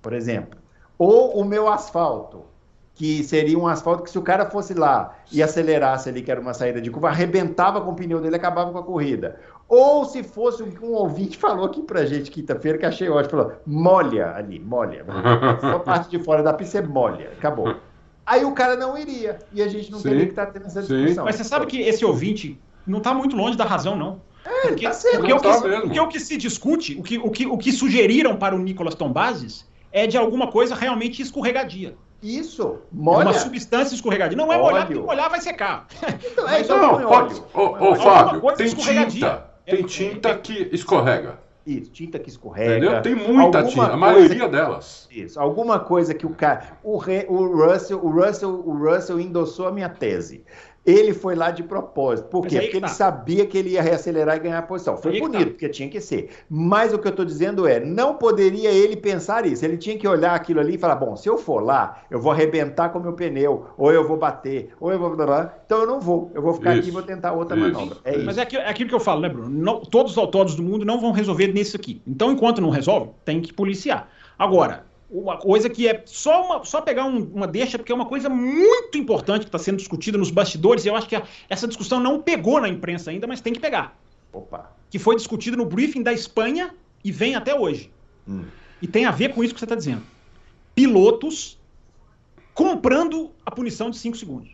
por 0.02 0.12
exemplo, 0.12 0.58
ou 0.98 1.38
o 1.38 1.44
meu 1.44 1.70
asfalto, 1.70 2.46
que 2.94 3.24
seria 3.24 3.58
um 3.58 3.66
asfalto 3.66 4.04
que 4.04 4.10
se 4.10 4.18
o 4.18 4.22
cara 4.22 4.48
fosse 4.48 4.72
lá 4.72 5.16
e 5.32 5.42
acelerasse 5.42 6.08
ali, 6.08 6.22
que 6.22 6.30
era 6.30 6.40
uma 6.40 6.54
saída 6.54 6.80
de 6.80 6.90
curva, 6.90 7.08
arrebentava 7.08 7.80
com 7.80 7.90
o 7.90 7.94
pneu 7.94 8.20
dele, 8.20 8.36
acabava 8.36 8.70
com 8.70 8.78
a 8.78 8.82
corrida. 8.82 9.40
Ou 9.68 10.04
se 10.04 10.22
fosse 10.22 10.62
um, 10.62 10.72
um 10.82 10.92
ouvinte 10.92 11.36
falou 11.36 11.66
aqui 11.66 11.82
pra 11.82 12.04
gente 12.04 12.30
quinta-feira, 12.30 12.78
que 12.78 12.86
achei 12.86 13.08
ótimo, 13.08 13.42
falou, 13.42 13.52
molha 13.66 14.32
ali, 14.36 14.60
molha. 14.60 15.04
Só 15.60 15.80
parte 15.80 16.10
de 16.10 16.22
fora 16.22 16.42
da 16.42 16.52
pista 16.52 16.78
é 16.78 16.82
molha, 16.82 17.32
acabou. 17.36 17.74
Aí 18.24 18.44
o 18.44 18.52
cara 18.52 18.76
não 18.76 18.96
iria, 18.96 19.38
e 19.52 19.60
a 19.60 19.68
gente 19.68 19.90
não 19.90 19.98
sim, 19.98 20.10
teria 20.10 20.24
que 20.26 20.30
estar 20.30 20.46
tá 20.46 20.52
tendo 20.52 20.66
essa 20.66 20.80
discussão. 20.80 21.08
Sim. 21.08 21.20
Mas 21.24 21.34
você 21.34 21.44
sabe 21.44 21.66
que 21.66 21.80
esse 21.80 22.04
ouvinte 22.04 22.60
não 22.86 22.98
está 22.98 23.12
muito 23.12 23.36
longe 23.36 23.56
da 23.56 23.64
razão, 23.64 23.96
não. 23.96 24.20
É, 24.44 24.68
porque, 24.68 24.84
tá 24.84 24.92
certo, 24.92 25.18
porque, 25.18 25.32
o 25.32 25.36
que, 25.36 25.42
tá 25.42 25.80
porque 25.80 26.00
o 26.00 26.08
que 26.08 26.20
se 26.20 26.36
discute, 26.36 26.96
o 26.98 27.02
que, 27.02 27.18
o, 27.18 27.30
que, 27.30 27.46
o 27.46 27.58
que 27.58 27.72
sugeriram 27.72 28.36
para 28.36 28.54
o 28.54 28.58
Nicolas 28.58 28.94
Tombazes 28.94 29.66
é 29.90 30.06
de 30.06 30.16
alguma 30.16 30.48
coisa 30.50 30.74
realmente 30.74 31.22
escorregadia. 31.22 31.96
Isso, 32.24 32.78
molha. 32.90 33.26
Uma 33.26 33.34
substância 33.34 33.94
escorregadia. 33.94 34.34
Não 34.34 34.50
é 34.50 34.56
molhar, 34.56 34.86
porque 34.86 34.98
molhar 34.98 35.28
vai 35.28 35.42
secar. 35.42 35.86
Então, 36.24 36.48
é, 36.48 36.60
então, 36.60 36.78
não, 36.80 37.06
pode, 37.06 37.42
ô, 37.52 37.94
Fábio, 37.96 38.40
tem 38.56 38.74
tinta. 38.74 39.50
Tem 39.66 39.82
tinta 39.84 40.34
que 40.38 40.70
escorrega. 40.72 41.38
Isso, 41.66 41.90
tinta 41.90 42.18
que 42.18 42.28
escorrega. 42.28 42.76
Entendeu? 42.76 43.02
Tem 43.02 43.14
muita 43.14 43.62
tinta, 43.64 43.92
a 43.92 43.96
maioria 43.96 44.48
delas. 44.48 45.06
Isso, 45.10 45.38
alguma 45.38 45.78
coisa 45.78 46.14
que 46.14 46.26
o 46.26 46.30
cara. 46.30 46.78
O, 46.82 46.96
o, 46.96 47.66
Russell, 47.66 48.02
o, 48.02 48.10
Russell, 48.10 48.62
o 48.66 48.72
Russell 48.72 49.20
endossou 49.20 49.68
a 49.68 49.72
minha 49.72 49.88
tese. 49.88 50.44
Ele 50.86 51.14
foi 51.14 51.34
lá 51.34 51.50
de 51.50 51.62
propósito. 51.62 52.28
Por 52.28 52.46
quê? 52.46 52.60
Porque 52.60 52.80
tá. 52.80 52.86
ele 52.86 52.88
sabia 52.88 53.46
que 53.46 53.56
ele 53.56 53.70
ia 53.70 53.82
reacelerar 53.82 54.36
e 54.36 54.40
ganhar 54.40 54.58
a 54.58 54.62
posição. 54.62 54.96
Foi 54.98 55.18
bonito, 55.18 55.44
tá. 55.44 55.50
porque 55.50 55.68
tinha 55.68 55.88
que 55.88 56.00
ser. 56.00 56.30
Mas 56.48 56.92
o 56.92 56.98
que 56.98 57.06
eu 57.06 57.10
estou 57.10 57.24
dizendo 57.24 57.66
é, 57.66 57.80
não 57.80 58.14
poderia 58.14 58.70
ele 58.70 58.96
pensar 58.96 59.46
isso. 59.46 59.64
Ele 59.64 59.78
tinha 59.78 59.96
que 59.96 60.06
olhar 60.06 60.34
aquilo 60.34 60.60
ali 60.60 60.74
e 60.74 60.78
falar: 60.78 60.96
bom, 60.96 61.16
se 61.16 61.28
eu 61.28 61.38
for 61.38 61.62
lá, 61.62 62.02
eu 62.10 62.20
vou 62.20 62.32
arrebentar 62.32 62.90
com 62.90 62.98
o 62.98 63.02
meu 63.02 63.14
pneu, 63.14 63.66
ou 63.78 63.90
eu 63.92 64.06
vou 64.06 64.16
bater, 64.16 64.74
ou 64.78 64.92
eu 64.92 64.98
vou. 64.98 65.14
Então 65.64 65.80
eu 65.80 65.86
não 65.86 66.00
vou. 66.00 66.30
Eu 66.34 66.42
vou 66.42 66.52
ficar 66.54 66.72
isso. 66.72 66.80
aqui 66.80 66.88
e 66.88 66.92
vou 66.92 67.02
tentar 67.02 67.32
outra 67.32 67.56
isso. 67.56 67.72
manobra. 67.72 67.98
É 68.04 68.18
Mas 68.18 68.36
é 68.36 68.42
aquilo, 68.42 68.62
é 68.62 68.68
aquilo, 68.68 68.88
que 68.88 68.94
eu 68.94 69.00
falo, 69.00 69.20
né, 69.20 69.28
Bruno? 69.28 69.48
Não, 69.48 69.80
todos 69.80 70.12
os 70.12 70.18
autódromos 70.18 70.56
do 70.56 70.62
mundo 70.62 70.84
não 70.84 71.00
vão 71.00 71.12
resolver 71.12 71.48
nisso 71.48 71.76
aqui. 71.76 72.02
Então, 72.06 72.30
enquanto 72.30 72.60
não 72.60 72.70
resolve, 72.70 73.10
tem 73.24 73.40
que 73.40 73.52
policiar. 73.52 74.08
Agora, 74.38 74.84
uma 75.20 75.36
coisa 75.36 75.70
que 75.70 75.86
é 75.86 76.02
só, 76.06 76.44
uma, 76.44 76.64
só 76.64 76.80
pegar 76.80 77.04
um, 77.04 77.22
uma 77.32 77.46
deixa, 77.46 77.78
porque 77.78 77.92
é 77.92 77.94
uma 77.94 78.06
coisa 78.06 78.28
muito 78.28 78.98
importante 78.98 79.42
que 79.42 79.48
está 79.48 79.58
sendo 79.58 79.76
discutida 79.76 80.18
nos 80.18 80.30
bastidores, 80.30 80.84
e 80.84 80.88
eu 80.88 80.96
acho 80.96 81.08
que 81.08 81.14
a, 81.14 81.22
essa 81.48 81.68
discussão 81.68 82.00
não 82.00 82.20
pegou 82.20 82.60
na 82.60 82.68
imprensa 82.68 83.12
ainda, 83.12 83.26
mas 83.26 83.40
tem 83.40 83.52
que 83.52 83.60
pegar. 83.60 83.96
Opa. 84.32 84.72
Que 84.90 84.98
foi 84.98 85.14
discutido 85.14 85.56
no 85.56 85.64
briefing 85.64 86.02
da 86.02 86.12
Espanha 86.12 86.74
e 87.04 87.12
vem 87.12 87.36
até 87.36 87.54
hoje. 87.54 87.92
Hum. 88.28 88.44
E 88.82 88.88
tem 88.88 89.04
a 89.04 89.12
ver 89.12 89.32
com 89.32 89.44
isso 89.44 89.54
que 89.54 89.60
você 89.60 89.66
está 89.66 89.76
dizendo. 89.76 90.02
Pilotos 90.74 91.58
comprando 92.52 93.30
a 93.46 93.52
punição 93.52 93.90
de 93.90 93.96
5 93.96 94.16
segundos. 94.16 94.50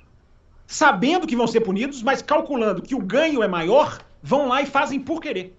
Sabendo 0.66 1.26
que 1.26 1.34
vão 1.34 1.46
ser 1.46 1.62
punidos, 1.62 2.02
mas 2.02 2.20
calculando 2.20 2.82
que 2.82 2.94
o 2.94 3.00
ganho 3.00 3.42
é 3.42 3.48
maior, 3.48 3.98
vão 4.22 4.46
lá 4.46 4.60
e 4.60 4.66
fazem 4.66 5.00
por 5.00 5.20
querer. 5.20 5.56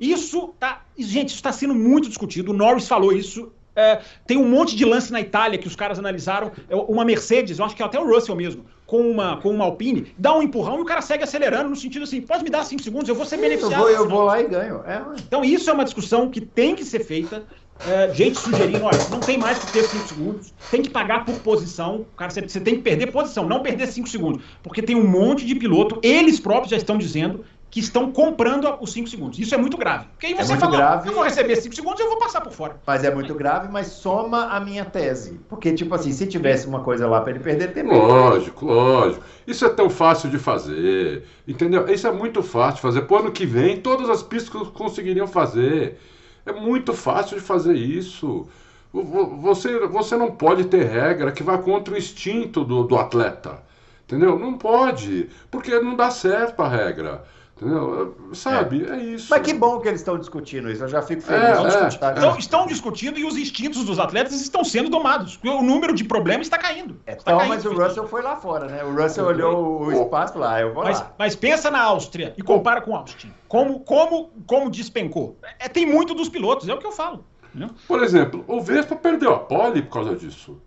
Isso 0.00 0.54
tá. 0.58 0.84
Gente, 0.98 1.28
isso 1.28 1.36
está 1.36 1.52
sendo 1.52 1.74
muito 1.74 2.08
discutido. 2.08 2.50
O 2.50 2.54
Norris 2.54 2.88
falou 2.88 3.12
isso 3.12 3.52
é, 3.74 4.00
tem 4.26 4.36
um 4.36 4.48
monte 4.48 4.74
de 4.76 4.84
lance 4.84 5.12
na 5.12 5.20
Itália 5.20 5.58
que 5.58 5.66
os 5.66 5.76
caras 5.76 5.98
analisaram. 5.98 6.50
É, 6.68 6.74
uma 6.74 7.04
Mercedes, 7.04 7.58
eu 7.58 7.64
acho 7.64 7.76
que 7.76 7.82
é 7.82 7.86
até 7.86 7.98
o 7.98 8.06
Russell 8.06 8.36
mesmo, 8.36 8.64
com 8.86 9.08
uma, 9.10 9.36
com 9.36 9.50
uma 9.50 9.64
Alpine, 9.64 10.12
dá 10.18 10.36
um 10.36 10.42
empurrão 10.42 10.78
e 10.78 10.82
o 10.82 10.84
cara 10.84 11.00
segue 11.00 11.22
acelerando, 11.22 11.70
no 11.70 11.76
sentido 11.76 12.02
assim: 12.02 12.20
pode 12.20 12.42
me 12.42 12.50
dar 12.50 12.64
5 12.64 12.82
segundos, 12.82 13.08
eu 13.08 13.14
vou 13.14 13.24
ser 13.24 13.36
beneficiado. 13.36 13.72
Eu 13.72 13.78
vou, 13.78 13.90
eu 13.90 14.08
vou 14.08 14.22
lá 14.24 14.40
e 14.40 14.48
ganho. 14.48 14.82
É, 14.86 15.02
então, 15.18 15.44
isso 15.44 15.70
é 15.70 15.72
uma 15.72 15.84
discussão 15.84 16.28
que 16.28 16.40
tem 16.40 16.74
que 16.74 16.84
ser 16.84 17.04
feita. 17.04 17.44
É, 17.88 18.12
gente 18.12 18.38
sugerindo, 18.38 18.84
olha, 18.84 18.98
não 19.10 19.20
tem 19.20 19.38
mais 19.38 19.58
que 19.58 19.72
ter 19.72 19.84
5 19.84 20.08
segundos, 20.08 20.52
tem 20.70 20.82
que 20.82 20.90
pagar 20.90 21.24
por 21.24 21.34
posição. 21.40 22.04
Cara, 22.14 22.30
você, 22.30 22.42
você 22.42 22.60
tem 22.60 22.74
que 22.74 22.82
perder 22.82 23.10
posição, 23.10 23.48
não 23.48 23.62
perder 23.62 23.86
5 23.86 24.06
segundos. 24.06 24.42
Porque 24.62 24.82
tem 24.82 24.94
um 24.94 25.06
monte 25.06 25.46
de 25.46 25.54
piloto, 25.54 25.98
eles 26.02 26.38
próprios 26.38 26.70
já 26.70 26.76
estão 26.76 26.98
dizendo 26.98 27.42
que 27.70 27.78
estão 27.78 28.10
comprando 28.10 28.76
os 28.80 28.92
5 28.92 29.08
segundos. 29.08 29.38
Isso 29.38 29.54
é 29.54 29.58
muito 29.58 29.76
grave. 29.76 30.06
Porque 30.12 30.26
aí 30.26 30.32
é 30.32 30.36
você 30.36 30.54
é 30.54 30.56
fala, 30.56 30.76
grave, 30.76 31.08
eu 31.08 31.14
vou 31.14 31.22
receber 31.22 31.54
5 31.54 31.74
segundos, 31.74 32.00
eu 32.00 32.08
vou 32.08 32.18
passar 32.18 32.40
por 32.40 32.52
fora. 32.52 32.76
Mas 32.84 33.04
é 33.04 33.14
muito 33.14 33.32
grave, 33.34 33.68
mas 33.70 33.86
soma 33.86 34.46
a 34.46 34.58
minha 34.58 34.84
tese. 34.84 35.40
Porque, 35.48 35.72
tipo 35.72 35.94
assim, 35.94 36.10
se 36.10 36.26
tivesse 36.26 36.66
uma 36.66 36.80
coisa 36.80 37.06
lá 37.06 37.20
para 37.20 37.30
ele 37.30 37.38
perder 37.38 37.72
tempo. 37.72 37.94
Lógico, 37.94 38.66
lógico. 38.66 39.24
Isso 39.46 39.64
é 39.64 39.68
tão 39.68 39.88
fácil 39.88 40.28
de 40.28 40.38
fazer. 40.38 41.24
Entendeu? 41.46 41.88
Isso 41.88 42.08
é 42.08 42.12
muito 42.12 42.42
fácil 42.42 42.76
de 42.76 42.82
fazer. 42.82 43.02
Pro 43.02 43.18
ano 43.18 43.30
que 43.30 43.46
vem, 43.46 43.80
todas 43.80 44.10
as 44.10 44.22
pistas 44.22 44.68
conseguiriam 44.68 45.28
fazer. 45.28 45.96
É 46.44 46.52
muito 46.52 46.92
fácil 46.92 47.38
de 47.38 47.42
fazer 47.42 47.74
isso. 47.74 48.48
Você, 48.92 49.78
você 49.86 50.16
não 50.16 50.32
pode 50.32 50.64
ter 50.64 50.84
regra 50.84 51.30
que 51.30 51.44
vá 51.44 51.56
contra 51.56 51.94
o 51.94 51.96
instinto 51.96 52.64
do, 52.64 52.82
do 52.82 52.96
atleta. 52.96 53.62
Entendeu? 54.06 54.36
Não 54.36 54.54
pode. 54.54 55.28
Porque 55.52 55.78
não 55.78 55.94
dá 55.94 56.10
certo 56.10 56.60
a 56.62 56.68
regra. 56.68 57.22
Entendeu? 57.60 58.16
Sabe, 58.32 58.86
é. 58.86 58.94
é. 58.94 59.04
isso. 59.04 59.26
Mas 59.28 59.42
que 59.42 59.52
bom 59.52 59.78
que 59.80 59.88
eles 59.88 60.00
estão 60.00 60.18
discutindo 60.18 60.70
isso, 60.70 60.82
eu 60.82 60.88
já 60.88 61.02
fico 61.02 61.20
feliz. 61.20 61.42
É, 61.42 62.06
é, 62.06 62.12
então, 62.12 62.38
estão 62.38 62.66
discutindo 62.66 63.18
e 63.18 63.24
os 63.24 63.36
instintos 63.36 63.84
dos 63.84 63.98
atletas 63.98 64.40
estão 64.40 64.64
sendo 64.64 64.88
domados. 64.88 65.38
O 65.44 65.62
número 65.62 65.94
de 65.94 66.02
problemas 66.02 66.46
está 66.46 66.56
caindo. 66.56 66.98
É, 67.06 67.12
está 67.12 67.32
então, 67.32 67.38
caindo, 67.38 67.50
mas 67.50 67.64
o 67.66 67.74
Russell 67.74 68.08
foi 68.08 68.22
lá 68.22 68.36
fora, 68.36 68.66
né? 68.66 68.82
O 68.82 68.94
Russell 68.94 69.26
olhou 69.26 69.82
o 69.82 69.92
espaço 69.92 70.38
lá, 70.38 70.58
eu 70.58 70.72
vou 70.72 70.84
mas, 70.84 71.00
lá. 71.00 71.12
Mas 71.18 71.36
pensa 71.36 71.70
na 71.70 71.82
Áustria 71.82 72.32
e 72.36 72.42
compara 72.42 72.80
com 72.80 72.96
Austin. 72.96 73.30
Como, 73.46 73.80
como, 73.80 74.30
como 74.46 74.70
despencou? 74.70 75.36
É, 75.58 75.68
tem 75.68 75.84
muito 75.84 76.14
dos 76.14 76.30
pilotos, 76.30 76.66
é 76.66 76.72
o 76.72 76.78
que 76.78 76.86
eu 76.86 76.92
falo. 76.92 77.26
Né? 77.54 77.68
Por 77.86 78.02
exemplo, 78.02 78.42
o 78.48 78.62
Vespa 78.62 78.96
perdeu 78.96 79.34
a 79.34 79.38
pole 79.38 79.82
por 79.82 79.92
causa 79.92 80.16
disso. 80.16 80.58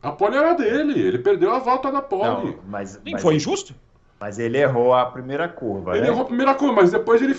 A 0.00 0.12
pole 0.12 0.36
era 0.36 0.52
dele, 0.54 1.00
ele 1.00 1.18
perdeu 1.18 1.52
a 1.52 1.58
volta 1.58 1.90
da 1.90 2.02
pole. 2.02 2.50
Não, 2.50 2.58
mas, 2.68 3.00
mas, 3.04 3.22
foi 3.22 3.36
injusto? 3.36 3.74
Mas 4.22 4.38
ele 4.38 4.56
errou 4.56 4.94
a 4.94 5.04
primeira 5.06 5.48
curva. 5.48 5.96
Ele 5.96 6.02
né? 6.02 6.06
errou 6.06 6.22
a 6.22 6.26
primeira 6.26 6.54
curva, 6.54 6.74
mas 6.82 6.92
depois 6.92 7.20
ele, 7.20 7.36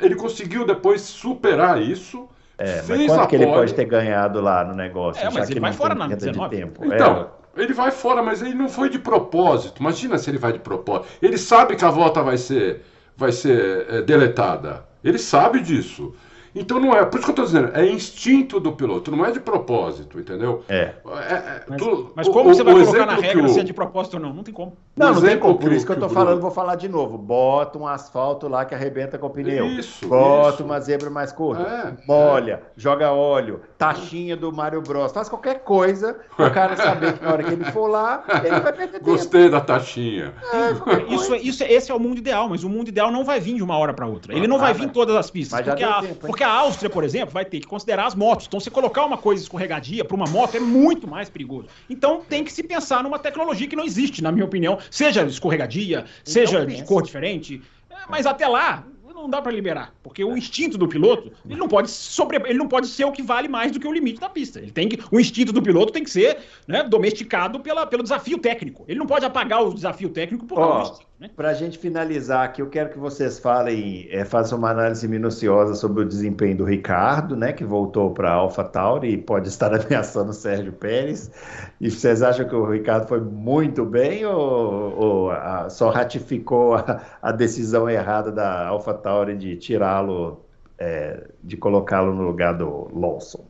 ele 0.00 0.14
conseguiu 0.14 0.64
depois 0.64 1.02
superar 1.02 1.82
isso. 1.82 2.26
É, 2.56 2.80
fez 2.80 3.00
mas 3.00 3.06
quanto 3.08 3.28
que 3.28 3.36
ele 3.36 3.46
pode 3.48 3.74
ter 3.74 3.84
ganhado 3.84 4.40
lá 4.40 4.64
no 4.64 4.74
negócio? 4.74 5.22
É, 5.22 5.28
mas 5.28 5.50
ele 5.50 5.60
vai 5.60 5.74
fora 5.74 5.94
na 5.94 6.06
19. 6.06 6.56
Tempo. 6.56 6.86
Então, 6.86 7.28
é. 7.54 7.62
ele 7.62 7.74
vai 7.74 7.90
fora, 7.90 8.22
mas 8.22 8.40
ele 8.40 8.54
não 8.54 8.70
foi 8.70 8.88
de 8.88 8.98
propósito. 8.98 9.78
Imagina 9.78 10.16
se 10.16 10.30
ele 10.30 10.38
vai 10.38 10.54
de 10.54 10.60
propósito. 10.60 11.06
Ele 11.20 11.36
sabe 11.36 11.76
que 11.76 11.84
a 11.84 11.90
volta 11.90 12.22
vai 12.22 12.38
ser, 12.38 12.82
vai 13.14 13.30
ser 13.30 13.86
é, 13.90 14.00
deletada. 14.00 14.86
Ele 15.04 15.18
sabe 15.18 15.60
disso. 15.60 16.14
Então 16.54 16.78
não 16.78 16.94
é, 16.94 17.04
por 17.04 17.18
isso 17.18 17.32
que 17.32 17.38
eu 17.38 17.44
estou 17.44 17.44
dizendo, 17.44 17.76
é 17.76 17.86
instinto 17.86 18.60
do 18.60 18.72
piloto, 18.72 19.10
não 19.10 19.24
é 19.24 19.30
de 19.30 19.40
propósito, 19.40 20.20
entendeu? 20.20 20.62
É. 20.68 20.74
é, 20.76 21.34
é 21.34 21.62
mas, 21.66 21.80
tu, 21.80 22.12
mas, 22.14 22.28
como 22.28 22.50
o, 22.50 22.54
você 22.54 22.62
vai 22.62 22.74
colocar 22.74 23.06
na 23.06 23.14
regra 23.14 23.44
o... 23.44 23.48
se 23.48 23.60
é 23.60 23.62
de 23.62 23.72
propósito 23.72 24.14
ou 24.14 24.20
não? 24.20 24.34
Não 24.34 24.42
tem 24.42 24.52
como. 24.52 24.76
Não, 24.94 25.14
não 25.14 25.22
tem 25.22 25.38
como, 25.38 25.58
por 25.58 25.72
isso 25.72 25.86
que, 25.86 25.92
eu 25.92 25.94
estou 25.94 26.10
falando, 26.10 26.40
vou 26.40 26.50
falar 26.50 26.76
de 26.76 26.88
novo. 26.88 27.16
Bota 27.16 27.78
um 27.78 27.86
asfalto 27.86 28.48
lá 28.48 28.64
que 28.64 28.74
arrebenta 28.74 29.18
com 29.18 29.26
o 29.26 29.30
pneu. 29.30 29.66
Isso. 29.66 30.06
Bota 30.06 30.56
isso. 30.56 30.64
uma 30.64 30.78
zebra 30.80 31.08
mais 31.08 31.32
curta. 31.32 31.62
É, 31.62 32.06
molha, 32.06 32.54
é. 32.54 32.62
joga 32.76 33.10
óleo, 33.12 33.60
taxinha 33.78 34.36
do 34.36 34.52
Mario 34.52 34.82
Bros. 34.82 35.12
Faz 35.12 35.28
qualquer 35.28 35.60
coisa 35.60 36.18
o 36.38 36.50
cara 36.50 36.76
saber 36.76 37.14
que 37.14 37.24
na 37.24 37.32
hora 37.32 37.42
que 37.42 37.52
ele 37.52 37.64
for 37.66 37.86
lá, 37.86 38.24
ele 38.44 38.60
vai 38.60 38.72
perder 38.72 38.98
tempo. 38.98 39.04
Gostei 39.04 39.48
da 39.48 39.60
taxinha. 39.60 40.34
É, 40.52 41.02
isso, 41.14 41.34
isso, 41.36 41.64
esse 41.64 41.90
é 41.90 41.94
o 41.94 41.98
mundo 41.98 42.18
ideal, 42.18 42.48
mas 42.48 42.62
o 42.64 42.68
mundo 42.68 42.88
ideal 42.88 43.10
não 43.10 43.24
vai 43.24 43.40
vir 43.40 43.54
de 43.54 43.62
uma 43.62 43.76
hora 43.78 43.94
para 43.94 44.06
outra. 44.06 44.34
Ele 44.34 44.46
não 44.46 44.56
ah, 44.56 44.60
vai 44.60 44.74
vir 44.74 44.84
em 44.84 44.88
todas 44.88 45.16
as 45.16 45.30
pistas. 45.30 45.58
Mas 45.58 45.66
já 45.66 45.72
porque, 45.72 45.84
deu 45.84 45.94
a, 45.94 46.00
tempo, 46.02 46.26
porque 46.26 46.41
porque 46.42 46.50
a 46.50 46.50
Áustria, 46.50 46.90
por 46.90 47.04
exemplo, 47.04 47.32
vai 47.32 47.44
ter 47.44 47.60
que 47.60 47.66
considerar 47.66 48.06
as 48.06 48.14
motos. 48.14 48.46
Então, 48.46 48.58
você 48.58 48.70
colocar 48.70 49.04
uma 49.04 49.16
coisa 49.16 49.42
escorregadia 49.42 50.04
para 50.04 50.16
uma 50.16 50.26
moto 50.26 50.56
é 50.56 50.60
muito 50.60 51.06
mais 51.06 51.30
perigoso. 51.30 51.68
Então, 51.88 52.22
tem 52.28 52.42
que 52.42 52.52
se 52.52 52.62
pensar 52.64 53.02
numa 53.04 53.18
tecnologia 53.18 53.68
que 53.68 53.76
não 53.76 53.84
existe, 53.84 54.22
na 54.22 54.32
minha 54.32 54.44
opinião. 54.44 54.78
Seja 54.90 55.22
escorregadia, 55.22 55.98
então, 55.98 56.12
seja 56.24 56.64
pensa. 56.64 56.82
de 56.82 56.84
cor 56.84 57.02
diferente. 57.02 57.62
É, 57.88 57.94
mas 58.08 58.26
até 58.26 58.48
lá, 58.48 58.84
não 59.14 59.30
dá 59.30 59.40
para 59.40 59.52
liberar, 59.52 59.94
porque 60.02 60.24
o 60.24 60.36
instinto 60.36 60.76
do 60.76 60.88
piloto, 60.88 61.32
ele 61.48 61.58
não 61.58 61.68
pode 61.68 61.88
sobre, 61.88 62.38
ele 62.38 62.58
não 62.58 62.66
pode 62.66 62.88
ser 62.88 63.04
o 63.04 63.12
que 63.12 63.22
vale 63.22 63.46
mais 63.46 63.70
do 63.70 63.78
que 63.78 63.86
o 63.86 63.92
limite 63.92 64.18
da 64.18 64.28
pista. 64.28 64.58
Ele 64.58 64.72
tem 64.72 64.88
que, 64.88 64.98
o 65.12 65.20
instinto 65.20 65.52
do 65.52 65.62
piloto 65.62 65.92
tem 65.92 66.02
que 66.02 66.10
ser 66.10 66.38
né, 66.66 66.82
domesticado 66.82 67.60
pela, 67.60 67.86
pelo 67.86 68.02
desafio 68.02 68.38
técnico. 68.38 68.84
Ele 68.88 68.98
não 68.98 69.06
pode 69.06 69.24
apagar 69.24 69.62
o 69.62 69.72
desafio 69.72 70.08
técnico 70.08 70.44
por 70.44 70.56
causa 70.56 70.72
oh, 70.72 70.78
do 70.78 70.82
instinto. 70.90 71.06
Né? 71.22 71.30
Para 71.36 71.50
a 71.50 71.54
gente 71.54 71.78
finalizar 71.78 72.44
aqui, 72.44 72.60
eu 72.60 72.68
quero 72.68 72.90
que 72.90 72.98
vocês 72.98 73.38
falem, 73.38 74.08
é, 74.10 74.24
façam 74.24 74.58
uma 74.58 74.70
análise 74.70 75.06
minuciosa 75.06 75.76
sobre 75.76 76.02
o 76.02 76.04
desempenho 76.04 76.56
do 76.56 76.64
Ricardo, 76.64 77.36
né, 77.36 77.52
que 77.52 77.64
voltou 77.64 78.12
para 78.12 78.32
a 78.32 78.34
AlphaTauri 78.34 79.12
e 79.12 79.16
pode 79.16 79.46
estar 79.46 79.72
ameaçando 79.80 80.30
o 80.30 80.32
Sérgio 80.34 80.72
Pérez. 80.72 81.30
E 81.80 81.88
vocês 81.88 82.22
acham 82.22 82.48
que 82.48 82.54
o 82.56 82.68
Ricardo 82.68 83.06
foi 83.06 83.20
muito 83.20 83.84
bem 83.84 84.26
ou, 84.26 84.98
ou 84.98 85.30
a, 85.30 85.70
só 85.70 85.90
ratificou 85.90 86.74
a, 86.74 87.00
a 87.22 87.30
decisão 87.30 87.88
errada 87.88 88.32
da 88.32 88.66
AlphaTauri? 88.66 89.36
de 89.36 89.56
tirá-lo, 89.56 90.44
é, 90.76 91.28
de 91.42 91.56
colocá-lo 91.56 92.12
no 92.12 92.22
lugar 92.22 92.54
do 92.54 92.90
Lawson. 92.92 93.44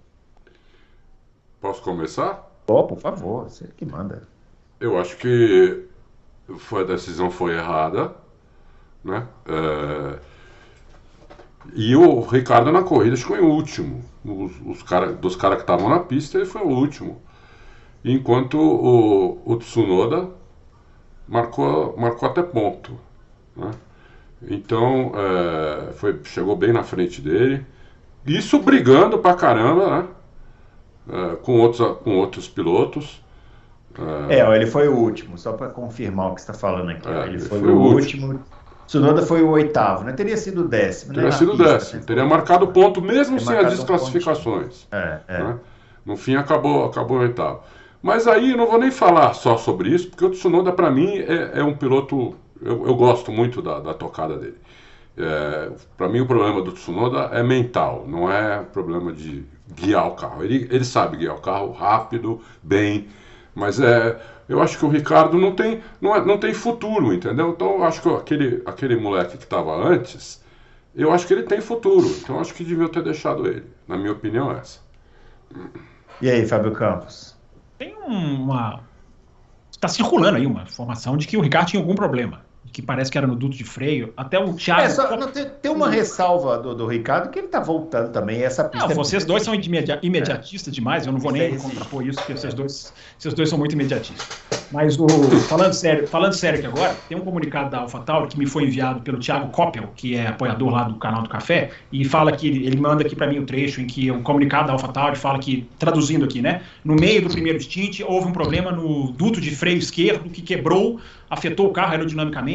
Posso 1.59 1.83
começar? 1.83 2.51
Oh, 2.67 2.85
por 2.85 2.99
favor, 2.99 3.45
você 3.45 3.67
que 3.75 3.87
manda. 3.87 4.29
Eu 4.79 4.99
acho 4.99 5.17
que 5.17 5.89
foi, 6.59 6.83
a 6.83 6.87
decisão 6.87 7.31
foi 7.31 7.55
errada, 7.55 8.15
né? 9.05 9.27
É... 9.47 10.19
E 11.75 11.95
o 11.95 12.21
Ricardo 12.23 12.73
na 12.73 12.83
corrida 12.83 13.17
ficou 13.17 13.37
em 13.37 13.41
último. 13.41 14.05
Os, 14.25 14.53
os 14.65 14.83
cara, 14.83 15.13
dos 15.13 15.37
caras 15.37 15.59
que 15.59 15.63
estavam 15.63 15.89
na 15.89 16.01
pista, 16.01 16.39
ele 16.39 16.47
foi 16.47 16.63
o 16.63 16.69
último. 16.69 17.21
enquanto 18.05 18.59
o, 18.59 19.41
o 19.45 19.57
Tsunoda 19.57 20.31
marcou, 21.29 21.97
marcou 21.97 22.29
até 22.29 22.43
ponto. 22.43 22.99
Né? 23.57 23.71
Então, 24.51 25.13
é, 25.15 25.93
foi, 25.93 26.21
chegou 26.25 26.57
bem 26.57 26.73
na 26.73 26.83
frente 26.83 27.21
dele. 27.21 27.65
Isso 28.27 28.59
brigando 28.61 29.19
pra 29.19 29.35
caramba, 29.35 30.03
né? 30.03 30.09
É, 31.09 31.37
com, 31.37 31.61
outros, 31.61 31.99
com 31.99 32.17
outros 32.19 32.49
pilotos. 32.49 33.22
É, 34.29 34.39
é 34.39 34.57
ele 34.57 34.67
foi 34.67 34.89
o 34.89 34.97
último, 34.97 35.37
só 35.37 35.53
para 35.53 35.69
confirmar 35.69 36.31
o 36.31 36.35
que 36.35 36.41
você 36.41 36.51
está 36.51 36.55
falando 36.55 36.91
aqui. 36.91 37.09
É, 37.09 37.27
ele, 37.27 37.39
foi, 37.39 37.61
foi, 37.61 37.71
o 37.71 37.79
último. 37.79 38.27
último. 38.29 38.45
Tsunoda 38.87 39.23
foi 39.23 39.43
o 39.43 39.49
oitavo, 39.51 40.05
né? 40.05 40.13
Teria 40.13 40.37
sido 40.37 40.63
o 40.63 40.69
décimo. 40.69 41.13
Né? 41.13 41.17
Teria 41.17 41.33
sido 41.33 41.53
o 41.53 41.57
décimo. 41.57 42.01
Né? 42.01 42.07
Teria 42.07 42.25
marcado 42.25 42.67
ponto 42.69 43.01
mesmo 43.01 43.41
sem 43.41 43.57
as 43.57 43.71
desclassificações. 43.71 44.87
Um 44.93 44.97
é, 44.97 45.21
é. 45.29 45.43
Né? 45.43 45.59
No 46.05 46.17
fim 46.17 46.35
acabou, 46.35 46.85
acabou 46.85 47.19
o 47.19 47.21
oitavo. 47.21 47.61
Mas 48.03 48.27
aí 48.27 48.51
eu 48.51 48.57
não 48.57 48.67
vou 48.67 48.79
nem 48.79 48.91
falar 48.91 49.33
só 49.35 49.57
sobre 49.57 49.91
isso, 49.91 50.11
porque 50.11 50.25
o 50.25 50.31
Tsunoda 50.31 50.73
para 50.73 50.91
mim 50.91 51.19
é, 51.19 51.61
é, 51.61 51.65
um 51.65 51.75
piloto. 51.75 52.35
Eu, 52.61 52.87
eu 52.87 52.95
gosto 52.95 53.31
muito 53.31 53.63
da, 53.63 53.79
da 53.79 53.95
tocada 53.95 54.37
dele. 54.37 54.59
É, 55.17 55.71
para 55.97 56.09
mim 56.09 56.21
o 56.21 56.27
problema 56.27 56.61
do 56.61 56.73
Tsunoda 56.73 57.31
é 57.33 57.43
mental, 57.43 58.05
não 58.07 58.31
é 58.31 58.63
problema 58.63 59.13
de 59.13 59.45
guiar 59.75 60.09
o 60.09 60.13
carro. 60.13 60.45
Ele, 60.45 60.69
ele 60.71 60.85
sabe 60.85 61.17
guiar 61.19 61.37
o 61.37 61.41
carro 61.41 61.71
rápido, 61.73 62.41
bem, 62.63 63.07
mas 63.55 63.81
é, 63.81 64.21
eu 64.49 64.63
acho 64.63 64.79
que 64.79 64.85
o 64.85 64.89
Ricardo 64.89 65.39
não 65.39 65.55
tem, 65.55 65.83
não, 66.01 66.15
é, 66.15 66.25
não 66.25 66.39
tem 66.39 66.55
futuro, 66.55 67.13
entendeu? 67.13 67.51
Então 67.51 67.77
eu 67.77 67.85
acho 67.85 68.01
que 68.03 68.09
aquele, 68.09 68.63
aquele 68.67 68.97
moleque 68.97 69.37
que 69.39 69.45
estava 69.45 69.75
antes, 69.75 70.43
eu 70.95 71.13
acho 71.13 71.27
que 71.27 71.33
ele 71.33 71.45
tem 71.45 71.61
futuro. 71.61 72.07
Então 72.23 72.37
eu 72.37 72.41
acho 72.41 72.55
que 72.55 72.65
devia 72.65 72.89
ter 72.89 73.03
deixado 73.03 73.47
ele. 73.47 73.65
Na 73.87 73.97
minha 73.97 74.13
opinião, 74.13 74.51
é 74.51 74.59
essa. 74.59 74.81
E 76.21 76.31
aí, 76.31 76.47
Fábio 76.47 76.73
Campos? 76.73 77.37
Tem 77.79 77.95
uma. 78.07 78.81
Está 79.71 79.89
circulando 79.89 80.37
aí 80.37 80.47
uma 80.47 80.63
informação 80.63 81.17
de 81.17 81.27
que 81.27 81.37
o 81.37 81.41
Ricardo 81.41 81.69
tinha 81.69 81.83
algum 81.83 81.95
problema 81.95 82.52
que 82.71 82.81
parece 82.81 83.11
que 83.11 83.19
era 83.19 83.27
no 83.27 83.37
duto 83.37 83.57
de 83.57 83.65
freio. 83.65 84.13
Até 84.17 84.39
o 84.39 84.55
Thiago. 84.55 84.83
É, 84.83 84.89
só, 84.89 85.17
não, 85.17 85.29
tem, 85.31 85.47
tem, 85.61 85.71
uma 85.71 85.91
ressalva 85.91 86.59
do, 86.59 86.75
do, 86.75 86.87
Ricardo 86.87 87.31
que 87.31 87.39
ele 87.39 87.49
tá 87.49 87.61
voltando 87.61 88.11
também. 88.11 88.43
Essa 88.43 88.65
pista 88.65 88.87
não, 88.87 88.93
é 88.93 88.95
vocês 88.95 89.25
dois 89.25 89.43
são 89.43 89.55
imedi 89.55 89.99
imediatistas 90.03 90.73
demais, 90.73 91.07
eu 91.07 91.13
não 91.13 91.21
vou 91.21 91.33
nem 91.33 91.57
contrapor 91.57 92.07
isso, 92.07 92.19
porque 92.19 92.37
vocês 92.37 92.55
dois, 92.55 92.93
vocês 93.19 93.35
dois 93.35 93.49
são 93.49 93.59
muito 93.59 93.73
imediatistas. 93.73 94.27
Mas 94.71 94.99
o, 94.99 95.07
falando, 95.49 95.75
sério, 95.75 96.09
falando 96.09 96.33
sério 96.33 96.59
aqui 96.59 96.67
agora, 96.67 96.97
tem 97.09 97.19
um 97.19 97.21
comunicado 97.21 97.71
da 97.71 97.81
AlphaTauri 97.81 98.29
que 98.29 98.39
me 98.39 98.47
foi 98.47 98.65
enviado 98.65 99.03
pelo 99.03 99.19
Thiago 99.19 99.51
Coppel, 99.51 99.91
que 99.95 100.17
é 100.17 100.29
apoiador 100.29 100.71
lá 100.71 100.85
do 100.85 100.95
canal 100.95 101.23
do 101.23 101.29
Café, 101.29 101.71
e 101.93 102.05
fala 102.07 102.33
que 102.33 102.49
ele 102.49 102.81
manda 102.81 103.05
aqui 103.05 103.15
para 103.15 103.27
mim 103.27 103.39
o 103.39 103.45
trecho 103.45 103.83
em 103.83 103.87
que 103.87 104.11
o 104.11 104.23
comunicado 104.23 104.69
da 104.69 104.73
AlphaTauri 104.73 105.17
fala 105.17 105.39
que, 105.39 105.69
traduzindo 105.79 106.25
aqui, 106.25 106.41
né? 106.41 106.63
No 106.83 106.95
meio 106.95 107.23
do 107.23 107.29
primeiro 107.29 107.61
stint, 107.61 108.01
houve 108.01 108.29
um 108.29 108.33
problema 108.33 108.73
no 108.73 109.13
duto 109.13 109.41
de 109.41 109.51
freio 109.55 109.77
esquerdo 109.77 110.31
que 110.31 110.41
quebrou, 110.41 110.99
afetou 111.29 111.67
o 111.67 111.73
carro 111.73 111.93
aerodinamicamente, 111.93 112.52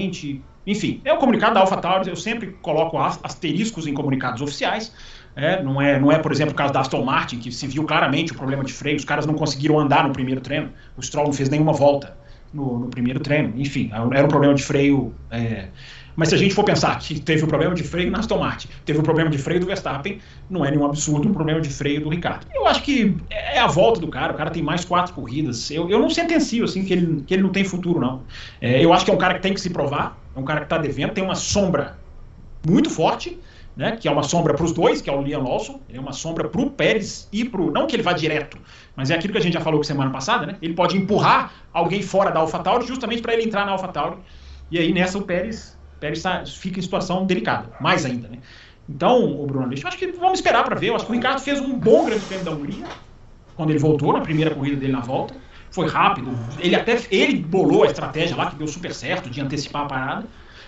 enfim, 0.65 1.01
é 1.05 1.13
o 1.13 1.17
comunicado 1.17 1.53
da 1.53 1.61
AlphaTauri, 1.61 2.09
eu 2.09 2.15
sempre 2.15 2.47
coloco 2.61 2.97
asteriscos 2.97 3.87
em 3.87 3.93
comunicados 3.93 4.41
oficiais. 4.41 4.93
É, 5.35 5.61
não, 5.61 5.79
é, 5.79 5.99
não 5.99 6.11
é, 6.11 6.17
por 6.17 6.31
exemplo, 6.31 6.53
o 6.53 6.55
caso 6.55 6.73
da 6.73 6.81
Aston 6.81 7.03
Martin, 7.03 7.37
que 7.37 7.51
se 7.51 7.67
viu 7.67 7.83
claramente 7.83 8.31
o 8.31 8.35
problema 8.35 8.63
de 8.63 8.73
freio, 8.73 8.97
os 8.97 9.05
caras 9.05 9.25
não 9.25 9.35
conseguiram 9.35 9.79
andar 9.79 10.05
no 10.05 10.11
primeiro 10.11 10.41
treino, 10.41 10.71
o 10.97 11.01
Stroll 11.01 11.27
não 11.27 11.33
fez 11.33 11.47
nenhuma 11.47 11.73
volta 11.73 12.17
no, 12.51 12.79
no 12.79 12.87
primeiro 12.87 13.19
treino, 13.19 13.53
enfim, 13.55 13.91
era 13.93 14.25
um 14.25 14.27
problema 14.27 14.55
de 14.55 14.63
freio. 14.63 15.13
É... 15.29 15.67
Mas 16.18 16.30
se 16.30 16.36
a 16.36 16.38
gente 16.38 16.55
for 16.55 16.63
pensar 16.63 16.97
que 16.97 17.20
teve 17.20 17.45
um 17.45 17.47
problema 17.47 17.76
de 17.76 17.84
freio 17.84 18.09
na 18.09 18.18
Aston 18.18 18.39
Martin, 18.39 18.68
teve 18.84 18.99
um 18.99 19.03
problema 19.03 19.30
de 19.30 19.38
freio 19.38 19.59
do 19.59 19.68
Verstappen, 19.68 20.20
não 20.49 20.65
é 20.65 20.72
nenhum 20.72 20.84
absurdo 20.84 21.30
um 21.30 21.34
problema 21.34 21.61
de 21.61 21.70
freio 21.70 22.01
do 22.01 22.09
Ricardo. 22.09 22.47
Eu 22.55 22.65
acho 22.65 22.82
que 22.82 23.15
é 23.30 23.59
a 23.59 23.68
volta 23.68 23.99
do 24.01 24.07
cara, 24.07 24.34
o 24.34 24.36
cara 24.36 24.49
tem 24.49 24.63
mais 24.63 24.84
quatro 24.84 25.13
corridas. 25.13 25.70
Eu, 25.70 25.88
eu 25.91 25.99
não 25.99 26.09
sentencio 26.09 26.65
assim 26.65 26.84
que 26.84 26.91
ele, 26.91 27.22
que 27.22 27.36
ele 27.36 27.43
não 27.43 27.51
tem 27.51 27.63
futuro, 27.63 27.99
não. 27.99 28.24
É, 28.59 28.84
eu 28.84 28.91
acho 28.91 29.05
que 29.05 29.11
é 29.11 29.13
um 29.13 29.18
cara 29.18 29.36
que 29.36 29.41
tem 29.41 29.53
que 29.53 29.61
se 29.61 29.70
provar, 29.70 30.18
é 30.36 30.39
um 30.39 30.43
cara 30.43 30.61
que 30.61 30.65
está 30.65 30.80
devendo, 30.80 31.13
tem 31.13 31.24
uma 31.24 31.36
sombra 31.36 31.99
muito 32.68 32.89
forte, 32.89 33.39
né, 33.76 33.95
que 33.95 34.07
é 34.07 34.11
uma 34.11 34.24
sombra 34.24 34.55
para 34.55 34.65
os 34.65 34.72
dois, 34.72 35.03
que 35.03 35.09
é 35.11 35.13
o 35.13 35.22
Liam 35.22 35.43
Lawson, 35.43 35.80
é 35.93 35.99
uma 35.99 36.11
sombra 36.11 36.49
para 36.49 36.59
o 36.59 36.72
Pérez 36.72 37.30
e 37.32 37.45
para 37.45 37.61
Não 37.61 37.86
que 37.86 37.95
ele 37.95 38.01
vá 38.01 38.11
direto, 38.11 38.57
mas 38.95 39.11
é 39.11 39.15
aquilo 39.15 39.34
que 39.34 39.38
a 39.38 39.41
gente 39.41 39.53
já 39.53 39.61
falou 39.61 39.84
semana 39.84 40.09
passada, 40.09 40.47
né? 40.47 40.55
Ele 40.63 40.74
pode 40.74 40.97
empurrar 40.97 41.53
alguém 41.72 42.01
fora 42.01 42.32
da 42.32 42.39
AlphaTauri 42.39 42.88
justamente 42.88 43.22
para 43.22 43.34
ele 43.34 43.43
entrar 43.43 43.68
na 43.68 43.74
AlphaTauri. 43.74 44.18
E 44.72 44.80
aí 44.80 44.91
nessa 44.91 45.20
o 45.20 45.22
Pérez, 45.22 45.76
Pérez 45.99 46.21
tá, 46.21 46.43
fica 46.45 46.79
em 46.79 46.81
situação 46.81 47.25
delicada, 47.25 47.69
mais 47.79 48.05
ainda, 48.05 48.27
né? 48.27 48.37
Então, 48.89 49.41
o 49.41 49.45
Bruno 49.45 49.73
eu 49.73 49.87
acho 49.87 49.97
que 49.97 50.07
vamos 50.13 50.39
esperar 50.39 50.63
para 50.63 50.75
ver. 50.75 50.89
Eu 50.89 50.95
acho 50.95 51.05
que 51.05 51.11
o 51.11 51.15
Ricardo 51.15 51.39
fez 51.41 51.59
um 51.59 51.77
bom 51.77 52.05
grande 52.05 52.23
prêmio 52.25 52.45
da 52.45 52.51
Hungria, 52.51 52.85
quando 53.55 53.71
ele 53.71 53.79
voltou 53.79 54.13
na 54.13 54.21
primeira 54.21 54.53
corrida 54.55 54.77
dele 54.77 54.93
na 54.93 55.01
volta 55.01 55.33
foi 55.71 55.87
rápido. 55.87 56.31
Ele 56.59 56.75
até 56.75 56.99
ele 57.11 57.37
bolou 57.37 57.83
a 57.83 57.87
estratégia 57.87 58.35
lá, 58.35 58.49
que 58.49 58.55
deu 58.55 58.67
super 58.67 58.93
certo, 58.93 59.29
de 59.29 59.39
antecipar 59.41 59.83
a 59.83 59.85
parada. 59.85 60.25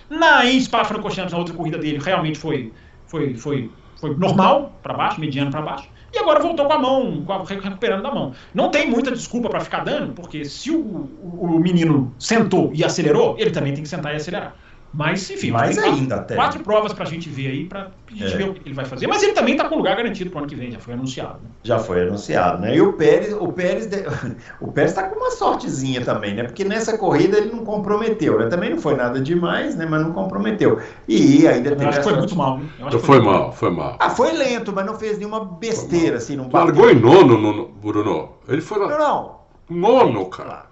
Na 0.08 0.44
Spa-Francorchamps, 0.44 1.32
na 1.32 1.38
outra 1.38 1.54
corrida 1.54 1.78
dele, 1.78 1.98
realmente 1.98 2.38
foi, 2.38 2.72
foi, 3.06 3.34
foi, 3.34 3.70
foi 4.00 4.14
normal 4.16 4.78
para 4.82 4.94
baixo, 4.94 5.20
mediano 5.20 5.50
para 5.50 5.62
baixo. 5.62 5.88
E 6.12 6.18
agora 6.18 6.40
voltou 6.40 6.66
com 6.66 6.72
a 6.72 6.78
mão, 6.78 7.24
com 7.24 7.32
a, 7.32 7.44
recuperando 7.44 8.02
da 8.02 8.12
mão. 8.12 8.32
Não 8.52 8.70
tem 8.70 8.90
muita 8.90 9.12
desculpa 9.12 9.48
para 9.48 9.60
ficar 9.60 9.84
dando, 9.84 10.12
porque 10.12 10.44
se 10.44 10.70
o, 10.70 10.80
o, 10.80 11.56
o 11.56 11.60
menino 11.60 12.12
sentou 12.18 12.70
e 12.74 12.84
acelerou, 12.84 13.36
ele 13.38 13.50
também 13.50 13.72
tem 13.72 13.82
que 13.82 13.88
sentar 13.88 14.12
e 14.12 14.16
acelerar. 14.16 14.54
Mas, 14.92 15.30
enfim, 15.30 15.52
mais 15.52 15.78
ainda 15.78 16.16
quatro, 16.16 16.24
até. 16.24 16.34
quatro 16.34 16.60
provas 16.64 16.92
para 16.92 17.04
a 17.04 17.06
gente 17.06 17.28
ver 17.28 17.46
aí, 17.46 17.64
para 17.64 17.90
a 18.08 18.12
gente 18.12 18.34
é. 18.34 18.36
ver 18.36 18.48
o 18.48 18.54
que 18.54 18.68
ele 18.68 18.74
vai 18.74 18.84
fazer. 18.84 19.06
Mas 19.06 19.22
ele 19.22 19.32
também 19.32 19.54
está 19.54 19.68
com 19.68 19.76
lugar 19.76 19.96
garantido 19.96 20.30
para 20.30 20.38
o 20.38 20.40
ano 20.40 20.48
que 20.48 20.56
vem, 20.56 20.72
já 20.72 20.80
foi 20.80 20.94
anunciado. 20.94 21.34
Né? 21.34 21.50
Já 21.62 21.78
foi 21.78 22.02
anunciado, 22.02 22.60
né? 22.60 22.74
E 22.74 22.80
o 22.80 22.92
Pérez, 22.94 23.32
o 23.32 23.52
Pérez, 23.52 23.88
o 24.60 24.72
Pérez 24.72 24.90
está 24.90 25.04
com 25.08 25.16
uma 25.16 25.30
sortezinha 25.30 26.04
também, 26.04 26.34
né? 26.34 26.42
Porque 26.42 26.64
nessa 26.64 26.98
corrida 26.98 27.38
ele 27.38 27.52
não 27.52 27.64
comprometeu, 27.64 28.40
né? 28.40 28.48
Também 28.48 28.70
não 28.70 28.78
foi 28.78 28.96
nada 28.96 29.20
demais, 29.20 29.76
né? 29.76 29.86
Mas 29.88 30.02
não 30.02 30.12
comprometeu. 30.12 30.80
E 31.06 31.46
ainda 31.46 31.70
teve. 31.70 31.84
Eu 31.84 31.88
acho 31.88 31.98
que 31.98 32.04
foi 32.04 32.16
muito 32.16 32.36
mal, 32.36 32.58
né? 32.58 32.64
Eu 32.80 32.86
acho 32.88 32.98
foi, 32.98 33.16
foi 33.16 33.24
mal, 33.24 33.52
foi 33.52 33.70
mal. 33.70 33.96
Ah, 34.00 34.10
foi 34.10 34.32
lento, 34.32 34.72
mas 34.72 34.84
não 34.84 34.98
fez 34.98 35.18
nenhuma 35.18 35.44
besteira, 35.44 36.16
assim, 36.16 36.34
não 36.34 36.50
Largou 36.52 36.90
em 36.90 36.98
nono, 36.98 37.38
no, 37.38 37.68
Bruno. 37.68 38.30
Ele 38.48 38.60
foi 38.60 38.78
lá. 38.78 38.88
Não, 38.88 38.98
não. 38.98 39.40
Nono, 39.70 40.26
cara. 40.26 40.69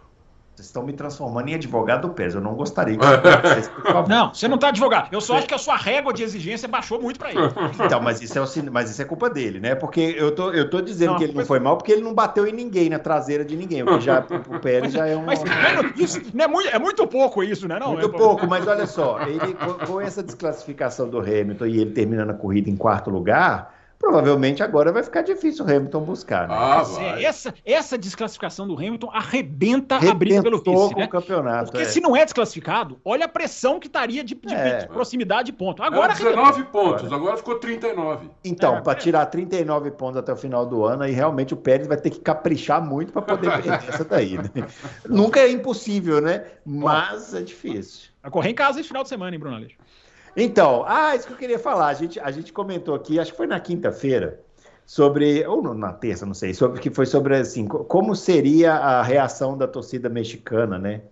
Vocês 0.58 0.66
estão 0.66 0.82
me 0.82 0.92
transformando 0.92 1.48
em 1.50 1.54
advogado 1.54 2.08
do 2.08 2.12
peso. 2.12 2.38
Eu 2.38 2.42
não 2.42 2.52
gostaria 2.54 2.96
de 2.96 2.98
vocês, 3.06 3.70
Não, 4.08 4.34
você 4.34 4.48
não 4.48 4.56
está 4.56 4.68
advogado. 4.68 5.08
Eu 5.12 5.20
só 5.20 5.36
acho 5.36 5.46
que 5.46 5.54
a 5.54 5.58
sua 5.58 5.76
régua 5.76 6.12
de 6.12 6.24
exigência 6.24 6.66
baixou 6.66 7.00
muito 7.00 7.16
para 7.16 7.30
ele. 7.30 7.38
Então, 7.80 8.00
mas 8.00 8.20
isso, 8.20 8.36
é 8.36 8.42
o, 8.42 8.72
mas 8.72 8.90
isso 8.90 9.00
é 9.00 9.04
culpa 9.04 9.30
dele, 9.30 9.60
né? 9.60 9.76
Porque 9.76 10.16
eu 10.18 10.34
tô, 10.34 10.50
eu 10.50 10.68
tô 10.68 10.80
dizendo 10.80 11.12
não, 11.12 11.18
que 11.18 11.22
ele 11.22 11.32
não 11.32 11.46
foi 11.46 11.60
mal 11.60 11.76
porque 11.76 11.92
ele 11.92 12.02
não 12.02 12.12
bateu 12.12 12.44
em 12.44 12.52
ninguém, 12.52 12.88
na 12.90 12.98
traseira 12.98 13.44
de 13.44 13.56
ninguém. 13.56 13.84
O 13.84 13.86
que 13.86 14.00
já, 14.00 14.18
o 14.18 14.58
Pérez 14.58 14.94
já 14.94 15.06
é 15.06 15.16
um. 15.16 15.24
Mas 15.24 15.40
isso 15.96 16.20
não 16.34 16.44
é, 16.44 16.48
muito, 16.48 16.68
é 16.70 16.78
muito 16.80 17.06
pouco 17.06 17.40
isso, 17.44 17.68
né? 17.68 17.78
Não, 17.78 17.92
muito 17.92 18.08
é, 18.08 18.18
pouco, 18.18 18.44
mas 18.48 18.66
olha 18.66 18.86
só, 18.88 19.20
ele, 19.28 19.54
com, 19.54 19.74
com 19.86 20.00
essa 20.00 20.24
desclassificação 20.24 21.08
do 21.08 21.20
Hamilton 21.20 21.66
e 21.66 21.78
ele 21.78 21.92
terminando 21.92 22.30
a 22.30 22.34
corrida 22.34 22.68
em 22.68 22.76
quarto 22.76 23.10
lugar 23.10 23.77
provavelmente 23.98 24.62
agora 24.62 24.92
vai 24.92 25.02
ficar 25.02 25.22
difícil 25.22 25.64
o 25.64 25.68
Hamilton 25.68 26.00
buscar. 26.02 26.48
Né? 26.48 26.54
Ah, 26.56 26.82
essa, 27.20 27.54
essa 27.64 27.98
desclassificação 27.98 28.66
do 28.66 28.74
Hamilton 28.74 29.10
arrebenta 29.12 29.96
Arrebentou 29.96 30.10
a 30.10 30.14
briga 30.14 30.42
pelo 30.42 30.58
vice. 30.58 30.94
Com 30.94 31.00
né? 31.00 31.06
o 31.06 31.08
campeonato, 31.08 31.72
Porque 31.72 31.86
é. 31.86 31.88
se 31.88 32.00
não 32.00 32.16
é 32.16 32.24
desclassificado, 32.24 33.00
olha 33.04 33.24
a 33.24 33.28
pressão 33.28 33.80
que 33.80 33.88
estaria 33.88 34.22
de, 34.22 34.34
de, 34.34 34.54
é. 34.54 34.78
de 34.78 34.88
proximidade 34.88 35.46
de 35.46 35.52
ponto. 35.52 35.82
Agora 35.82 36.12
Era 36.12 36.14
19 36.14 36.64
pontos, 36.64 37.12
agora 37.12 37.36
ficou 37.36 37.56
39. 37.56 38.30
Então, 38.44 38.76
é, 38.76 38.80
para 38.80 38.92
é. 38.92 38.96
tirar 39.00 39.26
39 39.26 39.90
pontos 39.92 40.16
até 40.16 40.32
o 40.32 40.36
final 40.36 40.64
do 40.64 40.84
ano, 40.84 41.02
aí 41.02 41.12
realmente 41.12 41.52
o 41.52 41.56
Pérez 41.56 41.88
vai 41.88 41.96
ter 41.96 42.10
que 42.10 42.20
caprichar 42.20 42.80
muito 42.84 43.12
para 43.12 43.22
poder 43.22 43.50
perder 43.62 43.88
essa 43.88 44.04
daí. 44.04 44.36
Né? 44.36 44.50
Nunca 45.08 45.40
é 45.40 45.50
impossível, 45.50 46.20
né? 46.20 46.44
Mas 46.64 47.34
é 47.34 47.42
difícil. 47.42 48.10
Vai 48.22 48.30
correr 48.30 48.50
em 48.50 48.54
casa 48.54 48.78
esse 48.78 48.88
final 48.88 49.02
de 49.02 49.08
semana, 49.08 49.34
hein, 49.34 49.40
Bruno 49.40 49.56
Aleixo? 49.56 49.76
Então, 50.36 50.84
ah, 50.86 51.14
isso 51.14 51.26
que 51.26 51.32
eu 51.32 51.36
queria 51.36 51.58
falar. 51.58 51.88
A 51.88 51.94
gente, 51.94 52.20
a 52.20 52.30
gente 52.30 52.52
comentou 52.52 52.94
aqui, 52.94 53.18
acho 53.18 53.32
que 53.32 53.36
foi 53.36 53.46
na 53.46 53.58
quinta-feira, 53.60 54.40
sobre, 54.86 55.46
ou 55.46 55.74
na 55.74 55.92
terça, 55.92 56.24
não 56.24 56.32
sei, 56.32 56.54
sobre 56.54 56.80
que 56.80 56.90
foi 56.90 57.04
sobre 57.04 57.36
assim, 57.36 57.66
como 57.66 58.16
seria 58.16 58.72
a 58.72 59.02
reação 59.02 59.56
da 59.56 59.68
torcida 59.68 60.08
mexicana, 60.08 60.78
né? 60.78 61.02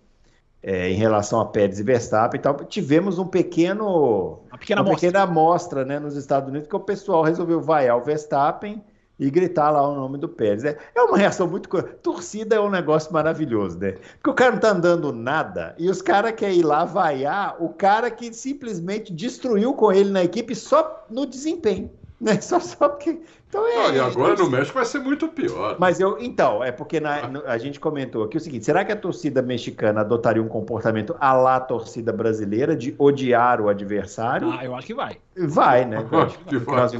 É, 0.63 0.89
em 0.89 0.95
relação 0.95 1.39
a 1.39 1.45
Pérez 1.45 1.79
e 1.79 1.83
Verstappen 1.83 2.39
e 2.39 2.41
tal. 2.41 2.55
Tivemos 2.65 3.19
um 3.19 3.27
pequeno, 3.27 4.39
uma 4.49 4.57
pequena, 4.57 4.81
uma 4.81 4.89
amostra. 4.89 5.07
pequena 5.07 5.23
amostra 5.23 5.85
né, 5.85 5.99
nos 5.99 6.15
Estados 6.15 6.49
Unidos 6.49 6.67
que 6.67 6.75
o 6.75 6.79
pessoal 6.79 7.21
resolveu 7.21 7.61
vaiar 7.61 7.95
o 7.95 8.01
Verstappen 8.01 8.83
e 9.19 9.29
gritar 9.29 9.71
lá 9.71 9.87
o 9.87 9.95
nome 9.95 10.17
do 10.17 10.29
Pérez. 10.29 10.63
É, 10.63 10.77
é 10.93 11.01
uma 11.01 11.17
reação 11.17 11.47
muito. 11.47 11.67
Torcida 12.01 12.55
é 12.55 12.59
um 12.59 12.69
negócio 12.69 13.11
maravilhoso, 13.11 13.77
né? 13.79 13.95
Porque 14.13 14.29
o 14.29 14.33
cara 14.33 14.51
não 14.51 14.59
tá 14.59 14.69
andando 14.69 15.11
nada 15.11 15.75
e 15.77 15.89
os 15.89 16.01
caras 16.01 16.33
querem 16.33 16.59
ir 16.59 16.63
lá 16.63 16.85
vaiar 16.85 17.55
o 17.59 17.69
cara 17.69 18.11
que 18.11 18.33
simplesmente 18.33 19.13
destruiu 19.13 19.73
com 19.73 19.91
ele 19.91 20.11
na 20.11 20.23
equipe 20.23 20.55
só 20.55 21.05
no 21.09 21.25
desempenho. 21.25 21.89
Né? 22.19 22.39
Só, 22.41 22.59
só 22.59 22.89
porque. 22.89 23.19
Então 23.47 23.65
é. 23.65 23.95
e 23.95 23.99
agora 23.99 24.35
no 24.35 24.49
México 24.49 24.73
vai 24.73 24.85
ser 24.85 24.99
muito 24.99 25.27
pior. 25.29 25.77
Mas 25.79 25.99
eu. 25.99 26.17
Então, 26.19 26.63
é 26.63 26.71
porque 26.71 26.99
na, 26.99 27.27
no, 27.27 27.47
a 27.47 27.57
gente 27.57 27.79
comentou 27.79 28.23
aqui 28.23 28.35
o 28.35 28.39
seguinte: 28.39 28.65
será 28.65 28.83
que 28.83 28.91
a 28.91 28.95
torcida 28.95 29.41
mexicana 29.41 30.01
adotaria 30.01 30.41
um 30.41 30.47
comportamento 30.47 31.15
à 31.19 31.33
la 31.33 31.59
torcida 31.59 32.11
brasileira 32.11 32.75
de 32.75 32.93
odiar 32.97 33.61
o 33.61 33.69
adversário? 33.69 34.51
Ah, 34.51 34.65
eu 34.65 34.75
acho 34.75 34.87
que 34.87 34.93
vai. 34.93 35.17
Vai, 35.37 35.85
né? 35.85 35.97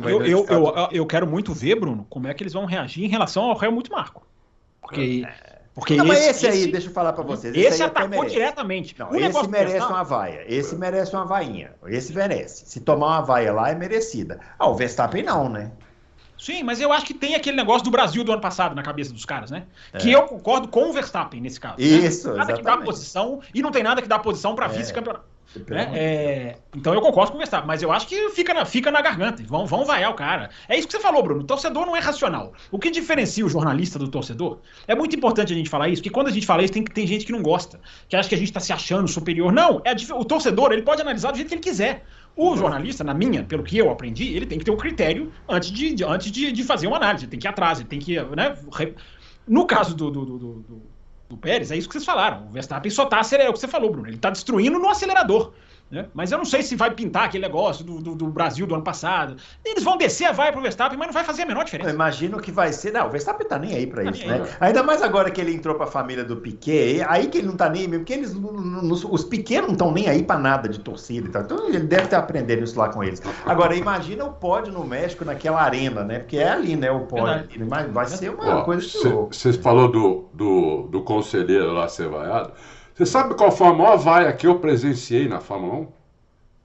Eu, 0.08 0.22
eu, 0.22 0.26
eu, 0.26 0.46
eu, 0.48 0.88
eu, 0.92 1.06
quero 1.06 1.26
muito 1.26 1.54
ver, 1.54 1.76
Bruno, 1.76 2.06
como 2.10 2.28
é 2.28 2.34
que 2.34 2.44
eles 2.44 2.54
vão 2.54 2.66
reagir 2.66 3.04
em 3.04 3.08
relação 3.08 3.44
ao 3.44 3.58
réu 3.58 3.72
muito 3.72 3.92
marco. 3.92 4.26
Porque. 4.82 5.24
É 5.26 5.57
Porque 5.78 5.96
não, 5.96 6.12
esse, 6.12 6.30
esse, 6.30 6.48
aí, 6.48 6.72
deixa 6.72 6.88
eu 6.88 6.92
falar 6.92 7.14
para 7.14 7.24
vocês. 7.24 7.56
Esse, 7.56 7.68
esse 7.68 7.84
atacou 7.84 8.26
diretamente. 8.26 8.96
Não, 8.98 9.14
esse 9.16 9.48
merece 9.48 9.86
uma 9.86 10.04
vaia. 10.04 10.44
Esse 10.48 10.76
merece 10.76 11.14
uma 11.14 11.24
vainha. 11.24 11.72
Esse 11.86 12.14
merece. 12.14 12.66
Se 12.66 12.80
tomar 12.80 13.08
uma 13.08 13.22
vaia 13.22 13.54
lá, 13.54 13.70
é 13.70 13.76
merecida. 13.76 14.40
Ah, 14.58 14.68
o 14.68 14.74
Verstappen 14.74 15.22
não, 15.22 15.48
né? 15.48 15.72
Sim, 16.36 16.64
mas 16.64 16.82
eu 16.82 16.92
acho 16.92 17.06
que 17.06 17.14
tem 17.14 17.36
aquele 17.36 17.56
negócio 17.58 17.84
do 17.84 17.92
Brasil 17.92 18.24
do 18.24 18.32
ano 18.32 18.42
passado 18.42 18.76
na 18.76 18.82
cabeça 18.82 19.14
dos 19.14 19.24
caras, 19.24 19.52
né? 19.52 19.66
É. 19.94 20.00
Que 20.00 20.12
eu 20.12 20.24
concordo 20.24 20.68
com 20.68 20.90
o 20.90 20.94
Verstappen 20.94 21.40
nesse 21.40 21.60
caso. 21.60 21.76
Isso, 21.80 22.30
né? 22.30 22.38
Nada 22.38 22.54
exatamente. 22.54 22.58
que 22.58 22.64
dá 22.64 22.78
posição 22.78 23.42
e 23.54 23.62
não 23.62 23.72
tem 23.72 23.84
nada 23.84 24.02
que 24.02 24.08
dá 24.08 24.18
posição 24.18 24.56
para 24.56 24.66
é. 24.66 24.70
vice-campeonato. 24.70 25.26
Né? 25.70 25.92
É, 25.94 26.58
então 26.76 26.94
eu 26.94 27.02
concordo 27.02 27.32
com 27.32 27.38
o 27.38 27.40
Verstappen, 27.40 27.68
mas 27.68 27.82
eu 27.82 27.92
acho 27.92 28.08
que 28.08 28.30
fica 28.30 28.54
na, 28.54 28.66
fica 28.66 28.92
na 28.92 29.02
garganta. 29.02 29.44
Vão, 29.44 29.66
vão 29.66 29.86
vaiar 29.86 30.12
o 30.12 30.14
cara. 30.14 30.50
É 30.68 30.78
isso 30.78 30.88
que 30.88 30.94
você 30.94 31.00
falou, 31.00 31.24
Bruno. 31.24 31.42
O 31.42 31.44
torcedor 31.44 31.86
não 31.86 31.96
é 31.96 32.00
racional. 32.00 32.54
O 32.72 32.80
que 32.80 32.92
diferencia 32.92 33.46
o 33.46 33.50
jornalista 33.50 33.98
do 33.98 34.08
torcedor 34.08 34.60
é 34.88 34.96
muito 34.96 35.16
importante 35.16 35.54
a 35.54 35.56
gente 35.56 35.70
falar 35.70 35.90
isso, 35.90 36.02
porque 36.02 36.14
quando 36.14 36.28
a 36.28 36.32
gente 36.32 36.46
fala 36.46 36.64
isso, 36.64 36.74
tem, 36.74 36.84
tem 36.84 37.08
gente 37.08 37.26
que 37.26 37.32
não 37.32 37.42
gosta, 37.42 37.80
que 38.08 38.16
acha 38.16 38.28
que 38.30 38.36
a 38.36 38.38
gente 38.38 38.50
está 38.50 38.60
se 38.60 38.74
achando 38.74 39.08
superior. 39.08 39.52
Não, 39.52 39.82
é 39.84 39.92
a, 39.92 40.16
o 40.16 40.26
torcedor 40.26 40.72
ele 40.72 40.82
pode 40.82 41.02
analisar 41.02 41.32
do 41.32 41.38
jeito 41.38 41.50
que 41.50 41.56
ele 41.56 41.62
quiser. 41.62 42.04
O 42.36 42.56
jornalista, 42.56 43.04
na 43.04 43.16
minha, 43.16 43.44
pelo 43.44 43.64
que 43.64 43.78
eu 43.78 43.90
aprendi, 43.90 44.36
ele 44.36 44.46
tem 44.46 44.60
que 44.60 44.66
ter 44.66 44.70
um 44.70 44.78
critério 44.78 45.32
antes 45.50 45.72
de, 45.72 45.94
de 45.94 46.04
antes 46.04 46.32
de, 46.32 46.52
de, 46.52 46.64
fazer 46.64 46.86
uma 46.86 46.98
análise, 46.98 47.26
ele 47.26 47.32
tem 47.32 47.40
que 47.40 47.48
ir 47.48 47.50
atrás, 47.50 47.80
ele 47.80 47.90
tem 47.90 47.98
que. 47.98 48.16
Né, 48.16 48.56
re... 48.72 48.94
No 49.48 49.66
caso 49.66 49.96
do, 49.96 50.12
do, 50.12 50.26
do, 50.26 50.38
do, 50.38 50.82
do 51.30 51.38
Pérez, 51.38 51.72
é 51.72 51.78
isso 51.78 51.88
que 51.88 51.94
vocês 51.94 52.06
falaram. 52.06 52.48
O 52.48 52.52
Verstappen 52.52 52.90
só 52.90 53.04
está 53.04 53.20
acelerando, 53.20 53.50
é 53.50 53.52
o 53.52 53.54
que 53.54 53.60
você 53.60 53.68
falou, 53.68 53.92
Bruno. 53.92 54.08
Ele 54.08 54.16
está 54.16 54.30
destruindo 54.30 54.80
no 54.80 54.90
acelerador. 54.90 55.54
Né? 55.90 56.06
Mas 56.14 56.32
eu 56.32 56.38
não 56.38 56.46
sei 56.46 56.62
se 56.64 56.76
vai 56.76 56.92
pintar 56.92 57.26
aquele 57.26 57.46
negócio 57.46 57.84
do, 57.84 58.00
do, 58.00 58.14
do, 58.14 58.28
Brasil 58.28 58.68
do 58.68 58.76
ano 58.76 58.84
passado. 58.84 59.38
Eles 59.64 59.84
vão 59.84 59.98
descer 59.98 60.26
a 60.26 60.34
vaia 60.34 60.52
pro 60.52 60.62
Verstappen, 60.62 60.98
mas 60.98 61.08
não 61.08 61.14
vai 61.14 61.24
fazer 61.24 61.44
a 61.44 61.46
menor 61.46 61.64
diferença. 61.64 61.90
Eu 61.90 61.94
imagino 61.94 62.40
que 62.40 62.52
vai 62.52 62.74
ser. 62.74 62.92
Não, 62.92 63.08
o 63.08 63.10
Verstappen 63.10 63.48
tá 63.48 63.58
nem 63.58 63.74
aí 63.74 63.88
para 63.88 64.04
tá 64.04 64.12
isso, 64.12 64.28
né? 64.28 64.46
Aí, 64.60 64.68
Ainda 64.68 64.84
mais 64.84 65.02
agora 65.02 65.32
que 65.32 65.40
ele 65.40 65.54
entrou 65.54 65.76
para 65.76 65.86
a 65.86 65.90
família 65.90 66.26
do 66.26 66.36
Piquet, 66.38 67.06
aí 67.08 67.28
que 67.28 67.38
ele 67.38 67.48
não 67.48 67.56
tá 67.56 67.70
nem 67.70 67.88
mesmo, 67.88 68.04
porque 68.04 68.14
eles, 68.14 68.36
os 69.10 69.24
Piquet 69.24 69.62
não 69.62 69.72
estão 69.72 69.92
nem 69.92 70.10
aí 70.10 70.24
para 70.24 70.38
nada 70.38 70.68
de 70.68 70.80
torcida 70.80 71.28
e 71.28 71.32
tal. 71.32 71.44
Então 71.44 71.70
ele 71.70 71.80
deve 71.80 72.04
estar 72.04 72.20
aprendendo 72.20 72.64
isso 72.64 72.78
lá 72.78 72.90
com 72.90 73.02
eles. 73.02 73.22
Agora, 73.46 73.74
imagina 73.74 74.26
o 74.26 74.34
pódio 74.34 74.74
no 74.74 74.84
México 74.84 75.24
naquela 75.24 75.62
arena, 75.62 76.04
né? 76.04 76.20
Porque 76.20 76.38
é 76.38 76.50
ali, 76.50 76.76
né? 76.76 76.92
O 76.92 77.02
pódio. 77.02 77.48
Mas 77.70 77.90
vai 77.92 78.08
ser 78.08 78.30
uma 78.30 78.58
Ó, 78.58 78.64
coisa. 78.64 78.86
Você 79.32 79.54
falou 79.54 79.90
do, 79.90 80.30
do, 80.34 80.88
do 80.88 81.02
conselheiro 81.02 81.72
lá 81.72 81.88
ser 81.88 82.10
vaiado. 82.10 82.52
Você 82.98 83.06
sabe 83.06 83.36
qual 83.36 83.52
foi 83.52 83.68
a 83.68 83.74
maior 83.74 83.96
vaia 83.96 84.34
que 84.34 84.48
eu 84.48 84.58
presenciei 84.58 85.28
na 85.28 85.40
Fórmula 85.40 85.76
1? 85.76 85.88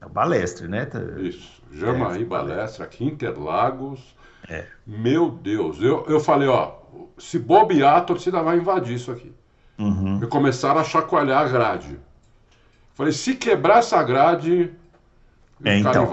É 0.01 0.05
o 0.07 0.09
Balestre, 0.09 0.67
né? 0.67 0.89
Isso. 1.19 1.61
Jamaí 1.71 2.23
é, 2.23 2.25
Balestre, 2.25 2.81
aqui 2.81 3.05
Interlagos. 3.05 4.15
É. 4.49 4.65
Meu 4.85 5.29
Deus, 5.29 5.79
eu, 5.79 6.03
eu 6.07 6.19
falei, 6.19 6.47
ó, 6.47 6.71
se 7.19 7.37
bobear, 7.37 7.97
a 7.97 8.01
torcida 8.01 8.41
vai 8.41 8.57
invadir 8.57 8.95
isso 8.95 9.11
aqui. 9.11 9.31
Uhum. 9.77 10.21
E 10.23 10.27
começaram 10.27 10.81
a 10.81 10.83
chacoalhar 10.83 11.43
a 11.43 11.47
grade. 11.47 11.99
Falei, 12.95 13.13
se 13.13 13.35
quebrar 13.35 13.77
essa 13.77 14.01
grade, 14.01 14.73
é, 15.65 15.77
então. 15.77 16.05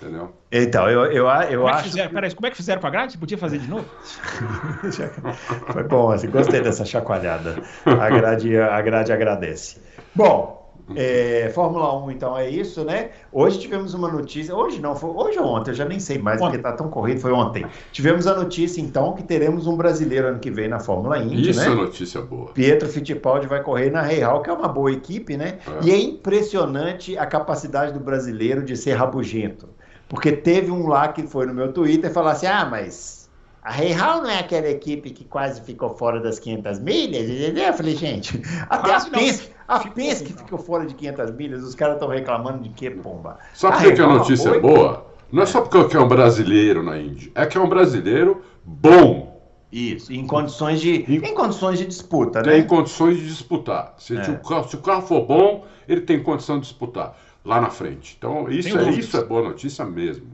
entendeu? 0.00 0.32
Então, 0.50 0.88
eu, 0.88 1.06
eu, 1.06 1.26
eu 1.26 1.60
como 1.60 1.68
acho. 1.68 1.78
É 1.78 1.82
que 1.82 1.88
fizeram, 1.88 2.08
que... 2.08 2.14
Peraí, 2.14 2.34
como 2.34 2.46
é 2.46 2.50
que 2.50 2.56
fizeram 2.56 2.80
com 2.80 2.86
a 2.86 2.90
grade? 2.90 3.12
Você 3.12 3.18
podia 3.18 3.38
fazer 3.38 3.58
de 3.58 3.68
novo? 3.68 3.84
Foi 5.72 5.82
bom, 5.84 6.10
assim, 6.10 6.30
gostei 6.30 6.60
dessa 6.60 6.84
chacoalhada. 6.84 7.56
A 7.84 8.10
grade, 8.10 8.56
a 8.56 8.80
grade 8.80 9.12
agradece. 9.12 9.80
Bom, 10.14 10.61
é, 10.94 11.50
Fórmula 11.54 11.96
1, 12.04 12.10
então, 12.10 12.36
é 12.36 12.48
isso, 12.48 12.84
né? 12.84 13.10
Hoje 13.32 13.58
tivemos 13.58 13.94
uma 13.94 14.10
notícia, 14.10 14.54
hoje 14.54 14.80
não, 14.80 14.94
foi 14.94 15.10
hoje 15.10 15.38
ou 15.38 15.46
ontem, 15.46 15.70
eu 15.70 15.74
já 15.74 15.84
nem 15.84 16.00
sei 16.00 16.18
mais, 16.18 16.40
ontem. 16.40 16.52
porque 16.52 16.62
tá 16.62 16.72
tão 16.72 16.88
corrido, 16.88 17.20
foi 17.20 17.32
ontem. 17.32 17.64
Tivemos 17.92 18.26
a 18.26 18.34
notícia, 18.34 18.80
então, 18.80 19.14
que 19.14 19.22
teremos 19.22 19.66
um 19.66 19.76
brasileiro 19.76 20.28
ano 20.28 20.38
que 20.38 20.50
vem 20.50 20.68
na 20.68 20.80
Fórmula 20.80 21.18
Indy, 21.18 21.50
isso 21.50 21.60
né? 21.60 21.66
Isso 21.66 21.72
é 21.72 21.74
notícia 21.74 22.20
boa. 22.20 22.52
Pietro 22.52 22.88
Fittipaldi 22.88 23.46
vai 23.46 23.62
correr 23.62 23.90
na 23.90 24.02
Real, 24.02 24.42
que 24.42 24.50
é 24.50 24.52
uma 24.52 24.68
boa 24.68 24.90
equipe, 24.90 25.36
né? 25.36 25.58
É. 25.66 25.86
E 25.86 25.90
é 25.90 25.98
impressionante 25.98 27.16
a 27.16 27.26
capacidade 27.26 27.92
do 27.92 28.00
brasileiro 28.00 28.62
de 28.62 28.76
ser 28.76 28.92
rabugento. 28.92 29.68
Porque 30.08 30.32
teve 30.32 30.70
um 30.70 30.88
lá 30.88 31.08
que 31.08 31.22
foi 31.22 31.46
no 31.46 31.54
meu 31.54 31.72
Twitter 31.72 32.10
e 32.10 32.12
falou 32.12 32.30
assim, 32.30 32.46
ah, 32.46 32.66
mas 32.70 33.21
a 33.62 33.70
Real 33.70 34.22
não 34.22 34.28
é 34.28 34.40
aquela 34.40 34.68
equipe 34.68 35.10
que 35.10 35.24
quase 35.24 35.60
ficou 35.60 35.90
fora 35.90 36.20
das 36.20 36.40
500 36.40 36.80
milhas? 36.80 37.56
Eu 37.56 37.72
falei, 37.72 37.94
gente, 37.94 38.42
até 38.68 38.92
a 38.92 39.00
Penske, 39.00 39.50
a 39.68 39.78
Penske 39.78 40.32
ficou 40.32 40.58
fora 40.58 40.84
de 40.84 40.94
500 40.94 41.30
milhas, 41.30 41.62
os 41.62 41.74
caras 41.74 41.94
estão 41.94 42.08
reclamando 42.08 42.60
de 42.60 42.70
que, 42.70 42.90
pomba? 42.90 43.38
Sabe 43.54 43.84
por 43.84 43.94
que 43.94 44.02
a 44.02 44.06
notícia 44.08 44.48
é 44.48 44.58
boa? 44.58 45.06
Não 45.30 45.44
é 45.44 45.46
só 45.46 45.60
porque 45.60 45.96
é 45.96 46.00
um 46.00 46.08
brasileiro 46.08 46.82
na 46.82 46.98
Índia, 46.98 47.30
é 47.36 47.46
que 47.46 47.56
é 47.56 47.60
um 47.60 47.68
brasileiro 47.68 48.42
bom. 48.64 49.40
Isso, 49.70 50.12
em 50.12 50.26
condições 50.26 50.80
de, 50.80 51.04
em, 51.08 51.16
em 51.16 51.34
condições 51.34 51.78
de 51.78 51.86
disputa, 51.86 52.42
né? 52.42 52.52
Tem 52.52 52.66
condições 52.66 53.16
de 53.16 53.26
disputar. 53.26 53.94
Se, 53.96 54.14
é. 54.14 54.20
o 54.22 54.38
carro, 54.40 54.68
se 54.68 54.76
o 54.76 54.80
carro 54.80 55.02
for 55.02 55.24
bom, 55.24 55.64
ele 55.88 56.02
tem 56.02 56.22
condição 56.22 56.56
de 56.56 56.62
disputar 56.66 57.16
lá 57.44 57.60
na 57.60 57.70
frente. 57.70 58.16
Então, 58.18 58.50
isso, 58.50 58.76
é, 58.76 58.90
isso 58.90 59.16
é 59.16 59.24
boa 59.24 59.42
notícia 59.42 59.84
mesmo. 59.86 60.26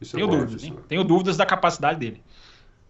Isso 0.00 0.16
Tenho, 0.16 0.32
é 0.32 0.36
dúvidas, 0.36 0.72
Tenho 0.86 1.02
dúvidas 1.02 1.36
da 1.36 1.44
capacidade 1.44 1.98
dele. 1.98 2.22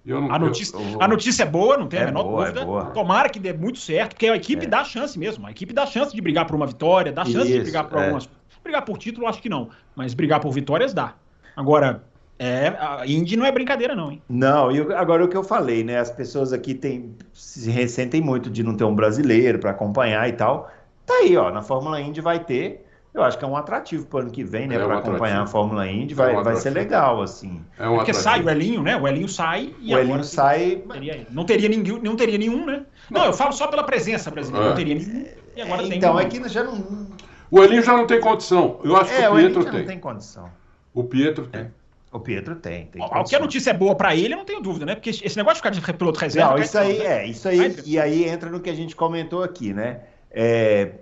Não, 0.09 0.33
a, 0.33 0.39
notícia, 0.39 0.75
eu, 0.75 0.91
eu, 0.93 1.03
a 1.03 1.07
notícia 1.07 1.43
é 1.43 1.47
boa, 1.47 1.77
não 1.77 1.87
tem 1.87 2.01
é 2.01 2.05
a 2.05 2.07
menor 2.07 2.25
boa, 2.25 2.51
dúvida. 2.51 2.89
É 2.89 2.93
Tomara 2.95 3.29
que 3.29 3.39
dê 3.39 3.53
muito 3.53 3.79
certo, 3.79 4.11
porque 4.15 4.27
a 4.27 4.35
equipe 4.35 4.65
é. 4.65 4.69
dá 4.69 4.83
chance 4.83 5.19
mesmo. 5.19 5.47
A 5.47 5.51
equipe 5.51 5.73
dá 5.75 5.85
chance 5.85 6.15
de 6.15 6.21
brigar 6.23 6.47
por 6.47 6.57
uma 6.57 6.67
vitória, 6.67 7.13
dá 7.13 7.25
chance 7.27 7.49
Isso, 7.49 7.59
de 7.59 7.61
brigar 7.61 7.89
por 7.89 7.99
é. 7.99 8.05
algumas. 8.05 8.29
Brigar 8.65 8.85
por 8.85 8.97
título, 8.97 9.27
acho 9.27 9.41
que 9.43 9.49
não. 9.49 9.69
Mas 9.95 10.15
brigar 10.15 10.41
por 10.41 10.51
vitórias 10.51 10.95
dá. 10.95 11.15
Agora, 11.55 12.03
é, 12.39 12.69
a 12.69 13.03
Indy 13.07 13.37
não 13.37 13.45
é 13.45 13.53
brincadeira, 13.53 13.95
não, 13.95 14.13
hein? 14.13 14.23
Não, 14.29 14.73
e 14.73 14.81
agora 14.95 15.25
o 15.25 15.29
que 15.29 15.37
eu 15.37 15.45
falei, 15.45 15.85
né? 15.85 15.99
As 15.99 16.11
pessoas 16.11 16.53
aqui 16.53 16.73
tem, 16.73 17.15
se 17.33 17.71
ressentem 17.71 18.21
muito 18.21 18.49
de 18.49 18.63
não 18.63 18.75
ter 18.75 18.85
um 18.85 18.95
brasileiro 18.95 19.59
para 19.59 19.73
acompanhar 19.73 20.27
e 20.29 20.33
tal. 20.33 20.71
Tá 21.05 21.15
aí, 21.15 21.37
ó. 21.37 21.51
Na 21.51 21.63
Fórmula 21.63 22.01
Indy 22.01 22.21
vai 22.21 22.39
ter 22.43 22.87
eu 23.19 23.25
acho 23.25 23.39
que 23.39 23.45
é 23.45 23.49
um 23.49 23.57
atrativo 23.57 24.07
para 24.07 24.19
o 24.19 24.21
ano 24.23 24.31
que 24.31 24.45
vem, 24.45 24.67
né? 24.67 24.77
É 24.77 24.85
um 24.85 24.87
para 24.87 24.99
acompanhar 24.99 25.43
a 25.43 25.47
Fórmula 25.47 25.87
Indy, 25.89 26.15
vai, 26.15 26.35
é 26.35 26.39
um 26.39 26.43
vai 26.43 26.57
ser 26.57 26.71
legal, 26.71 27.21
assim. 27.21 27.61
É 27.79 27.89
um 27.89 27.97
Porque 27.97 28.13
atrativo. 28.13 28.23
sai 28.23 28.43
o 28.43 28.51
Elinho, 28.51 28.83
né? 28.83 28.97
O 28.97 29.07
Elinho 29.07 29.29
sai 29.29 29.75
e 29.81 29.95
o 29.95 29.99
Elinho 29.99 30.25
sai. 30.25 30.83
Teria, 30.91 31.27
não, 31.31 31.45
teria 31.45 31.69
ninguém, 31.69 32.01
não 32.01 32.17
teria 32.17 32.39
nenhum, 32.39 32.65
né? 32.65 32.85
Não, 33.11 33.25
eu 33.25 33.33
falo 33.33 33.53
só 33.53 33.67
pela 33.67 33.83
presença 33.83 34.31
brasileira, 34.31 34.67
é. 34.67 34.69
não 34.71 34.77
teria 34.77 34.95
nenhum. 34.95 35.27
E 35.57 35.63
agora 35.63 35.83
é, 35.83 35.89
tem 35.89 35.99
Então, 35.99 36.17
aqui 36.17 36.39
é 36.39 36.49
já 36.49 36.65
não. 36.65 37.09
O 37.51 37.63
Elinho 37.63 37.83
já 37.83 37.97
não 37.97 38.07
tem 38.07 38.21
condição. 38.21 38.81
Eu 38.85 38.97
acho 38.97 39.15
que 39.15 39.23
é, 39.23 39.29
o 39.29 39.35
Pietro 39.35 39.61
o 39.61 39.65
tem. 39.65 39.73
não 39.73 39.87
tem 39.87 39.99
condição. 39.99 40.51
O 40.95 41.05
Pietro 41.05 41.47
tem. 41.47 41.63
É. 41.63 41.71
O 42.11 42.21
Pietro 42.21 42.57
tem. 42.57 42.87
tem 42.87 43.03
que 43.27 43.37
a 43.37 43.41
notícia 43.41 43.71
é 43.71 43.75
boa 43.75 43.95
para 43.95 44.17
ele, 44.17 44.33
eu 44.33 44.39
não 44.39 44.45
tenho 44.45 44.61
dúvida, 44.63 44.87
né? 44.87 44.95
Porque 44.95 45.11
esse 45.11 45.37
negócio 45.37 45.63
de 45.63 45.77
ficar 45.77 45.93
de 45.93 45.99
piloto 45.99 46.19
reserva. 46.19 46.53
Não, 46.53 46.59
isso 46.59 46.79
aí 46.79 47.01
é, 47.03 47.27
isso 47.27 47.49
aí. 47.49 47.77
E 47.85 47.99
aí 47.99 48.25
entra 48.25 48.49
no 48.49 48.61
que 48.61 48.71
a 48.71 48.75
gente 48.75 48.97
comentou 48.97 49.43
aqui, 49.43 49.75
né? 49.75 50.01
É, 50.31 50.93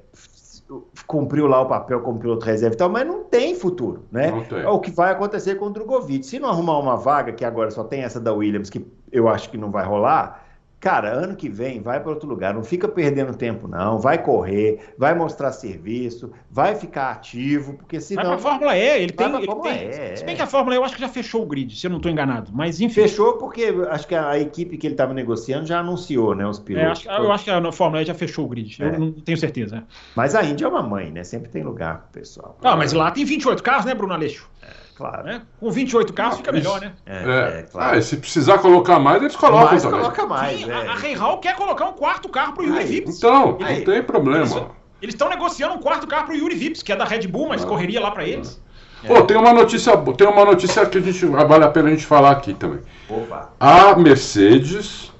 cumpriu 1.06 1.46
lá 1.46 1.60
o 1.60 1.66
papel 1.66 2.00
como 2.00 2.18
piloto 2.18 2.44
reserva 2.44 2.74
e 2.74 2.78
tal, 2.78 2.88
mas 2.88 3.06
não 3.06 3.22
tem 3.24 3.54
futuro, 3.54 4.04
né? 4.10 4.44
Tem. 4.48 4.60
É 4.60 4.68
o 4.68 4.80
que 4.80 4.90
vai 4.90 5.12
acontecer 5.12 5.54
com 5.56 5.66
o 5.66 5.70
Drogovic. 5.70 6.26
Se 6.26 6.38
não 6.38 6.48
arrumar 6.48 6.78
uma 6.78 6.96
vaga, 6.96 7.32
que 7.32 7.44
agora 7.44 7.70
só 7.70 7.84
tem 7.84 8.02
essa 8.02 8.20
da 8.20 8.32
Williams, 8.32 8.70
que 8.70 8.84
eu 9.12 9.28
acho 9.28 9.50
que 9.50 9.56
não 9.56 9.70
vai 9.70 9.84
rolar, 9.84 10.45
Cara, 10.86 11.10
ano 11.12 11.34
que 11.34 11.48
vem 11.48 11.82
vai 11.82 11.98
para 11.98 12.10
outro 12.10 12.28
lugar, 12.28 12.54
não 12.54 12.62
fica 12.62 12.86
perdendo 12.86 13.36
tempo 13.36 13.66
não, 13.66 13.98
vai 13.98 14.22
correr, 14.22 14.94
vai 14.96 15.16
mostrar 15.16 15.50
serviço, 15.50 16.30
vai 16.48 16.76
ficar 16.76 17.10
ativo, 17.10 17.72
porque 17.72 18.00
senão... 18.00 18.22
Vai 18.22 18.36
para 18.36 18.36
a 18.36 18.52
Fórmula 18.52 18.76
E, 18.76 19.02
ele 19.02 19.12
tem... 19.12 19.26
Ele 19.34 19.46
tem 19.48 19.72
é, 19.72 20.14
se 20.14 20.24
bem 20.24 20.36
que 20.36 20.42
a 20.42 20.46
Fórmula 20.46 20.76
E 20.76 20.78
eu 20.78 20.84
acho 20.84 20.94
que 20.94 21.00
já 21.00 21.08
fechou 21.08 21.42
o 21.42 21.46
grid, 21.46 21.76
se 21.76 21.88
eu 21.88 21.90
não 21.90 21.96
estou 21.96 22.12
enganado, 22.12 22.52
mas 22.54 22.80
enfim... 22.80 22.94
Fechou 22.94 23.32
porque 23.32 23.74
acho 23.90 24.06
que 24.06 24.14
a 24.14 24.38
equipe 24.38 24.78
que 24.78 24.86
ele 24.86 24.94
estava 24.94 25.12
negociando 25.12 25.66
já 25.66 25.80
anunciou, 25.80 26.36
né, 26.36 26.46
os 26.46 26.60
pilotos. 26.60 27.04
É, 27.04 27.10
acho, 27.10 27.20
eu 27.20 27.32
acho 27.32 27.42
que 27.42 27.50
a 27.50 27.72
Fórmula 27.72 28.02
E 28.02 28.06
já 28.06 28.14
fechou 28.14 28.44
o 28.44 28.48
grid, 28.48 28.80
é. 28.80 28.86
eu 28.86 29.00
não 29.00 29.10
tenho 29.10 29.38
certeza. 29.38 29.82
Mas 30.14 30.36
a 30.36 30.44
Índia 30.44 30.66
é 30.66 30.68
uma 30.68 30.84
mãe, 30.84 31.10
né, 31.10 31.24
sempre 31.24 31.48
tem 31.48 31.64
lugar 31.64 32.02
pro 32.02 32.20
pessoal. 32.20 32.56
Ah, 32.62 32.76
mas 32.76 32.92
lá 32.92 33.10
tem 33.10 33.24
28 33.24 33.60
carros, 33.60 33.86
né, 33.86 33.92
Bruno 33.92 34.14
Aleixo? 34.14 34.48
É. 34.62 34.85
Claro. 34.96 35.24
Né? 35.24 35.42
Com 35.60 35.70
28 35.70 36.12
carros 36.14 36.38
fica 36.38 36.50
melhor, 36.50 36.80
né? 36.80 36.92
É, 37.04 37.16
é, 37.16 37.58
é 37.60 37.62
claro. 37.70 37.98
Ah, 37.98 38.00
se 38.00 38.16
precisar 38.16 38.58
colocar 38.58 38.98
mais, 38.98 39.22
eles 39.22 39.36
colocam 39.36 39.66
mais 39.66 39.82
também. 39.82 40.00
Coloca 40.00 40.26
mais, 40.26 40.60
Sim, 40.60 40.70
é. 40.70 40.74
a, 40.74 40.92
a 40.92 40.94
Rei 40.94 41.14
Hall 41.14 41.38
quer 41.38 41.54
colocar 41.54 41.86
um 41.86 41.92
quarto 41.92 42.28
carro 42.30 42.54
pro 42.54 42.64
Yuri 42.64 42.84
Vips. 42.84 43.18
Então, 43.18 43.58
Aí. 43.60 43.78
não 43.78 43.84
tem 43.84 44.02
problema. 44.02 44.70
Eles 45.02 45.14
estão 45.14 45.28
negociando 45.28 45.74
um 45.74 45.78
quarto 45.78 46.06
carro 46.06 46.26
pro 46.26 46.34
Yuri 46.34 46.54
Vips, 46.54 46.82
que 46.82 46.92
é 46.92 46.96
da 46.96 47.04
Red 47.04 47.26
Bull, 47.28 47.48
mas 47.48 47.62
ah. 47.62 47.66
correria 47.66 48.00
lá 48.00 48.10
para 48.10 48.24
eles. 48.26 48.60
Pô, 49.06 49.22
tem 49.22 49.36
uma 49.36 49.52
notícia, 49.52 49.94
tem 50.16 50.26
uma 50.26 50.44
notícia 50.44 50.84
que 50.86 50.96
a 50.96 51.00
gente 51.00 51.26
vale 51.26 51.64
a 51.64 51.68
pena 51.68 51.88
a 51.88 51.90
gente 51.90 52.06
falar 52.06 52.30
aqui 52.30 52.54
também. 52.54 52.80
Opa. 53.08 53.52
A 53.60 53.94
Mercedes 53.94 55.12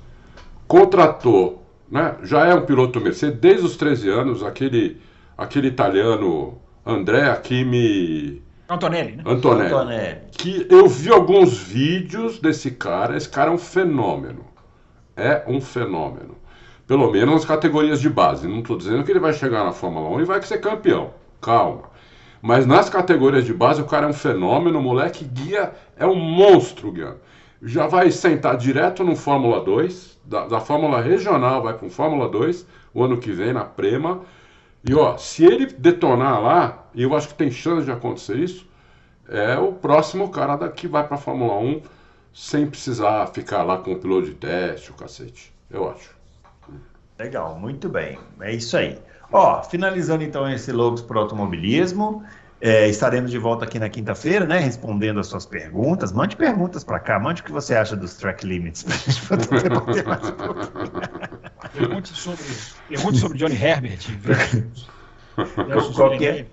contratou, 0.66 1.62
né? 1.90 2.16
Já 2.22 2.46
é 2.46 2.54
um 2.54 2.62
piloto 2.62 2.98
Mercedes 2.98 3.38
desde 3.38 3.66
os 3.66 3.76
13 3.76 4.08
anos, 4.08 4.42
aquele 4.42 5.00
aquele 5.36 5.68
italiano 5.68 6.58
André 6.84 7.30
Kimi 7.42 8.42
Antonelli, 8.68 9.16
né? 9.16 9.22
Antonelli. 9.24 9.72
Antonelli. 9.72 10.18
Que 10.32 10.66
eu 10.68 10.88
vi 10.88 11.12
alguns 11.12 11.56
vídeos 11.58 12.38
desse 12.40 12.70
cara. 12.72 13.16
Esse 13.16 13.28
cara 13.28 13.50
é 13.50 13.54
um 13.54 13.58
fenômeno. 13.58 14.44
É 15.16 15.44
um 15.46 15.60
fenômeno. 15.60 16.36
Pelo 16.86 17.10
menos 17.10 17.34
nas 17.34 17.44
categorias 17.44 18.00
de 18.00 18.08
base. 18.08 18.48
Não 18.48 18.60
estou 18.60 18.76
dizendo 18.76 19.04
que 19.04 19.10
ele 19.10 19.20
vai 19.20 19.32
chegar 19.32 19.64
na 19.64 19.72
Fórmula 19.72 20.08
1 20.16 20.20
e 20.20 20.24
vai 20.24 20.42
ser 20.42 20.58
campeão. 20.58 21.10
Calma. 21.40 21.84
Mas 22.42 22.66
nas 22.66 22.90
categorias 22.90 23.44
de 23.44 23.54
base 23.54 23.80
o 23.80 23.86
cara 23.86 24.06
é 24.06 24.08
um 24.10 24.12
fenômeno. 24.12 24.78
O 24.78 24.82
moleque 24.82 25.24
guia 25.24 25.72
é 25.96 26.06
um 26.06 26.14
monstro 26.14 26.92
guiando. 26.92 27.20
já 27.62 27.86
vai 27.86 28.10
sentar 28.10 28.56
direto 28.56 29.02
no 29.02 29.16
Fórmula 29.16 29.60
2, 29.60 30.18
da, 30.24 30.46
da 30.46 30.60
Fórmula 30.60 31.00
Regional 31.00 31.62
vai 31.62 31.74
para 31.74 31.86
o 31.86 31.90
Fórmula 31.90 32.28
2, 32.28 32.66
o 32.92 33.02
ano 33.02 33.16
que 33.16 33.32
vem 33.32 33.52
na 33.52 33.64
Prema. 33.64 34.20
E 34.88 34.94
ó, 34.94 35.16
se 35.16 35.44
ele 35.44 35.66
detonar 35.66 36.40
lá, 36.40 36.86
e 36.94 37.02
eu 37.02 37.14
acho 37.14 37.28
que 37.28 37.34
tem 37.34 37.50
chance 37.50 37.84
de 37.84 37.90
acontecer 37.90 38.36
isso, 38.36 38.68
é 39.28 39.58
o 39.58 39.72
próximo 39.72 40.30
cara 40.30 40.54
da, 40.56 40.68
que 40.68 40.86
vai 40.86 41.04
para 41.04 41.16
a 41.16 41.18
Fórmula 41.18 41.58
1 41.58 41.82
sem 42.32 42.66
precisar 42.66 43.26
ficar 43.28 43.64
lá 43.64 43.78
com 43.78 43.92
o 43.92 43.98
piloto 43.98 44.26
de 44.26 44.34
teste, 44.34 44.90
o 44.90 44.94
cacete. 44.94 45.52
Eu 45.70 45.90
acho. 45.90 46.14
Legal, 47.18 47.58
muito 47.58 47.88
bem. 47.88 48.18
É 48.40 48.54
isso 48.54 48.76
aí. 48.76 48.98
Ó, 49.32 49.62
finalizando 49.62 50.22
então 50.22 50.48
esse 50.48 50.70
Logos 50.70 51.02
para 51.02 51.18
Automobilismo. 51.18 52.22
É, 52.60 52.88
estaremos 52.88 53.30
de 53.30 53.38
volta 53.38 53.64
aqui 53.64 53.78
na 53.78 53.88
quinta-feira, 53.88 54.46
né? 54.46 54.58
Respondendo 54.58 55.18
as 55.18 55.26
suas 55.26 55.44
perguntas. 55.44 56.12
Mande 56.12 56.36
perguntas 56.36 56.84
para 56.84 56.98
cá, 57.00 57.18
mande 57.18 57.42
o 57.42 57.44
que 57.44 57.52
você 57.52 57.74
acha 57.74 57.96
dos 57.96 58.14
track 58.14 58.46
limits 58.46 58.82
para 58.82 58.94
a 58.94 58.98
gente 58.98 59.26
poder 59.26 59.48
debater 59.62 60.06
mais 60.06 60.30
um 60.30 61.35
Pergunte 61.76 62.08
sobre, 62.16 62.44
pergunte 62.88 63.18
sobre 63.18 63.38
Johnny 63.38 63.54
Herbert. 63.54 63.98
Qual 65.94 66.16
que 66.16 66.26
é? 66.26 66.46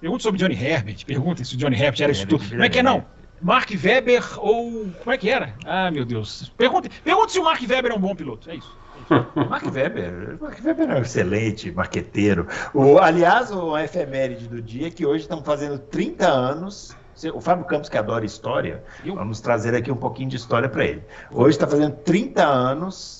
Pergunte 0.00 0.22
sobre 0.22 0.38
Johnny 0.38 0.54
Herbert. 0.54 1.04
Perguntem 1.04 1.44
se 1.44 1.54
o 1.54 1.58
Johnny 1.58 1.76
Herbert 1.76 2.02
era 2.02 2.12
isso 2.12 2.26
tudo. 2.26 2.48
Como 2.48 2.64
é 2.64 2.68
que 2.68 2.78
é, 2.78 2.82
não? 2.82 3.04
Mark 3.42 3.70
Webber 3.70 4.22
ou. 4.38 4.90
Como 5.02 5.12
é 5.12 5.18
que 5.18 5.30
era? 5.30 5.54
Ah, 5.64 5.90
meu 5.90 6.04
Deus. 6.04 6.52
Pergunte, 6.56 6.90
pergunte 7.02 7.32
se 7.32 7.38
o 7.38 7.44
Mark 7.44 7.60
Webber 7.60 7.92
é 7.92 7.94
um 7.94 8.00
bom 8.00 8.14
piloto. 8.14 8.50
É 8.50 8.56
isso. 8.56 8.78
Mark 9.48 9.64
Webber, 9.64 10.38
Mark 10.40 10.58
Webber 10.64 10.90
é 10.90 10.94
um 10.96 11.02
excelente 11.02 11.70
marqueteiro. 11.72 12.46
O, 12.74 12.98
aliás, 12.98 13.50
o 13.50 13.76
efeméride 13.76 14.46
do 14.46 14.60
dia 14.60 14.88
é 14.88 14.90
que 14.90 15.06
hoje 15.06 15.22
estão 15.22 15.42
fazendo 15.42 15.78
30 15.78 16.28
anos. 16.28 16.96
O 17.34 17.40
Fábio 17.40 17.66
Campos, 17.66 17.90
que 17.90 17.98
adora 17.98 18.24
história, 18.24 18.82
vamos 19.04 19.40
trazer 19.42 19.74
aqui 19.74 19.90
um 19.90 19.96
pouquinho 19.96 20.30
de 20.30 20.36
história 20.36 20.70
para 20.70 20.86
ele. 20.86 21.02
Hoje 21.30 21.50
está 21.50 21.66
fazendo 21.66 21.96
30 21.96 22.42
anos 22.42 23.19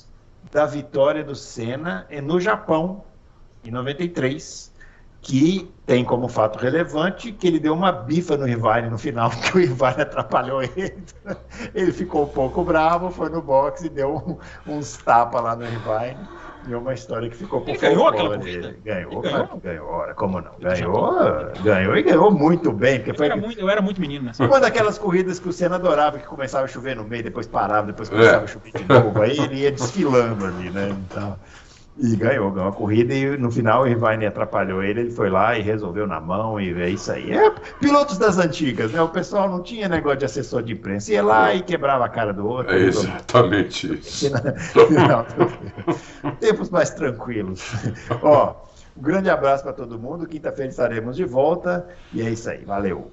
da 0.51 0.67
vitória 0.67 1.23
do 1.23 1.35
Senna 1.35 2.07
no 2.23 2.41
Japão, 2.41 3.05
em 3.65 3.71
93 3.71 4.71
que 5.23 5.71
tem 5.85 6.05
como 6.05 6.29
fato 6.29 6.59
relevante 6.59 7.31
que 7.33 7.47
ele 7.47 7.61
deu 7.61 7.75
uma 7.75 7.93
bifa 7.93 8.37
no 8.37 8.49
Irvine 8.49 8.89
no 8.89 8.99
final, 8.99 9.31
que 9.43 9.57
o 9.57 9.61
Irvine 9.61 10.03
atrapalhou 10.03 10.63
ele. 10.63 11.05
Ele 11.75 11.93
ficou 11.93 12.25
um 12.25 12.29
pouco 12.29 12.65
bravo, 12.65 13.11
foi 13.11 13.29
no 13.29 13.43
boxe 13.43 13.87
e 13.87 13.91
deu 13.91 14.39
uns 14.67 14.97
tapas 14.99 15.43
lá 15.43 15.55
no 15.55 15.65
Irvine. 15.65 16.27
E 16.69 16.73
é 16.73 16.77
uma 16.77 16.93
história 16.93 17.29
que 17.29 17.37
ficou 17.37 17.61
por 17.63 17.77
ganhou 17.77 18.09
aquela 18.09 18.37
corrida. 18.37 18.77
Ganhou, 18.85 19.21
ganhou, 19.21 19.61
ganhou, 19.63 19.89
ora, 19.89 20.15
como 20.15 20.41
não? 20.41 20.53
Ganhou, 20.61 21.13
ganhou 21.63 21.97
e 21.97 22.03
ganhou 22.03 22.31
muito 22.31 22.71
bem. 22.73 22.99
Porque 22.99 23.15
foi... 23.15 23.27
eu, 23.27 23.33
era 23.33 23.41
muito, 23.41 23.61
eu 23.61 23.71
era 23.71 23.83
muito 23.83 24.01
menino 24.01 24.27
nessa 24.27 24.45
Uma 24.45 24.61
daquelas 24.61 24.99
corridas 24.99 25.39
que 25.39 25.49
o 25.49 25.53
Senna 25.53 25.77
adorava, 25.77 26.19
que 26.19 26.27
começava 26.27 26.65
a 26.65 26.69
chover 26.69 26.97
no 26.97 27.05
meio, 27.05 27.23
depois 27.23 27.47
parava, 27.47 27.87
depois 27.87 28.09
começava 28.09 28.43
é. 28.43 28.45
a 28.45 28.47
chover 28.47 28.73
de 28.73 28.85
novo. 28.87 29.23
Aí 29.23 29.39
ele 29.39 29.61
ia 29.63 29.73
desfilando 29.73 30.45
ali, 30.45 30.71
né? 30.71 30.91
Então, 30.91 31.37
e 32.01 32.17
ganhou, 32.17 32.51
ganhou 32.51 32.71
a 32.71 32.73
corrida 32.73 33.13
e 33.13 33.37
no 33.37 33.51
final 33.51 33.83
o 33.83 33.87
Irvine 33.87 34.27
atrapalhou 34.27 34.83
ele, 34.83 35.01
ele 35.01 35.11
foi 35.11 35.29
lá 35.29 35.59
e 35.59 35.63
resolveu 35.63 36.07
na 36.07 36.19
mão 36.21 36.61
e 36.61 36.73
é 36.81 36.89
isso 36.89 37.13
aí. 37.13 37.31
É 37.31 37.51
pilotos 37.79 38.17
das 38.17 38.39
antigas, 38.39 38.91
né? 38.93 39.03
O 39.03 39.09
pessoal 39.09 39.49
não 39.49 39.63
tinha 39.63 39.89
negócio 39.89 40.19
de 40.19 40.25
assessor 40.25 40.63
de 40.63 40.73
imprensa, 40.73 41.13
ia 41.13 41.23
lá 41.23 41.55
e 41.55 41.63
quebrava 41.63 42.07
a 42.07 42.09
cara 42.09 42.33
do 42.33 42.47
outro. 42.47 42.75
É 42.75 42.81
exatamente 42.81 43.95
isso. 43.99 44.31
Tempos 46.41 46.71
mais 46.71 46.91
tranquilos. 46.91 47.71
Ó, 48.23 48.55
um 48.97 49.03
grande 49.03 49.29
abraço 49.29 49.63
para 49.63 49.73
todo 49.73 49.99
mundo. 49.99 50.27
Quinta-feira 50.27 50.71
estaremos 50.71 51.17
de 51.17 51.25
volta 51.25 51.87
e 52.13 52.23
é 52.23 52.31
isso 52.31 52.49
aí. 52.49 52.65
Valeu. 52.65 53.13